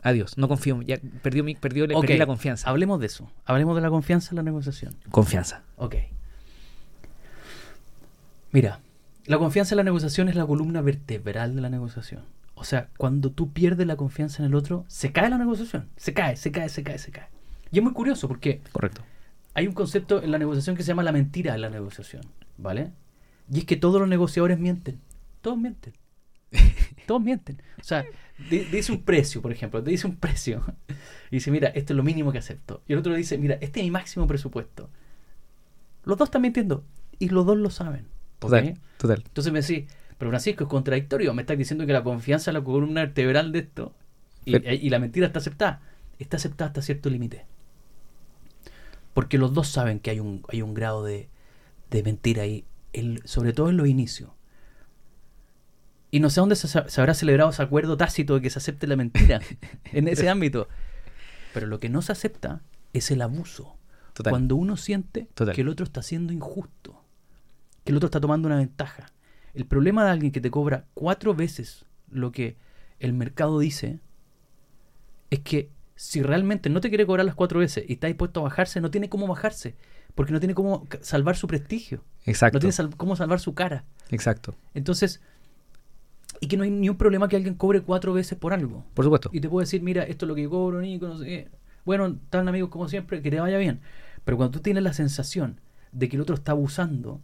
Adiós, 0.03 0.37
no 0.37 0.47
confío. 0.47 0.81
Ya 0.81 0.97
perdió, 1.21 1.43
mi, 1.43 1.55
perdió, 1.55 1.87
perdí 1.87 2.17
la 2.17 2.25
confianza. 2.25 2.69
Hablemos 2.69 2.99
de 2.99 3.05
eso. 3.05 3.31
Hablemos 3.45 3.75
de 3.75 3.81
la 3.81 3.89
confianza 3.89 4.31
en 4.31 4.35
la 4.37 4.43
negociación. 4.43 4.95
Confianza. 5.11 5.63
Ok. 5.77 5.95
Mira, 8.51 8.81
la 9.25 9.37
confianza 9.37 9.73
en 9.75 9.77
la 9.77 9.83
negociación 9.83 10.29
es 10.29 10.35
la 10.35 10.45
columna 10.45 10.81
vertebral 10.81 11.55
de 11.55 11.61
la 11.61 11.69
negociación. 11.69 12.23
O 12.55 12.63
sea, 12.65 12.89
cuando 12.97 13.31
tú 13.31 13.51
pierdes 13.51 13.87
la 13.87 13.95
confianza 13.95 14.43
en 14.43 14.49
el 14.49 14.55
otro, 14.55 14.85
se 14.87 15.11
cae 15.11 15.29
la 15.29 15.37
negociación. 15.37 15.89
Se 15.97 16.13
cae, 16.13 16.35
se 16.35 16.51
cae, 16.51 16.69
se 16.69 16.83
cae, 16.83 16.97
se 16.99 17.11
cae. 17.11 17.27
Y 17.71 17.77
es 17.79 17.83
muy 17.83 17.93
curioso 17.93 18.27
porque 18.27 18.61
Correcto. 18.71 19.01
hay 19.53 19.67
un 19.67 19.73
concepto 19.73 20.21
en 20.21 20.31
la 20.31 20.37
negociación 20.37 20.75
que 20.75 20.83
se 20.83 20.89
llama 20.89 21.03
la 21.03 21.11
mentira 21.11 21.55
en 21.55 21.61
la 21.61 21.69
negociación, 21.69 22.23
¿vale? 22.57 22.91
Y 23.51 23.59
es 23.59 23.65
que 23.65 23.75
todos 23.75 23.99
los 23.99 24.09
negociadores 24.09 24.59
mienten. 24.59 24.99
Todos 25.41 25.57
mienten. 25.57 25.93
Todos 27.07 27.21
mienten. 27.21 27.61
O 27.79 27.83
sea, 27.83 28.05
di- 28.49 28.59
dice 28.65 28.91
un 28.91 29.01
precio, 29.03 29.41
por 29.41 29.51
ejemplo, 29.51 29.83
te 29.83 29.91
dice 29.91 30.07
un 30.07 30.15
precio. 30.15 30.63
Y 31.31 31.37
dice, 31.37 31.49
mira, 31.49 31.69
esto 31.69 31.93
es 31.93 31.97
lo 31.97 32.03
mínimo 32.03 32.31
que 32.31 32.37
acepto. 32.37 32.83
Y 32.87 32.93
el 32.93 32.99
otro 32.99 33.13
dice, 33.15 33.39
mira, 33.39 33.55
este 33.59 33.79
es 33.79 33.85
mi 33.85 33.89
máximo 33.91 34.27
presupuesto. 34.27 34.87
Los 36.03 36.15
dos 36.17 36.27
están 36.27 36.43
mintiendo. 36.43 36.83
Y 37.17 37.29
los 37.29 37.43
dos 37.45 37.57
lo 37.57 37.71
saben. 37.71 38.05
Total. 38.37 38.79
Total. 38.97 39.23
Entonces 39.25 39.51
me 39.51 39.61
decís, 39.61 39.85
pero 40.19 40.29
Francisco, 40.29 40.65
es 40.65 40.69
contradictorio. 40.69 41.33
Me 41.33 41.41
estás 41.41 41.57
diciendo 41.57 41.87
que 41.87 41.93
la 41.93 42.03
confianza 42.03 42.51
es 42.51 42.53
la 42.53 42.63
columna 42.63 43.01
vertebral 43.01 43.51
de 43.51 43.59
esto. 43.59 43.95
Y, 44.45 44.55
y 44.73 44.89
la 44.91 44.99
mentira 44.99 45.25
está 45.25 45.39
aceptada. 45.39 45.81
Está 46.19 46.37
aceptada 46.37 46.67
hasta 46.67 46.83
cierto 46.83 47.09
límite. 47.09 47.45
Porque 49.15 49.37
los 49.39 49.53
dos 49.55 49.67
saben 49.67 49.99
que 49.99 50.11
hay 50.11 50.19
un, 50.19 50.43
hay 50.49 50.61
un 50.61 50.73
grado 50.75 51.03
de, 51.03 51.29
de 51.89 52.03
mentira 52.03 52.43
ahí. 52.43 52.63
El- 52.93 53.21
sobre 53.25 53.53
todo 53.53 53.69
en 53.69 53.77
los 53.77 53.87
inicios. 53.87 54.31
Y 56.11 56.19
no 56.19 56.29
sé 56.29 56.39
dónde 56.39 56.55
se, 56.55 56.67
se 56.67 57.01
habrá 57.01 57.13
celebrado 57.15 57.49
ese 57.49 57.63
acuerdo 57.63 57.97
tácito 57.97 58.35
de 58.35 58.41
que 58.41 58.49
se 58.51 58.59
acepte 58.59 58.85
la 58.87 58.95
mentira 58.95 59.39
en 59.91 60.07
ese 60.07 60.29
ámbito. 60.29 60.67
Pero 61.53 61.67
lo 61.67 61.79
que 61.79 61.89
no 61.89 62.01
se 62.01 62.11
acepta 62.11 62.61
es 62.93 63.09
el 63.11 63.21
abuso. 63.21 63.75
Total. 64.13 64.29
Cuando 64.31 64.55
uno 64.55 64.77
siente 64.77 65.27
Total. 65.33 65.55
que 65.55 65.61
el 65.61 65.69
otro 65.69 65.83
está 65.83 66.03
siendo 66.03 66.31
injusto, 66.31 67.03
que 67.83 67.91
el 67.91 67.97
otro 67.97 68.07
está 68.07 68.21
tomando 68.21 68.47
una 68.47 68.57
ventaja. 68.57 69.07
El 69.55 69.65
problema 69.65 70.05
de 70.05 70.11
alguien 70.11 70.31
que 70.31 70.41
te 70.41 70.51
cobra 70.51 70.85
cuatro 70.93 71.33
veces 71.33 71.85
lo 72.11 72.31
que 72.31 72.57
el 72.99 73.13
mercado 73.13 73.57
dice 73.57 73.99
es 75.31 75.39
que 75.39 75.71
si 75.95 76.21
realmente 76.21 76.69
no 76.69 76.79
te 76.79 76.89
quiere 76.89 77.07
cobrar 77.07 77.25
las 77.25 77.33
cuatro 77.35 77.59
veces 77.59 77.85
y 77.87 77.93
está 77.93 78.05
dispuesto 78.07 78.39
a 78.39 78.43
bajarse, 78.43 78.81
no 78.81 78.91
tiene 78.91 79.09
cómo 79.09 79.25
bajarse, 79.27 79.75
porque 80.15 80.31
no 80.33 80.39
tiene 80.39 80.53
cómo 80.53 80.87
salvar 81.01 81.35
su 81.35 81.47
prestigio, 81.47 82.03
Exacto. 82.25 82.57
no 82.57 82.59
tiene 82.59 82.71
sal- 82.73 82.95
cómo 82.95 83.15
salvar 83.15 83.39
su 83.39 83.53
cara. 83.53 83.83
Exacto. 84.09 84.55
Entonces, 84.73 85.21
y 86.39 86.47
que 86.47 86.57
no 86.57 86.63
hay 86.63 86.71
ni 86.71 86.89
un 86.89 86.97
problema 86.97 87.27
que 87.27 87.35
alguien 87.35 87.55
cobre 87.55 87.81
cuatro 87.81 88.13
veces 88.13 88.37
por 88.37 88.53
algo. 88.53 88.85
Por 88.93 89.05
supuesto. 89.05 89.29
Y 89.33 89.39
te 89.41 89.49
puedo 89.49 89.61
decir, 89.63 89.81
mira, 89.81 90.03
esto 90.03 90.25
es 90.25 90.27
lo 90.27 90.35
que 90.35 90.47
cobro, 90.47 90.81
Nico, 90.81 91.07
no 91.07 91.17
sé. 91.17 91.49
Bueno, 91.85 92.07
están 92.07 92.47
amigos 92.47 92.69
como 92.69 92.87
siempre, 92.89 93.21
que 93.21 93.29
te 93.31 93.39
vaya 93.39 93.57
bien. 93.57 93.81
Pero 94.23 94.37
cuando 94.37 94.51
tú 94.57 94.59
tienes 94.61 94.83
la 94.83 94.93
sensación 94.93 95.59
de 95.91 96.09
que 96.09 96.15
el 96.15 96.21
otro 96.21 96.35
está 96.35 96.51
abusando, 96.53 97.21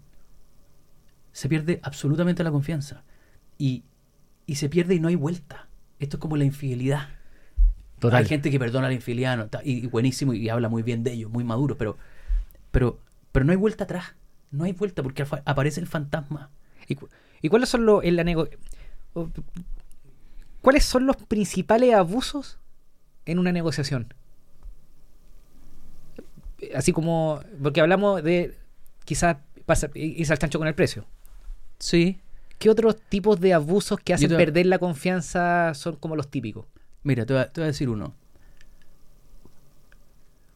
se 1.31 1.47
pierde 1.49 1.79
absolutamente 1.83 2.43
la 2.43 2.51
confianza. 2.51 3.03
Y, 3.57 3.83
y 4.45 4.55
se 4.55 4.69
pierde 4.69 4.95
y 4.95 4.99
no 4.99 5.07
hay 5.07 5.15
vuelta. 5.15 5.67
Esto 5.99 6.17
es 6.17 6.21
como 6.21 6.37
la 6.37 6.45
infidelidad. 6.45 7.09
Total. 7.99 8.19
Hay 8.23 8.25
gente 8.29 8.49
que 8.51 8.59
perdona 8.59 8.87
la 8.87 8.93
infidelidad 8.93 9.37
no, 9.37 9.49
y 9.63 9.87
buenísimo 9.87 10.33
y 10.33 10.47
habla 10.49 10.69
muy 10.69 10.83
bien 10.83 11.03
de 11.03 11.11
ellos, 11.11 11.29
muy 11.29 11.43
maduro, 11.43 11.77
pero 11.77 11.97
Pero, 12.72 12.99
pero 13.32 13.45
no 13.45 13.51
hay 13.51 13.57
vuelta 13.57 13.84
atrás. 13.86 14.15
No 14.51 14.63
hay 14.63 14.74
vuelta 14.74 15.03
porque 15.03 15.26
aparece 15.45 15.80
el 15.80 15.88
fantasma. 15.88 16.49
¿Y, 16.88 16.95
cu- 16.95 17.09
y 17.41 17.49
cuáles 17.49 17.70
son 17.70 17.86
los 17.86 18.03
¿Cuáles 20.61 20.84
son 20.84 21.05
los 21.05 21.15
principales 21.17 21.93
abusos 21.93 22.59
en 23.26 23.39
una 23.39 23.51
negociación? 23.51 24.13
Así 26.76 26.91
como, 26.91 27.39
porque 27.63 27.80
hablamos 27.82 28.22
de 28.24 28.57
quizás 29.05 29.38
pasa, 29.65 29.89
irse 29.93 30.34
al 30.34 30.39
chancho 30.39 30.59
con 30.59 30.67
el 30.67 30.76
precio. 30.76 31.05
Sí. 31.80 32.20
¿Qué 32.57 32.70
otros 32.70 32.97
tipos 33.07 33.39
de 33.39 33.53
abusos 33.53 33.99
que 34.01 34.13
hacen 34.13 34.30
perder 34.36 34.65
la 34.65 34.80
confianza 34.80 35.74
son 35.74 35.95
como 35.95 36.17
los 36.17 36.28
típicos? 36.30 36.65
Mira, 37.03 37.26
te 37.26 37.34
voy, 37.34 37.41
a, 37.43 37.51
te 37.51 37.61
voy 37.61 37.65
a 37.65 37.67
decir 37.67 37.88
uno. 37.88 38.13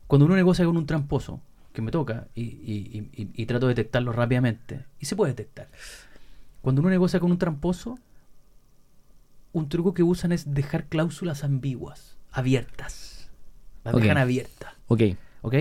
Cuando 0.07 0.25
uno 0.25 0.35
negocia 0.35 0.65
con 0.65 0.75
un 0.75 0.85
tramposo, 0.85 1.39
que 1.73 1.81
me 1.81 1.91
toca, 1.91 2.27
y, 2.35 2.41
y- 2.43 3.09
y- 3.15 3.29
y- 3.33 3.45
trato 3.45 3.67
de 3.67 3.73
detectarlo 3.73 4.11
rápidamente, 4.11 4.85
y 4.99 5.05
se 5.05 5.15
puede 5.15 5.31
detectar. 5.33 5.67
Cuando 6.61 6.81
uno 6.81 6.89
negocia 6.89 7.19
con 7.19 7.31
un 7.31 7.37
tramposo, 7.37 7.97
un 9.51 9.69
truco 9.69 9.93
que 9.93 10.03
usan 10.03 10.31
es 10.31 10.53
dejar 10.53 10.85
cláusulas 10.85 11.43
ambiguas, 11.43 12.17
abiertas. 12.31 13.29
Las 13.83 13.93
Ok. 13.95 14.01
dejan 14.01 14.17
abiertas. 14.17 14.73
Ok. 14.87 15.01
¿Ok? 15.41 15.55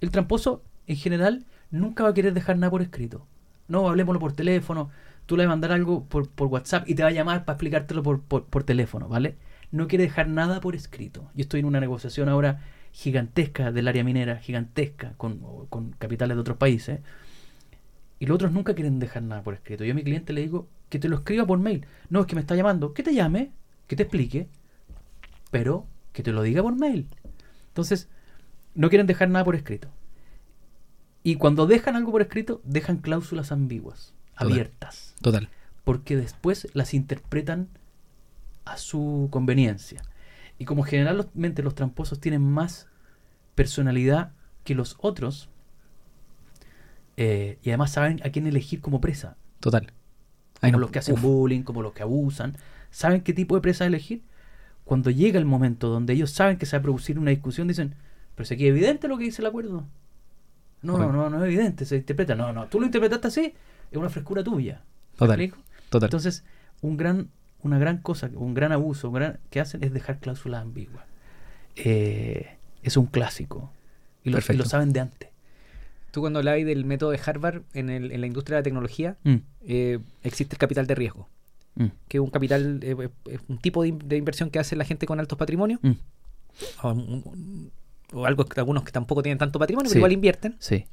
El 0.00 0.10
tramposo, 0.10 0.62
en 0.86 0.96
general, 0.96 1.44
nunca 1.70 2.02
va 2.04 2.10
a 2.10 2.14
querer 2.14 2.34
dejar 2.34 2.58
nada 2.58 2.70
por 2.70 2.82
escrito. 2.82 3.26
No, 3.68 3.88
hablemoslo 3.88 4.20
por 4.20 4.32
teléfono. 4.32 4.90
Tú 5.26 5.36
le 5.36 5.44
vas 5.44 5.50
a 5.52 5.54
mandar 5.54 5.72
algo 5.72 6.04
por, 6.04 6.28
por 6.28 6.48
WhatsApp 6.48 6.88
y 6.88 6.94
te 6.94 7.02
va 7.02 7.08
a 7.08 7.12
llamar 7.12 7.44
para 7.44 7.54
explicártelo 7.54 8.02
por, 8.02 8.20
por, 8.20 8.44
por 8.44 8.64
teléfono, 8.64 9.08
¿vale? 9.08 9.36
No 9.70 9.88
quiere 9.88 10.04
dejar 10.04 10.28
nada 10.28 10.60
por 10.60 10.74
escrito. 10.74 11.30
Yo 11.34 11.42
estoy 11.42 11.60
en 11.60 11.66
una 11.66 11.80
negociación 11.80 12.28
ahora 12.28 12.60
gigantesca 12.92 13.72
del 13.72 13.88
área 13.88 14.04
minera, 14.04 14.38
gigantesca, 14.38 15.14
con, 15.16 15.66
con 15.68 15.92
capitales 15.92 16.36
de 16.36 16.40
otros 16.40 16.58
países. 16.58 17.00
Y 18.18 18.26
los 18.26 18.36
otros 18.36 18.52
nunca 18.52 18.74
quieren 18.74 18.98
dejar 18.98 19.22
nada 19.22 19.42
por 19.42 19.54
escrito. 19.54 19.84
Yo 19.84 19.92
a 19.92 19.94
mi 19.96 20.04
cliente 20.04 20.32
le 20.32 20.42
digo 20.42 20.68
que 20.88 20.98
te 20.98 21.08
lo 21.08 21.16
escriba 21.16 21.44
por 21.46 21.58
mail. 21.58 21.86
No, 22.08 22.20
es 22.20 22.26
que 22.26 22.34
me 22.36 22.40
está 22.40 22.54
llamando. 22.54 22.92
Que 22.94 23.02
te 23.02 23.14
llame, 23.14 23.50
que 23.88 23.96
te 23.96 24.04
explique, 24.04 24.48
pero 25.50 25.86
que 26.12 26.22
te 26.22 26.30
lo 26.32 26.42
diga 26.42 26.62
por 26.62 26.76
mail. 26.76 27.08
Entonces, 27.68 28.08
no 28.74 28.88
quieren 28.90 29.06
dejar 29.06 29.28
nada 29.30 29.44
por 29.44 29.56
escrito. 29.56 29.88
Y 31.24 31.36
cuando 31.36 31.66
dejan 31.66 31.96
algo 31.96 32.12
por 32.12 32.22
escrito, 32.22 32.60
dejan 32.64 32.98
cláusulas 32.98 33.52
ambiguas, 33.52 34.12
Total. 34.34 34.52
abiertas, 34.52 35.14
Total. 35.20 35.48
porque 35.84 36.16
después 36.16 36.68
las 36.74 36.94
interpretan 36.94 37.68
a 38.64 38.76
su 38.76 39.28
conveniencia. 39.30 40.02
Y 40.62 40.64
como 40.64 40.84
generalmente 40.84 41.60
los 41.64 41.74
tramposos 41.74 42.20
tienen 42.20 42.40
más 42.40 42.86
personalidad 43.56 44.30
que 44.62 44.76
los 44.76 44.96
otros, 45.00 45.48
eh, 47.16 47.58
y 47.64 47.70
además 47.70 47.90
saben 47.90 48.20
a 48.24 48.30
quién 48.30 48.46
elegir 48.46 48.80
como 48.80 49.00
presa, 49.00 49.36
Total. 49.58 49.92
como 50.60 50.74
no. 50.74 50.78
los 50.78 50.92
que 50.92 51.00
hacen 51.00 51.14
Uf. 51.14 51.22
bullying, 51.22 51.62
como 51.64 51.82
los 51.82 51.94
que 51.94 52.04
abusan, 52.04 52.56
saben 52.92 53.22
qué 53.22 53.32
tipo 53.32 53.56
de 53.56 53.60
presa 53.60 53.86
elegir. 53.86 54.22
Cuando 54.84 55.10
llega 55.10 55.40
el 55.40 55.46
momento 55.46 55.88
donde 55.88 56.12
ellos 56.12 56.30
saben 56.30 56.58
que 56.58 56.66
se 56.66 56.76
va 56.76 56.78
a 56.78 56.82
producir 56.82 57.18
una 57.18 57.32
discusión, 57.32 57.66
dicen, 57.66 57.96
pero 58.36 58.46
si 58.46 58.54
aquí 58.54 58.68
es 58.68 58.70
evidente 58.70 59.08
lo 59.08 59.18
que 59.18 59.24
dice 59.24 59.42
el 59.42 59.46
acuerdo. 59.46 59.84
No, 60.80 60.96
no, 60.96 61.10
no, 61.10 61.28
no 61.28 61.38
es 61.38 61.42
evidente, 61.42 61.86
se 61.86 61.96
interpreta. 61.96 62.36
No, 62.36 62.52
no, 62.52 62.66
tú 62.66 62.78
lo 62.78 62.86
interpretaste 62.86 63.26
así, 63.26 63.54
es 63.90 63.98
una 63.98 64.10
frescura 64.10 64.44
tuya. 64.44 64.84
¿Me 65.14 65.26
Total. 65.26 65.54
Total. 65.90 66.06
Entonces, 66.06 66.44
un 66.82 66.96
gran, 66.96 67.30
una 67.62 67.78
gran 67.78 67.98
cosa, 67.98 68.30
un 68.34 68.54
gran 68.54 68.72
abuso 68.72 69.08
un 69.08 69.14
gran, 69.14 69.38
que 69.50 69.60
hacen 69.60 69.82
es 69.84 69.92
dejar 69.92 70.18
cláusulas 70.18 70.62
ambiguas. 70.62 71.04
Eh, 71.76 72.56
es 72.82 72.96
un 72.96 73.06
clásico. 73.06 73.70
Y 74.24 74.30
lo, 74.30 74.34
y 74.36 74.40
Perfecto. 74.40 74.62
lo 74.62 74.68
saben 74.68 74.92
de 74.92 75.00
antes. 75.00 75.28
Tú 76.10 76.20
cuando 76.20 76.40
hablabas 76.40 76.64
del 76.64 76.84
método 76.84 77.10
de 77.10 77.20
Harvard 77.24 77.62
en, 77.72 77.88
el- 77.90 78.12
en 78.12 78.20
la 78.20 78.26
industria 78.26 78.56
de 78.56 78.60
la 78.60 78.64
tecnología, 78.64 79.16
Mm, 79.24 79.36
eh, 79.62 79.98
existe 80.22 80.54
el 80.54 80.58
capital 80.58 80.86
de 80.86 80.94
riesgo, 80.94 81.28
mm, 81.76 81.86
que 82.08 82.18
es 82.18 82.20
un 82.20 82.30
capital, 82.30 82.80
eh, 82.82 83.08
es 83.30 83.40
un 83.48 83.58
tipo 83.58 83.82
de, 83.82 83.88
in- 83.88 83.98
de 84.04 84.16
inversión 84.18 84.50
que 84.50 84.58
hace 84.58 84.76
la 84.76 84.84
gente 84.84 85.06
con 85.06 85.18
altos 85.20 85.38
patrimonios, 85.38 85.80
mm. 85.82 85.92
o, 86.82 88.26
algo 88.26 88.44
que 88.44 88.60
algunos 88.60 88.84
que 88.84 88.92
tampoco 88.92 89.22
tienen 89.22 89.38
tanto 89.38 89.58
patrimonio, 89.58 89.88
Sí. 89.88 89.94
pero 89.94 90.00
igual 90.00 90.12
invierten, 90.12 90.56
Sí. 90.58 90.84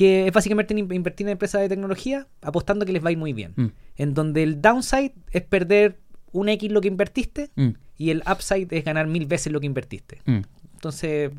Que 0.00 0.26
es 0.26 0.32
básicamente 0.32 0.72
in- 0.72 0.92
invertir 0.92 1.26
en 1.26 1.32
empresas 1.32 1.60
de 1.60 1.68
tecnología 1.68 2.26
apostando 2.42 2.86
que 2.86 2.92
les 2.92 3.04
va 3.04 3.08
a 3.10 3.12
ir 3.12 3.18
muy 3.18 3.32
bien. 3.32 3.52
Mm, 3.56 3.66
En 3.96 4.14
donde 4.14 4.42
el 4.42 4.60
downside 4.62 5.12
es 5.30 5.42
perder 5.42 5.98
un 6.32 6.48
X 6.48 6.70
lo 6.72 6.80
que 6.80 6.88
invertiste 6.88 7.50
mm, 7.56 7.68
y 7.98 8.10
el 8.10 8.22
upside 8.30 8.68
es 8.70 8.84
ganar 8.84 9.06
mil 9.06 9.26
veces 9.26 9.52
lo 9.52 9.60
que 9.60 9.66
invertiste. 9.66 10.22
mm. 10.24 10.40
Entonces 10.74 11.30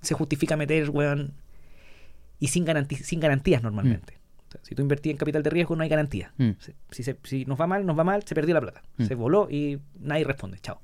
se 0.00 0.14
justifica 0.14 0.56
meter, 0.56 0.90
weón, 0.90 1.32
y 2.38 2.46
sin, 2.48 2.64
sin 3.02 3.18
garantías 3.20 3.62
normalmente. 3.64 4.14
O 4.48 4.50
sea, 4.52 4.60
si 4.62 4.74
tú 4.76 4.82
invertís 4.82 5.10
en 5.10 5.16
capital 5.18 5.42
de 5.42 5.50
riesgo 5.50 5.74
no 5.74 5.82
hay 5.82 5.88
garantía. 5.88 6.32
Si, 6.60 6.72
si 6.90 7.02
se- 7.02 7.18
si 7.24 7.44
nos 7.46 7.60
va 7.60 7.66
mal, 7.66 7.84
nos 7.84 7.98
va 7.98 8.04
mal, 8.04 8.22
se 8.22 8.34
perdió 8.36 8.54
la 8.54 8.60
plata. 8.60 8.82
Se 9.06 9.14
voló 9.16 9.48
y 9.50 9.80
nadie 9.98 10.22
responde. 10.24 10.58
Chao. 10.60 10.78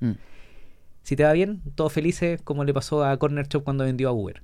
Si 1.03 1.15
te 1.15 1.23
va 1.23 1.31
bien, 1.33 1.61
todos 1.75 1.93
felices 1.93 2.41
como 2.41 2.63
le 2.65 2.73
pasó 2.73 3.05
a 3.05 3.15
Corner 3.17 3.47
Shop 3.47 3.63
cuando 3.63 3.85
vendió 3.85 4.09
a 4.09 4.11
Uber. 4.11 4.43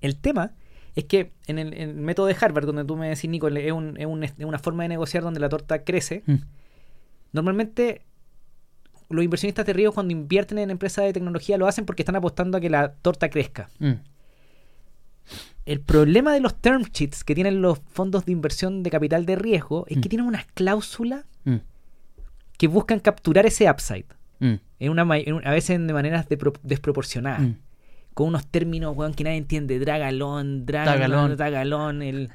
El 0.00 0.16
tema 0.16 0.52
es 0.94 1.04
que 1.04 1.32
en 1.46 1.58
el, 1.58 1.72
en 1.74 1.90
el 1.90 1.94
método 1.96 2.26
de 2.26 2.36
Harvard, 2.40 2.66
donde 2.66 2.84
tú 2.84 2.96
me 2.96 3.08
decís, 3.08 3.28
Nico, 3.30 3.48
es, 3.48 3.72
un- 3.72 3.96
es 3.98 4.06
un- 4.06 4.22
es 4.24 4.34
una 4.38 4.58
forma 4.58 4.82
de 4.84 4.90
negociar 4.90 5.22
donde 5.22 5.40
la 5.40 5.48
torta 5.48 5.84
crece, 5.84 6.22
Mm. 6.26 6.34
normalmente 7.32 8.02
los 9.08 9.24
inversionistas 9.24 9.66
de 9.66 9.72
riesgo 9.74 9.92
cuando 9.94 10.12
invierten 10.12 10.58
en 10.58 10.70
empresas 10.70 11.04
de 11.04 11.12
tecnología 11.12 11.58
lo 11.58 11.66
hacen 11.66 11.84
porque 11.84 12.02
están 12.02 12.16
apostando 12.16 12.56
a 12.58 12.60
que 12.60 12.70
la 12.70 12.92
torta 12.94 13.28
crezca. 13.28 13.68
Mm. 13.78 13.92
El 15.64 15.80
problema 15.80 16.32
de 16.32 16.40
los 16.40 16.56
term 16.60 16.82
sheets 16.92 17.22
que 17.22 17.34
tienen 17.34 17.62
los 17.62 17.78
fondos 17.92 18.24
de 18.26 18.32
inversión 18.32 18.82
de 18.82 18.90
capital 18.90 19.24
de 19.26 19.36
riesgo 19.36 19.84
es 19.88 19.98
que 19.98 20.08
Mm. 20.08 20.10
tienen 20.10 20.26
unas 20.26 20.46
cláusulas 20.54 21.24
que 22.58 22.68
buscan 22.68 23.00
capturar 23.00 23.44
ese 23.46 23.68
upside. 23.70 24.06
En 24.40 24.90
una, 24.90 25.02
en 25.18 25.46
a 25.46 25.50
veces 25.52 25.78
de 25.86 25.92
maneras 25.92 26.26
desproporcionadas. 26.64 27.42
Con 28.14 28.28
unos 28.28 28.46
términos, 28.46 28.94
weón, 28.96 29.14
que 29.14 29.24
nadie 29.24 29.38
entiende. 29.38 29.78
Dragalón, 29.78 30.66
dragalón, 30.66 31.36
dragalón, 31.36 32.02
el, 32.02 32.28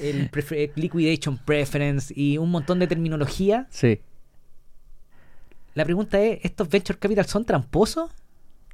el 0.00 0.30
prefer- 0.32 0.72
liquidation 0.76 1.38
preference 1.38 2.12
y 2.16 2.36
un 2.38 2.50
montón 2.50 2.78
de 2.78 2.86
terminología. 2.86 3.66
Sí. 3.70 4.00
La 5.74 5.84
pregunta 5.84 6.20
es, 6.20 6.40
¿estos 6.42 6.68
venture 6.68 6.98
capital 6.98 7.26
son 7.26 7.44
tramposos? 7.44 8.10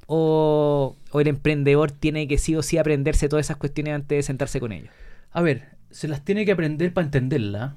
¿O, 0.05 0.95
o 1.11 1.21
el 1.21 1.27
emprendedor 1.27 1.91
tiene 1.91 2.27
que 2.27 2.37
sí 2.37 2.55
o 2.55 2.61
sí 2.61 2.77
aprenderse 2.77 3.29
todas 3.29 3.45
esas 3.45 3.57
cuestiones 3.57 3.93
antes 3.95 4.17
de 4.17 4.23
sentarse 4.23 4.59
con 4.59 4.71
ellos? 4.73 4.89
A 5.31 5.41
ver, 5.41 5.69
se 5.91 6.07
las 6.07 6.23
tiene 6.25 6.45
que 6.45 6.51
aprender 6.51 6.93
para 6.93 7.05
entenderla. 7.05 7.75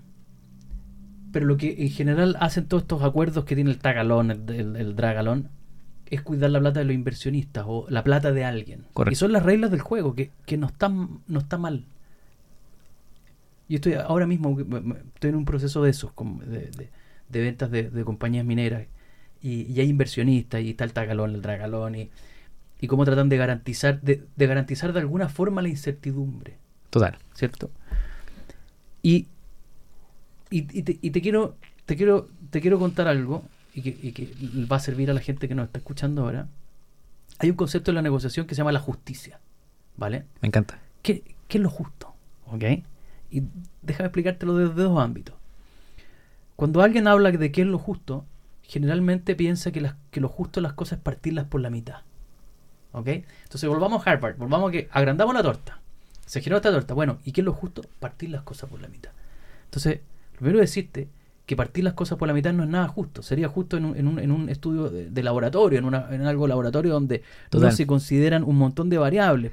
Pero 1.33 1.47
lo 1.47 1.57
que 1.57 1.77
en 1.79 1.91
general 1.91 2.37
hacen 2.41 2.67
todos 2.67 2.83
estos 2.85 3.03
acuerdos 3.03 3.45
que 3.45 3.55
tiene 3.55 3.71
el 3.71 3.79
tagalón, 3.79 4.31
el, 4.31 4.43
el- 4.51 4.77
el 4.77 4.97
dragalón, 4.97 5.51
es 6.11 6.23
cuidar 6.23 6.51
la 6.51 6.61
plata 6.61 6.81
de 6.81 6.87
los 6.87 6.95
inversionistas 6.95 7.65
o 7.67 7.87
la 7.89 8.03
plata 8.05 8.33
de 8.33 8.45
alguien. 8.45 8.85
Correcto. 8.93 9.13
Y 9.13 9.17
son 9.17 9.33
las 9.33 9.43
reglas 9.43 9.71
del 9.71 9.81
juego, 9.81 10.15
que, 10.15 10.31
que 10.47 10.57
no, 10.57 10.67
están, 10.67 11.21
no 11.27 11.39
está 11.41 11.59
mal. 11.59 11.85
Yo 13.69 13.77
estoy 13.77 13.95
ahora 13.95 14.27
mismo, 14.27 14.59
estoy 15.15 15.31
en 15.31 15.37
un 15.37 15.45
proceso 15.45 15.83
de 15.83 15.91
esos, 15.91 16.13
de, 16.47 16.71
de- 16.71 16.91
de 17.29 17.41
ventas 17.41 17.71
de, 17.71 17.91
de 17.91 18.05
compañías 18.05 18.45
mineras. 18.45 18.87
Y, 19.43 19.63
y 19.73 19.81
hay 19.81 19.89
inversionistas, 19.89 20.63
y 20.63 20.71
está 20.71 20.85
el 20.85 20.93
tagalón, 20.93 21.35
el 21.35 21.43
dragalón, 21.43 21.95
y, 21.97 22.11
y 22.81 22.87
cómo 22.87 23.05
tratan 23.05 23.29
de 23.29 23.37
garantizar, 23.37 24.01
de, 24.01 24.25
de 24.37 24.47
garantizar 24.47 24.93
de 24.93 25.01
alguna 25.01 25.29
forma 25.29 25.63
la 25.63 25.69
incertidumbre. 25.69 26.57
Total. 26.91 27.19
¿cierto? 27.35 27.71
Y, 29.03 29.27
y, 30.51 30.79
y 30.79 30.83
te, 30.83 30.99
y 31.01 31.11
te 31.11 31.21
quiero 31.21 31.57
te 31.85 31.97
quiero 31.97 32.29
te 32.51 32.61
quiero 32.61 32.79
contar 32.79 33.07
algo 33.09 33.45
y 33.77 33.83
que, 33.83 33.91
y 34.09 34.13
que 34.13 34.33
va 34.67 34.77
a 34.77 34.81
servir 34.81 35.11
a 35.11 35.15
la 35.15 35.21
gente 35.21 35.49
que 35.49 35.55
nos 35.55 35.67
está 35.67 35.79
escuchando 35.79 36.23
ahora. 36.23 36.49
Hay 37.39 37.51
un 37.51 37.57
concepto 37.57 37.91
en 37.91 37.97
la 37.97 38.03
negociación 38.03 38.47
que 38.47 38.55
se 38.55 38.61
llama 38.61 38.73
la 38.73 38.81
justicia, 38.81 39.39
¿vale? 39.99 40.25
Me 40.41 40.49
encanta. 40.49 40.79
¿Qué, 41.03 41.23
qué 41.47 41.59
es 41.59 41.63
lo 41.63 41.69
justo? 41.69 42.15
¿Ok? 42.47 42.65
Y 43.31 43.43
déjame 43.83 44.07
explicártelo 44.07 44.57
desde 44.57 44.83
dos 44.83 44.99
ámbitos. 44.99 45.35
Cuando 46.57 46.81
alguien 46.81 47.07
habla 47.07 47.31
de 47.31 47.53
qué 47.53 47.61
es 47.61 47.67
lo 47.67 47.79
justo, 47.79 48.25
generalmente 48.63 49.37
piensa 49.37 49.71
que, 49.73 49.83
las, 49.83 49.97
que 50.11 50.23
lo 50.23 50.31
justo 50.31 50.61
es 50.61 50.63
las 50.63 50.73
cosas 50.73 50.99
partirlas 50.99 51.45
por 51.45 51.61
la 51.61 51.69
mitad. 51.69 52.01
¿Ok? 52.93 53.09
Entonces 53.09 53.69
volvamos 53.69 54.07
a 54.07 54.11
Harvard, 54.11 54.39
volvamos 54.39 54.71
a 54.71 54.73
que 54.73 54.89
agrandamos 54.91 55.35
la 55.35 55.43
torta. 55.43 55.83
Se 56.25 56.41
generó 56.41 56.57
esta 56.57 56.73
torta. 56.73 56.95
Bueno, 56.95 57.19
¿y 57.25 57.33
qué 57.33 57.43
es 57.43 57.45
lo 57.45 57.53
justo? 57.53 57.83
Partir 58.01 58.31
las 58.31 58.43
cosas 58.43 58.71
por 58.71 58.81
la 58.81 58.89
mitad. 58.89 59.11
Entonces, 59.67 60.01
lo 60.33 60.39
primero 60.39 60.63
es 60.63 60.71
decirte 60.71 61.09
que 61.47 61.57
partir 61.57 61.85
las 61.85 61.95
cosas 61.95 62.19
por 62.19 62.27
la 62.29 62.35
mitad 62.35 62.53
no 62.53 62.65
es 62.65 62.69
nada 62.69 62.89
justo. 62.89 63.23
Sería 63.23 63.49
justo 63.49 63.77
en 63.77 63.85
un, 63.87 63.97
en 63.97 64.09
un, 64.09 64.19
en 64.19 64.31
un 64.33 64.49
estudio 64.49 64.91
de, 64.91 65.11
de 65.11 65.23
laboratorio, 65.23 65.79
en, 65.79 65.85
una, 65.85 66.09
en 66.13 66.23
algo 66.23 66.47
laboratorio 66.49 66.93
donde 66.93 67.23
Total. 67.51 67.71
no 67.71 67.77
se 67.77 67.87
consideran 67.87 68.43
un 68.43 68.57
montón 68.57 68.89
de 68.91 68.99
variables. 68.99 69.53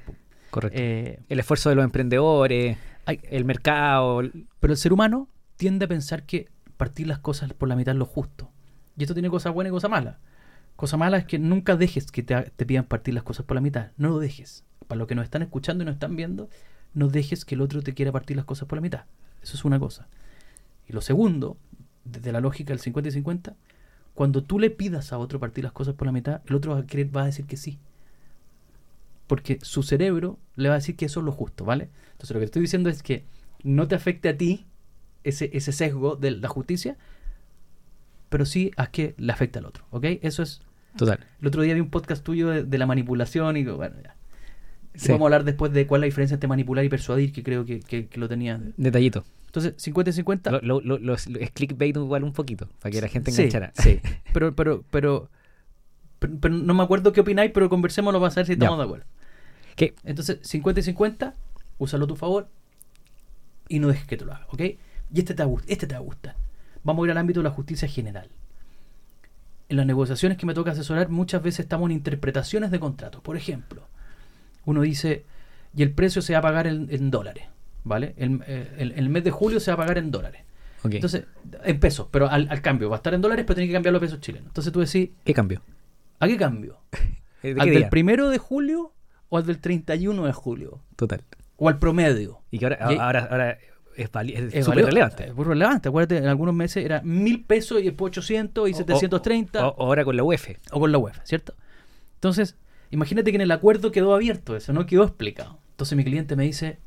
Correcto. 0.49 0.77
Eh, 0.81 1.19
el 1.29 1.39
esfuerzo 1.39 1.69
de 1.69 1.75
los 1.75 1.85
emprendedores, 1.85 2.77
hay- 3.05 3.19
el 3.29 3.45
mercado. 3.45 4.21
pero 4.59 4.73
el 4.73 4.77
ser 4.77 4.91
humano 4.93 5.27
tiende 5.55 5.85
a 5.85 5.87
pensar 5.87 6.23
que 6.23 6.49
partir 6.77 7.07
las 7.07 7.19
cosas 7.19 7.53
por 7.53 7.69
la 7.69 7.75
mitad 7.75 7.93
es 7.93 7.99
lo 7.99 8.05
justo. 8.05 8.49
Y 8.97 9.03
esto 9.03 9.13
tiene 9.13 9.29
cosas 9.29 9.53
buenas 9.53 9.69
y 9.69 9.73
cosas 9.73 9.89
malas. 9.91 10.17
Cosa 10.75 10.97
mala 10.97 11.17
es 11.17 11.25
que 11.25 11.37
nunca 11.37 11.75
dejes 11.75 12.11
que 12.11 12.23
te, 12.23 12.35
te 12.55 12.65
pidan 12.65 12.85
partir 12.85 13.13
las 13.13 13.23
cosas 13.23 13.45
por 13.45 13.55
la 13.55 13.61
mitad. 13.61 13.91
No 13.97 14.09
lo 14.09 14.19
dejes. 14.19 14.63
para 14.87 14.97
los 14.99 15.07
que 15.07 15.13
nos 15.15 15.23
están 15.25 15.43
escuchando 15.43 15.83
y 15.83 15.85
nos 15.85 15.93
están 15.93 16.15
viendo, 16.15 16.49
no 16.95 17.07
dejes 17.07 17.45
que 17.45 17.53
el 17.55 17.61
otro 17.61 17.81
te 17.83 17.93
quiera 17.93 18.11
partir 18.11 18.35
las 18.35 18.45
cosas 18.45 18.67
por 18.67 18.77
la 18.77 18.81
mitad. 18.81 19.05
Eso 19.43 19.55
es 19.55 19.63
una 19.65 19.79
cosa. 19.79 20.07
Y 20.87 20.93
lo 20.93 20.99
segundo, 21.01 21.55
desde 22.05 22.31
la 22.31 22.41
lógica 22.41 22.69
del 22.73 22.79
50 22.79 23.09
y 23.09 23.11
50, 23.11 23.55
cuando 24.13 24.43
tú 24.43 24.59
le 24.59 24.69
pidas 24.69 25.11
a 25.13 25.17
otro 25.17 25.39
partir 25.39 25.63
las 25.63 25.73
cosas 25.73 25.95
por 25.95 26.05
la 26.05 26.11
mitad, 26.11 26.41
el 26.47 26.55
otro 26.55 26.73
va 26.73 26.79
a, 26.81 26.85
querer, 26.85 27.15
va 27.15 27.23
a 27.23 27.25
decir 27.25 27.45
que 27.45 27.57
sí. 27.57 27.79
Porque 29.27 29.57
su 29.61 29.83
cerebro 29.83 30.37
le 30.55 30.69
va 30.69 30.75
a 30.75 30.77
decir 30.79 30.95
que 30.95 31.05
eso 31.05 31.19
es 31.21 31.25
lo 31.25 31.31
justo, 31.31 31.65
¿vale? 31.65 31.89
Entonces 32.11 32.31
lo 32.31 32.39
que 32.39 32.45
te 32.45 32.45
estoy 32.45 32.61
diciendo 32.63 32.89
es 32.89 33.01
que 33.03 33.23
no 33.63 33.87
te 33.87 33.95
afecte 33.95 34.29
a 34.29 34.37
ti 34.37 34.65
ese, 35.23 35.49
ese 35.53 35.71
sesgo 35.71 36.15
de 36.15 36.31
la 36.31 36.47
justicia, 36.49 36.97
pero 38.29 38.45
sí 38.45 38.71
a 38.77 38.87
que 38.87 39.15
le 39.17 39.31
afecte 39.31 39.59
al 39.59 39.65
otro, 39.65 39.85
¿ok? 39.91 40.05
Eso 40.21 40.43
es... 40.43 40.61
Total. 40.97 41.25
El 41.41 41.47
otro 41.47 41.63
día 41.63 41.73
vi 41.73 41.79
un 41.79 41.89
podcast 41.89 42.23
tuyo 42.23 42.49
de, 42.49 42.63
de 42.63 42.77
la 42.77 42.85
manipulación 42.85 43.57
y 43.57 43.63
bueno, 43.63 43.95
ya. 44.03 44.15
Sí. 44.93 45.11
Vamos 45.11 45.23
a 45.23 45.27
hablar 45.27 45.43
después 45.43 45.71
de 45.73 45.87
cuál 45.87 45.99
es 45.99 46.01
la 46.03 46.05
diferencia 46.05 46.35
entre 46.35 46.47
manipular 46.47 46.85
y 46.85 46.89
persuadir, 46.89 47.33
que 47.33 47.41
creo 47.41 47.65
que, 47.65 47.79
que- 47.79 48.05
que 48.07 48.19
lo 48.19 48.29
tenía. 48.29 48.61
Detallito. 48.77 49.23
Entonces, 49.55 49.75
50 49.77 50.09
y 50.09 50.13
50. 50.13 50.49
Lo, 50.51 50.61
lo- 50.61 50.81
lo- 50.81 50.97
lo- 50.97 51.13
es 51.13 51.51
clickbait 51.53 51.95
igual 51.95 52.23
un 52.23 52.33
poquito, 52.33 52.67
para 52.79 52.91
que 52.91 53.01
la 53.01 53.07
gente 53.07 53.29
enganchara. 53.29 53.71
Sí, 53.75 53.99
pero, 54.33 54.55
pero, 54.55 54.83
pero, 54.89 55.29
pero, 56.17 56.37
pero 56.39 56.55
no 56.55 56.73
me 56.73 56.81
acuerdo 56.81 57.13
qué 57.13 57.21
opináis, 57.21 57.51
pero 57.53 57.69
conversémoslo 57.69 58.19
para 58.19 58.31
saber 58.31 58.47
si 58.47 58.53
estamos 58.53 58.79
de 58.79 58.83
acuerdo. 58.85 59.05
Que- 59.75 59.93
Entonces, 60.03 60.39
50 60.41 60.79
y 60.79 60.83
50, 60.83 61.35
úsalo 61.77 62.05
a 62.05 62.07
tu 62.07 62.15
favor 62.15 62.47
y 63.69 63.77
no 63.77 63.89
dejes 63.89 64.07
que 64.07 64.17
te 64.17 64.25
lo 64.25 64.33
haga, 64.33 64.47
¿ok? 64.49 64.61
Y 65.13 65.19
este 65.19 65.35
te, 65.35 65.43
este 65.67 65.85
te 65.85 65.93
va 65.93 65.99
a 65.99 66.03
gustar. 66.03 66.35
Vamos 66.83 67.03
a 67.03 67.05
ir 67.07 67.11
al 67.11 67.17
ámbito 67.19 67.39
de 67.39 67.43
la 67.43 67.51
justicia 67.51 67.87
general. 67.87 68.29
En 69.69 69.77
las 69.77 69.85
negociaciones 69.85 70.37
que 70.39 70.45
me 70.47 70.53
toca 70.55 70.71
asesorar, 70.71 71.09
muchas 71.09 71.41
veces 71.43 71.61
estamos 71.61 71.89
en 71.91 71.97
interpretaciones 71.97 72.71
de 72.71 72.79
contratos. 72.79 73.21
Por 73.21 73.37
ejemplo, 73.37 73.87
uno 74.65 74.81
dice, 74.81 75.25
y 75.75 75.83
el 75.83 75.91
precio 75.91 76.23
se 76.23 76.33
va 76.33 76.39
a 76.39 76.41
pagar 76.41 76.65
en, 76.67 76.87
en 76.89 77.11
dólares, 77.11 77.45
¿vale? 77.83 78.13
El, 78.17 78.41
eh, 78.47 78.71
el- 78.77 78.91
el 78.93 79.09
mes 79.09 79.23
de 79.23 79.31
julio 79.31 79.59
se 79.59 79.71
va 79.71 79.75
a 79.75 79.77
pagar 79.77 79.97
en 79.97 80.11
dólares. 80.11 80.41
Ok. 80.83 80.95
Entonces, 80.95 81.25
en 81.63 81.79
pesos, 81.79 82.07
pero 82.11 82.27
al, 82.29 82.47
al 82.49 82.61
cambio. 82.61 82.89
Va 82.89 82.95
a 82.95 82.97
estar 82.97 83.13
en 83.13 83.21
dólares, 83.21 83.45
pero 83.47 83.55
tiene 83.55 83.67
que 83.67 83.73
cambiarlo 83.73 83.97
a 83.97 84.01
pesos 84.01 84.19
chilenos. 84.19 84.47
Entonces 84.47 84.73
tú 84.73 84.79
decís, 84.81 85.09
¿Qué 85.23 85.33
cambio? 85.33 85.61
¿a 86.19 86.27
qué 86.27 86.37
cambio? 86.37 86.79
¿De 87.43 87.55
¿Al 87.59 87.69
del 87.69 87.89
primero 87.89 88.29
de 88.29 88.37
julio 88.37 88.93
o 89.29 89.37
al 89.37 89.45
del 89.45 89.59
31 89.59 90.25
de 90.25 90.33
julio? 90.33 90.81
Total. 90.95 91.21
¿O 91.57 91.69
al 91.69 91.79
promedio? 91.79 92.41
Y 92.51 92.59
que 92.59 92.65
ahora, 92.65 92.77
Y 92.81 92.93
ahí- 92.93 92.97
ahora, 92.99 93.27
ahora 93.31 93.57
es, 93.95 94.09
es 94.53 94.65
súper 94.65 94.85
relevante. 94.85 95.27
Es 95.27 95.35
muy 95.35 95.45
relevante. 95.45 95.87
Acuérdate, 95.89 96.17
en 96.17 96.25
algunos 96.27 96.53
meses 96.55 96.83
era 96.83 97.01
mil 97.03 97.43
pesos 97.45 97.79
y 97.79 97.83
después 97.85 98.09
800 98.09 98.69
y 98.69 98.73
O- 98.73 98.75
730 98.75 99.67
O, 99.67 99.69
o, 99.69 99.75
o 99.83 99.85
ahora 99.87 100.03
con 100.03 100.17
la 100.17 100.23
UEF. 100.23 100.57
con 100.69 100.91
la 100.91 100.97
UEFA, 100.97 101.25
¿cierto? 101.25 101.53
Entonces, 102.15 102.55
imagínate 102.91 103.31
que 103.31 103.35
en 103.35 103.41
el 103.41 103.51
acuerdo 103.51 103.91
quedó 103.91 104.13
abierto 104.15 104.55
eso, 104.55 104.73
no 104.73 104.85
quedó 104.85 105.03
explicado. 105.03 105.59
Entonces 105.71 105.95
mi 105.97 106.03
cliente 106.03 106.35
me 106.35 106.43
dice, 106.43 106.79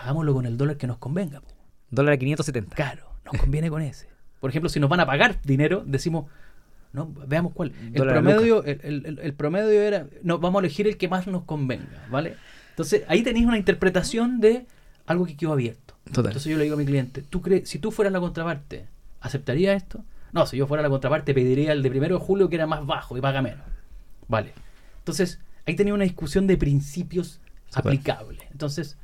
hagámoslo 0.00 0.34
con 0.34 0.46
el 0.46 0.56
dólar 0.56 0.76
que 0.76 0.86
nos 0.86 0.98
convenga. 0.98 1.40
po". 1.40 1.48
Dólar 1.90 2.14
a 2.14 2.16
570. 2.16 2.74
Claro, 2.76 3.06
nos 3.24 3.40
conviene 3.40 3.70
con 3.70 3.82
ese. 3.82 4.08
Por 4.40 4.50
ejemplo, 4.50 4.68
si 4.68 4.80
nos 4.80 4.90
van 4.90 5.00
a 5.00 5.06
pagar 5.06 5.40
dinero, 5.42 5.82
decimos, 5.86 6.26
no, 6.92 7.12
veamos 7.26 7.52
cuál. 7.52 7.72
El 7.92 8.02
promedio, 8.06 8.64
el, 8.64 8.80
el- 8.82 9.06
el- 9.06 9.18
el 9.20 9.34
promedio 9.34 9.82
era, 9.82 10.06
no, 10.22 10.38
vamos 10.38 10.60
a 10.60 10.66
elegir 10.66 10.86
el 10.86 10.96
que 10.96 11.08
más 11.08 11.26
nos 11.26 11.44
convenga, 11.44 12.06
¿vale? 12.10 12.36
Entonces, 12.70 13.04
ahí 13.08 13.22
tenéis 13.22 13.46
una 13.46 13.56
interpretación 13.58 14.40
de 14.40 14.66
algo 15.06 15.24
que 15.26 15.36
quedó 15.36 15.52
abierto. 15.52 15.94
Total. 16.04 16.26
Entonces 16.26 16.50
yo 16.50 16.56
le 16.58 16.64
digo 16.64 16.74
a 16.76 16.78
mi 16.78 16.84
cliente, 16.84 17.22
¿tú 17.22 17.40
crees, 17.42 17.68
si 17.68 17.78
tú 17.78 17.90
fueras 17.90 18.12
la 18.12 18.20
contraparte, 18.20 18.86
¿aceptaría 19.20 19.72
esto? 19.72 20.04
No, 20.32 20.46
si 20.46 20.56
yo 20.56 20.66
fuera 20.66 20.82
la 20.82 20.88
contraparte, 20.90 21.32
pediría 21.34 21.72
el 21.72 21.82
de 21.82 21.90
primero 21.90 22.18
de 22.18 22.24
julio 22.24 22.48
que 22.48 22.56
era 22.56 22.66
más 22.66 22.84
bajo 22.86 23.16
y 23.16 23.20
paga 23.20 23.40
menos. 23.42 23.64
Vale. 24.28 24.52
Entonces, 24.98 25.40
ahí 25.66 25.74
tenía 25.76 25.94
una 25.94 26.04
discusión 26.04 26.46
de 26.46 26.56
principios 26.56 27.40
Total. 27.70 27.80
aplicables. 27.92 28.42
Entonces, 28.50 28.98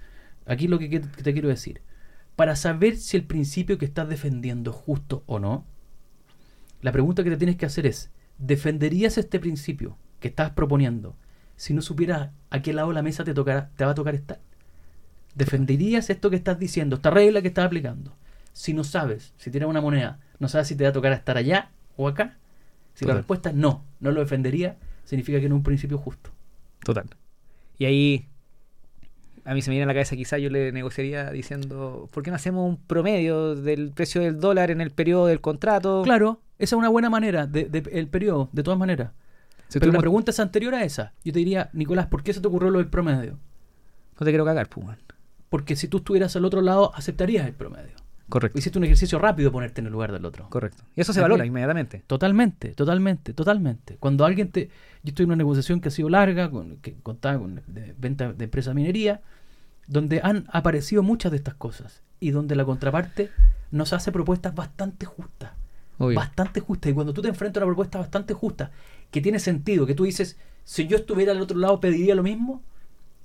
aquí 0.47 0.68
lo 0.68 0.78
que, 0.78 1.01
te 1.01 1.32
quiero 1.32 1.49
decir. 1.49 1.82
Para 2.36 2.57
saber 2.57 2.97
si 2.97 3.16
el 3.16 3.24
principio 3.24 3.78
que 3.78 3.84
estás 3.84 4.09
defendiendo 4.09 4.70
es 4.70 4.76
justo 4.76 5.22
o 5.26 5.38
no, 5.38 5.66
la 6.80 6.93
pregunta 6.93 7.22
que 7.22 7.30
te 7.30 7.36
tienes 7.36 7.57
que 7.57 7.66
hacer 7.66 7.86
es, 7.86 8.11
¿defenderías 8.38 9.18
este 9.18 9.38
principio 9.38 9.97
que 10.20 10.28
estás 10.28 10.51
proponiendo 10.51 11.16
si 11.57 11.74
no 11.74 11.82
supieras 11.82 12.30
a 12.51 12.62
qué 12.62 12.72
lado 12.72 12.88
de 12.88 12.95
la 12.95 13.03
mesa 13.03 13.24
te, 13.24 13.34
tocará, 13.34 13.70
te 13.76 13.84
va 13.84 13.93
a 13.93 13.95
tocar 13.95 14.14
estar? 14.14 14.40
¿Defenderías 15.34 16.11
esto 16.11 16.30
que 16.30 16.36
estás 16.36 16.59
diciendo, 16.59 16.97
esta 16.97 17.11
regla 17.11 17.43
que 17.43 17.49
estás 17.49 17.66
aplicando? 17.66 18.16
Si 18.53 18.74
no 18.74 18.84
sabes, 18.84 19.32
si 19.36 19.51
tienes 19.51 19.68
una 19.68 19.80
moneda, 19.80 20.20
no 20.38 20.49
sabes 20.49 20.68
si 20.68 20.76
te 20.76 20.84
va 20.84 20.90
a 20.90 20.93
tocar 20.93 21.12
estar 21.12 21.36
allá 21.36 21.70
o 21.97 22.09
acá. 22.09 22.38
Si 22.95 23.07
la 23.07 23.14
respuesta 23.14 23.51
es 23.51 23.55
no, 23.55 23.84
no 24.01 24.11
lo 24.11 24.20
defendería, 24.20 24.76
significa 25.05 25.40
que 25.40 25.49
no 25.49 25.55
es 25.55 25.61
un 25.61 25.62
principio 25.62 25.97
justo. 25.97 26.30
Total. 26.84 27.07
Y 27.78 27.86
ahí 27.86 28.28
a 29.45 29.55
mí 29.55 29.62
se 29.62 29.70
me 29.70 29.74
viene 29.74 29.84
a 29.84 29.86
la 29.86 29.95
cabeza 29.95 30.14
quizá 30.16 30.38
yo 30.38 30.51
le 30.51 30.72
negociaría 30.72 31.30
diciendo, 31.30 32.09
¿por 32.12 32.22
qué 32.22 32.30
no 32.30 32.36
hacemos 32.36 32.68
un 32.68 32.76
promedio 32.76 33.55
del 33.57 33.90
precio 33.93 34.20
del 34.20 34.38
dólar 34.40 34.70
en 34.70 34.80
el 34.80 34.90
periodo 34.90 35.26
del 35.26 35.40
contrato? 35.40 36.03
Claro, 36.05 36.40
esa 36.59 36.76
es 36.76 36.78
una 36.78 36.88
buena 36.88 37.11
manera, 37.11 37.47
de, 37.47 37.64
de- 37.64 37.90
el 37.93 38.09
periodo, 38.09 38.49
de 38.53 38.62
todas 38.62 38.78
maneras. 38.78 39.11
Si 39.68 39.78
Pero 39.80 39.90
la 39.93 39.99
pregunta 40.01 40.30
es 40.30 40.38
anterior 40.40 40.74
a 40.74 40.84
esa. 40.84 41.14
Yo 41.24 41.32
te 41.32 41.38
diría, 41.38 41.70
Nicolás, 41.72 42.07
¿por 42.07 42.22
qué 42.22 42.32
se 42.34 42.40
te 42.40 42.47
ocurrió 42.49 42.70
lo 42.70 42.78
del 42.78 42.88
promedio? 42.88 43.38
No 44.20 44.24
te 44.24 44.30
quiero 44.30 44.45
cagar, 44.45 44.68
pues. 44.68 44.86
man. 44.86 44.99
Porque 45.49 45.76
si 45.76 45.88
tú 45.88 45.97
estuvieras 45.99 46.36
al 46.36 46.45
otro 46.45 46.61
lado, 46.61 46.93
aceptarías 46.95 47.47
el 47.47 47.55
promedio. 47.55 47.97
Correcto. 48.28 48.58
Hiciste 48.58 48.78
un 48.78 48.84
ejercicio 48.84 49.18
rápido 49.18 49.50
de 49.50 49.52
ponerte 49.52 49.80
en 49.80 49.86
el 49.86 49.92
lugar 49.92 50.12
del 50.12 50.24
otro. 50.24 50.48
Correcto. 50.48 50.84
Y 50.96 51.00
eso 51.00 51.12
se 51.12 51.20
valora 51.20 51.44
inmediatamente. 51.44 52.02
Totalmente, 52.06 52.72
totalmente, 52.72 53.34
totalmente. 53.34 53.96
Cuando 53.98 54.24
alguien 54.24 54.50
te... 54.50 54.68
Yo 55.02 55.10
estoy 55.10 55.24
en 55.24 55.30
una 55.30 55.36
negociación 55.36 55.80
que 55.80 55.88
ha 55.88 55.90
sido 55.90 56.08
larga, 56.08 56.50
con, 56.50 56.76
que 56.78 56.94
contaba 57.02 57.38
con 57.38 57.60
de 57.66 57.94
venta 57.98 58.32
de 58.32 58.44
empresa 58.44 58.70
de 58.70 58.74
minería, 58.74 59.20
donde 59.86 60.20
han 60.22 60.46
aparecido 60.50 61.02
muchas 61.02 61.32
de 61.32 61.38
estas 61.38 61.54
cosas 61.54 62.02
y 62.20 62.30
donde 62.30 62.54
la 62.54 62.64
contraparte 62.64 63.30
nos 63.70 63.92
hace 63.92 64.12
propuestas 64.12 64.54
bastante 64.54 65.06
justas. 65.06 65.52
Obvio. 65.98 66.16
Bastante 66.16 66.60
justas. 66.60 66.90
Y 66.92 66.94
cuando 66.94 67.12
tú 67.12 67.20
te 67.20 67.28
enfrentas 67.28 67.60
a 67.60 67.64
una 67.64 67.70
propuesta 67.70 67.98
bastante 67.98 68.32
justa, 68.32 68.70
que 69.10 69.20
tiene 69.20 69.40
sentido, 69.40 69.86
que 69.86 69.94
tú 69.94 70.04
dices, 70.04 70.38
si 70.64 70.86
yo 70.86 70.96
estuviera 70.96 71.32
al 71.32 71.40
otro 71.40 71.58
lado 71.58 71.80
pediría 71.80 72.14
lo 72.14 72.22
mismo, 72.22 72.62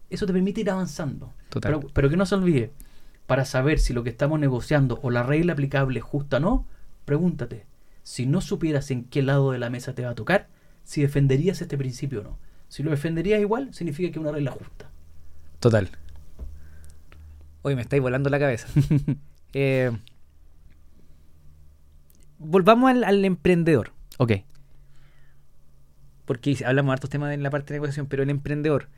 eso 0.10 0.26
te 0.26 0.34
permite 0.34 0.62
ir 0.62 0.70
avanzando. 0.70 1.34
Total. 1.50 1.76
Pero, 1.76 1.88
pero 1.94 2.10
que 2.10 2.18
no 2.18 2.26
se 2.26 2.36
olvide, 2.36 2.72
para 3.28 3.46
saber 3.46 3.78
si 3.80 3.94
lo 3.94 4.04
que 4.04 4.10
estamos 4.10 4.40
negociando 4.40 5.00
o 5.04 5.12
la 5.12 5.22
regla 5.22 5.54
aplicable 5.54 6.00
es 6.00 6.06
justa 6.06 6.38
o 6.38 6.40
no, 6.40 6.66
pregúntate, 7.06 7.66
si 8.02 8.26
no 8.26 8.42
supieras 8.42 8.90
en 8.90 9.04
qué 9.04 9.22
lado 9.22 9.52
de 9.52 9.60
la 9.60 9.70
mesa 9.70 9.94
te 9.94 10.04
va 10.04 10.12
a 10.12 10.16
tocar, 10.16 10.48
si 10.86 11.02
defenderías 11.02 11.62
este 11.62 11.78
principio 11.78 12.22
o 12.22 12.24
no. 12.24 12.38
Si 12.70 12.84
lo 12.84 12.92
defenderías 12.92 13.42
igual, 13.42 13.74
significa 13.74 14.10
que 14.12 14.20
es 14.20 14.22
una 14.22 14.32
regla 14.32 14.52
justa. 14.52 14.90
Total. 15.60 15.90
Hoy 17.64 17.76
me 17.76 17.82
estáis 17.82 18.02
volando 18.02 18.30
la 18.30 18.40
cabeza. 18.40 18.68
Eh, 19.54 19.92
volvamos 22.38 22.92
al, 22.92 23.06
al 23.06 23.24
emprendedor. 23.24 23.94
Ok. 24.18 24.34
Porque 26.26 26.56
hablamos 26.66 26.90
de 26.90 26.94
hartos 26.94 27.10
temas 27.10 27.34
en 27.34 27.42
la 27.42 27.50
parte 27.50 27.74
de 27.74 27.78
negociación, 27.78 28.08
pero 28.08 28.24
el 28.24 28.30
emprendedor 28.30 28.90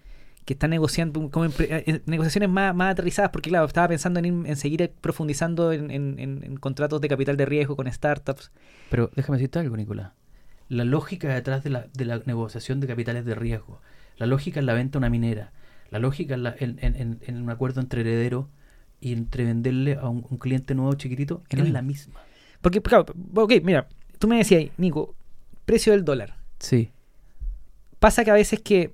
que 0.46 0.54
está 0.54 0.68
negociando 0.68 1.30
como 1.30 1.46
eh, 1.60 2.02
negociaciones 2.06 2.50
más, 2.50 2.74
más 2.74 2.92
aterrizadas, 2.94 3.30
porque 3.32 3.50
claro, 3.50 3.66
estaba 3.66 3.88
pensando 3.88 4.20
en, 4.20 4.26
ir- 4.26 4.48
en 4.50 4.56
seguir 4.56 4.92
profundizando 5.02 5.72
en, 5.72 5.92
en- 5.92 6.20
en- 6.20 6.58
contratos 6.58 7.02
de 7.02 7.08
capital 7.08 7.38
de 7.38 7.46
riesgo 7.46 7.76
con 7.76 7.92
startups. 7.92 8.52
Pero 8.90 9.12
déjame 9.16 9.38
decirte 9.38 9.60
algo, 9.60 9.78
Nicolás. 9.78 10.12
La 10.70 10.86
lógica 10.86 11.34
detrás 11.34 11.64
de 11.64 11.70
la, 11.70 11.88
de 11.94 12.06
la 12.06 12.22
negociación 12.26 12.80
de 12.80 12.88
capitales 12.88 13.26
de 13.26 13.36
riesgo, 13.36 13.82
la 14.18 14.26
lógica 14.26 14.60
en 14.60 14.66
la 14.66 14.74
venta 14.74 14.98
a 14.98 15.00
una 15.00 15.10
minera, 15.10 15.52
la 15.92 16.00
lógica 16.00 16.34
en, 16.36 16.44
la- 16.44 16.56
en- 16.60 17.20
un 17.44 17.50
acuerdo 17.50 17.82
entre 17.82 18.02
herederos 18.02 18.48
y 19.02 19.14
entre 19.14 19.46
venderle 19.46 19.96
a 19.96 20.10
un, 20.10 20.26
un 20.30 20.38
cliente 20.38 20.74
nuevo 20.76 20.94
chiquitito, 20.96 21.44
Es 21.50 21.70
la 21.70 21.82
misma. 21.82 22.20
Porque, 22.62 22.82
claro, 22.82 23.06
ok, 23.36 23.54
mira, 23.64 23.88
tú 24.18 24.28
me 24.28 24.38
decías, 24.38 24.66
Nico, 24.78 25.16
precio 25.66 25.94
del 25.94 26.04
dólar. 26.04 26.36
Sí. 26.60 26.92
Pasa 28.00 28.24
que 28.24 28.32
a 28.32 28.34
veces 28.36 28.60
que 28.62 28.94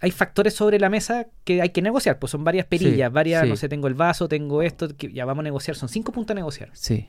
hay 0.00 0.10
factores 0.10 0.54
sobre 0.54 0.78
la 0.78 0.88
mesa 0.90 1.26
que 1.44 1.62
hay 1.62 1.70
que 1.70 1.80
negociar, 1.82 2.18
pues 2.18 2.30
son 2.30 2.44
varias 2.44 2.66
perillas, 2.66 3.08
Sí, 3.08 3.14
varias, 3.14 3.42
sí. 3.44 3.48
no 3.48 3.56
sé, 3.56 3.68
tengo 3.68 3.88
el 3.88 3.94
vaso, 3.94 4.28
tengo 4.28 4.62
esto, 4.62 4.88
que 4.96 5.12
ya 5.12 5.24
vamos 5.24 5.42
a 5.42 5.44
negociar, 5.44 5.76
son 5.76 5.88
cinco 5.88 6.12
puntos 6.12 6.32
a 6.32 6.36
negociar. 6.36 6.70
Sí. 6.72 7.08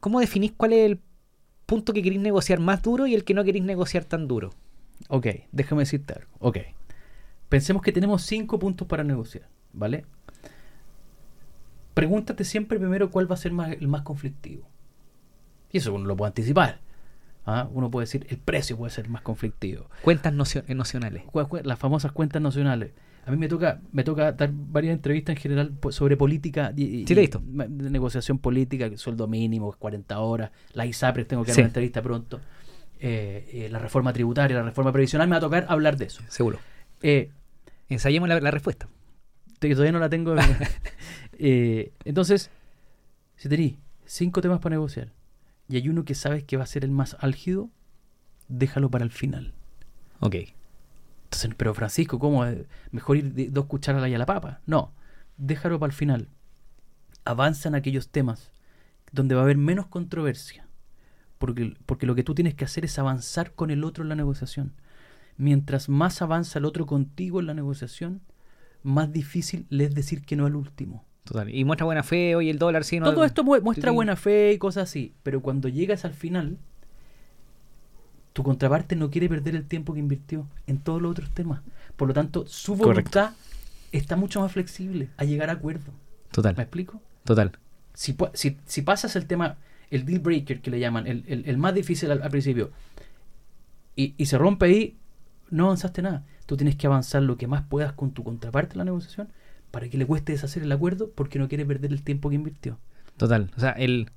¿Cómo 0.00 0.20
definís 0.20 0.52
cuál 0.56 0.72
es 0.72 0.86
el 0.86 1.00
punto 1.66 1.92
que 1.92 2.02
queréis 2.02 2.20
negociar 2.22 2.60
más 2.60 2.82
duro 2.82 3.06
y 3.06 3.14
el 3.14 3.24
que 3.24 3.34
no 3.34 3.44
queréis 3.44 3.64
negociar 3.64 4.04
tan 4.04 4.26
duro? 4.26 4.50
Ok, 5.08 5.26
déjame 5.52 5.82
decirte 5.82 6.14
algo. 6.14 6.30
Ok. 6.38 6.58
Pensemos 7.48 7.82
que 7.82 7.92
tenemos 7.92 8.22
cinco 8.22 8.58
puntos 8.58 8.86
para 8.88 9.04
negociar, 9.04 9.48
¿vale? 9.72 10.04
Pregúntate 11.94 12.44
siempre 12.44 12.78
primero 12.78 13.10
cuál 13.10 13.30
va 13.30 13.34
a 13.34 13.38
ser 13.38 13.52
más, 13.52 13.72
el 13.72 13.88
más 13.88 14.02
conflictivo. 14.02 14.68
Y 15.72 15.78
eso 15.78 15.92
uno 15.92 16.06
lo 16.06 16.16
puede 16.16 16.28
anticipar. 16.28 16.80
¿Ah? 17.46 17.68
Uno 17.72 17.90
puede 17.90 18.04
decir, 18.06 18.26
el 18.30 18.38
precio 18.38 18.76
puede 18.76 18.90
ser 18.90 19.08
más 19.08 19.22
conflictivo. 19.22 19.88
Cuentas 20.02 20.32
nocio- 20.32 20.64
eh, 20.68 20.74
nocionales. 20.74 21.22
Las 21.64 21.78
famosas 21.78 22.12
cuentas 22.12 22.40
nacionales. 22.42 22.92
A 23.26 23.30
mí 23.30 23.36
me 23.36 23.48
toca, 23.48 23.80
me 23.92 24.04
toca 24.04 24.32
dar 24.32 24.50
varias 24.52 24.94
entrevistas 24.94 25.36
en 25.36 25.42
general 25.42 25.72
sobre 25.90 26.16
política 26.16 26.72
y, 26.74 27.06
Sí, 27.06 27.14
de 27.14 27.90
negociación 27.90 28.38
política, 28.38 28.90
sueldo 28.96 29.26
mínimo, 29.28 29.70
40 29.78 30.18
horas, 30.18 30.50
las 30.72 30.86
ISAPRES, 30.86 31.28
tengo 31.28 31.42
que 31.44 31.48
dar 31.48 31.54
Sí. 31.56 31.60
una 31.60 31.66
entrevista 31.68 32.00
pronto. 32.00 32.40
Eh, 33.00 33.48
eh, 33.52 33.68
la 33.70 33.78
reforma 33.78 34.12
tributaria, 34.14 34.56
la 34.56 34.62
reforma 34.62 34.92
previsional, 34.92 35.28
me 35.28 35.32
va 35.32 35.38
a 35.38 35.40
tocar 35.40 35.66
hablar 35.68 35.96
de 35.98 36.06
eso. 36.06 36.22
Seguro. 36.28 36.58
Eh, 37.02 37.30
Ensayemos 37.90 38.28
la, 38.28 38.40
la 38.40 38.50
respuesta. 38.50 38.88
que 39.60 39.70
todavía 39.70 39.92
no 39.92 39.98
la 39.98 40.08
tengo. 40.08 40.34
Entonces, 41.38 42.50
si 43.36 43.48
tenés 43.48 43.74
cinco 44.04 44.40
temas 44.40 44.58
para 44.60 44.74
negociar 44.74 45.12
y 45.68 45.76
hay 45.76 45.88
uno 45.88 46.04
que 46.04 46.14
sabes 46.14 46.44
que 46.44 46.56
va 46.56 46.64
a 46.64 46.66
ser 46.66 46.84
el 46.84 46.90
más 46.90 47.16
álgido, 47.20 47.70
déjalo 48.48 48.90
para 48.90 49.04
el 49.04 49.10
final. 49.10 49.54
Ok. 50.20 50.36
Entonces, 51.24 51.50
pero 51.56 51.74
Francisco, 51.74 52.18
¿cómo? 52.18 52.46
Eh, 52.46 52.66
Mejor 52.90 53.18
ir 53.18 53.32
de 53.34 53.50
dos 53.50 53.66
cucharadas 53.66 54.08
y 54.08 54.14
a 54.14 54.18
la 54.18 54.26
papa. 54.26 54.60
No, 54.66 54.92
déjalo 55.36 55.78
para 55.78 55.90
el 55.90 55.96
final. 55.96 56.28
Avanza 57.24 57.68
en 57.68 57.74
aquellos 57.74 58.08
temas 58.08 58.50
donde 59.12 59.34
va 59.34 59.42
a 59.42 59.44
haber 59.44 59.58
menos 59.58 59.86
controversia. 59.86 60.66
Porque, 61.38 61.76
porque 61.86 62.06
lo 62.06 62.14
que 62.14 62.24
tú 62.24 62.34
tienes 62.34 62.54
que 62.54 62.64
hacer 62.64 62.84
es 62.84 62.98
avanzar 62.98 63.54
con 63.54 63.70
el 63.70 63.84
otro 63.84 64.02
en 64.02 64.08
la 64.08 64.14
negociación. 64.14 64.72
Mientras 65.36 65.88
más 65.88 66.20
avanza 66.22 66.58
el 66.58 66.64
otro 66.64 66.86
contigo 66.86 67.40
en 67.40 67.46
la 67.46 67.54
negociación, 67.54 68.22
más 68.82 69.12
difícil 69.12 69.66
le 69.68 69.84
es 69.84 69.94
decir 69.94 70.22
que 70.22 70.34
no 70.34 70.46
al 70.46 70.56
último. 70.56 71.04
Total. 71.28 71.54
Y 71.54 71.64
muestra 71.64 71.84
buena 71.84 72.02
fe, 72.02 72.34
hoy 72.36 72.48
el 72.48 72.58
dólar 72.58 72.84
sí 72.84 72.98
no. 73.00 73.12
Todo 73.12 73.24
esto 73.24 73.44
mu- 73.44 73.60
muestra 73.60 73.90
buena 73.90 74.16
fe 74.16 74.52
y 74.54 74.58
cosas 74.58 74.84
así, 74.88 75.12
pero 75.22 75.42
cuando 75.42 75.68
llegas 75.68 76.06
al 76.06 76.14
final, 76.14 76.56
tu 78.32 78.42
contraparte 78.42 78.96
no 78.96 79.10
quiere 79.10 79.28
perder 79.28 79.54
el 79.56 79.64
tiempo 79.66 79.92
que 79.94 80.00
invirtió 80.00 80.46
en 80.66 80.78
todos 80.78 81.02
los 81.02 81.10
otros 81.10 81.30
temas. 81.30 81.60
Por 81.96 82.08
lo 82.08 82.14
tanto, 82.14 82.46
su 82.46 82.72
Correcto. 82.78 82.88
voluntad 83.20 83.32
está 83.92 84.16
mucho 84.16 84.40
más 84.40 84.52
flexible 84.52 85.08
a 85.16 85.24
llegar 85.24 85.50
a 85.50 85.54
acuerdo. 85.54 85.92
¿Me 85.92 86.32
Total. 86.32 86.58
explico? 86.58 87.00
Total. 87.24 87.52
Si, 87.94 88.16
si, 88.34 88.56
si 88.64 88.82
pasas 88.82 89.16
el 89.16 89.26
tema, 89.26 89.56
el 89.90 90.06
deal 90.06 90.20
breaker 90.20 90.60
que 90.60 90.70
le 90.70 90.78
llaman, 90.78 91.06
el, 91.06 91.24
el- 91.26 91.44
el 91.46 91.58
más 91.58 91.74
difícil 91.74 92.10
al, 92.10 92.22
al 92.22 92.30
principio, 92.30 92.70
y, 93.96 94.14
y 94.16 94.26
se 94.26 94.38
rompe 94.38 94.66
ahí, 94.66 94.96
no 95.50 95.64
avanzaste 95.66 96.00
nada. 96.02 96.24
Tú 96.46 96.56
tienes 96.56 96.76
que 96.76 96.86
avanzar 96.86 97.22
lo 97.22 97.36
que 97.36 97.46
más 97.48 97.64
puedas 97.64 97.92
con 97.92 98.12
tu 98.12 98.22
contraparte 98.22 98.74
en 98.74 98.78
la 98.78 98.84
negociación 98.84 99.28
para 99.70 99.88
que 99.88 99.98
le 99.98 100.06
cueste 100.06 100.32
deshacer 100.32 100.62
el 100.62 100.72
acuerdo 100.72 101.10
porque 101.14 101.38
no 101.38 101.48
quiere 101.48 101.64
perder 101.66 101.92
el 101.92 102.02
tiempo 102.02 102.28
que 102.30 102.36
invirtió. 102.36 102.78
Total. 103.16 103.50
O 103.56 103.60
sea, 103.60 103.70
el. 103.72 104.10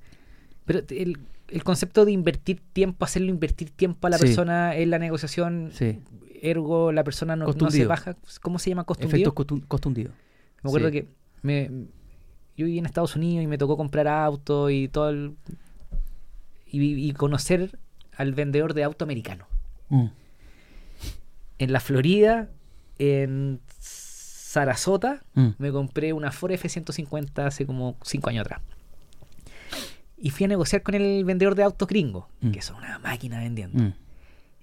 Pero 0.64 0.80
el, 0.90 1.18
el 1.48 1.64
concepto 1.64 2.04
de 2.04 2.12
invertir 2.12 2.60
tiempo, 2.72 3.04
hacerlo 3.04 3.28
invertir 3.30 3.70
tiempo 3.70 4.06
a 4.06 4.10
la 4.10 4.18
Sí. 4.18 4.26
persona 4.26 4.76
en 4.76 4.90
la 4.90 4.98
negociación, 4.98 5.70
Sí. 5.72 5.98
ergo 6.40 6.92
la 6.92 7.04
persona 7.04 7.36
no, 7.36 7.46
no 7.46 7.70
se 7.70 7.84
baja. 7.86 8.16
¿Cómo 8.40 8.58
se 8.58 8.70
llama 8.70 8.84
costundido? 8.84 9.32
Efectos 9.32 9.60
costundidos. 9.68 10.12
Me 10.62 10.68
acuerdo 10.70 10.88
Sí. 10.88 10.92
que 10.92 11.08
me, 11.42 11.64
yo 12.56 12.66
viví 12.66 12.78
en 12.78 12.86
Estados 12.86 13.16
Unidos 13.16 13.42
y 13.44 13.46
me 13.46 13.58
tocó 13.58 13.76
comprar 13.76 14.06
auto 14.08 14.70
y 14.70 14.88
todo 14.88 15.10
el, 15.10 15.34
y, 16.66 17.08
y 17.08 17.12
conocer 17.12 17.78
al 18.16 18.32
vendedor 18.32 18.72
de 18.74 18.84
auto 18.84 19.04
americano. 19.04 19.46
Mm. 19.88 20.06
En 21.58 21.72
la 21.72 21.80
Florida, 21.80 22.48
en 22.98 23.60
Sarasota, 24.52 25.22
Mm. 25.34 25.48
me 25.56 25.72
compré 25.72 26.12
una 26.12 26.30
Ford 26.30 26.52
F-150 26.52 27.46
hace 27.46 27.64
como 27.64 27.96
5 28.02 28.28
años 28.28 28.42
atrás. 28.42 28.60
Y 30.18 30.28
fui 30.28 30.44
a 30.44 30.48
negociar 30.48 30.82
con 30.82 30.94
el 30.94 31.24
vendedor 31.24 31.54
de 31.54 31.62
autos 31.62 31.88
gringo, 31.88 32.28
Mm. 32.42 32.50
que 32.50 32.60
son 32.60 32.76
una 32.76 32.98
máquina 32.98 33.38
vendiendo. 33.40 33.82
Mm. 33.82 33.92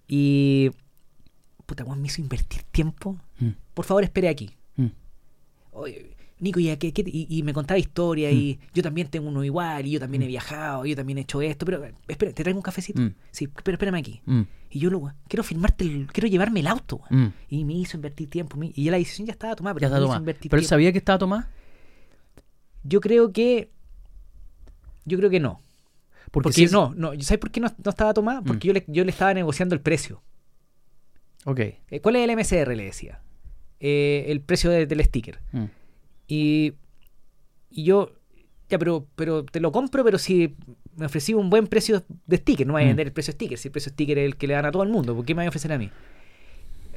Y. 0.08 0.70
Puta, 1.66 1.84
weón, 1.84 2.02
me 2.02 2.08
hizo 2.08 2.22
invertir 2.22 2.62
tiempo. 2.64 3.18
Mm. 3.40 3.50
Por 3.74 3.86
favor, 3.86 4.04
espere 4.04 4.30
aquí. 4.30 4.52
Oye, 5.72 6.16
Nico, 6.40 6.60
¿y, 6.62 6.70
a 6.70 6.80
qué- 6.80 6.94
qué 6.94 7.04
y, 7.06 7.28
y 7.30 7.44
me 7.44 7.52
contaba 7.54 7.78
historia 7.78 8.32
y 8.32 8.60
yo 8.74 8.82
también 8.82 9.08
tengo 9.10 9.28
uno 9.28 9.44
igual 9.44 9.86
y 9.86 9.92
yo 9.92 10.00
también 10.00 10.24
he 10.24 10.28
viajado, 10.28 10.86
y 10.86 10.92
yo 10.92 10.96
también 10.96 11.18
he 11.18 11.22
hecho 11.22 11.42
esto, 11.42 11.66
pero 11.66 11.84
espera, 12.08 12.32
¿te 12.32 12.44
traigo 12.44 12.58
un 12.58 12.64
cafecito? 12.64 13.02
Mm. 13.02 13.14
Sí, 13.32 13.48
pero 13.48 13.76
espérame 13.76 13.96
aquí. 13.96 14.22
Mm. 14.26 14.42
Y 14.72 14.80
yo 14.80 14.90
lo, 14.90 15.12
quiero 15.28 15.44
firmarte, 15.44 15.84
el- 15.84 16.08
quiero 16.08 16.28
llevarme 16.30 16.62
el 16.62 16.68
auto. 16.68 17.02
Mm. 17.10 17.26
Y 17.50 17.66
me 17.66 17.74
hizo 17.74 17.98
invertir 17.98 18.30
tiempo. 18.30 18.56
me- 18.58 18.72
Y 18.74 18.86
ya 18.86 18.92
la 18.92 18.98
decisión 18.98 19.28
ya 19.28 19.34
estaba 19.34 19.56
tomada, 19.56 19.74
pero 19.74 19.90
Ya 19.90 20.00
tomado. 20.00 20.20
invertir 20.20 20.50
Pero 20.50 20.60
él 20.60 20.64
tiempo. 20.64 20.70
sabía 20.70 20.92
que 20.94 20.98
estaba 21.00 21.20
tomado. 21.20 21.44
Yo 22.84 23.02
creo 23.02 23.34
que. 23.34 23.70
Yo 25.06 25.18
creo 25.18 25.30
que 25.30 25.40
no. 25.40 25.60
Porque, 26.32 26.44
Porque 26.46 26.54
si 26.54 26.64
es- 26.66 26.72
no, 26.72 26.94
no, 26.96 27.12
¿sabes 27.22 27.40
por 27.40 27.52
qué 27.52 27.60
no, 27.60 27.68
no 27.84 27.90
estaba 27.90 28.14
tomada? 28.14 28.42
Porque 28.44 28.68
Mm. 28.68 28.70
yo, 28.70 28.74
le, 28.74 28.86
yo 28.88 29.04
le 29.04 29.12
estaba 29.12 29.34
negociando 29.34 29.74
el 29.76 29.82
precio. 29.82 30.22
Ok. 31.46 31.60
Eh, 31.60 32.00
¿Cuál 32.02 32.16
es 32.18 32.24
el 32.24 32.30
MSR? 32.30 32.76
Le 32.76 32.86
decía. 32.86 33.22
Eh, 33.80 34.26
el 34.28 34.42
precio 34.42 34.70
de- 34.70 34.86
del 34.86 35.04
sticker. 35.04 35.40
Y, 36.32 36.74
y 37.72 37.84
yo, 37.86 38.14
ya, 38.70 38.78
pero, 38.78 39.08
pero 39.16 39.44
te 39.44 39.60
lo 39.60 39.72
compro, 39.72 40.04
pero 40.04 40.18
si 40.20 40.56
me 40.96 41.08
ofrecí 41.08 41.34
un 41.34 41.50
buen 41.50 41.66
precio 41.68 42.04
de 42.28 42.38
sticker, 42.38 42.68
no 42.68 42.74
me 42.74 42.80
voy 42.80 42.84
a 42.84 42.86
Mm. 42.86 42.90
vender 42.90 43.08
el 43.08 43.14
precio 43.14 43.34
sticker, 43.34 43.58
si 43.58 43.68
el 43.70 43.72
precio 43.72 43.92
sticker 43.92 44.18
es 44.20 44.26
el 44.28 44.38
que 44.38 44.46
le 44.48 44.54
dan 44.54 44.66
a 44.66 44.72
todo 44.72 44.84
el 44.84 44.90
mundo, 44.90 45.16
¿por 45.16 45.26
qué 45.26 45.34
me 45.34 45.40
voy 45.42 45.48
a 45.48 45.50
ofrecer 45.50 45.74
a 45.74 45.78
mí? 45.80 45.90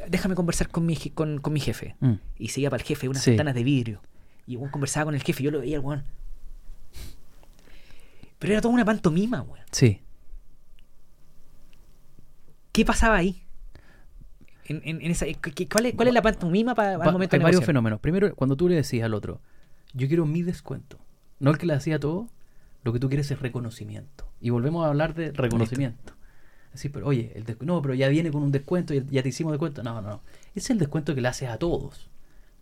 Déjame 0.09 0.35
conversar 0.35 0.69
con 0.69 0.85
mi, 0.85 0.97
con, 0.97 1.39
con 1.41 1.53
mi 1.53 1.61
jefe. 1.61 1.97
Mm. 2.01 2.13
Y 2.39 2.49
se 2.49 2.61
iba 2.61 2.69
para 2.71 2.83
el 2.83 2.87
jefe, 2.87 3.09
unas 3.09 3.23
Sí. 3.23 3.31
ventanas 3.31 3.55
de 3.55 3.65
vidrio. 3.65 4.03
Y 4.47 4.57
el 4.57 4.71
conversaba 4.71 5.07
con 5.07 5.15
el 5.15 5.23
jefe, 5.23 5.43
y 5.43 5.45
yo 5.47 5.51
lo 5.51 5.61
veía, 5.61 5.77
el 5.77 5.83
weón. 5.83 6.05
Pero 8.39 8.53
era 8.53 8.61
toda 8.61 8.75
una 8.75 8.85
pantomima, 8.85 9.41
weón. 9.43 9.65
Sí. 9.71 10.01
¿Qué 12.73 12.85
pasaba 12.85 13.17
ahí? 13.17 13.42
En, 14.83 15.11
esa, 15.11 15.27
¿qué- 15.27 15.35
qué- 15.53 15.69
cuál, 15.69 15.87
es, 15.87 15.95
¿Cuál 15.95 16.09
es 16.09 16.15
la 16.15 16.23
pantomima 16.23 16.75
para 16.75 16.95
al 16.95 17.13
momento 17.13 17.37
hay 17.37 17.41
de 17.41 17.45
varios 17.45 17.65
fenómenos. 17.65 18.01
Primero, 18.01 18.35
cuando 18.35 18.57
tú 18.57 18.69
le 18.69 18.75
decías 18.77 19.05
al 19.05 19.15
otro, 19.15 19.41
yo 19.95 20.09
quiero 20.09 20.25
mi 20.27 20.43
descuento, 20.43 20.99
no 21.41 21.51
el 21.51 21.59
que 21.59 21.67
le 21.67 21.75
hacía 21.75 21.99
todo, 21.99 22.29
lo 22.85 22.93
que 22.93 22.99
tú 22.99 23.09
quieres 23.09 23.31
es 23.31 23.41
reconocimiento. 23.41 24.27
Y 24.41 24.51
volvemos 24.51 24.85
a 24.85 24.89
hablar 24.89 25.15
de 25.15 25.33
reconocimiento. 25.33 26.15
Así, 26.75 26.89
pero 26.89 27.07
oye, 27.07 27.33
el 27.35 27.45
no, 27.61 27.83
pero 27.83 27.95
ya 27.95 28.09
viene 28.09 28.31
con 28.31 28.43
un 28.43 28.51
descuento, 28.51 28.95
ya, 28.95 29.03
ya 29.11 29.23
te 29.23 29.29
hicimos 29.29 29.53
descuento. 29.53 29.83
No, 29.83 30.01
no, 30.01 30.09
no. 30.09 30.21
Ese 30.55 30.67
es 30.67 30.71
el 30.71 30.79
descuento 30.79 31.15
que 31.15 31.21
le 31.21 31.29
haces 31.29 31.49
a 31.51 31.59
todos. 31.59 32.09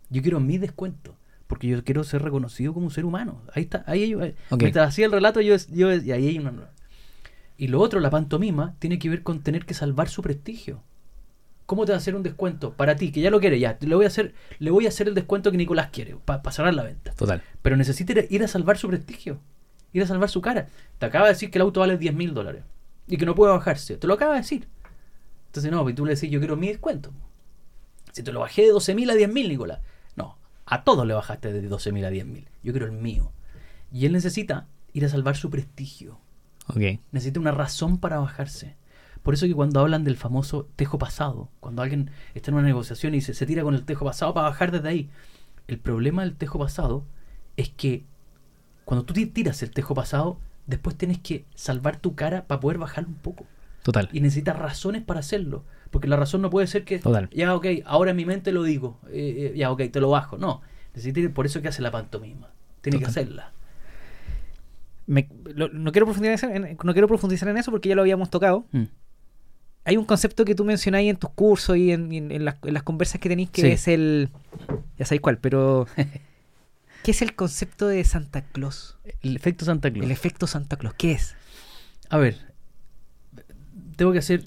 Yo 0.09 0.21
quiero 0.21 0.39
mi 0.41 0.57
descuento, 0.57 1.15
porque 1.47 1.67
yo 1.67 1.83
quiero 1.83 2.03
ser 2.03 2.21
reconocido 2.21 2.73
como 2.73 2.85
un 2.87 2.91
ser 2.91 3.05
humano. 3.05 3.41
Ahí 3.53 3.63
está, 3.63 3.83
ahí 3.87 4.03
ahí- 4.13 4.35
Ok. 4.49 4.61
mientras 4.61 4.89
hacía 4.89 5.05
el 5.05 5.11
relato, 5.13 5.39
yo, 5.41 5.55
yo 5.69 5.93
y 5.93 6.11
ahí 6.11 6.27
hay 6.27 6.37
una. 6.39 6.51
Y 7.57 7.67
lo 7.67 7.79
otro, 7.79 7.99
la 7.99 8.09
pantomima, 8.09 8.75
tiene 8.79 8.99
que 8.99 9.09
ver 9.09 9.23
con 9.23 9.41
tener 9.41 9.65
que 9.65 9.73
salvar 9.73 10.09
su 10.09 10.21
prestigio. 10.21 10.83
¿Cómo 11.71 11.85
te 11.85 11.93
va 11.93 11.95
a 11.95 11.99
hacer 11.99 12.15
un 12.17 12.21
descuento 12.23 12.73
para 12.73 12.97
ti, 12.97 13.13
que 13.13 13.21
ya 13.21 13.29
lo 13.31 13.39
quiere, 13.39 13.57
ya? 13.57 13.77
Le 13.79 13.95
voy 13.95 14.03
a 14.03 14.09
hacer, 14.09 14.33
le 14.59 14.71
voy 14.71 14.87
a 14.87 14.89
hacer 14.89 15.07
el 15.07 15.15
descuento 15.15 15.51
que 15.51 15.57
Nicolás 15.57 15.87
quiere, 15.89 16.17
para 16.17 16.51
cerrar 16.51 16.73
la 16.73 16.83
venta. 16.83 17.13
Total. 17.13 17.41
Pero 17.61 17.77
necesita 17.77 18.11
ir 18.29 18.43
a- 18.43 18.47
salvar 18.49 18.77
su 18.77 18.89
prestigio, 18.89 19.39
ir 19.93 20.03
a 20.03 20.05
salvar 20.05 20.27
su 20.29 20.41
cara. 20.41 20.67
Te 20.99 21.05
acaba 21.05 21.27
de 21.27 21.31
decir 21.31 21.49
que 21.49 21.59
el 21.59 21.61
auto 21.61 21.79
vale 21.79 21.97
10 21.97 22.13
mil 22.13 22.33
dólares 22.33 22.65
y 23.07 23.15
que 23.15 23.25
no 23.25 23.35
puede 23.35 23.53
bajarse. 23.53 23.95
Te 23.95 24.05
lo 24.05 24.15
acaba 24.15 24.33
de 24.33 24.41
decir. 24.41 24.67
Entonces, 25.45 25.71
no, 25.71 25.89
y 25.89 25.93
tú 25.93 26.05
le 26.05 26.15
decís, 26.15 26.29
yo 26.29 26.39
quiero 26.39 26.57
mi 26.57 26.67
descuento. 26.67 27.13
Si 28.11 28.21
te 28.21 28.33
lo 28.33 28.41
bajé 28.41 28.63
de 28.63 28.71
12 28.71 28.93
mil 28.93 29.09
a 29.09 29.13
10 29.15 29.31
mil, 29.31 29.47
Nicolás. 29.47 29.79
No, 30.17 30.37
a 30.65 30.83
todos 30.83 31.07
le 31.07 31.13
bajaste 31.13 31.53
de 31.53 31.61
12 31.69 31.93
mil 31.93 32.03
a 32.03 32.09
10 32.09 32.25
mil. 32.25 32.49
Yo 32.63 32.73
quiero 32.73 32.85
el 32.85 32.91
mío. 32.91 33.31
Y 33.93 34.05
él 34.05 34.11
necesita 34.11 34.67
ir 34.91 35.05
a 35.05 35.09
salvar 35.09 35.37
su 35.37 35.49
prestigio. 35.49 36.19
Ok. 36.67 36.99
Necesita 37.13 37.39
una 37.39 37.51
razón 37.51 37.97
para 37.97 38.19
bajarse. 38.19 38.75
Por 39.23 39.33
eso 39.35 39.45
que 39.45 39.53
cuando 39.53 39.79
hablan 39.79 40.03
del 40.03 40.17
famoso 40.17 40.67
tejo 40.75 40.97
pasado, 40.97 41.49
cuando 41.59 41.81
alguien 41.83 42.09
está 42.33 42.49
en 42.51 42.55
una 42.57 42.65
negociación 42.65 43.13
y 43.13 43.21
se, 43.21 43.33
se 43.33 43.45
tira 43.45 43.61
con 43.63 43.75
el 43.75 43.83
tejo 43.83 44.03
pasado 44.05 44.33
para 44.33 44.49
bajar 44.49 44.71
desde 44.71 44.89
ahí, 44.89 45.09
el 45.67 45.77
problema 45.77 46.23
del 46.23 46.35
tejo 46.35 46.57
pasado 46.57 47.03
es 47.57 47.69
que 47.69 48.03
cuando 48.85 49.05
tú 49.05 49.13
ti- 49.13 49.27
tiras 49.27 49.61
el 49.61 49.71
tejo 49.71 49.93
pasado, 49.93 50.39
después 50.65 50.95
tienes 50.97 51.19
que 51.19 51.45
salvar 51.55 51.97
tu 51.97 52.15
cara 52.15 52.45
para 52.47 52.59
poder 52.59 52.77
bajar 52.79 53.05
un 53.05 53.13
poco. 53.15 53.45
Total. 53.83 54.09
Y 54.11 54.21
necesitas 54.21 54.57
razones 54.57 55.01
para 55.03 55.19
hacerlo. 55.19 55.63
Porque 55.91 56.07
la 56.07 56.15
razón 56.15 56.41
no 56.41 56.49
puede 56.49 56.67
ser 56.67 56.83
que, 56.83 56.99
Total. 56.99 57.29
ya, 57.31 57.53
ok, 57.55 57.65
ahora 57.85 58.11
en 58.11 58.17
mi 58.17 58.25
mente 58.25 58.51
lo 58.51 58.63
digo, 58.63 58.99
eh, 59.09 59.51
eh, 59.53 59.57
ya, 59.57 59.71
ok, 59.71 59.83
te 59.91 59.99
lo 59.99 60.09
bajo. 60.09 60.37
No, 60.37 60.61
necesita, 60.95 61.33
por 61.33 61.45
eso 61.45 61.61
que 61.61 61.67
hace 61.67 61.81
la 61.81 61.91
pantomima. 61.91 62.49
Tiene 62.81 62.97
que 62.99 63.05
hacerla. 63.05 63.51
Me- 65.07 65.27
lo- 65.55 65.69
no, 65.69 65.91
quiero 65.91 66.05
profundizar 66.05 66.51
en, 66.55 66.77
no 66.83 66.93
quiero 66.93 67.07
profundizar 67.07 67.49
en 67.49 67.57
eso 67.57 67.71
porque 67.71 67.89
ya 67.89 67.95
lo 67.95 68.01
habíamos 68.01 68.29
tocado. 68.29 68.65
Mm. 68.71 68.83
Hay 69.83 69.97
un 69.97 70.05
concepto 70.05 70.45
que 70.45 70.53
tú 70.55 70.63
mencionáis 70.63 71.09
en 71.09 71.17
tus 71.17 71.29
cursos 71.31 71.75
y 71.77 71.91
en, 71.91 72.11
en- 72.11 72.31
en 72.31 72.45
las, 72.45 72.55
en 72.63 72.73
las 72.73 72.83
conversas 72.83 73.19
que 73.19 73.29
tenéis 73.29 73.49
que 73.49 73.61
Sí. 73.61 73.67
es 73.69 73.87
el... 73.87 74.29
Ya 74.97 75.05
sabéis 75.05 75.21
cuál, 75.21 75.37
pero... 75.39 75.87
¿Qué 77.03 77.11
es 77.11 77.21
el 77.23 77.35
concepto 77.35 77.87
de 77.87 78.03
Santa 78.03 78.41
Claus? 78.43 78.97
El 79.21 79.35
efecto 79.35 79.65
Santa 79.65 79.89
Claus. 79.89 80.05
El 80.05 80.11
efecto 80.11 80.45
Santa 80.45 80.77
Claus. 80.77 80.93
¿Qué 80.95 81.13
es? 81.13 81.35
A 82.09 82.17
ver, 82.17 82.37
tengo 83.95 84.11
que 84.11 84.19
hacer 84.19 84.45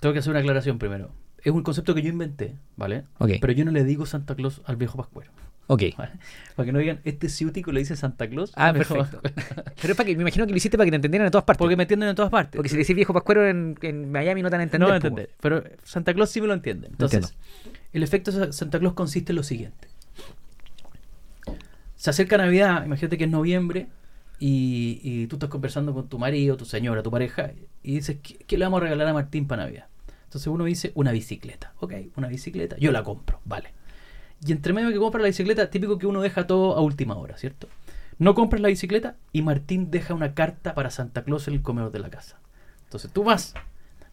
tengo 0.00 0.12
que 0.12 0.18
hacer 0.18 0.30
una 0.30 0.40
aclaración 0.40 0.78
primero. 0.78 1.12
Es 1.42 1.52
un 1.52 1.62
concepto 1.62 1.94
que 1.94 2.02
yo 2.02 2.08
inventé, 2.08 2.56
¿vale? 2.76 3.04
Ok. 3.18 3.32
Pero 3.40 3.52
yo 3.52 3.64
no 3.64 3.70
le 3.70 3.84
digo 3.84 4.04
Santa 4.06 4.34
Claus 4.34 4.62
al 4.64 4.76
viejo 4.76 4.96
Pascuero, 4.98 5.30
Ok. 5.66 5.82
Para 6.56 6.66
que 6.66 6.72
no 6.72 6.78
digan, 6.78 7.00
este 7.04 7.28
ciútico 7.28 7.72
le 7.72 7.80
dice 7.80 7.96
Santa 7.96 8.28
Claus. 8.28 8.52
Ah, 8.54 8.72
perfecto. 8.72 9.20
Pero 9.80 9.92
es 9.92 9.96
para 9.96 10.06
que 10.06 10.14
me 10.16 10.22
imagino 10.22 10.46
que 10.46 10.52
lo 10.52 10.56
hiciste 10.56 10.76
para 10.76 10.84
que 10.86 10.90
te 10.92 10.96
entendieran 10.96 11.26
en 11.26 11.32
todas 11.32 11.44
partes. 11.44 11.58
Porque 11.58 11.76
me 11.76 11.82
entienden 11.84 12.10
en 12.10 12.14
todas 12.14 12.30
partes. 12.30 12.56
Porque 12.56 12.68
si 12.68 12.76
le 12.76 12.82
decís 12.82 12.94
viejo 12.94 13.12
pascuero 13.12 13.46
en, 13.48 13.76
en 13.82 14.12
Miami 14.12 14.42
no 14.42 14.50
te 14.50 14.54
van 14.56 14.60
a 14.60 14.64
entender. 14.64 14.80
no 14.88 14.92
van 14.92 14.98
a 14.98 15.00
po, 15.00 15.06
entender. 15.08 15.30
Pero 15.40 15.64
Santa 15.82 16.14
Claus 16.14 16.30
sí 16.30 16.40
me 16.40 16.46
lo 16.46 16.54
entiende. 16.54 16.88
Entonces, 16.88 17.34
el 17.92 18.02
efecto 18.02 18.30
Sa- 18.30 18.52
Santa 18.52 18.78
Claus 18.78 18.94
consiste 18.94 19.32
en 19.32 19.36
lo 19.36 19.42
siguiente. 19.42 19.88
Se 21.96 22.10
acerca 22.10 22.36
Navidad, 22.36 22.84
imagínate 22.84 23.16
que 23.16 23.24
es 23.24 23.30
noviembre, 23.30 23.86
y, 24.38 25.00
y 25.02 25.26
tú 25.26 25.36
estás 25.36 25.48
conversando 25.48 25.94
con 25.94 26.08
tu 26.08 26.18
marido, 26.18 26.56
tu 26.56 26.64
señora, 26.66 27.02
tu 27.02 27.10
pareja, 27.10 27.52
y 27.82 27.94
dices, 27.94 28.18
¿qué, 28.22 28.36
qué 28.46 28.58
le 28.58 28.64
vamos 28.66 28.78
a 28.78 28.84
regalar 28.84 29.06
a 29.08 29.12
Martín 29.14 29.46
para 29.46 29.64
Navidad? 29.64 29.86
Entonces 30.24 30.46
uno 30.48 30.64
dice, 30.64 30.92
una 30.94 31.12
bicicleta. 31.12 31.72
Ok, 31.80 31.94
una 32.16 32.28
bicicleta, 32.28 32.76
yo 32.78 32.92
la 32.92 33.02
compro, 33.02 33.40
vale. 33.44 33.72
Y 34.46 34.52
entre 34.52 34.72
medio 34.72 34.90
que 34.90 34.98
compras 34.98 35.22
la 35.22 35.28
bicicleta, 35.28 35.70
típico 35.70 35.98
que 35.98 36.06
uno 36.06 36.20
deja 36.20 36.46
todo 36.46 36.76
a 36.76 36.80
última 36.80 37.16
hora, 37.16 37.36
¿cierto? 37.36 37.68
No 38.18 38.34
compras 38.34 38.62
la 38.62 38.68
bicicleta 38.68 39.16
y 39.32 39.42
Martín 39.42 39.90
deja 39.90 40.14
una 40.14 40.34
carta 40.34 40.74
para 40.74 40.90
Santa 40.90 41.24
Claus 41.24 41.48
en 41.48 41.54
el 41.54 41.62
comedor 41.62 41.90
de 41.90 41.98
la 41.98 42.10
casa. 42.10 42.38
Entonces 42.84 43.10
tú 43.10 43.24
vas, 43.24 43.54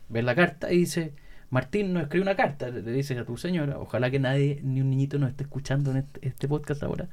ves 0.09 0.23
la 0.23 0.33
carta 0.33 0.71
y 0.71 0.79
dice, 0.79 1.13
Martín 1.51 1.93
nos 1.93 2.03
escribe 2.03 2.23
una 2.23 2.35
carta, 2.35 2.69
le 2.69 2.81
dices 2.81 3.17
a 3.17 3.25
tu 3.25 3.37
señora, 3.37 3.77
ojalá 3.77 4.09
que 4.09 4.19
nadie, 4.19 4.59
ni 4.63 4.81
un 4.81 4.89
niñito 4.89 5.19
nos 5.19 5.29
esté 5.29 5.43
escuchando 5.43 5.91
en 5.91 5.97
este, 5.97 6.27
este 6.27 6.47
podcast 6.47 6.81
ahora. 6.81 7.09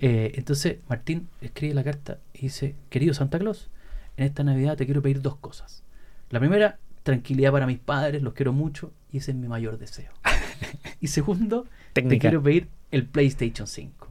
Eh, 0.00 0.32
entonces 0.34 0.76
Martín 0.88 1.28
escribe 1.40 1.74
la 1.74 1.82
carta 1.82 2.18
y 2.34 2.42
dice, 2.42 2.76
querido 2.90 3.14
Santa 3.14 3.38
Claus, 3.38 3.70
en 4.16 4.26
esta 4.26 4.44
Navidad 4.44 4.76
te 4.76 4.84
quiero 4.84 5.02
pedir 5.02 5.22
dos 5.22 5.36
cosas. 5.36 5.82
La 6.28 6.38
primera, 6.38 6.78
tranquilidad 7.02 7.52
para 7.52 7.66
mis 7.66 7.78
padres, 7.78 8.22
los 8.22 8.34
quiero 8.34 8.52
mucho 8.52 8.92
y 9.10 9.18
ese 9.18 9.32
es 9.32 9.36
mi 9.36 9.48
mayor 9.48 9.78
deseo. 9.78 10.12
y 11.00 11.08
segundo, 11.08 11.64
te 11.92 12.02
Técnica. 12.02 12.28
quiero 12.28 12.42
pedir 12.42 12.68
el 12.90 13.06
PlayStation 13.06 13.66
5. 13.66 14.08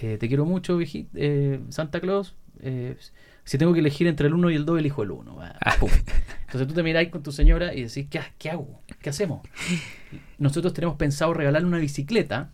Eh, 0.00 0.16
te 0.18 0.28
quiero 0.28 0.44
mucho, 0.44 0.78
eh, 0.80 1.60
Santa 1.70 2.00
Claus. 2.00 2.36
eh, 2.60 2.96
si 3.44 3.56
tengo 3.56 3.72
que 3.72 3.80
elegir 3.80 4.06
entre 4.06 4.26
el 4.28 4.34
1 4.34 4.50
y 4.50 4.56
el 4.56 4.66
2, 4.66 4.78
elijo 4.78 5.02
el 5.02 5.10
1. 5.10 5.38
Entonces 6.46 6.68
tú 6.68 6.74
te 6.74 6.82
miráis 6.82 7.08
con 7.08 7.22
tu 7.22 7.32
señora 7.32 7.74
y 7.74 7.84
decís, 7.84 8.06
¿qué, 8.10 8.20
qué 8.36 8.50
hago? 8.50 8.80
¿Qué 9.00 9.08
hacemos? 9.08 9.40
Nosotros 10.36 10.74
tenemos 10.74 10.96
pensado 10.96 11.32
regalarle 11.32 11.66
una 11.66 11.78
bicicleta 11.78 12.50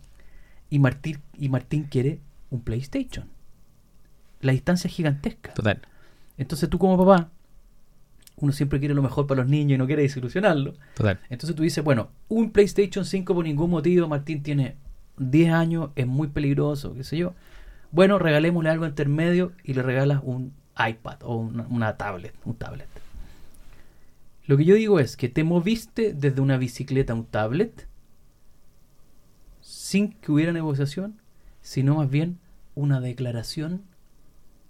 y 0.69 0.79
Martín, 0.79 1.19
y 1.37 1.49
Martín 1.49 1.83
quiere 1.83 2.21
un 2.49 2.61
PlayStation. 2.61 3.27
La 4.39 4.53
distancia 4.53 4.87
es 4.87 4.93
gigantesca. 4.93 5.53
Total. 5.53 5.81
Entonces 6.37 6.69
tú 6.69 6.79
como 6.79 6.97
papá, 6.97 7.29
uno 8.37 8.51
siempre 8.51 8.79
quiere 8.79 8.93
lo 8.93 9.01
mejor 9.01 9.27
para 9.27 9.41
los 9.41 9.49
niños 9.49 9.75
y 9.75 9.77
no 9.77 9.87
quiere 9.87 10.01
desilusionarlo. 10.01 10.73
Total. 10.95 11.19
Entonces 11.29 11.55
tú 11.55 11.63
dices, 11.63 11.83
bueno, 11.83 12.09
un 12.27 12.51
PlayStation 12.51 13.05
5 13.05 13.33
por 13.33 13.45
ningún 13.45 13.69
motivo, 13.69 14.07
Martín 14.07 14.43
tiene 14.43 14.75
10 15.17 15.51
años, 15.51 15.89
es 15.95 16.07
muy 16.07 16.27
peligroso, 16.27 16.93
qué 16.93 17.03
sé 17.03 17.17
yo. 17.17 17.33
Bueno, 17.91 18.19
regalémosle 18.19 18.69
algo 18.69 18.85
intermedio 18.85 19.53
y 19.63 19.73
le 19.73 19.81
regalas 19.81 20.21
un 20.23 20.53
iPad 20.77 21.23
o 21.23 21.37
una, 21.37 21.65
una 21.69 21.95
tablet, 21.95 22.33
un 22.43 22.55
tablet. 22.55 22.87
Lo 24.47 24.57
que 24.57 24.65
yo 24.65 24.75
digo 24.75 24.99
es 24.99 25.17
que 25.17 25.29
te 25.29 25.43
moviste 25.43 26.13
desde 26.13 26.41
una 26.41 26.57
bicicleta 26.57 27.13
a 27.13 27.15
un 27.15 27.25
tablet 27.25 27.87
sin 29.61 30.11
que 30.11 30.31
hubiera 30.31 30.51
negociación, 30.51 31.19
sino 31.61 31.95
más 31.95 32.09
bien 32.09 32.37
una 32.75 32.99
declaración 32.99 33.81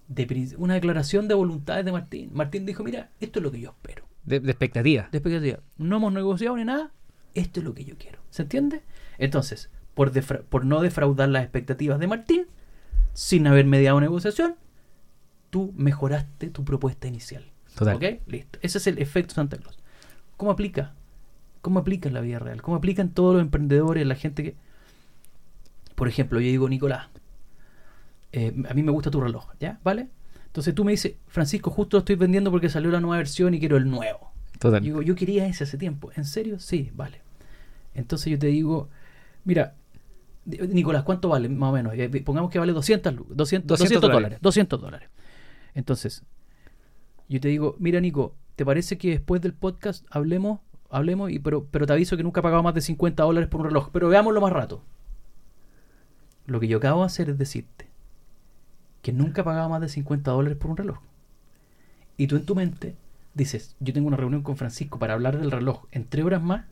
de 0.07 0.55
una 0.57 0.75
declaración 0.75 1.27
de 1.27 1.33
voluntades 1.33 1.85
de 1.85 1.91
Martín. 1.91 2.29
Martín 2.33 2.65
dijo, 2.65 2.83
mira, 2.83 3.11
esto 3.19 3.39
es 3.39 3.43
lo 3.43 3.51
que 3.51 3.59
yo 3.59 3.69
espero. 3.71 4.05
De, 4.23 4.39
de 4.39 4.51
expectativa. 4.51 5.09
Que 5.11 5.19
diga, 5.19 5.59
no 5.77 5.97
hemos 5.97 6.13
negociado 6.13 6.55
ni 6.57 6.65
nada, 6.65 6.91
esto 7.33 7.59
es 7.59 7.65
lo 7.65 7.73
que 7.73 7.85
yo 7.85 7.97
quiero. 7.97 8.19
¿Se 8.29 8.43
entiende? 8.43 8.83
Entonces, 9.17 9.69
por, 9.93 10.11
por 10.45 10.65
no 10.65 10.81
defraudar 10.81 11.29
las 11.29 11.43
expectativas 11.43 11.99
de 11.99 12.07
Martín, 12.07 12.47
sin 13.13 13.47
haber 13.47 13.65
mediado 13.65 13.99
negociación, 13.99 14.55
tú 15.49 15.73
mejoraste 15.75 16.49
tu 16.49 16.65
propuesta 16.65 17.07
inicial. 17.07 17.45
Total. 17.75 17.95
¿Ok? 17.95 18.03
Listo. 18.27 18.59
Ese 18.61 18.77
es 18.77 18.87
el 18.87 18.99
efecto 18.99 19.35
Santa 19.35 19.57
Claus. 19.57 19.79
¿Cómo 20.37 20.51
aplica? 20.51 20.93
¿Cómo 21.61 21.79
aplica 21.79 22.09
en 22.09 22.13
la 22.13 22.21
vida 22.21 22.39
real? 22.39 22.61
¿Cómo 22.61 22.77
aplican 22.77 23.09
todos 23.09 23.35
los 23.35 23.41
emprendedores, 23.41 24.05
la 24.05 24.15
gente 24.15 24.43
que... 24.43 24.55
Por 25.95 26.07
ejemplo, 26.07 26.39
yo 26.39 26.47
digo, 26.47 26.67
Nicolás, 26.67 27.07
eh, 28.35 28.53
a 28.69 28.73
mí 28.73 28.83
me 28.83 28.91
gusta 28.91 29.09
tu 29.11 29.19
reloj, 29.21 29.47
¿ya? 29.59 29.79
¿Vale? 29.83 30.09
Entonces 30.47 30.73
tú 30.75 30.83
me 30.85 30.91
dices, 30.91 31.15
Francisco, 31.27 31.69
justo 31.71 31.97
lo 31.97 31.99
estoy 31.99 32.15
vendiendo 32.15 32.51
porque 32.51 32.69
salió 32.69 32.89
la 32.91 32.99
nueva 33.01 33.17
versión 33.17 33.53
y 33.53 33.59
quiero 33.59 33.77
el 33.77 33.89
nuevo. 33.89 34.31
Total. 34.59 34.81
Digo, 34.81 35.01
yo 35.01 35.15
quería 35.15 35.47
ese 35.47 35.63
hace 35.65 35.77
tiempo. 35.77 36.11
¿En 36.15 36.23
serio? 36.25 36.59
Sí, 36.59 36.91
vale. 36.93 37.21
Entonces 37.93 38.31
yo 38.31 38.39
te 38.39 38.47
digo, 38.47 38.89
mira, 39.43 39.75
Nicolás, 40.45 41.03
¿cuánto 41.03 41.27
vale? 41.29 41.49
Más 41.49 41.69
o 41.69 41.73
menos. 41.73 41.93
Eh, 41.95 42.09
Pongamos 42.23 42.51
que 42.51 42.59
vale 42.59 42.71
200, 42.71 43.13
lu- 43.13 43.25
200, 43.29 43.67
200 43.67 43.67
200 43.67 44.01
dólares. 44.01 44.15
dólares. 44.21 44.39
200 44.41 44.81
dólares. 44.81 45.09
Entonces, 45.73 46.23
yo 47.27 47.39
te 47.41 47.47
digo, 47.49 47.75
mira, 47.79 47.99
Nico, 47.99 48.35
¿te 48.55 48.63
parece 48.65 48.97
que 48.97 49.09
después 49.09 49.41
del 49.41 49.53
podcast 49.53 50.05
hablemos? 50.09 50.59
Hablemos, 50.89 51.31
y, 51.31 51.39
pero, 51.39 51.65
pero 51.69 51.85
te 51.85 51.93
aviso 51.93 52.15
que 52.15 52.23
nunca 52.23 52.39
he 52.39 52.43
pagado 52.43 52.63
más 52.63 52.73
de 52.75 52.81
50 52.81 53.23
dólares 53.23 53.49
por 53.49 53.59
un 53.61 53.67
reloj. 53.67 53.89
Pero 53.91 54.07
veámoslo 54.07 54.39
más 54.39 54.53
rato. 54.53 54.81
Lo 56.45 56.59
que 56.59 56.67
yo 56.67 56.77
acabo 56.77 57.01
de 57.01 57.07
hacer 57.07 57.29
es 57.29 57.37
decirte 57.37 57.87
que 59.05 59.13
nunca 59.13 59.41
he 59.41 59.43
pagado 59.43 59.69
más 59.69 59.81
de 59.81 59.87
50 59.87 60.31
dólares 60.31 60.57
por 60.57 60.71
un 60.71 60.77
reloj. 60.77 60.97
Y 62.17 62.25
tú 62.25 62.37
en 62.37 62.45
tu 62.47 62.55
mente 62.55 62.95
dices, 63.35 63.75
yo 63.79 63.93
tengo 63.93 64.07
una 64.07 64.17
reunión 64.17 64.41
con 64.41 64.57
Francisco 64.57 64.97
para 64.97 65.13
hablar 65.13 65.37
del 65.37 65.51
reloj 65.51 65.83
en 65.91 66.05
tres 66.05 66.25
horas 66.25 66.41
más. 66.41 66.65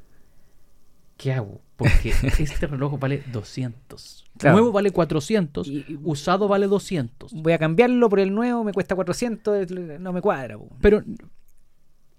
¿Qué 1.18 1.32
hago? 1.32 1.62
Porque 1.78 2.10
este 2.40 2.66
reloj 2.66 2.98
vale 2.98 3.22
200. 3.32 4.26
Claro. 4.40 4.58
Nuevo 4.58 4.72
vale 4.72 4.90
400. 4.90 5.68
Y- 5.68 6.00
usado 6.04 6.48
vale 6.48 6.66
200. 6.66 7.34
Voy 7.34 7.54
a 7.54 7.60
cambiarlo 7.60 8.10
por 8.10 8.20
el 8.20 8.34
nuevo, 8.34 8.64
me 8.64 8.74
cuesta 8.74 8.96
400, 8.96 9.70
el- 9.70 10.02
no 10.02 10.12
me 10.12 10.20
cuadra. 10.22 10.58
po. 10.58 10.70
Pero, 10.82 11.04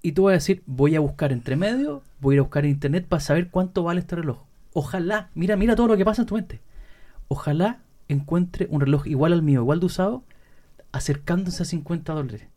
y 0.01 0.13
tú 0.13 0.23
vas 0.25 0.31
a 0.31 0.35
decir, 0.35 0.63
voy 0.67 0.95
a 0.95 1.01
buscar 1.01 1.33
entre 1.33 1.57
medio, 1.57 2.03
voy 2.21 2.35
a 2.35 2.37
ir 2.37 2.39
a 2.39 2.43
buscar 2.43 2.65
en 2.65 2.71
internet 2.71 3.05
para 3.09 3.19
saber 3.19 3.51
cuánto 3.51 3.83
vale 3.83 3.99
este 3.99 4.15
reloj. 4.15 4.39
Ojalá, 4.75 5.31
mira, 5.35 5.57
mira 5.57 5.75
todo 5.75 5.89
lo 5.89 5.97
que 5.97 6.05
pasa 6.05 6.23
en 6.23 6.27
tu 6.29 6.37
mente. 6.37 6.61
Ojalá 7.27 7.81
encuentre 8.09 8.67
un 8.71 8.81
reloj 8.81 9.07
igual 9.07 9.33
al 9.33 9.43
mío, 9.43 9.61
igual 9.61 9.81
de 9.81 9.87
usado, 9.87 10.25
acercándose 10.93 11.63
a 11.63 11.67
50 11.67 12.13
dólares. 12.13 12.49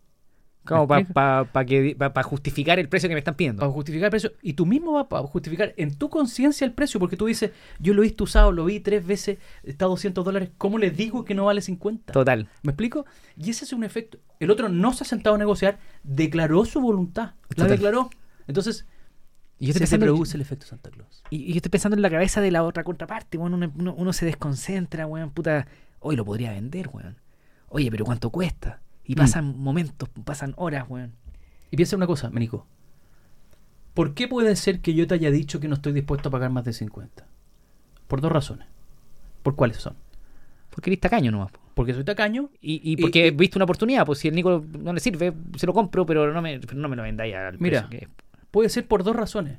Como 0.67 0.85
¿Me 0.85 0.99
explico? 0.99 1.13
para 1.13 2.23
justificar 2.23 2.77
el 2.77 2.89
precio 2.89 3.07
que 3.07 3.15
me 3.15 3.19
están 3.19 3.35
pidiendo. 3.35 3.61
Para 3.61 3.71
justificar 3.71 4.07
el 4.07 4.09
precio. 4.09 4.33
Y 4.41 4.53
tú 4.53 4.65
mismo 4.65 4.91
vas 4.91 5.07
a 5.09 5.25
justificar 5.25 5.73
en 5.77 5.95
tu 5.95 6.09
conciencia 6.09 6.65
el 6.65 6.73
precio, 6.73 6.99
porque 6.99 7.15
tú 7.15 7.25
dices, 7.25 7.51
yo 7.79 7.93
lo 7.93 8.01
he 8.01 8.07
visto 8.07 8.25
usado, 8.25 8.51
lo 8.51 8.65
vi 8.65 8.81
tres 8.81 9.05
veces, 9.05 9.37
está 9.63 9.85
a 9.85 9.87
200 9.87 10.25
dólares, 10.25 10.49
¿cómo 10.57 10.77
le 10.77 10.91
digo 10.91 11.23
que 11.23 11.35
no 11.35 11.45
vale 11.45 11.61
50? 11.61 12.11
Total. 12.11 12.49
¿Me 12.63 12.71
explico? 12.71 13.05
Y 13.37 13.49
ese 13.49 13.63
es 13.63 13.71
un 13.71 13.85
efecto. 13.85 14.17
El 14.41 14.51
otro 14.51 14.67
no 14.67 14.91
se 14.93 15.03
ha 15.03 15.07
sentado 15.07 15.35
a 15.35 15.39
negociar, 15.39 15.79
declaró 16.03 16.65
su 16.65 16.81
voluntad. 16.81 17.33
La 17.49 17.55
Total. 17.55 17.69
declaró. 17.69 18.09
Entonces, 18.47 18.85
Y 19.59 19.67
yo, 19.67 19.73
se 19.73 19.79
estoy 19.83 19.97
pensando, 19.97 20.05
produce 20.05 20.37
el 20.37 20.41
efecto 20.41 20.65
Santa 20.67 20.89
Claus. 20.91 21.23
y, 21.31 21.37
y 21.37 21.47
yo 21.49 21.55
estoy 21.57 21.69
pensando 21.71 21.95
en 21.95 22.01
la 22.03 22.09
cabeza 22.11 22.41
de 22.41 22.51
la 22.51 22.63
otra 22.63 22.83
contraparte, 22.83 23.37
weón. 23.37 23.53
Uno, 23.55 23.71
uno- 23.75 23.93
uno 23.95 24.13
se 24.13 24.25
desconcentra, 24.25 25.07
weón. 25.07 25.31
Puta, 25.31 25.67
hoy 25.99 26.15
lo 26.15 26.23
podría 26.25 26.51
vender, 26.51 26.89
weón. 26.93 27.17
Oye, 27.69 27.89
pero 27.91 28.05
¿cuánto 28.05 28.29
cuesta? 28.29 28.81
Y 29.03 29.13
Mm. 29.13 29.17
pasan 29.17 29.57
momentos, 29.59 30.09
pasan 30.23 30.53
horas, 30.57 30.85
weón. 30.87 31.13
Y 31.71 31.75
piensa 31.75 31.95
una 31.95 32.05
cosa, 32.07 32.29
Menico. 32.29 32.67
¿Por 33.93 34.13
qué 34.13 34.27
puede 34.27 34.55
ser 34.55 34.79
que 34.81 34.93
yo 34.93 35.07
te 35.07 35.15
haya 35.15 35.31
dicho 35.31 35.59
que 35.59 35.67
no 35.67 35.73
estoy 35.75 35.91
dispuesto 35.93 36.29
a 36.29 36.31
pagar 36.31 36.51
más 36.51 36.63
de 36.65 36.73
50? 36.73 37.25
Por 38.07 38.21
dos 38.21 38.31
razones. 38.31 38.67
¿Por 39.41 39.55
cuáles 39.55 39.77
son? 39.77 39.95
Porque 40.69 40.91
eres 40.91 40.99
tacaño 41.01 41.31
nomás. 41.31 41.51
po. 41.51 41.59
Porque 41.73 41.93
soy 41.93 42.03
tacaño 42.03 42.49
Y, 42.61 42.97
porque 42.97 43.19
y- 43.19 43.21
he 43.23 43.31
visto 43.31 43.57
una 43.57 43.63
oportunidad, 43.65 44.05
pues 44.05 44.19
si 44.19 44.27
el 44.27 44.35
Nico 44.35 44.63
no 44.79 44.93
le 44.93 44.99
sirve, 44.99 45.33
se 45.55 45.65
lo 45.65 45.73
compro, 45.73 46.05
pero 46.05 46.31
no 46.31 46.41
me, 46.41 46.59
no 46.75 46.89
me 46.89 46.95
lo 46.95 47.03
vendáis 47.03 47.35
al 47.35 47.57
Mira. 47.59 47.87
precio 47.87 47.89
que 47.89 48.05
es. 48.05 48.11
Puede 48.51 48.69
ser 48.69 48.87
por 48.87 49.03
dos 49.03 49.15
razones. 49.15 49.57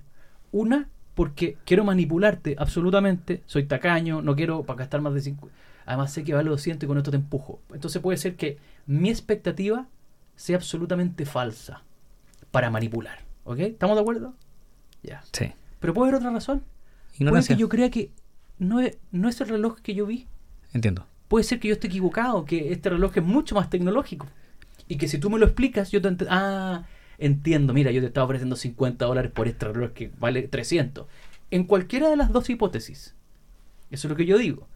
Una, 0.53 0.89
porque 1.15 1.57
quiero 1.65 1.85
manipularte 1.85 2.57
absolutamente. 2.59 3.43
Soy 3.47 3.65
tacaño, 3.65 4.23
no 4.23 4.35
quiero 4.37 4.63
para 4.65 4.79
gastar 4.79 5.01
más 5.01 5.15
de 5.15 5.21
5. 5.21 5.49
Además 5.87 6.13
sé 6.13 6.25
que 6.25 6.35
vale 6.35 6.51
200 6.51 6.85
y 6.85 6.87
con 6.87 6.99
esto 6.99 7.11
te 7.11 7.17
empujo. 7.17 7.61
Entonces 7.73 8.01
puede 8.03 8.19
ser 8.19 8.37
que 8.37 8.59
mi 8.87 9.09
expectativa 9.11 9.87
sea 10.37 10.57
absolutamente 10.57 11.25
falsa 11.27 11.83
para 12.51 12.71
manipular. 12.71 13.19
¿Ok? 13.45 13.59
¿Estamos 13.61 13.97
de 13.97 14.03
acuerdo? 14.03 14.35
Ya. 15.03 15.23
Sí. 15.33 15.53
Pero 15.81 15.95
puede 15.95 16.11
haber 16.11 16.21
otra 16.21 16.31
razón. 16.33 16.61
Puede 16.61 17.17
Ignorancia. 17.25 17.57
que 17.57 17.61
yo 17.61 17.69
crea 17.69 17.91
que 17.91 18.11
no 18.59 18.81
es, 18.81 18.99
no 19.13 19.29
es 19.29 19.41
el 19.41 19.49
reloj 19.49 19.79
que 19.81 19.95
yo 19.95 20.07
vi. 20.07 20.27
Entiendo. 20.73 21.07
Puede 21.29 21.45
ser 21.45 21.61
que 21.61 21.69
yo 21.69 21.75
esté 21.75 21.87
equivocado, 21.89 22.45
que 22.45 22.73
este 22.73 22.91
reloj 22.91 23.13
es 23.17 23.23
mucho 23.25 23.55
más 23.55 23.71
tecnológico. 23.71 24.27
Y 24.89 24.97
que 24.97 25.09
si 25.09 25.19
tú 25.19 25.31
me 25.31 25.39
lo 25.39 25.47
explicas, 25.47 25.91
yo 25.91 26.01
te 26.01 26.09
ent- 26.11 26.27
Ah, 26.31 26.85
entiendo. 27.19 27.75
Mira, 27.75 27.91
yo 27.91 28.01
te 28.01 28.07
estaba 28.07 28.25
ofreciendo 28.25 28.57
50 28.57 29.05
dólares 29.05 29.31
por 29.33 29.49
este 29.49 29.67
reloj 29.73 29.93
que 29.93 30.11
vale 30.19 30.43
300. 30.49 31.07
En 31.51 31.65
cualquiera 31.65 32.09
de 32.09 32.17
las 32.17 32.33
dos 32.33 32.49
hipótesis. 32.51 33.15
Eso 33.91 34.07
es 34.07 34.11
lo 34.11 34.17
que 34.17 34.27
yo 34.27 34.39
digo. 34.39 34.67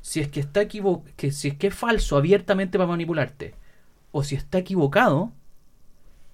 Si 0.00 0.20
es 0.20 0.28
que 0.28 0.40
está 0.40 0.60
equivo 0.62 1.04
que 1.16 1.32
si 1.32 1.48
es 1.48 1.54
que 1.56 1.68
es 1.68 1.74
falso 1.74 2.16
abiertamente 2.16 2.78
para 2.78 2.88
manipularte, 2.88 3.54
o 4.12 4.22
si 4.24 4.34
está 4.36 4.58
equivocado, 4.58 5.32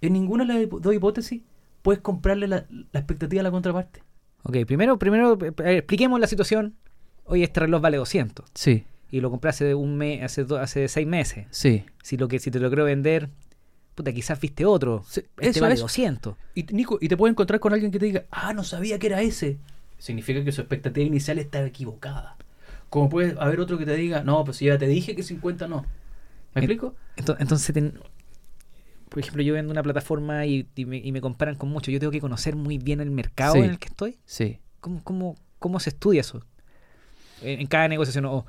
en 0.00 0.12
ninguna 0.12 0.44
de 0.44 0.66
las 0.66 0.82
dos 0.82 0.94
hipótesis 0.94 1.42
puedes 1.82 2.00
comprarle 2.00 2.46
la, 2.48 2.66
la 2.92 3.00
expectativa 3.00 3.40
a 3.40 3.44
la 3.44 3.50
contraparte. 3.50 4.02
Ok, 4.42 4.58
primero, 4.66 4.98
primero 4.98 5.38
eh, 5.44 5.52
eh, 5.64 5.76
expliquemos 5.78 6.20
la 6.20 6.26
situación. 6.26 6.74
Oye, 7.24 7.44
este 7.44 7.60
reloj 7.60 7.80
vale 7.80 7.96
200 7.96 8.46
Sí, 8.54 8.84
y 9.10 9.20
lo 9.20 9.30
compré 9.30 9.48
hace 9.50 9.74
un 9.74 9.96
mes, 9.96 10.22
hace, 10.22 10.44
do- 10.44 10.58
hace 10.58 10.88
seis 10.88 11.06
meses. 11.06 11.46
sí. 11.50 11.84
Si 12.02 12.16
lo 12.18 12.28
que 12.28 12.38
si 12.38 12.50
te 12.50 12.60
lo 12.60 12.70
creo 12.70 12.84
vender, 12.84 13.30
puta, 13.94 14.12
quizás 14.12 14.40
viste 14.40 14.64
otro. 14.66 15.04
Sí, 15.08 15.20
Este 15.38 15.50
eso 15.50 15.60
vale 15.60 15.74
es. 15.74 15.80
200. 15.80 16.34
Y 16.54 16.64
Nico, 16.72 16.98
y 17.00 17.08
te 17.08 17.16
puedes 17.16 17.32
encontrar 17.32 17.60
con 17.60 17.72
alguien 17.72 17.90
que 17.92 17.98
te 17.98 18.06
diga, 18.06 18.24
ah, 18.30 18.52
no 18.52 18.64
sabía 18.64 18.98
que 18.98 19.06
era 19.08 19.20
ese. 19.22 19.58
Significa 19.98 20.42
que 20.44 20.52
su 20.52 20.60
expectativa 20.60 21.06
inicial 21.06 21.38
está 21.38 21.64
equivocada. 21.64 22.36
Como 22.90 23.08
puede 23.08 23.34
haber 23.40 23.60
otro 23.60 23.78
que 23.78 23.86
te 23.86 23.94
diga, 23.96 24.22
no, 24.22 24.44
pues 24.44 24.60
ya 24.60 24.76
te 24.78 24.86
dije 24.86 25.14
que 25.16 25.22
50 25.22 25.66
no. 25.68 25.86
¿Me 26.54 26.60
explico? 26.60 26.94
Ento- 27.16 27.36
Entonces, 27.38 27.72
ten- 27.74 27.98
por 29.08 29.20
ejemplo, 29.20 29.42
yo 29.42 29.54
vendo 29.54 29.70
una 29.72 29.82
plataforma 29.82 30.44
y, 30.46 30.66
y 30.74 30.84
me, 30.86 30.96
y 30.98 31.12
me 31.12 31.20
comparan 31.20 31.54
con 31.54 31.68
mucho. 31.68 31.90
Yo 31.90 32.00
tengo 32.00 32.10
que 32.10 32.20
conocer 32.20 32.56
muy 32.56 32.78
bien 32.78 33.00
el 33.00 33.10
mercado 33.10 33.54
Sí. 33.54 33.60
en 33.60 33.70
el 33.70 33.78
que 33.78 33.86
estoy. 33.88 34.18
Sí. 34.24 34.58
¿Cómo, 34.80 35.02
cómo, 35.04 35.36
cómo 35.58 35.78
se 35.80 35.90
estudia 35.90 36.20
eso? 36.20 36.42
en, 37.42 37.60
en 37.60 37.66
cada 37.66 37.88
negociación. 37.88 38.24
O, 38.26 38.44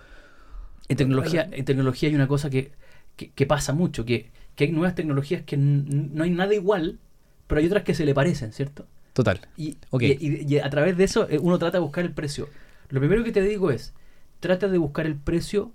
En 0.87 0.97
tecnología, 0.97 1.47
en 1.51 1.65
tecnología 1.65 2.09
hay 2.09 2.15
una 2.15 2.27
cosa 2.27 2.49
que, 2.49 2.71
que- 3.15 3.31
que 3.31 3.45
pasa 3.45 3.73
mucho, 3.73 4.05
que, 4.05 4.31
que 4.55 4.65
hay 4.65 4.71
nuevas 4.71 4.95
tecnologías 4.95 5.43
que 5.43 5.57
no 5.57 6.23
hay 6.23 6.31
nada 6.31 6.53
igual, 6.53 6.99
pero 7.47 7.59
hay 7.59 7.67
otras 7.67 7.83
que 7.83 7.93
se 7.93 8.05
le 8.05 8.13
parecen, 8.13 8.53
¿cierto? 8.53 8.87
total. 9.13 9.39
Y, 9.55 9.77
Ok. 9.91 10.01
y- 10.03 10.17
y- 10.19 10.45
y 10.55 10.59
a 10.59 10.69
través 10.69 10.97
de 10.97 11.05
eso 11.05 11.25
eh, 11.29 11.39
uno 11.41 11.57
trata 11.57 11.77
de 11.77 11.81
buscar 11.83 12.03
el 12.03 12.11
precio. 12.11 12.49
Lo 12.89 12.99
primero 12.99 13.23
que 13.23 13.31
te 13.31 13.41
digo 13.41 13.71
es, 13.71 13.93
trata 14.41 14.67
de 14.67 14.77
buscar 14.77 15.05
el 15.05 15.15
precio 15.15 15.71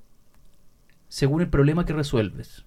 según 1.09 1.41
el 1.41 1.49
problema 1.49 1.85
que 1.87 1.93
resuelves. 1.93 2.65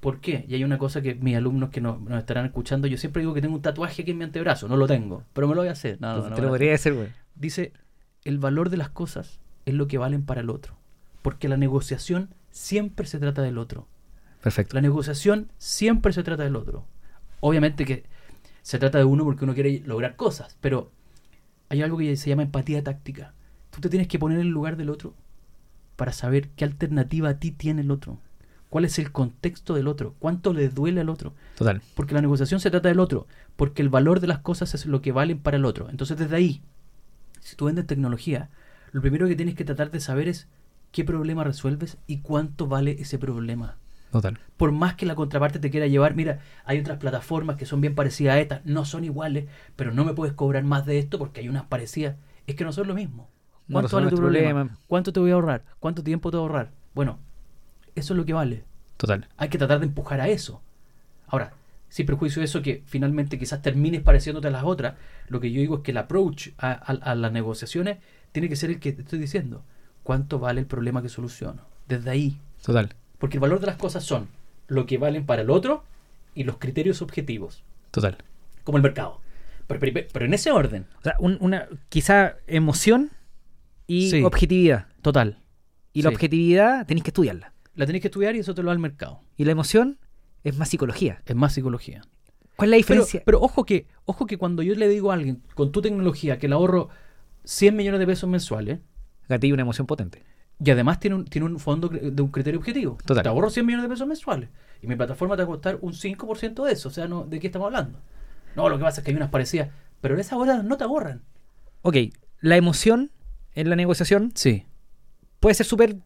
¿Por 0.00 0.20
qué? 0.20 0.44
Y 0.48 0.54
hay 0.54 0.64
una 0.64 0.78
cosa 0.78 1.02
que 1.02 1.14
mis 1.14 1.36
alumnos 1.36 1.70
que 1.70 1.80
nos, 1.80 2.00
nos 2.00 2.18
estarán 2.18 2.46
escuchando, 2.46 2.88
yo 2.88 2.96
siempre 2.96 3.20
digo 3.22 3.34
que 3.34 3.40
tengo 3.42 3.54
un 3.54 3.62
tatuaje 3.62 4.02
aquí 4.02 4.10
en 4.12 4.18
mi 4.18 4.24
antebrazo, 4.24 4.66
no 4.66 4.76
lo 4.76 4.86
tengo, 4.86 5.22
pero 5.32 5.46
me 5.46 5.54
lo 5.54 5.60
voy 5.60 5.68
a 5.68 5.72
hacer. 5.72 6.00
No, 6.00 6.16
no, 6.16 6.28
no, 6.30 6.34
Te 6.34 6.40
lo 6.40 6.46
no. 6.48 6.52
podría 6.54 6.72
decir, 6.72 6.94
güey. 6.94 7.08
Dice, 7.36 7.72
el 8.24 8.38
valor 8.38 8.70
de 8.70 8.78
las 8.78 8.88
cosas 8.90 9.38
es 9.66 9.74
lo 9.74 9.86
que 9.86 9.98
valen 9.98 10.24
para 10.24 10.40
el 10.40 10.50
otro, 10.50 10.74
porque 11.22 11.48
la 11.48 11.56
negociación 11.56 12.30
siempre 12.50 13.06
se 13.06 13.18
trata 13.18 13.42
del 13.42 13.58
otro. 13.58 13.86
Perfecto. 14.42 14.74
La 14.74 14.80
negociación 14.80 15.50
siempre 15.58 16.12
se 16.12 16.22
trata 16.22 16.44
del 16.44 16.56
otro. 16.56 16.86
Obviamente 17.40 17.84
que 17.84 18.04
se 18.62 18.78
trata 18.78 18.98
de 18.98 19.04
uno 19.04 19.24
porque 19.24 19.44
uno 19.44 19.54
quiere 19.54 19.82
lograr 19.84 20.16
cosas, 20.16 20.56
pero 20.60 20.90
hay 21.68 21.82
algo 21.82 21.98
que 21.98 22.16
se 22.16 22.30
llama 22.30 22.42
empatía 22.42 22.82
táctica. 22.82 23.34
Tú 23.70 23.80
te 23.80 23.88
tienes 23.88 24.08
que 24.08 24.18
poner 24.18 24.38
en 24.38 24.46
el 24.46 24.52
lugar 24.52 24.76
del 24.76 24.90
otro 24.90 25.14
para 25.96 26.12
saber 26.12 26.48
qué 26.50 26.64
alternativa 26.64 27.28
a 27.28 27.38
ti 27.38 27.50
tiene 27.50 27.82
el 27.82 27.90
otro. 27.90 28.18
¿Cuál 28.68 28.84
es 28.84 28.98
el 28.98 29.12
contexto 29.12 29.74
del 29.74 29.88
otro? 29.88 30.14
¿Cuánto 30.18 30.52
le 30.52 30.68
duele 30.68 31.00
al 31.00 31.08
otro? 31.08 31.34
Total. 31.56 31.82
Porque 31.94 32.14
la 32.14 32.20
negociación 32.20 32.60
se 32.60 32.70
trata 32.70 32.88
del 32.88 33.00
otro, 33.00 33.26
porque 33.56 33.82
el 33.82 33.88
valor 33.88 34.20
de 34.20 34.28
las 34.28 34.38
cosas 34.38 34.74
es 34.74 34.86
lo 34.86 35.02
que 35.02 35.12
valen 35.12 35.40
para 35.40 35.56
el 35.56 35.64
otro. 35.64 35.90
Entonces 35.90 36.16
desde 36.16 36.36
ahí, 36.36 36.62
si 37.40 37.56
tú 37.56 37.66
vendes 37.66 37.86
tecnología, 37.86 38.48
lo 38.92 39.00
primero 39.00 39.26
que 39.26 39.36
tienes 39.36 39.56
que 39.56 39.64
tratar 39.64 39.90
de 39.90 40.00
saber 40.00 40.28
es 40.28 40.48
qué 40.92 41.04
problema 41.04 41.44
resuelves 41.44 41.98
y 42.06 42.18
cuánto 42.18 42.66
vale 42.68 42.96
ese 43.00 43.18
problema 43.18 43.76
Total. 44.10 44.38
por 44.56 44.72
más 44.72 44.94
que 44.94 45.06
la 45.06 45.14
contraparte 45.14 45.58
te 45.58 45.70
quiera 45.70 45.86
llevar, 45.86 46.14
mira, 46.14 46.40
hay 46.64 46.80
otras 46.80 46.98
plataformas 46.98 47.56
que 47.56 47.66
son 47.66 47.80
bien 47.80 47.94
parecidas 47.94 48.34
a 48.34 48.40
estas, 48.40 48.64
no 48.66 48.84
son 48.84 49.04
iguales, 49.04 49.46
pero 49.76 49.92
no 49.92 50.04
me 50.04 50.14
puedes 50.14 50.34
cobrar 50.34 50.64
más 50.64 50.84
de 50.86 50.98
esto 50.98 51.18
porque 51.18 51.40
hay 51.40 51.48
unas 51.48 51.64
parecidas. 51.64 52.16
Es 52.46 52.56
que 52.56 52.64
no 52.64 52.72
son 52.72 52.88
lo 52.88 52.94
mismo. 52.94 53.28
No 53.68 53.74
¿Cuánto 53.74 53.96
vale 53.96 54.08
tu 54.10 54.16
tu 54.16 54.22
problema? 54.22 54.50
problema. 54.60 54.78
¿Cuánto 54.88 55.12
te 55.12 55.20
voy 55.20 55.30
a 55.30 55.34
ahorrar? 55.34 55.62
¿Cuánto 55.78 56.02
tiempo 56.02 56.30
te 56.30 56.36
voy 56.36 56.44
a 56.44 56.48
ahorrar? 56.48 56.70
Bueno, 56.94 57.18
eso 57.94 58.12
es 58.14 58.16
lo 58.18 58.24
que 58.24 58.32
vale. 58.32 58.64
Total. 58.96 59.28
Hay 59.36 59.48
que 59.48 59.58
tratar 59.58 59.78
de 59.78 59.86
empujar 59.86 60.20
a 60.20 60.28
eso. 60.28 60.60
Ahora, 61.28 61.52
sin 61.88 62.06
perjuicio 62.06 62.40
de 62.40 62.46
eso 62.46 62.62
que 62.62 62.82
finalmente 62.86 63.38
quizás 63.38 63.62
termines 63.62 64.02
pareciéndote 64.02 64.48
a 64.48 64.50
las 64.50 64.64
otras, 64.64 64.94
lo 65.28 65.40
que 65.40 65.52
yo 65.52 65.60
digo 65.60 65.76
es 65.76 65.82
que 65.82 65.92
el 65.92 65.98
approach 65.98 66.48
a, 66.58 66.72
a- 66.72 67.10
a 67.12 67.14
las 67.14 67.32
negociaciones 67.32 67.98
tiene 68.32 68.48
que 68.48 68.56
ser 68.56 68.70
el 68.70 68.80
que 68.80 68.92
te 68.92 69.02
estoy 69.02 69.18
diciendo. 69.20 69.62
¿Cuánto 70.02 70.38
vale 70.40 70.60
el 70.60 70.66
problema 70.66 71.02
que 71.02 71.08
soluciono? 71.08 71.62
Desde 71.88 72.10
ahí, 72.10 72.38
Total. 72.64 72.94
Porque 73.20 73.36
el 73.36 73.40
valor 73.40 73.60
de 73.60 73.66
las 73.66 73.76
cosas 73.76 74.02
son 74.02 74.26
lo 74.66 74.86
que 74.86 74.98
valen 74.98 75.24
para 75.26 75.42
el 75.42 75.50
otro 75.50 75.84
y 76.34 76.42
los 76.42 76.56
criterios 76.58 77.02
objetivos, 77.02 77.62
Total. 77.92 78.18
como 78.64 78.78
el 78.78 78.82
mercado. 78.82 79.20
Pero, 79.68 79.78
pero- 79.78 80.06
pero 80.12 80.24
en 80.24 80.34
ese 80.34 80.50
orden. 80.50 80.86
O 80.98 81.02
sea, 81.02 81.14
un- 81.20 81.38
una, 81.40 81.68
quizá 81.88 82.34
emoción 82.48 83.10
y 83.86 84.10
Sí. 84.10 84.22
objetividad. 84.24 84.86
Total. 85.02 85.38
Y 85.92 86.02
la 86.02 86.08
objetividad 86.08 86.86
tenéis 86.86 87.04
que 87.04 87.10
estudiarla. 87.10 87.52
La 87.76 87.86
tenés 87.86 88.02
que 88.02 88.08
estudiar 88.08 88.34
y 88.34 88.40
eso 88.40 88.54
te 88.54 88.62
lo 88.62 88.66
da 88.68 88.72
el 88.72 88.78
mercado. 88.80 89.20
Y 89.36 89.44
la 89.44 89.52
emoción 89.52 89.98
es 90.42 90.56
más 90.58 90.68
psicología. 90.68 91.22
Es 91.24 91.36
más 91.36 91.52
psicología. 91.54 92.02
¿Cuál 92.56 92.68
es 92.74 92.80
la 92.80 92.86
Pero, 92.86 93.00
diferencia? 93.02 93.22
pero 93.24 93.40
ojo 93.40 93.64
que 93.64 93.86
ojo 94.04 94.26
que 94.26 94.36
cuando 94.38 94.62
yo 94.62 94.74
le 94.74 94.88
digo 94.88 95.10
a 95.10 95.14
alguien 95.14 95.42
con 95.54 95.72
tu 95.72 95.80
tecnología 95.82 96.38
que 96.38 96.46
le 96.48 96.54
ahorro 96.54 96.88
100 97.44 97.74
millones 97.76 98.00
de 98.00 98.06
pesos 98.06 98.28
mensuales 98.28 98.80
Gatillo 99.28 99.54
una 99.54 99.62
emoción 99.62 99.86
potente. 99.86 100.24
Y 100.62 100.70
además 100.70 101.00
tiene 101.00 101.16
un, 101.16 101.24
tiene 101.24 101.46
un 101.46 101.58
fondo 101.58 101.88
de 101.88 102.22
un 102.22 102.30
criterio 102.30 102.60
objetivo. 102.60 102.98
Total. 103.04 103.22
Te 103.22 103.28
ahorro 103.28 103.48
100 103.50 103.64
millones 103.64 103.84
de 103.84 103.88
pesos 103.88 104.06
mensuales 104.06 104.48
y 104.82 104.86
mi 104.86 104.96
plataforma 104.96 105.36
te 105.36 105.42
va 105.42 105.44
a 105.44 105.52
costar 105.52 105.78
un 105.80 105.92
5% 105.94 106.64
de 106.66 106.72
eso. 106.72 106.88
O 106.88 106.92
sea, 106.92 107.08
no, 107.08 107.24
¿de 107.24 107.40
qué 107.40 107.46
estamos 107.46 107.66
hablando? 107.66 107.98
No, 108.56 108.68
lo 108.68 108.76
que 108.78 108.84
pasa 108.84 109.00
es 109.00 109.04
que 109.04 109.10
hay 109.10 109.16
unas 109.16 109.30
parecidas. 109.30 109.68
Pero 110.00 110.14
en 110.14 110.20
esas 110.20 110.34
horas 110.38 110.64
no 110.64 110.76
te 110.76 110.84
ahorran. 110.84 111.22
Ok, 111.82 111.96
la 112.40 112.56
emoción 112.56 113.10
en 113.54 113.68
la 113.70 113.76
negociación 113.76 114.32
Sí, 114.34 114.64
puede 115.40 115.54
ser 115.54 115.66
súper 115.66 115.96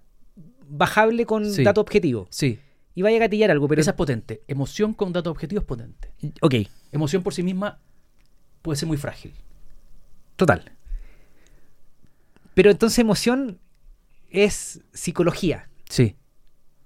bajable 0.66 1.26
con 1.26 1.44
Sí. 1.50 1.62
dato 1.64 1.80
objetivo. 1.80 2.26
sí. 2.30 2.58
Y 2.96 3.02
vaya 3.02 3.16
a 3.16 3.20
gatillar 3.20 3.50
algo, 3.50 3.66
pero... 3.66 3.80
Esa 3.80 3.90
es 3.90 3.96
potente. 3.96 4.42
Emoción 4.46 4.94
con 4.94 5.12
datos 5.12 5.32
objetivos 5.32 5.62
es 5.62 5.66
potente. 5.66 6.12
Ok, 6.40 6.54
Emoción 6.92 7.24
por 7.24 7.34
sí 7.34 7.42
misma 7.42 7.80
puede 8.62 8.76
ser 8.76 8.86
muy 8.86 8.96
frágil. 8.98 9.34
total. 10.36 10.70
Pero 12.54 12.70
entonces 12.70 12.98
emoción 13.00 13.58
es 14.34 14.82
psicología. 14.92 15.68
Sí, 15.88 16.16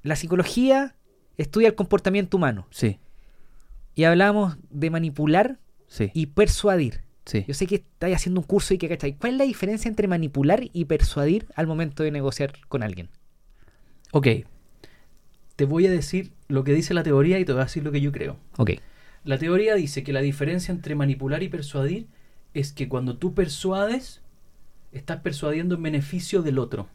La 0.03 0.17
psicología 0.17 0.95
estudia 1.37 1.69
el 1.69 1.75
comportamiento 1.75 2.37
humano. 2.37 2.67
sí, 2.71 2.99
Y 3.95 4.05
hablamos 4.05 4.57
de 4.71 4.91
manipular 4.91 5.59
sí. 5.87 6.11
y 6.15 6.27
persuadir. 6.27 7.03
sí. 7.25 7.45
Yo 7.49 7.55
sé 7.55 7.67
que 7.67 7.77
estáis 7.77 8.17
haciendo 8.17 8.41
un 8.41 8.47
curso 8.47 8.75
y 8.75 8.79
que 8.79 8.89
cachai. 8.89 9.17
¿Cuál 9.17 9.33
es 9.33 9.39
la 9.39 9.45
diferencia 9.45 9.89
entre 9.89 10.09
manipular 10.09 10.63
y 10.73 10.85
persuadir 10.87 11.47
al 11.55 11.67
momento 11.67 12.03
de 12.03 12.11
negociar 12.11 12.53
con 12.69 12.83
alguien? 12.83 13.09
Ok. 14.13 14.27
Te 15.57 15.65
voy 15.65 15.87
a 15.87 15.91
decir 15.91 16.33
lo 16.49 16.63
que 16.65 16.73
dice 16.73 16.95
la 16.95 17.03
teoría 17.03 17.39
y 17.39 17.45
te 17.45 17.53
voy 17.53 17.63
a 17.63 17.65
decir 17.65 17.83
lo 17.83 17.91
que 17.93 18.01
yo 18.01 18.13
creo. 18.13 18.39
Ok, 18.59 18.71
La 19.25 19.39
teoría 19.39 19.75
dice 19.75 20.03
que 20.05 20.13
la 20.13 20.21
diferencia 20.21 20.73
entre 20.73 20.95
manipular 20.95 21.43
y 21.43 21.49
persuadir 21.49 22.07
es 22.55 22.73
que 22.73 22.89
cuando 22.89 23.17
tú 23.19 23.35
persuades, 23.35 24.23
estás 24.93 25.21
persuadiendo 25.21 25.75
en 25.75 25.83
beneficio 25.83 26.43
del 26.43 26.59
otro. 26.59 26.89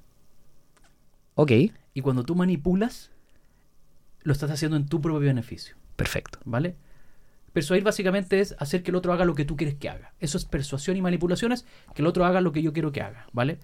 Ok, 1.36 1.52
Y 1.96 2.02
cuando 2.02 2.24
tú 2.24 2.36
manipulas, 2.36 3.12
lo 4.24 4.34
estás 4.34 4.52
haciendo 4.52 4.78
en 4.78 4.88
tu 4.88 5.02
propio 5.02 5.28
beneficio. 5.28 5.76
perfecto. 5.96 6.40
¿Vale? 6.46 6.76
Persuadir 7.54 7.84
básicamente 7.84 8.40
es 8.40 8.56
hacer 8.58 8.82
que 8.82 8.90
el 8.90 8.96
otro 8.96 9.14
haga 9.14 9.26
lo 9.26 9.36
que 9.36 9.46
tú 9.46 9.56
quieres 9.56 9.76
que 9.76 9.88
haga. 9.90 10.14
Eso 10.20 10.40
es 10.40 10.46
persuasión 10.46 10.98
y 10.98 11.02
manipulaciones, 11.02 11.66
que 11.94 12.02
el 12.02 12.08
otro 12.08 12.26
haga 12.26 12.42
lo 12.42 12.52
que 12.52 12.64
yo 12.64 12.74
quiero 12.74 12.92
que 12.92 13.02
haga, 13.02 13.28
¿vale? 13.32 13.60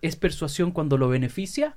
Es 0.00 0.14
persuasión 0.14 0.70
cuando 0.70 0.96
lo 0.96 1.08
beneficia, 1.08 1.76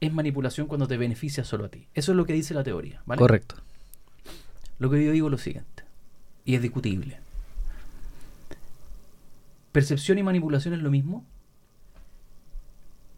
es 0.00 0.12
manipulación 0.12 0.66
cuando 0.66 0.86
te 0.86 0.98
beneficia 0.98 1.44
solo 1.44 1.64
a 1.64 1.68
ti. 1.68 1.88
Eso 1.94 2.12
es 2.12 2.16
lo 2.16 2.26
que 2.26 2.34
dice 2.34 2.52
la 2.52 2.62
teoría, 2.62 3.02
¿vale? 3.06 3.20
Correcto. 3.20 3.56
Lo 4.78 4.90
que 4.90 5.02
yo 5.02 5.12
digo 5.12 5.28
es 5.28 5.30
lo 5.30 5.38
siguiente, 5.38 5.84
y 6.44 6.56
es 6.56 6.62
discutible. 6.62 7.20
¿Percepción 9.72 10.18
y 10.18 10.22
manipulación 10.22 10.74
es 10.74 10.80
lo 10.80 10.90
mismo? 10.90 11.24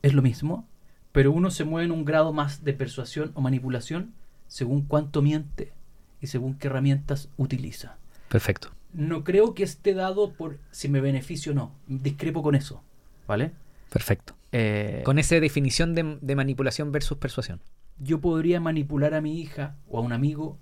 Es 0.02 0.14
lo 0.14 0.22
mismo, 0.22 0.68
pero 1.16 1.32
uno 1.32 1.50
se 1.50 1.64
mueve 1.64 1.86
en 1.86 1.92
un 1.92 2.04
grado 2.04 2.34
más 2.34 2.62
de 2.62 2.74
persuasión 2.74 3.30
o 3.32 3.40
manipulación 3.40 4.12
según 4.48 4.82
cuánto 4.82 5.22
miente 5.22 5.72
y 6.20 6.26
según 6.26 6.54
qué 6.58 6.66
herramientas 6.68 7.30
utiliza. 7.38 7.96
Perfecto. 8.28 8.68
No 8.92 9.24
creo 9.24 9.54
que 9.54 9.62
esté 9.62 9.94
dado 9.94 10.32
por 10.34 10.58
si 10.70 10.90
me 10.90 11.00
beneficio 11.00 11.52
o 11.52 11.54
no. 11.54 11.72
Discrepo 11.86 12.42
con 12.42 12.54
eso, 12.54 12.82
¿vale? 13.26 13.52
Perfecto. 13.90 14.34
Eh, 14.52 15.00
Con 15.06 15.18
esa 15.18 15.40
definición 15.40 15.94
de, 15.94 16.18
de 16.20 16.36
manipulación 16.36 16.92
versus 16.92 17.16
persuasión. 17.16 17.60
yo 17.98 18.20
podría 18.20 18.60
manipular 18.60 19.14
a 19.14 19.22
mi 19.22 19.40
hija 19.40 19.74
o 19.88 19.98
a 19.98 20.02
un 20.02 20.12
amigo 20.12 20.58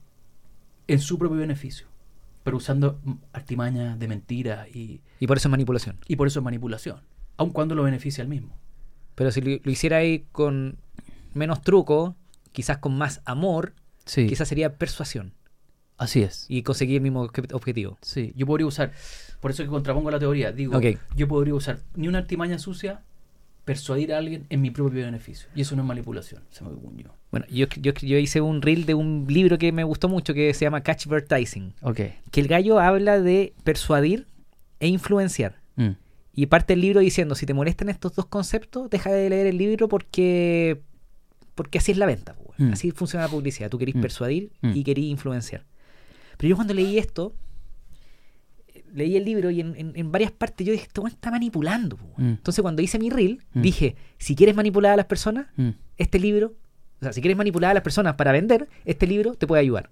en 0.87 1.01
su 1.01 1.19
propio 1.19 1.39
beneficio, 1.39 1.89
pero 2.45 2.59
usando 2.59 3.01
artimañas 3.33 3.99
de 3.99 4.07
mentira 4.07 4.69
y, 4.69 5.01
Y 5.19 5.27
por 5.27 5.37
eso 5.39 5.49
es 5.49 5.51
manipulación. 5.51 5.97
y 6.07 6.15
por 6.15 6.29
eso 6.29 6.39
es 6.39 6.45
manipulación, 6.45 7.01
aun 7.39 7.51
cuando 7.51 7.75
lo 7.75 7.83
beneficia 7.83 8.23
al 8.23 8.29
mismo. 8.29 8.55
Pero 9.15 9.31
si 9.31 9.41
lo, 9.41 9.59
lo 9.63 9.71
hiciera 9.71 9.99
ahí 9.99 10.25
con 10.33 10.77
menos 11.35 11.63
truco, 11.63 12.17
quizás 12.53 12.79
con 12.79 12.97
más 12.97 13.21
amor, 13.25 13.75
Sí, 14.07 14.27
quizás 14.27 14.49
sería 14.49 14.75
persuasión. 14.77 15.33
así 15.97 16.23
es. 16.23 16.45
Y 16.49 16.63
conseguir 16.63 16.97
el 16.97 17.03
mismo 17.03 17.27
obje- 17.27 17.53
objetivo. 17.55 17.97
Sí, 18.03 18.33
yo 18.37 18.47
podría 18.47 18.67
usar, 18.67 18.93
por 19.41 19.51
eso 19.51 19.63
que 19.63 19.69
contrapongo 19.69 20.11
la 20.11 20.19
teoría, 20.19 20.53
digo, 20.53 20.79
yo 21.17 21.29
podría 21.29 21.55
usar 21.55 21.79
ni 21.95 22.09
una 22.09 22.19
artimaña 22.19 22.59
sucia, 22.59 23.01
persuadir 23.65 24.13
a 24.13 24.19
alguien 24.19 24.45
en 24.51 24.61
mi 24.61 24.71
propio 24.71 25.05
beneficio. 25.07 25.49
Y 25.55 25.63
eso 25.63 25.75
no 25.75 25.83
es 25.83 25.89
manipulación, 25.89 26.43
según 26.51 26.99
yo. 26.99 27.15
Bueno, 27.31 27.47
yo, 27.51 27.67
yo, 27.81 27.93
yo 27.95 28.19
hice 28.19 28.43
un 28.43 28.61
reel 28.61 28.85
de 28.85 28.93
un 28.95 29.25
libro 29.29 29.57
que 29.57 29.73
me 29.73 29.85
gustó 29.85 30.09
mucho 30.09 30.35
que 30.35 30.53
se 30.53 30.67
llama 30.67 30.83
Catchvertising. 30.83 31.73
Ok. 31.81 32.01
Que 32.31 32.41
el 32.43 32.49
gallo 32.49 32.79
habla 32.79 33.21
de 33.21 33.55
persuadir 33.65 34.27
e 34.81 34.89
influenciar. 34.89 35.61
Mm. 35.77 35.93
Y 36.35 36.47
parte 36.47 36.73
el 36.75 36.81
libro 36.81 37.01
diciendo, 37.01 37.35
si 37.35 37.47
te 37.47 37.55
molestan 37.55 37.89
estos 37.89 38.15
dos 38.15 38.27
conceptos, 38.27 38.91
deja 38.91 39.13
de 39.13 39.31
leer 39.31 39.47
el 39.47 39.57
libro 39.59 39.89
porque 39.89 40.81
porque 41.55 41.79
así 41.79 41.93
es 41.93 41.99
la 41.99 42.07
venta. 42.07 42.35
weón. 42.39 42.71
Mm. 42.71 42.73
Así 42.73 42.91
funciona 42.91 43.25
la 43.27 43.31
publicidad. 43.31 43.71
Tú 43.71 43.79
querís 43.79 43.95
Mm. 43.95 44.01
persuadir 44.01 44.51
Mm. 44.61 44.73
y 44.75 44.83
querís 44.85 45.05
influenciar. 45.07 45.65
Pero 46.37 46.49
yo 46.49 46.57
cuando 46.57 46.75
leí 46.75 46.99
esto, 46.99 47.33
leí 48.93 49.17
el 49.17 49.25
libro 49.25 49.51
y 49.51 49.61
en, 49.61 49.75
en- 49.77 49.93
en 49.95 50.13
varias 50.13 50.31
partes 50.33 50.67
yo 50.67 50.73
dije, 50.73 50.85
este 50.87 51.01
está 51.07 51.31
manipulando. 51.31 51.97
po, 51.97 52.05
weón". 52.17 52.31
Mm. 52.31 52.35
Entonces 52.35 52.63
cuando 52.63 52.83
hice 52.83 52.99
mi 52.99 53.11
reel, 53.11 53.41
dije, 53.55 53.97
si 54.19 54.35
quieres 54.35 54.55
manipular 54.55 54.93
a 54.93 54.97
las 54.97 55.07
personas, 55.07 55.47
este 55.97 56.19
libro, 56.19 56.55
o 57.01 57.05
sea, 57.05 57.13
si 57.13 57.21
quieres 57.21 57.37
manipular 57.37 57.71
a 57.71 57.75
las 57.75 57.83
personas 57.83 58.15
para 58.15 58.33
vender, 58.33 58.69
este 58.85 59.07
libro 59.07 59.35
te 59.35 59.47
puede 59.47 59.61
ayudar. 59.63 59.91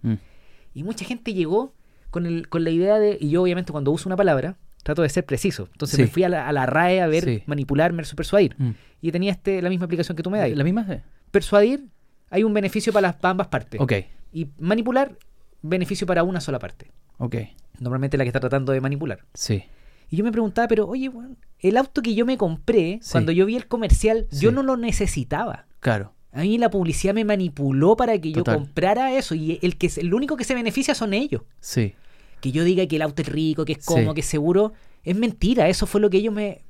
Y 0.74 0.82
mucha 0.82 1.05
gente 1.05 1.35
llegó 1.35 1.74
con, 2.10 2.27
el, 2.27 2.48
con 2.48 2.64
la 2.64 2.70
idea 2.70 2.98
de, 2.98 3.19
y 3.20 3.31
yo 3.31 3.43
obviamente 3.43 3.73
cuando 3.73 3.90
uso 3.90 4.09
una 4.09 4.16
palabra, 4.16 4.56
trato 4.82 5.02
de 5.02 5.09
ser 5.09 5.24
preciso. 5.24 5.68
Entonces 5.72 5.96
Sí. 5.96 6.02
me 6.02 6.09
fui 6.09 6.24
a 6.24 6.28
la, 6.28 6.48
a 6.48 6.52
la 6.52 6.66
RAE 6.66 7.00
a 7.02 7.06
ver 7.06 7.24
Sí. 7.24 7.42
manipular 7.46 7.92
versus 7.92 8.14
persuadir. 8.14 8.54
Mm. 8.59 8.70
Y 9.00 9.12
tenía 9.12 9.32
este, 9.32 9.60
la 9.62 9.68
misma 9.68 9.84
aplicación 9.86 10.16
que 10.16 10.22
tú 10.22 10.30
me 10.30 10.38
das. 10.38 10.50
¿La 10.50 10.64
misma? 10.64 10.86
Persuadir, 11.30 11.86
hay 12.30 12.44
un 12.44 12.52
beneficio 12.54 12.92
para 12.92 13.09
las 13.09 13.16
para 13.16 13.30
ambas 13.32 13.48
partes. 13.48 13.80
Ok, 13.80 13.92
Y 14.32 14.48
manipular, 14.59 15.16
beneficio 15.62 16.06
para 16.06 16.22
una 16.22 16.40
sola 16.40 16.59
parte. 16.59 16.90
ok. 17.18 17.36
Normalmente 17.80 18.16
la 18.16 18.24
que 18.24 18.28
está 18.28 18.38
tratando 18.40 18.72
de 18.72 18.80
manipular. 18.80 19.20
Sí. 19.34 19.64
Y 20.10 20.16
yo 20.16 20.24
me 20.24 20.30
preguntaba, 20.30 20.68
pero 20.68 20.86
oye, 20.86 21.09
weón, 21.09 21.38
el 21.59 21.76
auto 21.78 22.02
que 22.02 22.14
yo 22.14 22.24
me 22.26 22.36
compré, 22.36 22.98
Sí. 23.02 23.12
cuando 23.12 23.32
yo 23.32 23.46
vi 23.46 23.56
el 23.56 23.66
comercial, 23.66 24.26
yo 24.30 24.52
no 24.52 24.62
lo 24.62 24.76
necesitaba. 24.76 25.66
Claro. 25.80 26.12
A 26.32 26.42
mí 26.42 26.59
la 26.59 26.70
publicidad 26.70 27.12
me 27.14 27.24
manipuló 27.24 27.96
para 27.96 28.18
que 28.18 28.30
yo 28.32 28.44
comprara 28.44 29.12
eso. 29.16 29.34
Y 29.34 29.59
el 29.62 29.76
que 29.78 29.90
el 29.96 30.14
único 30.14 30.36
que 30.36 30.44
se 30.44 30.54
beneficia 30.54 30.94
son 30.94 31.12
ellos. 31.14 31.42
Sí. 31.60 31.94
Que 32.43 32.51
yo 32.52 32.64
diga 32.64 32.85
que 32.86 32.97
el 32.97 33.02
auto 33.02 33.23
es 33.23 33.28
rico, 33.28 33.64
que 33.64 33.73
es 33.74 33.85
cómodo, 33.86 34.10
Sí. 34.10 34.14
que 34.16 34.20
es 34.20 34.27
seguro, 34.27 34.73
es 35.05 35.16
mentira. 35.16 35.69
Eso 35.69 35.86
fue 35.86 36.01
lo 36.02 36.10
que 36.10 36.16
ellos 36.19 36.35
me, 36.35 36.60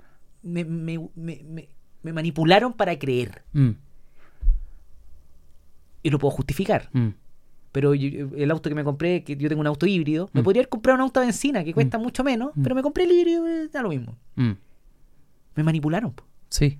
me, 0.42 0.64
me, 0.64 1.08
me- 1.16 1.68
me- 2.02 2.12
manipularon 2.12 2.72
para 2.74 2.98
creer. 2.98 3.42
Mm, 3.54 3.70
Y 6.02 6.10
lo 6.10 6.18
puedo 6.18 6.32
justificar. 6.32 6.88
mm. 6.92 7.08
Pero 7.72 7.94
yo- 7.94 8.28
el 8.36 8.50
auto 8.50 8.68
que 8.68 8.74
me 8.74 8.84
compré, 8.84 9.24
que 9.24 9.34
yo 9.36 9.48
tengo 9.48 9.60
un 9.62 9.66
auto 9.66 9.86
híbrido, 9.86 10.28
me 10.34 10.42
Mm. 10.42 10.44
podría 10.44 10.60
haber 10.60 10.68
comprado 10.68 10.96
un 10.96 11.00
auto 11.02 11.20
a 11.20 11.22
benzina 11.24 11.64
que 11.64 11.72
cuesta 11.72 11.96
mucho 11.96 12.22
menos, 12.22 12.50
pero 12.62 12.74
me 12.74 12.82
compré 12.82 13.04
el 13.04 13.12
híbrido, 13.12 13.44
da 13.72 13.80
lo 13.82 13.88
mismo. 13.88 14.14
Me 14.36 15.62
manipularon. 15.62 16.12
Sí. 16.50 16.78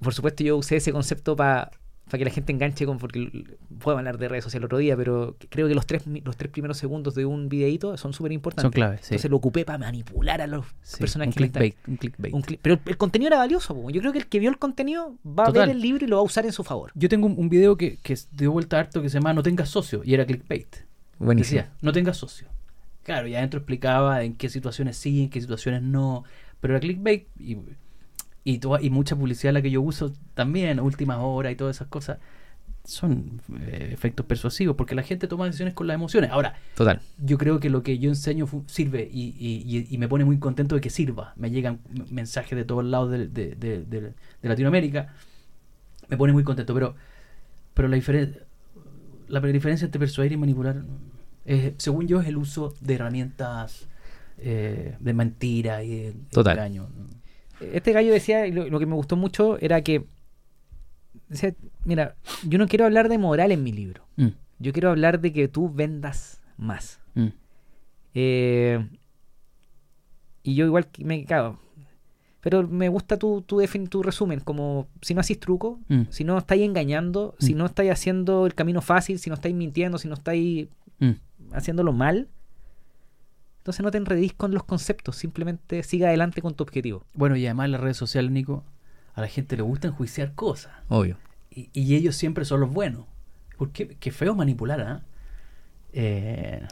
Por 0.00 0.14
supuesto, 0.14 0.44
yo 0.44 0.56
usé 0.56 0.76
ese 0.76 0.92
concepto 0.92 1.34
para 1.34 1.70
que 2.10 2.24
la 2.24 2.30
gente 2.30 2.52
enganche 2.52 2.86
con. 2.86 2.98
Porque 2.98 3.44
puedo 3.80 3.98
hablar 3.98 4.16
de 4.18 4.28
redes 4.28 4.44
sociales 4.44 4.62
el 4.62 4.66
otro 4.66 4.78
día, 4.78 4.96
pero 4.96 5.36
creo 5.48 5.66
que 5.68 5.74
los 5.74 5.86
tres, 5.86 6.04
los 6.06 6.36
tres 6.36 6.50
primeros 6.52 6.78
segundos 6.78 7.14
de 7.16 7.26
un 7.26 7.48
videíto 7.48 7.96
son 7.96 8.12
súper 8.12 8.30
importantes. 8.32 8.62
Son 8.62 8.70
claves, 8.72 9.00
sí. 9.00 9.06
Entonces 9.14 9.30
lo 9.30 9.36
ocupé 9.38 9.64
para 9.64 9.78
manipular 9.78 10.40
a 10.40 10.46
los 10.46 10.64
Sí, 10.82 10.98
personas 11.00 11.26
un 11.28 11.32
que 11.34 11.40
le 11.40 11.46
están- 11.46 11.60
clickbait. 11.62 11.88
Un 11.88 11.96
clickbait. 11.96 12.34
un 12.34 12.42
cli- 12.42 12.58
pero 12.62 12.78
el 12.86 12.96
contenido 12.96 13.28
era 13.28 13.38
valioso. 13.38 13.74
po. 13.74 13.90
Yo 13.90 14.00
creo 14.00 14.12
que 14.12 14.18
el 14.18 14.26
que 14.26 14.38
vio 14.38 14.50
el 14.50 14.58
contenido 14.58 15.14
va 15.26 15.46
a 15.46 15.50
ver 15.50 15.68
el 15.68 15.80
libro 15.80 16.04
y 16.04 16.08
lo 16.08 16.16
va 16.16 16.22
a 16.22 16.24
usar 16.24 16.46
en 16.46 16.52
su 16.52 16.62
favor. 16.62 16.92
Yo 16.94 17.08
tengo 17.08 17.26
un, 17.26 17.34
un 17.36 17.48
video 17.48 17.76
que, 17.76 17.96
que 18.02 18.16
dio 18.32 18.52
vuelta 18.52 18.78
harto 18.78 19.02
que 19.02 19.08
se 19.10 19.14
llama 19.18 19.32
No 19.34 19.42
tengas 19.42 19.68
socio 19.68 20.02
y 20.04 20.14
era 20.14 20.24
clickbait. 20.24 20.68
Decía, 21.18 21.72
no 21.82 21.92
tengas 21.92 22.18
socio. 22.18 22.46
Claro, 23.02 23.26
y 23.28 23.34
adentro 23.34 23.58
explicaba 23.58 24.22
en 24.24 24.34
qué 24.34 24.48
situaciones 24.48 24.96
sí, 24.96 25.22
en 25.24 25.30
qué 25.30 25.40
situaciones 25.40 25.82
no. 25.82 26.24
Pero 26.60 26.74
era 26.74 26.80
clickbait 26.80 27.26
y, 27.38 27.56
y, 28.46 28.58
toda- 28.58 28.80
y 28.80 28.88
mucha 28.90 29.16
publicidad 29.16 29.52
la 29.52 29.60
que 29.60 29.70
yo 29.70 29.82
uso 29.82 30.12
también, 30.34 30.78
últimas 30.80 31.18
horas 31.20 31.52
y 31.52 31.56
todas 31.56 31.76
esas 31.76 31.88
cosas, 31.88 32.18
son 32.84 33.40
eh, 33.62 33.90
efectos 33.92 34.24
persuasivos 34.26 34.76
porque 34.76 34.94
la 34.94 35.02
gente 35.02 35.26
toma 35.26 35.46
decisiones 35.46 35.74
con 35.74 35.88
las 35.88 35.96
emociones. 35.96 36.30
Ahora, 36.30 36.54
Total. 36.76 37.00
yo 37.18 37.36
creo 37.36 37.58
que 37.58 37.68
lo 37.68 37.82
que 37.82 37.98
yo 37.98 38.08
enseño 38.08 38.46
sirve 38.66 39.08
y, 39.12 39.34
y- 39.36 39.64
y- 39.78 39.86
y 39.90 39.98
me 39.98 40.06
pone 40.06 40.24
muy 40.24 40.38
contento 40.38 40.76
de 40.76 40.80
que 40.80 40.90
sirva. 40.90 41.32
Me 41.36 41.50
llegan 41.50 41.80
mensajes 42.10 42.56
de 42.56 42.64
todos 42.64 42.84
lados 42.84 43.10
de, 43.10 43.26
de- 43.26 43.56
de- 43.56 44.14
Latinoamérica. 44.42 45.12
Me 46.08 46.16
pone 46.16 46.32
muy 46.32 46.44
contento, 46.44 46.72
pero, 46.74 46.94
pero 47.74 47.88
la, 47.88 47.96
diferen- 47.96 48.38
la 49.26 49.40
diferencia 49.40 49.86
entre 49.86 49.98
persuadir 49.98 50.30
y 50.32 50.36
manipular, 50.36 50.84
es, 51.44 51.72
según 51.78 52.06
yo, 52.06 52.20
es 52.20 52.28
el 52.28 52.36
uso 52.36 52.72
de 52.80 52.94
herramientas 52.94 53.88
eh, 54.38 54.94
de 55.00 55.12
mentira 55.12 55.82
y 55.82 55.88
de, 55.90 56.02
de 56.12 56.14
Total. 56.30 56.56
engaño. 56.56 56.86
Este 57.60 57.92
gallo 57.92 58.12
decía, 58.12 58.46
y 58.46 58.52
lo, 58.52 58.68
lo 58.68 58.78
que 58.78 58.86
me 58.86 58.94
gustó 58.94 59.16
mucho 59.16 59.58
era 59.60 59.80
que. 59.82 60.04
Decía, 61.28 61.54
mira, 61.84 62.14
yo 62.46 62.58
no 62.58 62.68
quiero 62.68 62.84
hablar 62.84 63.08
de 63.08 63.18
moral 63.18 63.50
en 63.52 63.62
mi 63.64 63.72
libro. 63.72 64.04
Mm, 64.16 64.28
Yo 64.58 64.72
quiero 64.72 64.90
hablar 64.90 65.20
de 65.20 65.32
que 65.32 65.48
tú 65.48 65.70
vendas 65.72 66.40
más. 66.56 67.00
mm, 67.14 67.26
Eh, 68.14 68.86
y 70.42 70.54
yo 70.54 70.64
igual 70.66 70.86
me 70.98 71.24
cago. 71.24 71.58
Pero 72.40 72.66
me 72.68 72.88
gusta 72.88 73.16
tu, 73.18 73.42
tu, 73.42 73.58
resumen, 74.04 74.38
como 74.38 74.86
si 75.02 75.14
no 75.14 75.20
hacís 75.20 75.40
truco, 75.40 75.80
mm, 75.88 76.02
si 76.10 76.22
no 76.22 76.38
estáis 76.38 76.62
engañando, 76.62 77.34
si 77.40 77.54
no 77.54 77.66
estáis 77.66 77.90
haciendo 77.90 78.46
el 78.46 78.54
camino 78.54 78.80
fácil, 78.80 79.18
si 79.18 79.28
no 79.30 79.34
estáis 79.34 79.54
mintiendo, 79.54 79.98
si 79.98 80.06
no 80.06 80.14
estáis 80.14 80.68
haciéndolo 81.52 81.92
mal, 81.92 82.28
entonces 83.66 83.82
no 83.82 83.90
te 83.90 83.98
enredís 83.98 84.32
con 84.32 84.52
los 84.52 84.62
conceptos, 84.62 85.16
simplemente 85.16 85.82
siga 85.82 86.06
adelante 86.06 86.40
con 86.40 86.54
tu 86.54 86.62
objetivo. 86.62 87.04
Bueno, 87.14 87.34
y 87.34 87.44
además 87.46 87.64
en 87.64 87.72
las 87.72 87.80
redes 87.80 87.96
sociales, 87.96 88.30
Nico, 88.30 88.62
a 89.12 89.20
la 89.20 89.26
gente 89.26 89.56
le 89.56 89.62
gusta 89.64 89.88
enjuiciar 89.88 90.36
cosas. 90.36 90.72
Obvio. 90.88 91.18
Y, 91.50 91.68
y 91.72 91.96
ellos 91.96 92.14
siempre 92.14 92.44
son 92.44 92.60
los 92.60 92.72
buenos. 92.72 93.06
Porque 93.58 93.96
qué 93.98 94.12
feo 94.12 94.36
manipular, 94.36 94.80
¿ah? 94.80 95.02
Eh, 95.92 96.64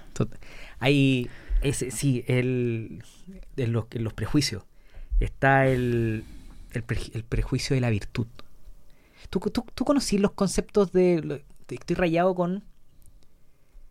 Hay, 0.79 1.29
ese, 1.62 1.91
sí, 1.91 2.25
el, 2.29 3.03
en, 3.57 3.73
los, 3.73 3.87
en 3.91 4.05
los 4.05 4.12
prejuicios 4.12 4.62
está 5.19 5.66
el, 5.66 6.23
el, 6.75 6.83
pre- 6.85 7.11
el 7.12 7.25
prejuicio 7.25 7.75
de 7.75 7.81
la 7.81 7.91
virtud. 7.91 8.29
¿Tú, 9.31 9.41
tú, 9.41 9.66
tú 9.75 9.85
conocí 9.85 10.19
los 10.19 10.31
conceptos 10.31 10.93
de... 10.93 11.43
Estoy 11.69 11.97
rayado 11.97 12.37
con... 12.37 12.62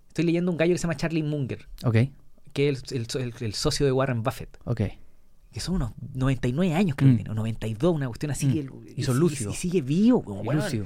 Estoy 0.08 0.24
leyendo 0.24 0.52
un 0.52 0.58
gallo 0.58 0.74
que 0.74 0.78
se 0.78 0.84
llama 0.84 0.96
Charlie 0.96 1.24
Munger, 1.24 1.68
ok, 1.84 1.98
que 2.54 2.70
es 2.70 2.84
el, 2.92 3.08
el- 3.42 3.54
socio 3.54 3.86
de 3.86 3.92
Warren 3.92 4.24
Buffett, 4.24 4.58
ok. 4.66 4.82
que 5.52 5.60
son 5.60 5.76
unos 5.76 5.92
99 6.14 6.74
años 6.74 6.96
creo 6.96 7.10
Mm. 7.10 7.12
que 7.14 7.18
tiene, 7.18 7.30
o 7.32 7.34
92, 7.36 7.94
una 7.96 8.08
cuestión 8.08 8.32
así. 8.32 8.48
Mm. 8.48 8.54
que 8.54 8.94
Y 8.98 9.04
son 9.04 9.20
lúcidos. 9.20 9.54
Y, 9.54 9.58
sigue 9.58 9.82
vivo. 9.82 10.24
como, 10.24 10.42
weón. 10.42 10.62
lúcido. 10.64 10.86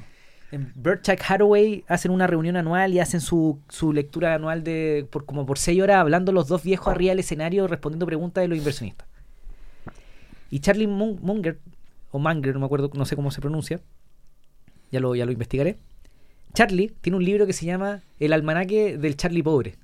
En 0.50 0.72
Berkshire 0.76 1.18
Hathaway 1.28 1.84
hacen 1.88 2.10
una 2.10 2.26
reunión 2.26 2.56
anual 2.56 2.94
y 2.94 3.00
hacen 3.00 3.20
su, 3.20 3.60
su 3.68 3.92
lectura 3.92 4.34
anual 4.34 4.64
de 4.64 5.06
por 5.10 5.26
como 5.26 5.44
por 5.44 5.58
seis 5.58 5.80
horas 5.82 5.98
hablando 5.98 6.32
los 6.32 6.48
dos 6.48 6.62
viejos 6.62 6.88
arriba 6.88 7.10
del 7.10 7.18
escenario 7.20 7.66
respondiendo 7.66 8.06
preguntas 8.06 8.40
de 8.42 8.48
los 8.48 8.56
inversionistas. 8.56 9.06
Y 10.50 10.60
Charlie 10.60 10.86
Mun- 10.86 11.18
Munger, 11.20 11.58
o 12.10 12.18
Munger, 12.18 12.54
no 12.54 12.60
me 12.60 12.66
acuerdo, 12.66 12.90
no 12.94 13.04
sé 13.04 13.14
cómo 13.16 13.30
se 13.30 13.40
pronuncia, 13.42 13.80
ya 14.90 15.00
lo, 15.00 15.14
ya 15.14 15.26
lo 15.26 15.32
investigaré. 15.32 15.78
Charlie 16.54 16.94
tiene 17.02 17.16
un 17.18 17.24
libro 17.24 17.46
que 17.46 17.52
se 17.52 17.66
llama 17.66 18.02
El 18.18 18.32
almanaque 18.32 18.96
del 18.96 19.16
Charlie 19.16 19.42
Pobre. 19.42 19.74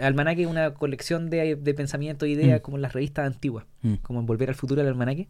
Almanaque 0.00 0.42
es 0.42 0.48
una 0.48 0.74
colección 0.74 1.28
de, 1.30 1.56
de 1.56 1.74
pensamientos 1.74 2.26
e 2.28 2.32
ideas 2.32 2.60
Mm. 2.60 2.62
como 2.62 2.76
en 2.78 2.82
las 2.82 2.92
revistas 2.92 3.26
antiguas 3.26 3.64
Mm, 3.82 3.94
como 4.02 4.20
en 4.20 4.26
Volver 4.26 4.48
al 4.48 4.54
Futuro 4.54 4.80
el 4.80 4.86
almanaque. 4.88 5.28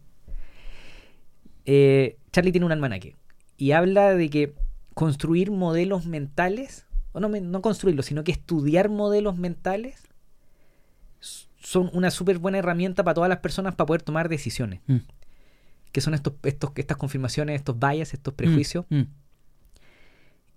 Eh, 1.65 2.17
Charlie 2.31 2.51
tiene 2.51 2.65
un 2.65 2.71
almanaque 2.71 3.15
y 3.57 3.71
habla 3.71 4.13
de 4.13 4.29
que 4.29 4.53
construir 4.93 5.49
modelos 5.51 6.05
mentales, 6.05 6.85
o 7.13 7.19
no, 7.19 7.29
no 7.29 7.61
construirlos, 7.61 8.05
sino 8.05 8.23
que 8.23 8.31
estudiar 8.31 8.89
modelos 8.89 9.37
mentales 9.37 10.03
son 11.59 11.89
una 11.93 12.11
súper 12.11 12.37
buena 12.39 12.57
herramienta 12.59 13.03
para 13.03 13.15
todas 13.15 13.29
las 13.29 13.39
personas 13.39 13.73
para 13.75 13.85
poder 13.87 14.01
tomar 14.01 14.27
decisiones. 14.29 14.81
mm, 14.87 14.97
Que 15.93 16.01
son 16.01 16.13
estos, 16.13 16.33
estos, 16.43 16.71
estas 16.75 16.97
confirmaciones, 16.97 17.55
estos 17.55 17.79
bias, 17.79 18.13
estos 18.13 18.33
prejuicios. 18.33 18.85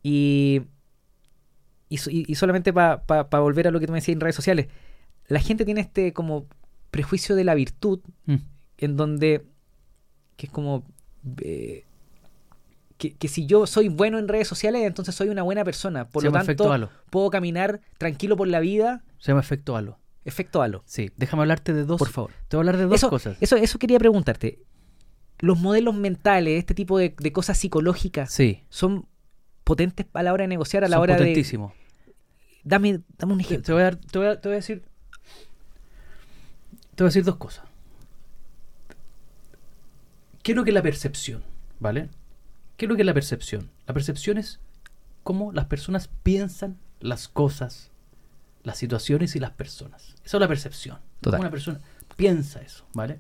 Y, 0.03 0.63
y, 1.89 1.99
y- 2.31 2.35
solamente 2.35 2.73
para 2.73 2.97
volver 3.41 3.69
a 3.69 3.71
lo 3.71 3.79
que 3.81 3.87
tú 3.87 3.93
me 3.93 3.99
decías 3.99 4.15
en 4.15 4.21
redes 4.21 4.35
sociales, 4.37 4.67
la 5.29 5.41
gente 5.41 5.65
tiene 5.65 5.81
este 5.81 6.13
como 6.13 6.47
prejuicio 6.91 7.35
de 7.37 7.45
la 7.45 7.55
virtud 7.55 8.01
Mm. 8.27 8.37
en 8.79 8.97
donde 8.97 9.45
que 10.37 10.47
es 10.47 10.53
como 10.53 10.85
eh, 11.43 11.85
que, 12.99 13.13
que 13.15 13.29
si 13.29 13.47
yo 13.47 13.67
soy 13.67 13.89
bueno 13.89 14.19
en 14.19 14.29
redes 14.29 14.49
sociales 14.49 14.83
entonces 14.85 15.15
soy 15.15 15.29
una 15.29 15.43
buena 15.43 15.65
persona 15.65 16.09
por 16.09 16.23
Se 16.23 16.29
lo 16.31 16.33
tanto 16.33 16.73
halo. 16.73 16.91
puedo 17.11 17.31
caminar 17.31 17.81
tranquilo 17.99 18.37
por 18.37 18.49
la 18.49 18.61
vida 18.61 19.03
Se 19.19 19.29
llama 19.33 19.41
efecto 19.41 19.77
halo. 19.77 19.99
efecto 20.25 20.63
halo 20.63 20.83
Sí, 20.87 21.11
déjame 21.17 21.43
hablarte 21.43 21.73
de 21.75 21.85
dos. 21.85 21.99
por 21.99 22.09
favor 22.11 22.31
Te 22.49 22.57
voy 22.57 22.61
a 22.61 22.69
hablar 22.69 22.77
de 22.79 22.85
dos 22.85 22.95
eso, 22.95 23.11
cosas. 23.11 23.37
eso 23.41 23.57
eso 23.57 23.79
quería 23.79 23.99
preguntarte 23.99 24.61
los 25.41 25.59
modelos 25.61 25.95
mentales 25.95 26.59
este 26.59 26.75
tipo 26.75 26.97
de, 26.99 27.15
de 27.19 27.33
cosas 27.33 27.59
psicológicas 27.59 28.33
Sí, 28.33 28.63
son 28.71 29.07
potentes 29.67 30.07
a 30.13 30.23
la 30.23 30.33
hora 30.33 30.43
de 30.45 30.49
negociar 30.49 30.85
a 30.85 30.89
la 30.89 30.95
son 30.97 31.03
hora 31.03 31.15
de 31.15 31.19
potentísimos. 31.23 31.73
dame 32.63 33.01
dame 33.19 33.33
un 33.33 33.41
ejemplo 33.41 33.65
te 33.67 33.73
voy 33.73 33.81
a 33.83 33.85
dar- 33.85 33.97
te 33.97 34.19
voy 34.19 34.29
a- 34.29 34.41
te 34.41 34.49
voy 34.49 34.55
a 34.55 34.61
decir. 34.63 34.83
Te 36.95 37.03
voy 37.03 37.09
a 37.09 37.11
decir 37.11 37.25
dos 37.25 37.37
cosas. 37.37 37.65
¿Qué 40.43 40.53
es 40.53 40.57
lo 40.57 40.65
que 40.65 40.71
es 40.71 40.75
la 40.75 40.83
percepción? 40.83 41.43
¿Vale? 41.81 42.09
¿Qué 42.77 42.85
es 42.87 42.89
lo 42.89 42.95
que 42.97 43.03
es 43.03 43.07
la 43.07 43.15
percepción? 43.15 43.69
La 43.87 43.95
percepción 43.95 44.39
es 44.39 44.61
cómo 45.25 45.53
las 45.53 45.67
personas 45.67 46.09
piensan 46.23 46.77
las 47.01 47.29
cosas, 47.29 47.91
las 48.63 48.79
situaciones 48.79 49.35
y 49.37 49.41
las 49.41 49.51
personas. 49.51 50.15
Eso 50.25 50.37
es 50.37 50.41
la 50.41 50.49
percepción. 50.49 50.99
Total. 51.21 51.41
Una 51.41 51.51
persona 51.51 51.81
piensa 52.17 52.61
eso, 52.63 52.87
¿vale? 52.95 53.19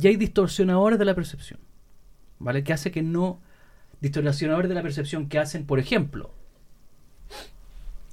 Y 0.00 0.06
hay 0.06 0.16
distorsionadores 0.16 0.98
de 0.98 1.04
la 1.04 1.14
percepción, 1.14 1.58
¿vale? 2.38 2.62
Que 2.62 2.72
hace 2.72 2.90
que 2.92 3.02
no. 3.02 3.40
Distorsionadores 4.00 4.68
de 4.68 4.74
la 4.74 4.82
percepción 4.82 5.28
que 5.28 5.38
hacen, 5.38 5.64
por 5.66 5.78
ejemplo, 5.78 6.30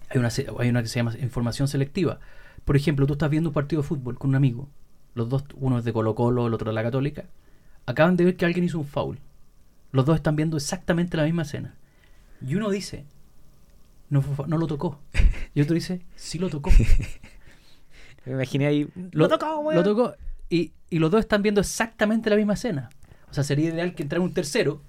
hay 0.09 0.19
una, 0.19 0.29
hay 0.59 0.69
una 0.69 0.81
que 0.81 0.87
se 0.87 0.99
llama 0.99 1.13
información 1.19 1.67
selectiva. 1.67 2.19
Por 2.63 2.75
ejemplo, 2.75 3.05
tú 3.05 3.13
estás 3.13 3.29
viendo 3.29 3.49
un 3.49 3.53
partido 3.53 3.81
de 3.81 3.87
fútbol 3.87 4.17
con 4.17 4.31
un 4.31 4.35
amigo, 4.35 4.67
los 5.13 5.29
dos, 5.29 5.43
uno 5.55 5.79
es 5.79 5.85
de 5.85 5.93
Colo 5.93 6.15
Colo, 6.15 6.47
el 6.47 6.53
otro 6.53 6.71
de 6.71 6.75
la 6.75 6.83
Católica, 6.83 7.25
acaban 7.85 8.17
de 8.17 8.25
ver 8.25 8.35
que 8.35 8.45
alguien 8.45 8.65
hizo 8.65 8.79
un 8.79 8.85
foul. 8.85 9.19
Los 9.91 10.05
dos 10.05 10.15
están 10.15 10.35
viendo 10.35 10.57
exactamente 10.57 11.15
la 11.15 11.23
misma 11.23 11.43
escena. 11.43 11.75
Y 12.45 12.55
uno 12.55 12.69
dice, 12.69 13.05
no 14.09 14.57
lo 14.57 14.67
tocó. 14.67 14.99
Y 15.53 15.61
otro 15.61 15.73
dice, 15.73 16.01
sí 16.17 16.37
lo 16.37 16.49
tocó. 16.49 16.69
Me 18.25 18.33
imaginé 18.33 18.67
ahí. 18.67 18.89
Lo, 19.13 19.29
tocó, 19.29 19.59
weón. 19.59 19.75
lo 19.75 19.83
tocó 19.83 20.15
y, 20.49 20.73
y 20.89 20.99
los 20.99 21.11
dos 21.11 21.21
están 21.21 21.41
viendo 21.41 21.61
exactamente 21.61 22.29
la 22.29 22.35
misma 22.35 22.53
escena. 22.53 22.89
O 23.29 23.33
sea, 23.33 23.43
sería 23.43 23.69
ideal 23.69 23.95
que 23.95 24.03
entrara 24.03 24.23
un 24.23 24.33
tercero, 24.33 24.81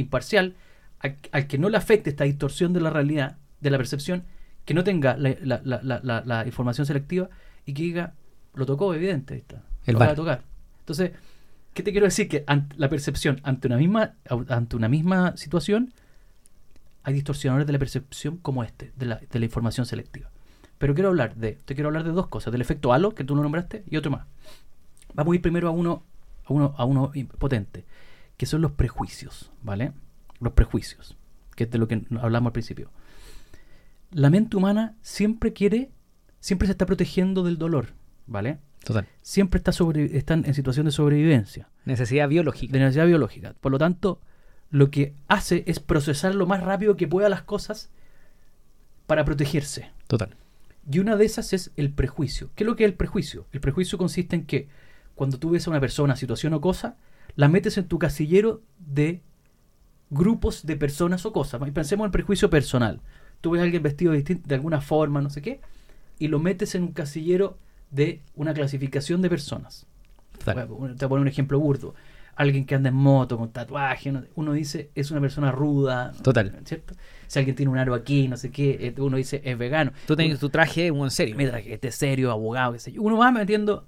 imparcial, 0.00 0.54
al, 1.00 1.16
al 1.32 1.46
que 1.46 1.58
no 1.58 1.68
le 1.68 1.76
afecte 1.76 2.10
esta 2.10 2.24
distorsión 2.24 2.72
de 2.72 2.80
la 2.80 2.90
realidad, 2.90 3.36
de 3.60 3.70
la 3.70 3.76
percepción, 3.78 4.24
que 4.64 4.74
no 4.74 4.84
tenga 4.84 5.16
la, 5.16 5.34
la- 5.42 5.60
la- 5.64 5.80
la- 5.82 6.00
la- 6.02 6.22
la 6.24 6.46
información 6.46 6.86
selectiva 6.86 7.28
y 7.66 7.72
que 7.74 7.82
diga, 7.82 8.14
lo 8.54 8.66
tocó, 8.66 8.94
evidente, 8.94 9.36
está. 9.36 9.62
El 9.86 9.94
lo 9.94 10.00
va 10.00 10.06
a 10.06 10.14
tocar. 10.14 10.42
Entonces, 10.80 11.12
¿qué 11.74 11.82
te 11.82 11.92
quiero 11.92 12.06
decir? 12.06 12.28
Que 12.28 12.44
ante 12.46 12.76
la 12.76 12.88
percepción 12.88 13.40
ante 13.44 13.66
una 13.68 13.76
misma, 13.76 14.14
ante 14.48 14.76
una 14.76 14.88
misma 14.88 15.36
situación, 15.36 15.92
hay 17.04 17.14
distorsionadores 17.14 17.66
de 17.66 17.72
la 17.72 17.78
percepción 17.78 18.36
como 18.38 18.64
este, 18.64 18.92
de 18.96 19.06
la, 19.06 19.16
de 19.30 19.38
la 19.38 19.44
información 19.44 19.86
selectiva. 19.86 20.30
Pero 20.78 20.94
quiero 20.94 21.08
hablar 21.08 21.34
de, 21.36 21.52
te 21.64 21.74
quiero 21.74 21.88
hablar 21.88 22.04
de 22.04 22.10
dos 22.12 22.26
cosas, 22.28 22.52
del 22.52 22.60
efecto 22.60 22.92
halo, 22.92 23.14
que 23.14 23.24
tú 23.24 23.34
lo 23.34 23.42
nombraste, 23.42 23.82
y 23.90 23.96
otro 23.96 24.10
más. 24.10 24.26
Vamos 25.14 25.32
a 25.32 25.36
ir 25.36 25.42
primero 25.42 25.68
a 25.68 25.70
uno, 25.70 26.02
a 26.44 26.52
uno, 26.52 26.74
a 26.76 26.84
uno 26.84 27.12
potente, 27.38 27.84
que 28.38 28.46
son 28.46 28.62
los 28.62 28.72
prejuicios, 28.72 29.50
¿vale? 29.62 29.92
Los 30.40 30.54
prejuicios, 30.54 31.18
que 31.54 31.64
es 31.64 31.70
de 31.70 31.76
lo 31.76 31.88
que 31.88 32.06
hablamos 32.22 32.48
al 32.48 32.52
principio. 32.52 32.90
La 34.12 34.30
mente 34.30 34.56
humana 34.56 34.94
siempre 35.02 35.52
quiere, 35.52 35.90
siempre 36.40 36.66
se 36.66 36.72
está 36.72 36.86
protegiendo 36.86 37.42
del 37.42 37.58
dolor, 37.58 37.88
¿vale? 38.26 38.58
Total. 38.84 39.06
Siempre 39.20 39.58
está 39.58 39.72
sobre, 39.72 40.16
están 40.16 40.46
en 40.46 40.54
situación 40.54 40.86
de 40.86 40.92
sobrevivencia 40.92 41.68
Necesidad 41.84 42.28
biológica. 42.28 42.72
de 42.72 42.78
necesidad 42.78 43.06
biológica. 43.06 43.54
Por 43.60 43.72
lo 43.72 43.78
tanto, 43.78 44.20
lo 44.70 44.90
que 44.90 45.14
hace 45.26 45.64
es 45.66 45.80
procesar 45.80 46.34
lo 46.34 46.46
más 46.46 46.62
rápido 46.62 46.96
que 46.96 47.08
pueda 47.08 47.28
las 47.28 47.42
cosas 47.42 47.90
para 49.06 49.24
protegerse. 49.24 49.90
Total. 50.06 50.36
Y 50.90 51.00
una 51.00 51.16
de 51.16 51.24
esas 51.24 51.52
es 51.52 51.72
el 51.76 51.90
prejuicio. 51.90 52.50
¿Qué 52.54 52.62
es 52.64 52.66
lo 52.66 52.76
que 52.76 52.84
es 52.84 52.90
el 52.90 52.96
prejuicio? 52.96 53.46
El 53.52 53.60
prejuicio 53.60 53.98
consiste 53.98 54.36
en 54.36 54.46
que 54.46 54.68
cuando 55.16 55.38
tú 55.38 55.50
ves 55.50 55.66
a 55.66 55.70
una 55.70 55.80
persona, 55.80 56.14
situación 56.14 56.54
o 56.54 56.60
cosa, 56.60 56.96
la 57.38 57.46
metes 57.48 57.78
en 57.78 57.86
tu 57.86 58.00
casillero 58.00 58.62
de 58.80 59.22
grupos 60.10 60.66
de 60.66 60.74
personas 60.74 61.24
o 61.24 61.32
cosas. 61.32 61.60
Y 61.64 61.70
Pensemos 61.70 62.02
en 62.04 62.08
el 62.08 62.10
prejuicio 62.10 62.50
personal. 62.50 63.00
Tú 63.40 63.52
ves 63.52 63.60
a 63.60 63.62
alguien 63.64 63.80
vestido 63.80 64.12
de 64.12 64.54
alguna 64.56 64.80
forma, 64.80 65.20
no 65.22 65.30
sé 65.30 65.40
qué, 65.40 65.60
y 66.18 66.26
lo 66.26 66.40
metes 66.40 66.74
en 66.74 66.82
un 66.82 66.92
casillero 66.92 67.56
de 67.92 68.22
una 68.34 68.52
clasificación 68.54 69.22
de 69.22 69.30
personas. 69.30 69.86
Bueno, 70.44 70.96
Te 70.96 71.06
voy 71.06 71.06
a 71.06 71.08
poner 71.10 71.22
un 71.22 71.28
ejemplo 71.28 71.60
burdo. 71.60 71.94
Alguien 72.34 72.64
que 72.66 72.74
anda 72.74 72.88
en 72.88 72.96
moto 72.96 73.38
con 73.38 73.52
tatuaje, 73.52 74.10
no- 74.10 74.24
uno 74.34 74.52
dice 74.52 74.90
es 74.96 75.12
una 75.12 75.20
persona 75.20 75.52
ruda. 75.52 76.10
Total. 76.22 76.58
¿Cierto? 76.64 76.94
Si 77.28 77.38
alguien 77.38 77.54
tiene 77.54 77.70
un 77.70 77.78
aro 77.78 77.94
aquí, 77.94 78.26
no 78.26 78.36
sé 78.36 78.50
qué, 78.50 78.78
eh, 78.80 79.00
uno 79.00 79.16
dice 79.16 79.42
es 79.44 79.56
vegano. 79.56 79.92
Tú 80.08 80.16
tenés 80.16 80.40
tu 80.40 80.48
traje 80.48 80.88
en 80.88 81.10
serio. 81.12 81.36
Me 81.36 81.46
traje 81.46 81.72
este 81.72 81.92
serio, 81.92 82.32
abogado, 82.32 82.72
qué 82.72 82.78
sé 82.80 82.90
yo. 82.92 83.02
Uno 83.02 83.16
va 83.16 83.30
metiendo. 83.30 83.86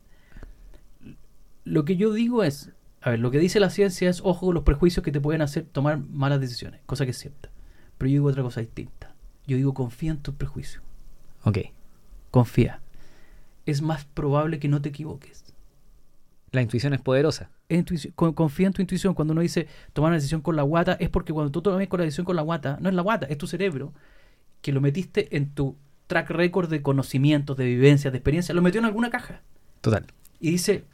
Lo 1.64 1.84
que 1.84 1.96
yo 1.96 2.12
digo 2.12 2.44
es. 2.44 2.70
A 3.00 3.10
ver, 3.10 3.18
lo 3.18 3.30
que 3.30 3.38
dice 3.38 3.60
la 3.60 3.70
ciencia 3.70 4.10
es 4.10 4.20
ojo 4.22 4.46
con 4.46 4.54
los 4.54 4.64
prejuicios 4.64 5.02
que 5.04 5.12
te 5.12 5.20
pueden 5.20 5.42
hacer 5.42 5.64
tomar 5.64 5.98
malas 5.98 6.40
decisiones, 6.40 6.80
cosa 6.86 7.04
que 7.04 7.12
es 7.12 7.18
cierta. 7.18 7.50
Pero 7.96 8.08
yo 8.08 8.14
digo 8.14 8.28
otra 8.28 8.42
cosa 8.42 8.60
distinta. 8.60 9.14
Yo 9.46 9.56
digo 9.56 9.74
confía 9.74 10.10
en 10.10 10.18
tus 10.18 10.34
prejuicios. 10.34 10.82
Ok. 11.44 11.58
Confía. 12.30 12.80
Es 13.66 13.82
más 13.82 14.04
probable 14.04 14.58
que 14.58 14.68
no 14.68 14.80
te 14.80 14.90
equivoques. 14.90 15.44
La 16.52 16.62
intuición 16.62 16.92
es 16.94 17.00
poderosa. 17.00 17.50
Confía 18.14 18.66
en 18.66 18.72
tu 18.72 18.82
intuición. 18.82 19.14
Cuando 19.14 19.32
uno 19.32 19.40
dice 19.40 19.68
tomar 19.92 20.10
una 20.10 20.16
decisión 20.16 20.40
con 20.40 20.56
la 20.56 20.62
guata, 20.62 20.94
es 20.94 21.08
porque 21.08 21.32
cuando 21.32 21.52
tú 21.52 21.62
tomas 21.62 21.86
con 21.86 22.00
la 22.00 22.04
decisión 22.04 22.26
con 22.26 22.36
la 22.36 22.42
guata, 22.42 22.78
no 22.80 22.88
es 22.88 22.94
la 22.94 23.02
guata, 23.02 23.26
es 23.26 23.38
tu 23.38 23.46
cerebro 23.46 23.92
que 24.60 24.72
lo 24.72 24.80
metiste 24.80 25.36
en 25.36 25.50
tu 25.54 25.76
track 26.06 26.30
record 26.30 26.68
de 26.68 26.82
conocimientos, 26.82 27.56
de 27.56 27.64
vivencias, 27.64 28.12
de 28.12 28.18
experiencias, 28.18 28.54
lo 28.54 28.62
metió 28.62 28.80
en 28.80 28.84
alguna 28.84 29.10
caja 29.10 29.42
Total. 29.80 30.06
y 30.40 30.50
dice, 30.50 30.84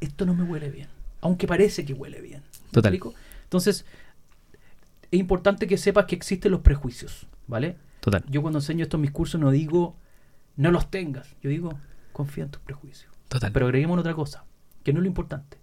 esto 0.00 0.26
no 0.26 0.34
me 0.34 0.44
huele 0.44 0.70
bien, 0.70 0.88
aunque 1.20 1.46
parece 1.46 1.84
que 1.84 1.92
huele 1.92 2.20
bien. 2.20 2.42
¿Me 2.42 2.70
Total. 2.72 2.94
explico? 2.94 3.14
Entonces, 3.44 3.84
es 5.10 5.20
importante 5.20 5.66
que 5.66 5.76
sepas 5.76 6.06
que 6.06 6.14
existen 6.14 6.52
los 6.52 6.60
prejuicios, 6.60 7.26
¿vale? 7.46 7.76
Total. 8.00 8.24
Yo 8.28 8.42
cuando 8.42 8.58
enseño 8.58 8.82
esto 8.84 8.96
en 8.96 9.02
mis 9.02 9.10
cursos 9.10 9.40
no 9.40 9.50
digo, 9.50 9.96
no 10.56 10.70
los 10.70 10.90
tengas, 10.90 11.36
yo 11.42 11.50
digo, 11.50 11.78
confía 12.12 12.44
en 12.44 12.50
tus 12.50 12.62
prejuicios. 12.62 13.12
Total. 13.28 13.52
Pero 13.52 13.66
agreguemos 13.66 13.98
otra 13.98 14.14
cosa, 14.14 14.44
que 14.82 14.92
no 14.92 15.00
es 15.00 15.02
lo 15.02 15.08
importante. 15.08 15.58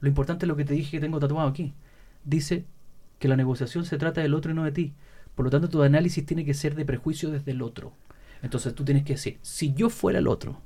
Lo 0.00 0.08
importante 0.08 0.46
es 0.46 0.48
lo 0.48 0.56
que 0.56 0.64
te 0.64 0.74
dije 0.74 0.92
que 0.92 1.00
tengo 1.00 1.18
tatuado 1.18 1.48
aquí. 1.48 1.74
Dice 2.24 2.64
que 3.18 3.28
la 3.28 3.36
negociación 3.36 3.84
se 3.84 3.98
trata 3.98 4.20
del 4.20 4.34
otro 4.34 4.52
y 4.52 4.54
no 4.54 4.64
de 4.64 4.72
ti. 4.72 4.94
Por 5.34 5.44
lo 5.44 5.50
tanto, 5.50 5.68
tu 5.68 5.82
análisis 5.82 6.24
tiene 6.24 6.44
que 6.44 6.54
ser 6.54 6.74
de 6.74 6.84
prejuicio 6.84 7.30
desde 7.30 7.52
el 7.52 7.62
otro. 7.62 7.92
Entonces 8.42 8.74
tú 8.74 8.84
tienes 8.84 9.04
que 9.04 9.14
decir, 9.14 9.38
si 9.42 9.74
yo 9.74 9.90
fuera 9.90 10.18
el 10.18 10.26
otro, 10.28 10.60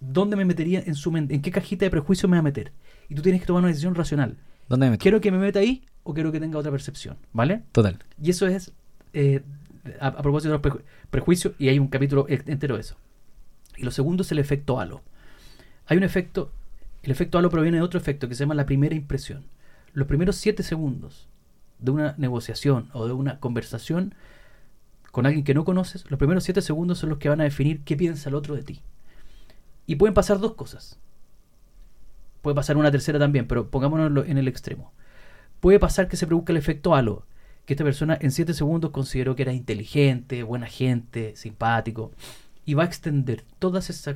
¿dónde 0.00 0.36
me 0.36 0.44
metería 0.44 0.82
en 0.84 0.94
su 0.94 1.10
mente? 1.10 1.34
¿En 1.34 1.42
qué 1.42 1.50
cajita 1.50 1.84
de 1.84 1.90
prejuicio 1.90 2.28
me 2.28 2.36
va 2.36 2.40
a 2.40 2.42
meter? 2.42 2.72
Y 3.08 3.14
tú 3.14 3.22
tienes 3.22 3.40
que 3.40 3.46
tomar 3.46 3.60
una 3.60 3.68
decisión 3.68 3.94
racional. 3.94 4.36
¿Dónde 4.68 4.86
me 4.86 4.90
meto? 4.92 5.02
¿Quiero 5.02 5.20
que 5.20 5.30
me 5.30 5.38
meta 5.38 5.60
ahí 5.60 5.84
o 6.02 6.12
quiero 6.14 6.32
que 6.32 6.40
tenga 6.40 6.58
otra 6.58 6.70
percepción? 6.70 7.16
¿Vale? 7.32 7.62
Total. 7.72 7.98
Y 8.20 8.30
eso 8.30 8.46
es 8.46 8.72
eh, 9.12 9.42
a, 10.00 10.08
a 10.08 10.22
propósito 10.22 10.52
de 10.52 10.58
los 10.58 10.62
preju- 10.62 10.82
prejuicios, 11.10 11.54
y 11.58 11.68
hay 11.68 11.78
un 11.78 11.88
capítulo 11.88 12.26
e- 12.28 12.42
entero 12.46 12.74
de 12.74 12.80
eso. 12.80 12.96
Y 13.76 13.82
lo 13.84 13.90
segundo 13.90 14.22
es 14.22 14.32
el 14.32 14.38
efecto 14.38 14.80
halo. 14.80 15.02
Hay 15.86 15.96
un 15.96 16.02
efecto, 16.02 16.50
el 17.02 17.10
efecto 17.12 17.38
halo 17.38 17.50
proviene 17.50 17.76
de 17.78 17.82
otro 17.82 17.98
efecto 18.00 18.28
que 18.28 18.34
se 18.34 18.40
llama 18.40 18.54
la 18.54 18.66
primera 18.66 18.94
impresión. 18.94 19.44
Los 19.92 20.08
primeros 20.08 20.36
siete 20.36 20.62
segundos 20.62 21.28
de 21.78 21.90
una 21.90 22.14
negociación 22.18 22.88
o 22.92 23.06
de 23.06 23.12
una 23.12 23.38
conversación 23.38 24.14
con 25.12 25.26
alguien 25.26 25.44
que 25.44 25.54
no 25.54 25.64
conoces, 25.64 26.10
los 26.10 26.18
primeros 26.18 26.44
siete 26.44 26.60
segundos 26.60 26.98
son 26.98 27.10
los 27.10 27.18
que 27.18 27.28
van 27.28 27.40
a 27.40 27.44
definir 27.44 27.82
qué 27.84 27.96
piensa 27.96 28.28
el 28.28 28.34
otro 28.34 28.54
de 28.54 28.62
ti. 28.62 28.80
Y 29.86 29.96
pueden 29.96 30.14
pasar 30.14 30.38
dos 30.38 30.54
cosas. 30.54 30.98
Puede 32.42 32.54
pasar 32.54 32.76
una 32.76 32.90
tercera 32.90 33.18
también, 33.18 33.46
pero 33.46 33.70
pongámonos 33.70 34.26
en 34.26 34.38
el 34.38 34.48
extremo. 34.48 34.92
Puede 35.60 35.78
pasar 35.78 36.08
que 36.08 36.16
se 36.16 36.26
produzca 36.26 36.52
el 36.52 36.58
efecto 36.58 36.94
halo, 36.94 37.26
que 37.64 37.74
esta 37.74 37.84
persona 37.84 38.16
en 38.20 38.30
7 38.30 38.54
segundos 38.54 38.90
consideró 38.90 39.34
que 39.34 39.42
era 39.42 39.52
inteligente, 39.52 40.42
buena 40.42 40.66
gente, 40.66 41.34
simpático, 41.36 42.12
y 42.64 42.74
va 42.74 42.84
a 42.84 42.86
extender 42.86 43.44
todas 43.58 43.90
esas, 43.90 44.14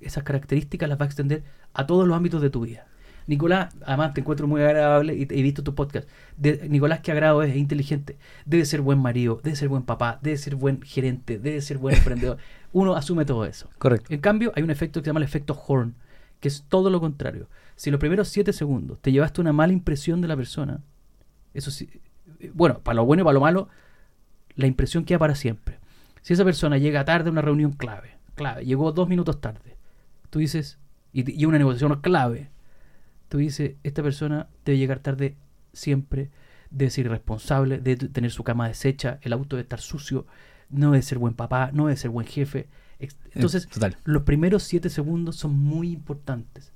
esas 0.00 0.24
características, 0.24 0.88
las 0.88 0.98
va 0.98 1.04
a 1.04 1.06
extender 1.06 1.44
a 1.74 1.86
todos 1.86 2.06
los 2.06 2.16
ámbitos 2.16 2.40
de 2.40 2.50
tu 2.50 2.60
vida. 2.60 2.86
Nicolás, 3.26 3.74
además 3.84 4.14
te 4.14 4.20
encuentro 4.20 4.46
muy 4.46 4.62
agradable 4.62 5.14
y 5.14 5.22
he 5.22 5.42
visto 5.42 5.64
tu 5.64 5.74
podcast. 5.74 6.08
De, 6.36 6.68
Nicolás, 6.68 7.00
que 7.00 7.10
agrado 7.10 7.42
es, 7.42 7.50
es 7.50 7.56
inteligente. 7.56 8.16
Debe 8.44 8.64
ser 8.64 8.80
buen 8.80 8.98
marido, 8.98 9.40
debe 9.42 9.56
ser 9.56 9.68
buen 9.68 9.82
papá, 9.82 10.20
debe 10.22 10.36
ser 10.36 10.54
buen 10.54 10.80
gerente, 10.82 11.38
debe 11.38 11.60
ser 11.60 11.78
buen 11.78 11.96
emprendedor. 11.98 12.38
Uno 12.76 12.94
asume 12.94 13.24
todo 13.24 13.46
eso. 13.46 13.70
Correcto. 13.78 14.12
En 14.12 14.20
cambio, 14.20 14.52
hay 14.54 14.62
un 14.62 14.70
efecto 14.70 15.00
que 15.00 15.04
se 15.04 15.08
llama 15.08 15.20
el 15.20 15.24
efecto 15.24 15.58
Horn, 15.66 15.94
que 16.40 16.48
es 16.48 16.66
todo 16.68 16.90
lo 16.90 17.00
contrario. 17.00 17.48
Si 17.74 17.90
los 17.90 17.98
primeros 17.98 18.28
7 18.28 18.52
segundos 18.52 19.00
te 19.00 19.12
llevaste 19.12 19.40
una 19.40 19.54
mala 19.54 19.72
impresión 19.72 20.20
de 20.20 20.28
la 20.28 20.36
persona, 20.36 20.82
eso 21.54 21.70
sí, 21.70 21.88
eh, 22.38 22.50
bueno, 22.52 22.80
para 22.80 22.96
lo 22.96 23.06
bueno 23.06 23.22
y 23.22 23.24
para 23.24 23.32
lo 23.32 23.40
malo, 23.40 23.70
la 24.56 24.66
impresión 24.66 25.06
queda 25.06 25.18
para 25.18 25.34
siempre. 25.34 25.78
Si 26.20 26.34
esa 26.34 26.44
persona 26.44 26.76
llega 26.76 27.06
tarde 27.06 27.30
a 27.30 27.32
una 27.32 27.40
reunión 27.40 27.72
clave, 27.72 28.18
clave, 28.34 28.66
llegó 28.66 28.92
dos 28.92 29.08
minutos 29.08 29.40
tarde, 29.40 29.78
tú 30.28 30.38
dices, 30.38 30.78
y, 31.14 31.40
y 31.40 31.46
una 31.46 31.56
negociación 31.56 31.98
clave, 32.02 32.50
tú 33.30 33.38
dices, 33.38 33.76
esta 33.84 34.02
persona 34.02 34.48
debe 34.66 34.76
llegar 34.76 34.98
tarde 34.98 35.34
siempre, 35.72 36.28
debe 36.68 36.90
ser 36.90 37.06
irresponsable, 37.06 37.78
debe 37.78 38.08
tener 38.08 38.30
su 38.30 38.44
cama 38.44 38.68
deshecha, 38.68 39.18
el 39.22 39.32
auto 39.32 39.56
debe 39.56 39.62
estar 39.62 39.80
sucio, 39.80 40.26
no 40.70 40.90
debe 40.92 41.02
ser 41.02 41.18
buen 41.18 41.34
papá, 41.34 41.70
no 41.72 41.86
debe 41.86 41.96
ser 41.96 42.10
buen 42.10 42.26
jefe. 42.26 42.66
Ex- 42.98 43.16
Entonces, 43.34 43.64
Eh, 43.64 43.68
Total. 43.72 43.96
los 44.04 44.22
primeros 44.22 44.62
siete 44.62 44.88
segundos 44.90 45.36
son 45.36 45.56
muy 45.58 45.90
importantes. 45.90 46.72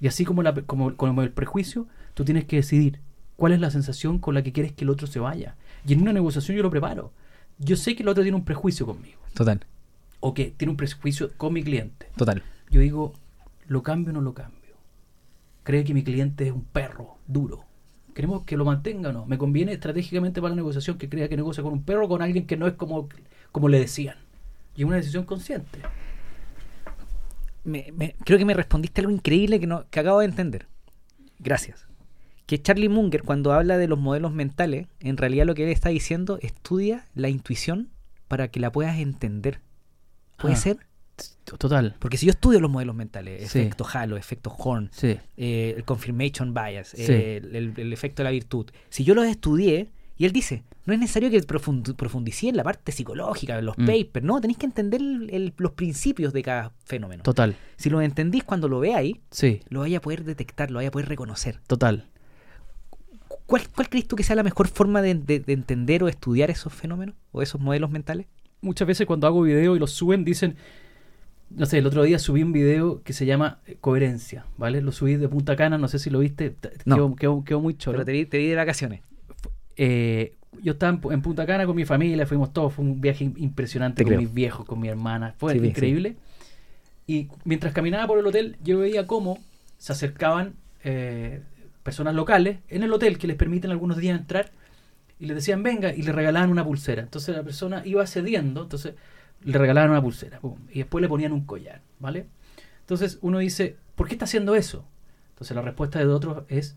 Y 0.00 0.06
así 0.08 0.24
como, 0.24 0.42
la- 0.42 0.54
como, 0.54 0.96
como 0.96 1.22
el 1.22 1.30
prejuicio, 1.30 1.86
tú 2.14 2.24
tienes 2.24 2.44
que 2.44 2.56
decidir 2.56 3.00
cuál 3.36 3.52
es 3.52 3.60
la 3.60 3.70
sensación 3.70 4.18
con 4.18 4.34
la 4.34 4.42
que 4.42 4.52
quieres 4.52 4.72
que 4.72 4.84
el 4.84 4.90
otro 4.90 5.06
se 5.06 5.18
vaya. 5.20 5.56
Y 5.86 5.92
en 5.94 6.02
una 6.02 6.12
negociación 6.12 6.56
yo 6.56 6.62
lo 6.62 6.70
preparo. 6.70 7.12
Yo 7.58 7.76
sé 7.76 7.94
que 7.96 8.02
el 8.02 8.08
otro 8.08 8.22
tiene 8.22 8.36
un 8.36 8.44
prejuicio 8.44 8.86
conmigo. 8.86 9.20
Total. 9.34 9.60
O 10.20 10.34
que 10.34 10.52
tiene 10.56 10.70
un 10.70 10.76
prejuicio 10.76 11.30
con 11.36 11.52
mi 11.52 11.62
cliente. 11.62 12.08
Total. 12.16 12.42
Yo 12.70 12.80
digo, 12.80 13.12
¿lo 13.66 13.82
cambio 13.82 14.10
o 14.10 14.14
no 14.14 14.20
lo 14.20 14.34
cambio? 14.34 14.58
Cree 15.62 15.84
que 15.84 15.94
mi 15.94 16.02
cliente 16.02 16.46
es 16.46 16.52
un 16.52 16.64
perro 16.64 17.16
duro. 17.26 17.64
¿Queremos 18.14 18.44
que 18.44 18.56
lo 18.56 18.64
mantenga 18.64 19.08
o 19.10 19.12
no? 19.12 19.26
¿Me 19.26 19.38
conviene 19.38 19.72
estratégicamente 19.72 20.40
para 20.40 20.50
la 20.50 20.56
negociación 20.56 20.98
que 20.98 21.08
crea 21.08 21.28
que 21.28 21.36
negocia 21.36 21.62
con 21.62 21.72
un 21.72 21.82
perro 21.82 22.06
o 22.06 22.08
con 22.08 22.20
alguien 22.22 22.46
que 22.46 22.56
no 22.56 22.66
es 22.66 22.74
como, 22.74 23.08
como 23.52 23.68
le 23.68 23.78
decían? 23.78 24.16
Y 24.76 24.82
es 24.82 24.86
una 24.86 24.96
decisión 24.96 25.24
consciente. 25.24 25.78
Me- 27.64 27.92
me- 27.96 28.16
creo 28.24 28.38
que 28.38 28.44
me 28.44 28.54
respondiste 28.54 29.00
algo 29.00 29.12
increíble 29.12 29.60
que, 29.60 29.66
no, 29.66 29.86
que 29.88 30.00
acabo 30.00 30.18
de 30.20 30.26
entender. 30.26 30.66
Gracias. 31.38 31.86
Que 32.46 32.60
Charlie 32.60 32.88
Munger, 32.88 33.22
cuando 33.22 33.52
habla 33.52 33.78
de 33.78 33.86
los 33.88 33.98
modelos 33.98 34.32
mentales, 34.32 34.88
en 35.00 35.16
realidad 35.16 35.46
lo 35.46 35.54
que 35.54 35.64
él 35.64 35.70
está 35.70 35.88
diciendo, 35.90 36.38
estudia 36.42 37.06
la 37.14 37.28
intuición 37.28 37.88
para 38.28 38.48
que 38.48 38.60
la 38.60 38.72
puedas 38.72 38.98
entender. 38.98 39.60
¿Puede 40.38 40.54
Ah. 40.54 40.58
ser? 40.58 40.76
Total. 41.58 41.96
Porque 41.98 42.16
si 42.16 42.26
yo 42.26 42.30
estudio 42.30 42.60
los 42.60 42.70
modelos 42.70 42.94
mentales, 42.96 43.50
Sí. 43.50 43.58
efecto 43.58 43.86
Halo, 43.92 44.16
efecto 44.16 44.50
Horn, 44.56 44.88
Sí. 44.92 45.18
eh, 45.36 45.74
el 45.76 45.84
confirmation 45.84 46.54
bias, 46.54 46.88
Sí. 46.88 47.02
eh, 47.12 47.36
el, 47.38 47.54
el- 47.56 47.74
el 47.76 47.92
efecto 47.92 48.22
de 48.22 48.24
la 48.24 48.30
virtud, 48.30 48.66
si 48.88 49.04
yo 49.04 49.14
los 49.14 49.26
estudié 49.26 49.90
Y 50.18 50.26
él 50.26 50.32
dice, 50.32 50.62
no 50.84 50.92
es 50.92 51.00
necesario 51.00 51.30
que 51.30 51.40
profund- 51.40 51.96
profundicé 51.96 52.48
en 52.48 52.56
la 52.56 52.62
parte 52.62 52.92
psicológica, 52.92 53.58
en 53.58 53.64
los 53.64 53.76
Mm. 53.76 53.86
papers, 53.86 54.24
no, 54.24 54.40
tenéis 54.40 54.58
que 54.58 54.66
entender 54.66 55.00
el- 55.00 55.30
el- 55.32 55.54
los 55.56 55.72
principios 55.72 56.32
de 56.32 56.42
cada 56.42 56.72
fenómeno. 56.84 57.24
Total. 57.24 57.56
Si 57.76 57.90
los 57.90 58.02
entendís 58.04 58.44
cuando 58.44 58.68
lo 58.68 58.78
veáis, 58.78 59.16
Sí, 59.30 59.62
lo 59.68 59.80
vais 59.80 59.96
a 59.96 60.00
poder 60.00 60.22
detectar, 60.22 60.70
lo 60.70 60.76
vais 60.76 60.88
a 60.88 60.90
poder 60.92 61.08
reconocer. 61.08 61.58
total. 61.66 62.06
¿Cuál, 63.46 63.62
cuál 63.74 63.88
crees 63.88 64.06
tú 64.06 64.14
que 64.16 64.22
sea 64.22 64.36
la 64.36 64.42
mejor 64.42 64.68
forma 64.68 65.02
de, 65.02 65.14
de- 65.14 65.40
de 65.40 65.52
entender 65.52 66.04
o 66.04 66.08
estudiar 66.08 66.50
esos 66.50 66.72
fenómenos 66.72 67.16
o 67.32 67.42
esos 67.42 67.60
modelos 67.60 67.90
mentales? 67.90 68.26
Muchas 68.60 68.86
veces 68.86 69.06
cuando 69.06 69.26
hago 69.26 69.42
video 69.42 69.74
y 69.74 69.78
los 69.80 69.90
suben 69.90 70.24
dicen, 70.24 70.56
no 71.56 71.66
sé, 71.66 71.78
el 71.78 71.86
otro 71.86 72.02
día 72.02 72.18
subí 72.18 72.42
un 72.42 72.52
video 72.52 73.02
que 73.02 73.12
se 73.12 73.26
llama 73.26 73.58
eh, 73.66 73.76
Coherencia, 73.80 74.46
¿vale? 74.56 74.80
Lo 74.80 74.92
subí 74.92 75.16
de 75.16 75.28
Punta 75.28 75.56
Cana, 75.56 75.78
no 75.78 75.88
sé 75.88 75.98
si 75.98 76.10
lo 76.10 76.18
viste, 76.20 76.54
No. 76.84 76.96
quedó, 76.96 77.16
quedó- 77.16 77.44
quedó 77.44 77.60
muy 77.60 77.74
choro. 77.76 77.96
Pero 77.96 78.04
te 78.06 78.12
vi, 78.12 78.26
te 78.26 78.38
vi 78.38 78.48
de 78.48 78.56
vacaciones. 78.56 79.02
Eh, 79.76 80.36
yo 80.62 80.72
estaba 80.72 80.92
en, 80.92 81.00
Pu- 81.00 81.12
en 81.12 81.22
Punta 81.22 81.46
Cana 81.46 81.66
con 81.66 81.74
mi 81.76 81.84
familia, 81.84 82.26
fuimos 82.26 82.52
todos, 82.52 82.74
fue 82.74 82.84
un 82.84 83.00
viaje 83.00 83.24
im- 83.24 83.34
impresionante 83.38 83.98
Te 83.98 84.04
con 84.04 84.10
creo. 84.10 84.20
mis 84.20 84.32
viejos, 84.32 84.66
con 84.66 84.78
mi 84.80 84.88
hermana, 84.88 85.34
fue 85.38 85.52
Sí, 85.58 85.64
increíble. 85.66 86.16
Y 87.06 87.28
mientras 87.44 87.72
caminaba 87.72 88.06
por 88.06 88.18
el 88.18 88.26
hotel, 88.26 88.56
yo 88.62 88.78
veía 88.78 89.06
cómo 89.06 89.38
se 89.78 89.92
acercaban 89.92 90.54
eh, 90.84 91.40
personas 91.82 92.14
locales 92.14 92.58
en 92.68 92.82
el 92.82 92.92
hotel 92.92 93.18
que 93.18 93.26
les 93.26 93.36
permiten 93.36 93.70
algunos 93.70 93.96
días 93.96 94.18
entrar 94.18 94.50
y 95.18 95.26
les 95.26 95.36
decían 95.36 95.62
venga 95.62 95.92
y 95.94 96.02
le 96.02 96.12
regalaban 96.12 96.50
una 96.50 96.64
pulsera. 96.64 97.02
Entonces 97.02 97.34
la 97.36 97.42
persona 97.42 97.82
iba 97.84 98.06
cediendo, 98.06 98.62
entonces 98.62 98.94
le 99.44 99.58
regalaban 99.58 99.90
una 99.90 100.02
pulsera 100.02 100.40
pum, 100.40 100.58
y 100.70 100.78
después 100.78 101.02
le 101.02 101.08
ponían 101.08 101.32
un 101.32 101.44
collar, 101.44 101.82
¿vale? 101.98 102.26
Entonces 102.80 103.18
uno 103.22 103.38
dice, 103.38 103.76
¿por 103.94 104.08
qué 104.08 104.14
está 104.14 104.24
haciendo 104.24 104.54
eso? 104.54 104.86
Entonces 105.30 105.54
la 105.54 105.62
respuesta 105.62 105.98
de 105.98 106.06
otros 106.06 106.44
es, 106.48 106.76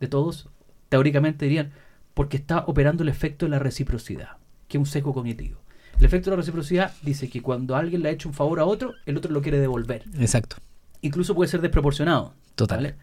de 0.00 0.08
todos, 0.08 0.48
teóricamente 0.88 1.44
dirían, 1.44 1.72
porque 2.14 2.36
está 2.36 2.64
operando 2.66 3.02
el 3.02 3.08
efecto 3.08 3.46
de 3.46 3.50
la 3.50 3.58
reciprocidad, 3.58 4.36
que 4.68 4.78
es 4.78 4.80
un 4.80 4.86
sesgo 4.86 5.12
cognitivo. 5.12 5.60
El 5.98 6.04
efecto 6.04 6.30
de 6.30 6.36
la 6.36 6.40
reciprocidad 6.40 6.92
dice 7.02 7.28
que 7.28 7.40
cuando 7.40 7.76
alguien 7.76 8.02
le 8.02 8.08
ha 8.08 8.12
hecho 8.12 8.28
un 8.28 8.34
favor 8.34 8.58
a 8.60 8.64
otro, 8.64 8.94
el 9.06 9.16
otro 9.16 9.32
lo 9.32 9.42
quiere 9.42 9.58
devolver. 9.58 10.04
Exacto. 10.18 10.56
Incluso 11.02 11.34
puede 11.34 11.50
ser 11.50 11.60
desproporcionado. 11.60 12.34
Total. 12.54 12.78
¿vale? 12.78 12.94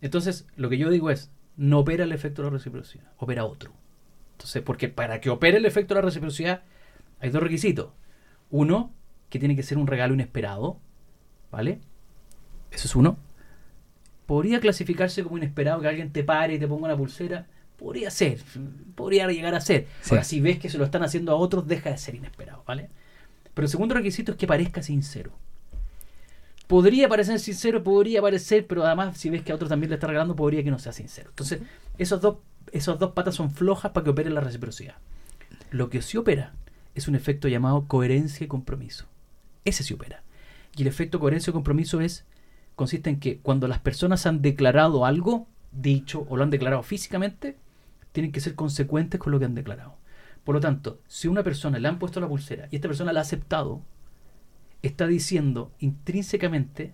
Entonces, 0.00 0.46
lo 0.56 0.68
que 0.68 0.78
yo 0.78 0.90
digo 0.90 1.10
es, 1.10 1.30
no 1.56 1.80
opera 1.80 2.04
el 2.04 2.12
efecto 2.12 2.42
de 2.42 2.48
la 2.48 2.52
reciprocidad, 2.56 3.12
opera 3.18 3.44
otro. 3.44 3.72
Entonces, 4.32 4.62
porque 4.62 4.88
para 4.88 5.20
que 5.20 5.30
opere 5.30 5.58
el 5.58 5.66
efecto 5.66 5.94
de 5.94 6.00
la 6.00 6.06
reciprocidad 6.06 6.62
hay 7.20 7.30
dos 7.30 7.42
requisitos. 7.42 7.90
Uno, 8.52 8.92
que 9.30 9.38
tiene 9.38 9.56
que 9.56 9.62
ser 9.62 9.78
un 9.78 9.86
regalo 9.86 10.12
inesperado, 10.12 10.78
¿vale? 11.50 11.80
Eso 12.70 12.86
es 12.86 12.94
uno. 12.94 13.16
Podría 14.26 14.60
clasificarse 14.60 15.22
como 15.22 15.38
inesperado 15.38 15.80
que 15.80 15.88
alguien 15.88 16.12
te 16.12 16.22
pare 16.22 16.54
y 16.54 16.58
te 16.58 16.68
ponga 16.68 16.84
una 16.84 16.96
pulsera. 16.96 17.46
Podría 17.78 18.10
ser, 18.10 18.40
podría 18.94 19.26
llegar 19.26 19.54
a 19.54 19.60
ser. 19.60 19.86
Sí. 20.02 20.10
Ahora, 20.10 20.24
si 20.24 20.40
ves 20.40 20.58
que 20.58 20.68
se 20.68 20.76
lo 20.76 20.84
están 20.84 21.02
haciendo 21.02 21.32
a 21.32 21.36
otros, 21.36 21.66
deja 21.66 21.90
de 21.90 21.96
ser 21.96 22.14
inesperado, 22.14 22.62
¿vale? 22.66 22.90
Pero 23.54 23.64
el 23.64 23.70
segundo 23.70 23.94
requisito 23.94 24.32
es 24.32 24.38
que 24.38 24.46
parezca 24.46 24.82
sincero. 24.82 25.32
Podría 26.66 27.08
parecer 27.08 27.40
sincero, 27.40 27.82
podría 27.82 28.20
parecer, 28.20 28.66
pero 28.66 28.84
además 28.84 29.16
si 29.16 29.30
ves 29.30 29.42
que 29.42 29.52
a 29.52 29.54
otro 29.54 29.66
también 29.66 29.88
le 29.88 29.94
está 29.94 30.06
regalando, 30.08 30.36
podría 30.36 30.62
que 30.62 30.70
no 30.70 30.78
sea 30.78 30.92
sincero. 30.92 31.30
Entonces, 31.30 31.62
esos 31.96 32.20
dos, 32.20 32.36
esos 32.70 32.98
dos 32.98 33.12
patas 33.12 33.34
son 33.34 33.50
flojas 33.50 33.92
para 33.92 34.04
que 34.04 34.10
opere 34.10 34.28
la 34.28 34.42
reciprocidad. 34.42 34.96
Lo 35.70 35.88
que 35.88 36.02
sí 36.02 36.18
opera 36.18 36.52
es 36.94 37.08
un 37.08 37.14
efecto 37.14 37.48
llamado 37.48 37.86
coherencia 37.86 38.44
y 38.44 38.48
compromiso. 38.48 39.06
Ese 39.64 39.82
sí 39.82 39.94
opera. 39.94 40.22
Y 40.76 40.82
el 40.82 40.88
efecto 40.88 41.20
coherencia 41.20 41.50
y 41.50 41.54
compromiso 41.54 42.00
es 42.00 42.24
consiste 42.74 43.10
en 43.10 43.20
que 43.20 43.38
cuando 43.38 43.68
las 43.68 43.80
personas 43.80 44.26
han 44.26 44.42
declarado 44.42 45.04
algo, 45.04 45.46
dicho 45.70 46.26
o 46.28 46.36
lo 46.36 46.42
han 46.42 46.50
declarado 46.50 46.82
físicamente, 46.82 47.56
tienen 48.12 48.32
que 48.32 48.40
ser 48.40 48.54
consecuentes 48.54 49.20
con 49.20 49.32
lo 49.32 49.38
que 49.38 49.44
han 49.44 49.54
declarado. 49.54 49.96
Por 50.44 50.54
lo 50.54 50.60
tanto, 50.60 51.00
si 51.06 51.28
a 51.28 51.30
una 51.30 51.42
persona 51.42 51.78
le 51.78 51.88
han 51.88 51.98
puesto 51.98 52.20
la 52.20 52.28
pulsera 52.28 52.68
y 52.70 52.76
esta 52.76 52.88
persona 52.88 53.12
la 53.12 53.20
ha 53.20 53.22
aceptado, 53.22 53.82
está 54.82 55.06
diciendo 55.06 55.70
intrínsecamente 55.78 56.92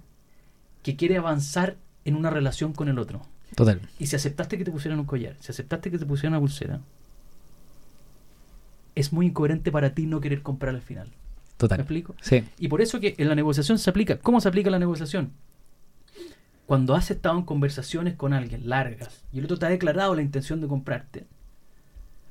que 0.83 0.97
quiere 0.97 1.16
avanzar 1.16 1.77
en 2.05 2.15
una 2.15 2.31
relación 2.31 2.73
con 2.73 2.89
el 2.89 2.99
otro. 2.99 3.23
Total. 3.55 3.81
Y 3.99 4.07
si 4.07 4.16
aceptaste 4.16 4.59
que 4.59 4.65
te 4.65 4.70
pusieran 4.70 5.01
un 5.01 5.07
collar, 5.07 5.37
si 5.41 5.51
aceptaste 5.51 5.91
que 5.91 5.99
te 5.99 6.07
pusieran 6.07 6.35
una 6.35 6.41
pulsera, 6.41 6.81
es 8.99 9.12
muy 9.12 9.27
incoherente 9.27 9.70
para 9.73 9.95
ti 9.95 10.07
no 10.07 10.20
querer 10.20 10.43
comprar 10.43 10.75
al 10.75 10.83
final. 10.83 11.07
¿Me 11.09 11.15
Total. 11.57 11.81
explico? 11.81 12.15
Sí. 12.20 12.45
Y 12.59 12.69
por 12.69 12.81
eso 12.81 13.01
que 13.01 13.15
en 13.19 13.29
la 13.29 13.35
negociación 13.35 13.79
se 13.79 13.91
aplica. 13.91 14.19
¿Cómo 14.19 14.41
se 14.41 14.49
aplica 14.49 14.70
la 14.70 14.79
negociación? 14.79 15.33
Cuando 16.66 16.95
has 16.95 17.11
estado 17.11 17.37
en 17.39 17.45
conversaciones 17.45 18.15
con 18.15 18.33
alguien 18.35 18.69
largas 18.69 19.25
y 19.33 19.39
el 19.39 19.45
otro 19.47 19.59
te 19.59 19.66
ha 19.66 19.70
declarado 19.70 20.15
la 20.15 20.23
intención 20.23 20.61
de 20.61 20.69
comprarte, 20.69 21.25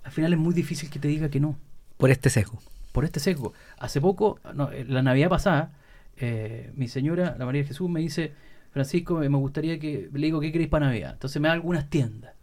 al 0.03 0.11
final 0.11 0.31
es 0.33 0.39
muy 0.39 0.53
difícil 0.53 0.89
que 0.89 0.99
te 0.99 1.07
diga 1.07 1.29
que 1.29 1.39
no, 1.39 1.57
Por 1.97 2.11
este 2.11 2.29
sesgo. 2.29 2.59
por 2.91 3.03
este 3.03 3.19
sesgo. 3.19 3.53
Hace 3.79 3.99
poco, 3.99 4.39
no, 4.53 4.69
la 4.87 5.01
Navidad 5.01 5.29
pasada, 5.29 5.73
eh, 6.17 6.71
mi 6.75 6.87
señora, 6.87 7.35
la 7.37 7.45
María 7.45 7.63
Jesús, 7.65 7.89
me 7.89 7.99
dice, 7.99 8.33
Francisco, 8.71 9.15
me 9.19 9.27
gustaría 9.27 9.79
que, 9.79 10.09
le 10.13 10.27
digo, 10.27 10.39
¿qué 10.39 10.51
queréis 10.51 10.69
para 10.69 10.85
Navidad? 10.87 11.13
Entonces 11.13 11.41
me 11.41 11.47
da 11.47 11.53
algunas 11.55 11.89
tiendas. 11.89 12.33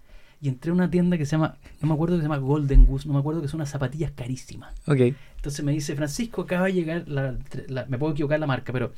Y 0.45 0.49
entré 0.49 0.71
a 0.73 0.75
una 0.75 0.91
tienda 0.91 1.17
que 1.17 1.25
se 1.25 1.33
llama, 1.33 1.57
no 1.81 1.89
me 1.89 1.95
acuerdo 1.95 2.17
que 2.17 2.21
se 2.21 2.25
llama 2.29 2.37
Golden 2.37 2.85
Goose, 2.85 3.09
no 3.09 3.15
me 3.15 3.21
acuerdo 3.21 3.41
que 3.41 3.49
son 3.49 3.61
unas 3.61 3.71
zapatillas 3.71 4.11
carísimas. 4.11 4.75
Ok. 4.87 5.15
Entonces 5.37 5.65
me 5.65 5.73
dice, 5.73 5.97
Francisco, 5.97 6.43
acaba 6.43 6.67
de 6.67 6.75
llegar, 6.75 7.09
la, 7.09 7.35
la- 7.69 7.87
me 7.87 7.97
puedo 7.99 8.13
equivocar 8.13 8.39
la 8.39 8.47
marca, 8.47 8.71
pero 8.71 8.93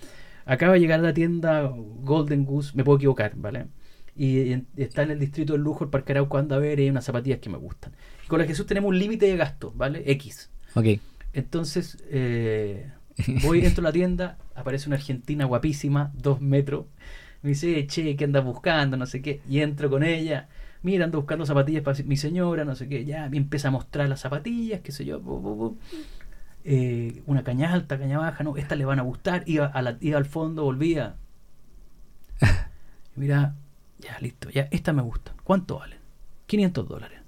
acaba 0.44 0.72
de 0.72 0.80
llegar 0.80 0.98
a 0.98 1.04
la 1.04 1.14
tienda 1.14 1.72
Golden 2.02 2.44
Goose, 2.44 2.72
me 2.74 2.82
puedo 2.82 2.96
equivocar, 2.98 3.32
¿vale? 3.36 3.66
Y, 4.16 4.54
y 4.54 4.64
está 4.76 5.04
en 5.04 5.12
el 5.12 5.20
distrito 5.20 5.52
del 5.52 5.62
lujo, 5.62 5.84
el 5.84 5.90
Parque 5.90 6.12
Arauco 6.12 6.36
anda 6.36 6.56
a 6.56 6.58
ver, 6.58 6.80
y 6.80 6.82
hay 6.84 6.90
unas 6.90 7.04
zapatillas 7.04 7.38
que 7.38 7.48
me 7.48 7.58
gustan. 7.58 7.92
Y 8.24 8.26
con 8.26 8.40
la 8.40 8.44
Jesús 8.46 8.66
tenemos 8.66 8.88
un 8.88 8.98
límite 8.98 9.26
de 9.26 9.36
gasto, 9.36 9.72
¿vale? 9.76 10.02
X. 10.10 10.50
Ok. 10.74 10.86
Entonces, 11.32 11.98
eh, 12.10 12.90
voy 13.42 13.60
dentro 13.60 13.82
de 13.82 13.88
la 13.88 13.92
tienda, 13.92 14.38
aparece 14.56 14.88
una 14.88 14.96
argentina 14.96 15.44
guapísima, 15.44 16.10
dos 16.14 16.40
metros. 16.40 16.86
Me 17.42 17.50
dice, 17.50 17.86
che, 17.86 18.16
¿qué 18.16 18.24
andas 18.24 18.44
buscando? 18.44 18.96
No 18.96 19.06
sé 19.06 19.22
qué. 19.22 19.40
Y 19.48 19.60
entro 19.60 19.88
con 19.90 20.02
ella. 20.02 20.48
Mira, 20.86 21.04
ando 21.04 21.18
buscando 21.18 21.44
zapatillas 21.44 21.82
para 21.82 22.00
mi 22.04 22.16
señora, 22.16 22.64
no 22.64 22.76
sé 22.76 22.88
qué. 22.88 23.04
Ya, 23.04 23.28
me 23.28 23.38
empieza 23.38 23.66
a 23.66 23.70
mostrar 23.72 24.08
las 24.08 24.20
zapatillas, 24.20 24.82
qué 24.82 24.92
sé 24.92 25.04
yo. 25.04 25.74
Eh, 26.62 27.24
una 27.26 27.42
caña 27.42 27.72
alta, 27.72 27.98
caña 27.98 28.18
baja, 28.18 28.44
no, 28.44 28.56
estas 28.56 28.78
le 28.78 28.84
van 28.84 29.00
a 29.00 29.02
gustar. 29.02 29.42
Iba, 29.46 29.66
a 29.66 29.82
la, 29.82 29.98
iba 30.00 30.16
al 30.16 30.26
fondo, 30.26 30.62
volvía. 30.62 31.16
Mira, 33.16 33.56
ya, 33.98 34.16
listo, 34.20 34.48
ya, 34.50 34.68
estas 34.70 34.94
me 34.94 35.02
gustan. 35.02 35.34
¿Cuánto 35.42 35.80
valen? 35.80 35.98
500 36.46 36.88
dólares. 36.88 37.18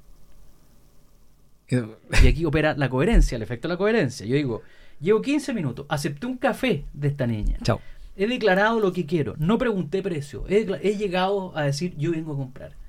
Y 1.68 2.28
aquí 2.28 2.44
opera 2.44 2.76
la 2.76 2.88
coherencia, 2.88 3.34
el 3.34 3.42
efecto 3.42 3.66
de 3.66 3.74
la 3.74 3.78
coherencia. 3.78 4.24
Yo 4.24 4.36
digo, 4.36 4.62
llevo 5.00 5.20
15 5.20 5.52
minutos, 5.52 5.84
acepté 5.88 6.28
un 6.28 6.36
café 6.36 6.84
de 6.92 7.08
esta 7.08 7.26
niña. 7.26 7.58
Chao. 7.64 7.80
He 8.14 8.28
declarado 8.28 8.78
lo 8.78 8.92
que 8.92 9.04
quiero, 9.04 9.34
no 9.36 9.58
pregunté 9.58 10.00
precio. 10.00 10.44
He 10.48 10.96
llegado 10.96 11.56
a 11.56 11.62
decir, 11.62 11.96
yo 11.96 12.12
vengo 12.12 12.34
a 12.34 12.36
comprar. 12.36 12.87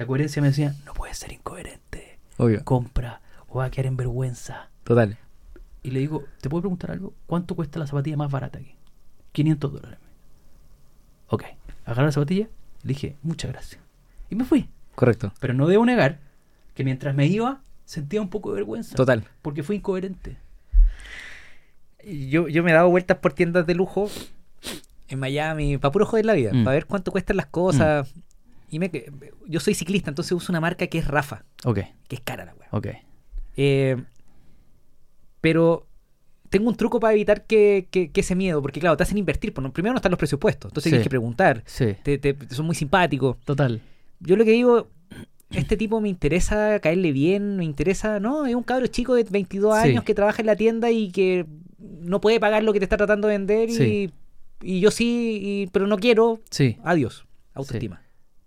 La 0.00 0.06
coherencia 0.06 0.40
me 0.40 0.48
decía, 0.48 0.74
no 0.86 0.94
puedes 0.94 1.18
ser 1.18 1.30
incoherente. 1.30 2.18
Obvio. 2.38 2.64
Compra 2.64 3.20
o 3.48 3.58
va 3.58 3.66
a 3.66 3.70
quedar 3.70 3.84
en 3.84 3.98
vergüenza. 3.98 4.70
Total. 4.82 5.18
Y 5.82 5.90
le 5.90 6.00
digo, 6.00 6.24
¿te 6.40 6.48
puedo 6.48 6.62
preguntar 6.62 6.90
algo? 6.90 7.12
¿Cuánto 7.26 7.54
cuesta 7.54 7.78
la 7.78 7.86
zapatilla 7.86 8.16
más 8.16 8.30
barata 8.30 8.58
aquí? 8.60 8.74
500 9.32 9.72
dólares. 9.74 9.98
Ok. 11.28 11.44
Agarré 11.84 12.06
la 12.06 12.12
zapatilla, 12.12 12.48
le 12.82 12.88
dije, 12.88 13.16
muchas 13.22 13.50
gracias. 13.52 13.82
Y 14.30 14.36
me 14.36 14.44
fui. 14.46 14.70
Correcto. 14.94 15.34
Pero 15.38 15.52
no 15.52 15.66
debo 15.66 15.84
negar 15.84 16.18
que 16.74 16.82
mientras 16.82 17.14
me 17.14 17.26
iba, 17.26 17.60
sentía 17.84 18.22
un 18.22 18.30
poco 18.30 18.52
de 18.52 18.54
vergüenza. 18.54 18.96
Total. 18.96 19.22
Porque 19.42 19.62
fue 19.62 19.76
incoherente. 19.76 20.38
Yo, 22.02 22.48
yo 22.48 22.62
me 22.62 22.70
he 22.70 22.74
dado 22.74 22.88
vueltas 22.88 23.18
por 23.18 23.34
tiendas 23.34 23.66
de 23.66 23.74
lujo 23.74 24.08
en 25.08 25.18
Miami, 25.18 25.76
para 25.76 25.92
puro 25.92 26.06
joder 26.06 26.24
la 26.24 26.32
vida, 26.32 26.52
Mm. 26.54 26.64
para 26.64 26.74
ver 26.74 26.86
cuánto 26.86 27.12
cuestan 27.12 27.36
las 27.36 27.46
cosas. 27.46 28.14
Y 28.70 28.78
me, 28.78 28.90
yo 29.48 29.60
soy 29.60 29.74
ciclista, 29.74 30.10
entonces 30.10 30.32
uso 30.32 30.52
una 30.52 30.60
marca 30.60 30.86
que 30.86 30.98
es 30.98 31.06
Rafa, 31.08 31.44
Ok, 31.64 31.80
que 32.08 32.16
es 32.16 32.20
cara 32.22 32.44
la 32.44 32.54
weá. 32.54 32.68
ok. 32.70 32.86
Eh, 33.56 33.96
pero 35.40 35.86
tengo 36.50 36.68
un 36.68 36.76
truco 36.76 36.98
para 37.00 37.12
evitar 37.14 37.46
que, 37.46 37.88
que- 37.90 38.10
que 38.10 38.20
ese 38.20 38.34
miedo, 38.34 38.60
porque 38.60 38.80
claro, 38.80 38.96
te 38.96 39.02
hacen 39.02 39.18
invertir. 39.18 39.52
pues, 39.54 39.62
no- 39.62 39.72
primero 39.72 39.92
no 39.92 39.96
están 39.98 40.10
los 40.10 40.18
precios 40.18 40.40
puestos, 40.40 40.70
entonces 40.70 40.90
Sí. 40.90 40.90
tienes 40.90 41.04
que 41.04 41.10
preguntar. 41.10 41.62
Sí, 41.66 41.96
Te, 42.02 42.18
te- 42.18 42.36
son 42.54 42.66
muy 42.66 42.74
simpáticos. 42.74 43.36
total. 43.44 43.80
Yo 44.20 44.36
lo 44.36 44.44
que 44.44 44.50
digo, 44.52 44.88
este 45.50 45.76
tipo 45.76 46.00
me 46.00 46.08
interesa 46.08 46.78
caerle 46.80 47.12
bien, 47.12 47.56
me 47.56 47.64
interesa, 47.64 48.20
no, 48.20 48.46
es 48.46 48.54
un 48.54 48.62
cabro 48.62 48.86
chico 48.88 49.14
de 49.14 49.24
22 49.24 49.80
Sí. 49.82 49.88
años 49.90 50.04
que 50.04 50.14
trabaja 50.14 50.42
en 50.42 50.46
la 50.46 50.56
tienda 50.56 50.90
y 50.90 51.10
que 51.10 51.46
no 51.78 52.20
puede 52.20 52.38
pagar 52.40 52.62
lo 52.64 52.72
que 52.72 52.78
te 52.80 52.84
está 52.84 52.96
tratando 52.96 53.28
de 53.28 53.34
vender 53.34 53.70
y, 53.70 53.74
Sí. 53.74 54.10
y 54.62 54.80
yo 54.80 54.90
sí, 54.90 55.38
y- 55.42 55.66
pero 55.72 55.86
no 55.86 55.96
quiero. 55.98 56.40
Sí, 56.50 56.76
Adiós. 56.84 57.26
Autoestima. 57.54 58.02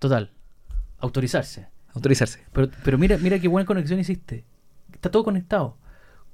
Total. 0.09 0.31
Autorizarse. 0.99 1.67
Autorizarse. 1.93 2.39
Pero, 2.51 2.69
pero 2.83 2.97
mira, 2.97 3.17
mira 3.17 3.39
qué 3.39 3.47
buena 3.47 3.65
conexión 3.65 3.99
hiciste. 3.99 4.43
Está 4.91 5.09
todo 5.11 5.23
conectado. 5.23 5.77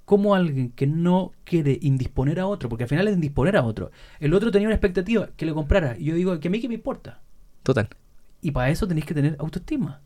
Como 0.06 0.34
alguien 0.34 0.72
que 0.72 0.88
no 0.88 1.32
quiere 1.44 1.78
indisponer 1.82 2.40
a 2.40 2.48
otro, 2.48 2.68
porque 2.68 2.84
al 2.86 2.90
final 2.90 3.08
es 3.08 3.14
indisponer 3.14 3.56
a 3.58 3.64
otro. 3.64 3.91
El 4.20 4.34
otro 4.34 4.50
tenía 4.52 4.68
una 4.68 4.76
expectativa 4.76 5.30
que 5.38 5.46
le 5.46 5.54
comprara. 5.54 5.96
Y 6.00 6.06
yo 6.06 6.16
digo, 6.16 6.40
que 6.40 6.48
a 6.48 6.52
mí 6.52 6.60
qué 6.60 6.68
me 6.68 6.74
importa. 6.74 7.22
Total. 7.64 7.90
Y 8.41 8.52
para 8.52 8.70
eso 8.72 8.88
tenéis 8.88 9.06
que 9.06 9.14
tener 9.14 9.36
autoestima. 9.40 10.02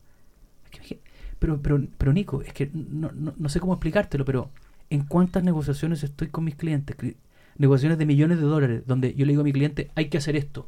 Es 0.72 0.80
que- 0.82 1.00
pero, 1.40 1.62
pero, 1.62 1.82
pero 1.98 2.12
Nico, 2.14 2.42
es 2.42 2.52
que 2.54 2.70
no, 2.74 3.12
no, 3.14 3.34
no 3.38 3.50
sé 3.50 3.60
cómo 3.60 3.74
explicártelo, 3.74 4.26
pero 4.26 4.50
¿en 4.90 5.04
cuántas 5.06 5.44
negociaciones 5.44 6.04
estoy 6.04 6.28
con 6.28 6.44
mis 6.44 6.56
clientes? 6.56 6.98
Cli- 6.98 7.16
Negociaciones 7.58 7.98
de 8.00 8.06
millones 8.06 8.40
de 8.40 8.46
dólares, 8.46 8.84
donde 8.88 9.14
yo 9.14 9.26
le 9.26 9.32
digo 9.34 9.42
a 9.42 9.46
mi 9.46 9.54
cliente, 9.54 9.92
hay 9.96 10.10
que 10.10 10.18
hacer 10.18 10.36
esto. 10.36 10.68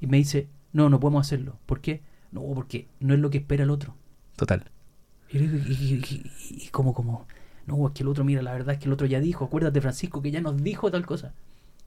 Y 0.00 0.08
me 0.08 0.16
dice, 0.18 0.48
no, 0.72 0.90
no 0.90 0.98
podemos 0.98 1.26
hacerlo. 1.26 1.56
¿Por 1.64 1.80
qué? 1.80 2.02
No, 2.34 2.42
porque 2.54 2.88
no 3.00 3.14
es 3.14 3.20
lo 3.20 3.30
que 3.30 3.38
espera 3.38 3.62
el 3.64 3.70
otro. 3.70 3.94
Total. 4.36 4.64
Y, 5.30 5.38
y, 5.38 5.42
y- 6.10 6.30
y- 6.64 6.68
como, 6.68 6.92
como, 6.92 7.26
no, 7.66 7.86
es 7.86 7.94
que 7.94 8.02
el 8.02 8.08
otro, 8.08 8.24
mira, 8.24 8.42
la 8.42 8.52
verdad 8.52 8.74
es 8.74 8.80
que 8.80 8.86
el 8.86 8.92
otro 8.92 9.06
ya 9.06 9.20
dijo, 9.20 9.44
acuérdate 9.46 9.80
Francisco, 9.80 10.20
que 10.20 10.30
ya 10.32 10.40
nos 10.40 10.62
dijo 10.62 10.90
tal 10.90 11.06
cosa. 11.06 11.32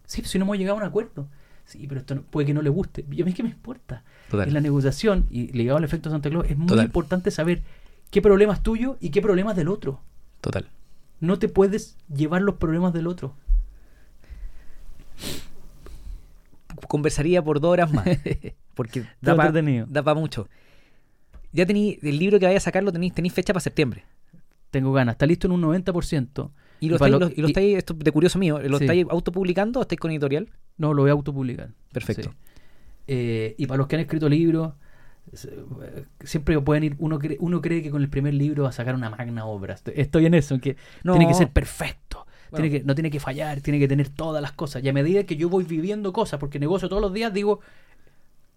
Sí, 0.06 0.22
pues 0.22 0.32
si 0.32 0.40
no 0.40 0.45
hemos 0.45 0.57
llegado 0.57 0.78
a 0.78 0.82
un 0.82 0.88
acuerdo. 0.88 1.28
Sí, 1.65 1.86
pero 1.88 1.99
esto 1.99 2.15
no- 2.15 2.22
puede 2.22 2.48
que 2.48 2.53
no 2.53 2.61
le 2.61 2.69
guste. 2.69 3.06
Y 3.11 3.22
a 3.22 3.26
mí 3.26 3.34
qué 3.34 3.44
me 3.44 3.49
importa. 3.49 4.03
Total. 4.32 4.48
En 4.48 4.53
la 4.53 4.61
negociación, 4.61 5.28
y 5.30 5.52
ligado 5.52 5.78
al 5.78 5.84
efecto 5.84 6.10
Santa 6.10 6.30
Claus, 6.30 6.45
es 6.49 6.57
muy 6.57 6.68
Total. 6.68 6.86
importante 6.86 7.30
saber 7.30 7.61
qué 8.10 8.22
problemas 8.22 8.64
tuyos 8.64 8.95
y 9.02 9.10
qué 9.10 9.22
problemas 9.22 9.56
del 9.57 9.68
otro. 9.68 9.99
Total. 10.40 10.69
No 11.19 11.38
te 11.40 11.49
puedes 11.49 11.98
llevar 12.14 12.41
los 12.41 12.56
problemas 12.56 12.94
del 12.94 13.07
otro. 13.07 13.36
Conversaría 16.88 17.44
por 17.44 17.60
dos 17.60 17.72
horas 17.74 17.91
más. 17.91 18.06
Porque 18.78 19.02
da 19.22 19.36
para 19.36 19.49
entretenido. 19.49 19.88
mucho. 20.16 20.48
Ya 21.52 21.66
tení, 21.66 21.99
el 22.02 22.18
libro 22.20 22.40
que 22.40 22.45
vaya 22.45 22.58
a 22.58 22.62
sacarlo 22.62 22.91
tenéis, 22.91 23.14
tenéis 23.14 23.34
fecha 23.34 23.52
para 23.54 23.62
septiembre. 23.62 24.06
Tengo 24.72 24.94
ganas. 24.94 25.14
Está 25.16 25.26
listo 25.26 25.48
en 25.48 25.54
un 25.54 25.62
90%. 25.62 26.52
¿Y 26.80 26.90
lo, 26.90 26.95
estáis, 26.95 27.12
lo- 27.12 27.20
lo- 27.20 27.30
y 27.36 27.41
lo 27.41 27.48
estáis- 27.48 27.78
esto 27.78 27.94
de 27.95 28.12
curioso 28.12 28.38
mío, 28.38 28.60
¿lo 28.62 28.78
Sí. 28.78 28.84
estáis 28.84 29.06
autopublicando 29.10 29.80
o 29.80 29.82
estáis 29.82 29.99
con 29.99 30.12
editorial? 30.12 30.48
No, 30.78 30.94
lo 30.94 31.02
voy 31.02 31.10
a 31.10 31.14
autopublicar. 31.14 31.72
Perfecto. 31.91 32.30
Sí. 32.30 32.36
Eh, 33.08 33.56
y 33.58 33.66
para 33.66 33.80
los 33.80 33.88
que 33.88 33.95
han 33.95 34.02
escrito 34.02 34.30
libros, 34.30 34.74
eh, 35.34 36.06
siempre 36.24 36.60
pueden 36.62 36.84
ir. 36.84 36.95
Uno 36.99 37.18
cree, 37.18 37.38
uno 37.40 37.62
cree 37.62 37.82
que 37.82 37.90
con 37.90 38.02
el 38.02 38.10
primer 38.10 38.34
libro 38.34 38.64
va 38.64 38.70
a 38.70 38.74
sacar 38.74 38.94
una 38.95 39.10
magna 39.10 39.45
obra. 39.45 39.74
Estoy, 39.74 39.94
estoy 39.98 40.26
en 40.26 40.34
eso, 40.36 40.54
en 40.54 40.60
que 40.62 40.76
No. 41.04 41.14
tiene 41.14 41.28
que 41.28 41.34
ser 41.34 41.49
perfecto. 41.52 42.26
Bueno. 42.52 42.64
Tiene 42.64 42.80
que, 42.80 42.86
no 42.86 42.94
tiene 42.95 43.10
que 43.12 43.20
fallar, 43.20 43.62
tiene 43.62 43.80
que 43.80 43.88
tener 43.88 44.10
todas 44.10 44.41
las 44.41 44.52
cosas. 44.54 44.84
Y 44.84 44.90
a 44.90 44.94
medida 44.94 45.24
que 45.24 45.36
yo 45.36 45.49
voy 45.49 45.64
viviendo 45.66 46.14
cosas, 46.14 46.40
porque 46.40 46.60
negocio 46.60 46.88
todos 46.88 47.02
los 47.02 47.12
días, 47.14 47.34
digo, 47.34 47.60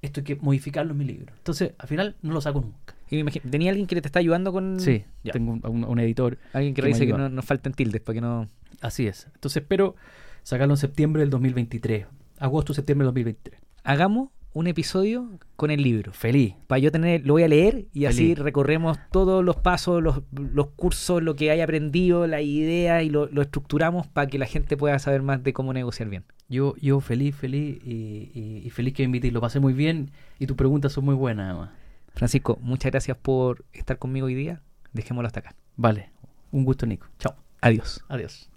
esto 0.02 0.20
hay 0.20 0.24
que 0.24 0.36
modificarlo 0.36 0.92
en 0.92 0.98
mi 0.98 1.04
libro. 1.04 1.32
Entonces, 1.36 1.72
al 1.78 1.88
final, 1.88 2.16
no 2.22 2.32
lo 2.32 2.40
saco 2.40 2.60
nunca. 2.60 2.94
Y 3.10 3.16
me 3.16 3.20
imagino- 3.22 3.50
¿Tenía 3.50 3.70
alguien 3.70 3.86
que 3.86 4.00
te 4.00 4.08
está 4.08 4.18
ayudando 4.20 4.52
con...? 4.52 4.78
Sí, 4.80 5.04
Ya. 5.24 5.32
tengo 5.32 5.52
un, 5.52 5.60
un- 5.66 5.84
un 5.84 5.98
editor. 6.00 6.38
Alguien 6.52 6.74
que 6.74 6.80
que 6.80 6.82
revise 6.86 7.06
que 7.06 7.12
no 7.12 7.28
nos 7.28 7.44
falten 7.44 7.72
tildes 7.72 8.00
para 8.00 8.14
que 8.14 8.20
no... 8.20 8.48
Así 8.80 9.06
es. 9.06 9.26
Entonces, 9.34 9.62
espero 9.62 9.96
sacarlo 10.42 10.74
en 10.74 10.78
septiembre 10.78 11.20
del 11.20 11.30
2023. 11.30 12.06
Agosto, 12.38 12.72
septiembre 12.72 13.04
del 13.04 13.08
2023. 13.14 13.60
Hagamos 13.84 14.30
un 14.52 14.66
episodio 14.66 15.28
con 15.56 15.70
el 15.70 15.82
libro. 15.82 16.12
Feliz. 16.12 16.54
Para 16.66 16.80
yo 16.80 16.90
tener, 16.90 17.24
lo 17.26 17.34
voy 17.34 17.42
a 17.44 17.48
leer 17.48 17.86
y 17.92 18.06
así 18.06 18.34
recorremos 18.34 18.98
todos 19.12 19.44
los 19.44 19.56
pasos, 19.56 20.02
los, 20.02 20.22
los 20.32 20.68
cursos, 20.70 21.22
lo 21.22 21.36
que 21.36 21.50
haya 21.50 21.64
aprendido, 21.64 22.26
la 22.26 22.40
idea 22.40 23.02
y 23.02 23.10
lo, 23.10 23.26
lo 23.26 23.42
estructuramos 23.42 24.06
para 24.08 24.26
que 24.26 24.38
la 24.38 24.46
gente 24.46 24.76
pueda 24.76 24.98
saber 24.98 25.22
más 25.22 25.42
de 25.44 25.52
cómo 25.52 25.72
negociar 25.72 26.08
bien. 26.08 26.24
Yo, 26.48 26.74
yo 26.80 27.00
feliz, 27.00 27.36
feliz 27.36 27.78
y, 27.84 28.30
y- 28.34 28.62
y 28.64 28.70
feliz 28.70 28.94
que 28.94 29.02
me 29.02 29.06
invites. 29.06 29.32
Lo 29.32 29.40
pasé 29.40 29.60
muy 29.60 29.72
bien 29.72 30.10
y 30.40 30.46
tus 30.46 30.56
preguntas 30.56 30.92
son 30.92 31.04
muy 31.04 31.14
buenas, 31.14 31.50
además. 31.50 31.70
Francisco, 32.14 32.58
muchas 32.60 32.90
gracias 32.90 33.16
por 33.16 33.64
estar 33.72 33.98
conmigo 33.98 34.26
hoy 34.26 34.34
día. 34.34 34.60
Dejémoslo 34.92 35.28
hasta 35.28 35.40
acá. 35.40 35.54
Vale. 35.76 36.10
Un 36.50 36.64
gusto, 36.64 36.86
Nico. 36.86 37.06
Chao. 37.20 37.36
Adiós. 37.60 38.04
Adiós. 38.08 38.50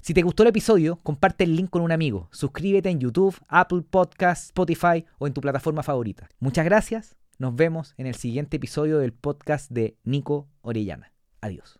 Si 0.00 0.14
te 0.14 0.22
gustó 0.22 0.42
el 0.42 0.50
episodio, 0.50 0.96
comparte 1.02 1.44
el 1.44 1.56
link 1.56 1.70
con 1.70 1.82
un 1.82 1.92
amigo. 1.92 2.28
Suscríbete 2.32 2.88
en 2.88 3.00
YouTube, 3.00 3.36
Apple 3.48 3.82
Podcasts, 3.82 4.46
Spotify 4.46 5.04
o 5.18 5.26
en 5.26 5.34
tu 5.34 5.40
plataforma 5.40 5.82
favorita. 5.82 6.28
Muchas 6.40 6.64
gracias. 6.64 7.16
Nos 7.38 7.54
vemos 7.54 7.94
en 7.98 8.06
el 8.06 8.14
siguiente 8.14 8.56
episodio 8.56 8.98
del 8.98 9.12
podcast 9.12 9.70
de 9.70 9.96
Nico 10.04 10.48
Orellana. 10.62 11.12
Adiós. 11.40 11.77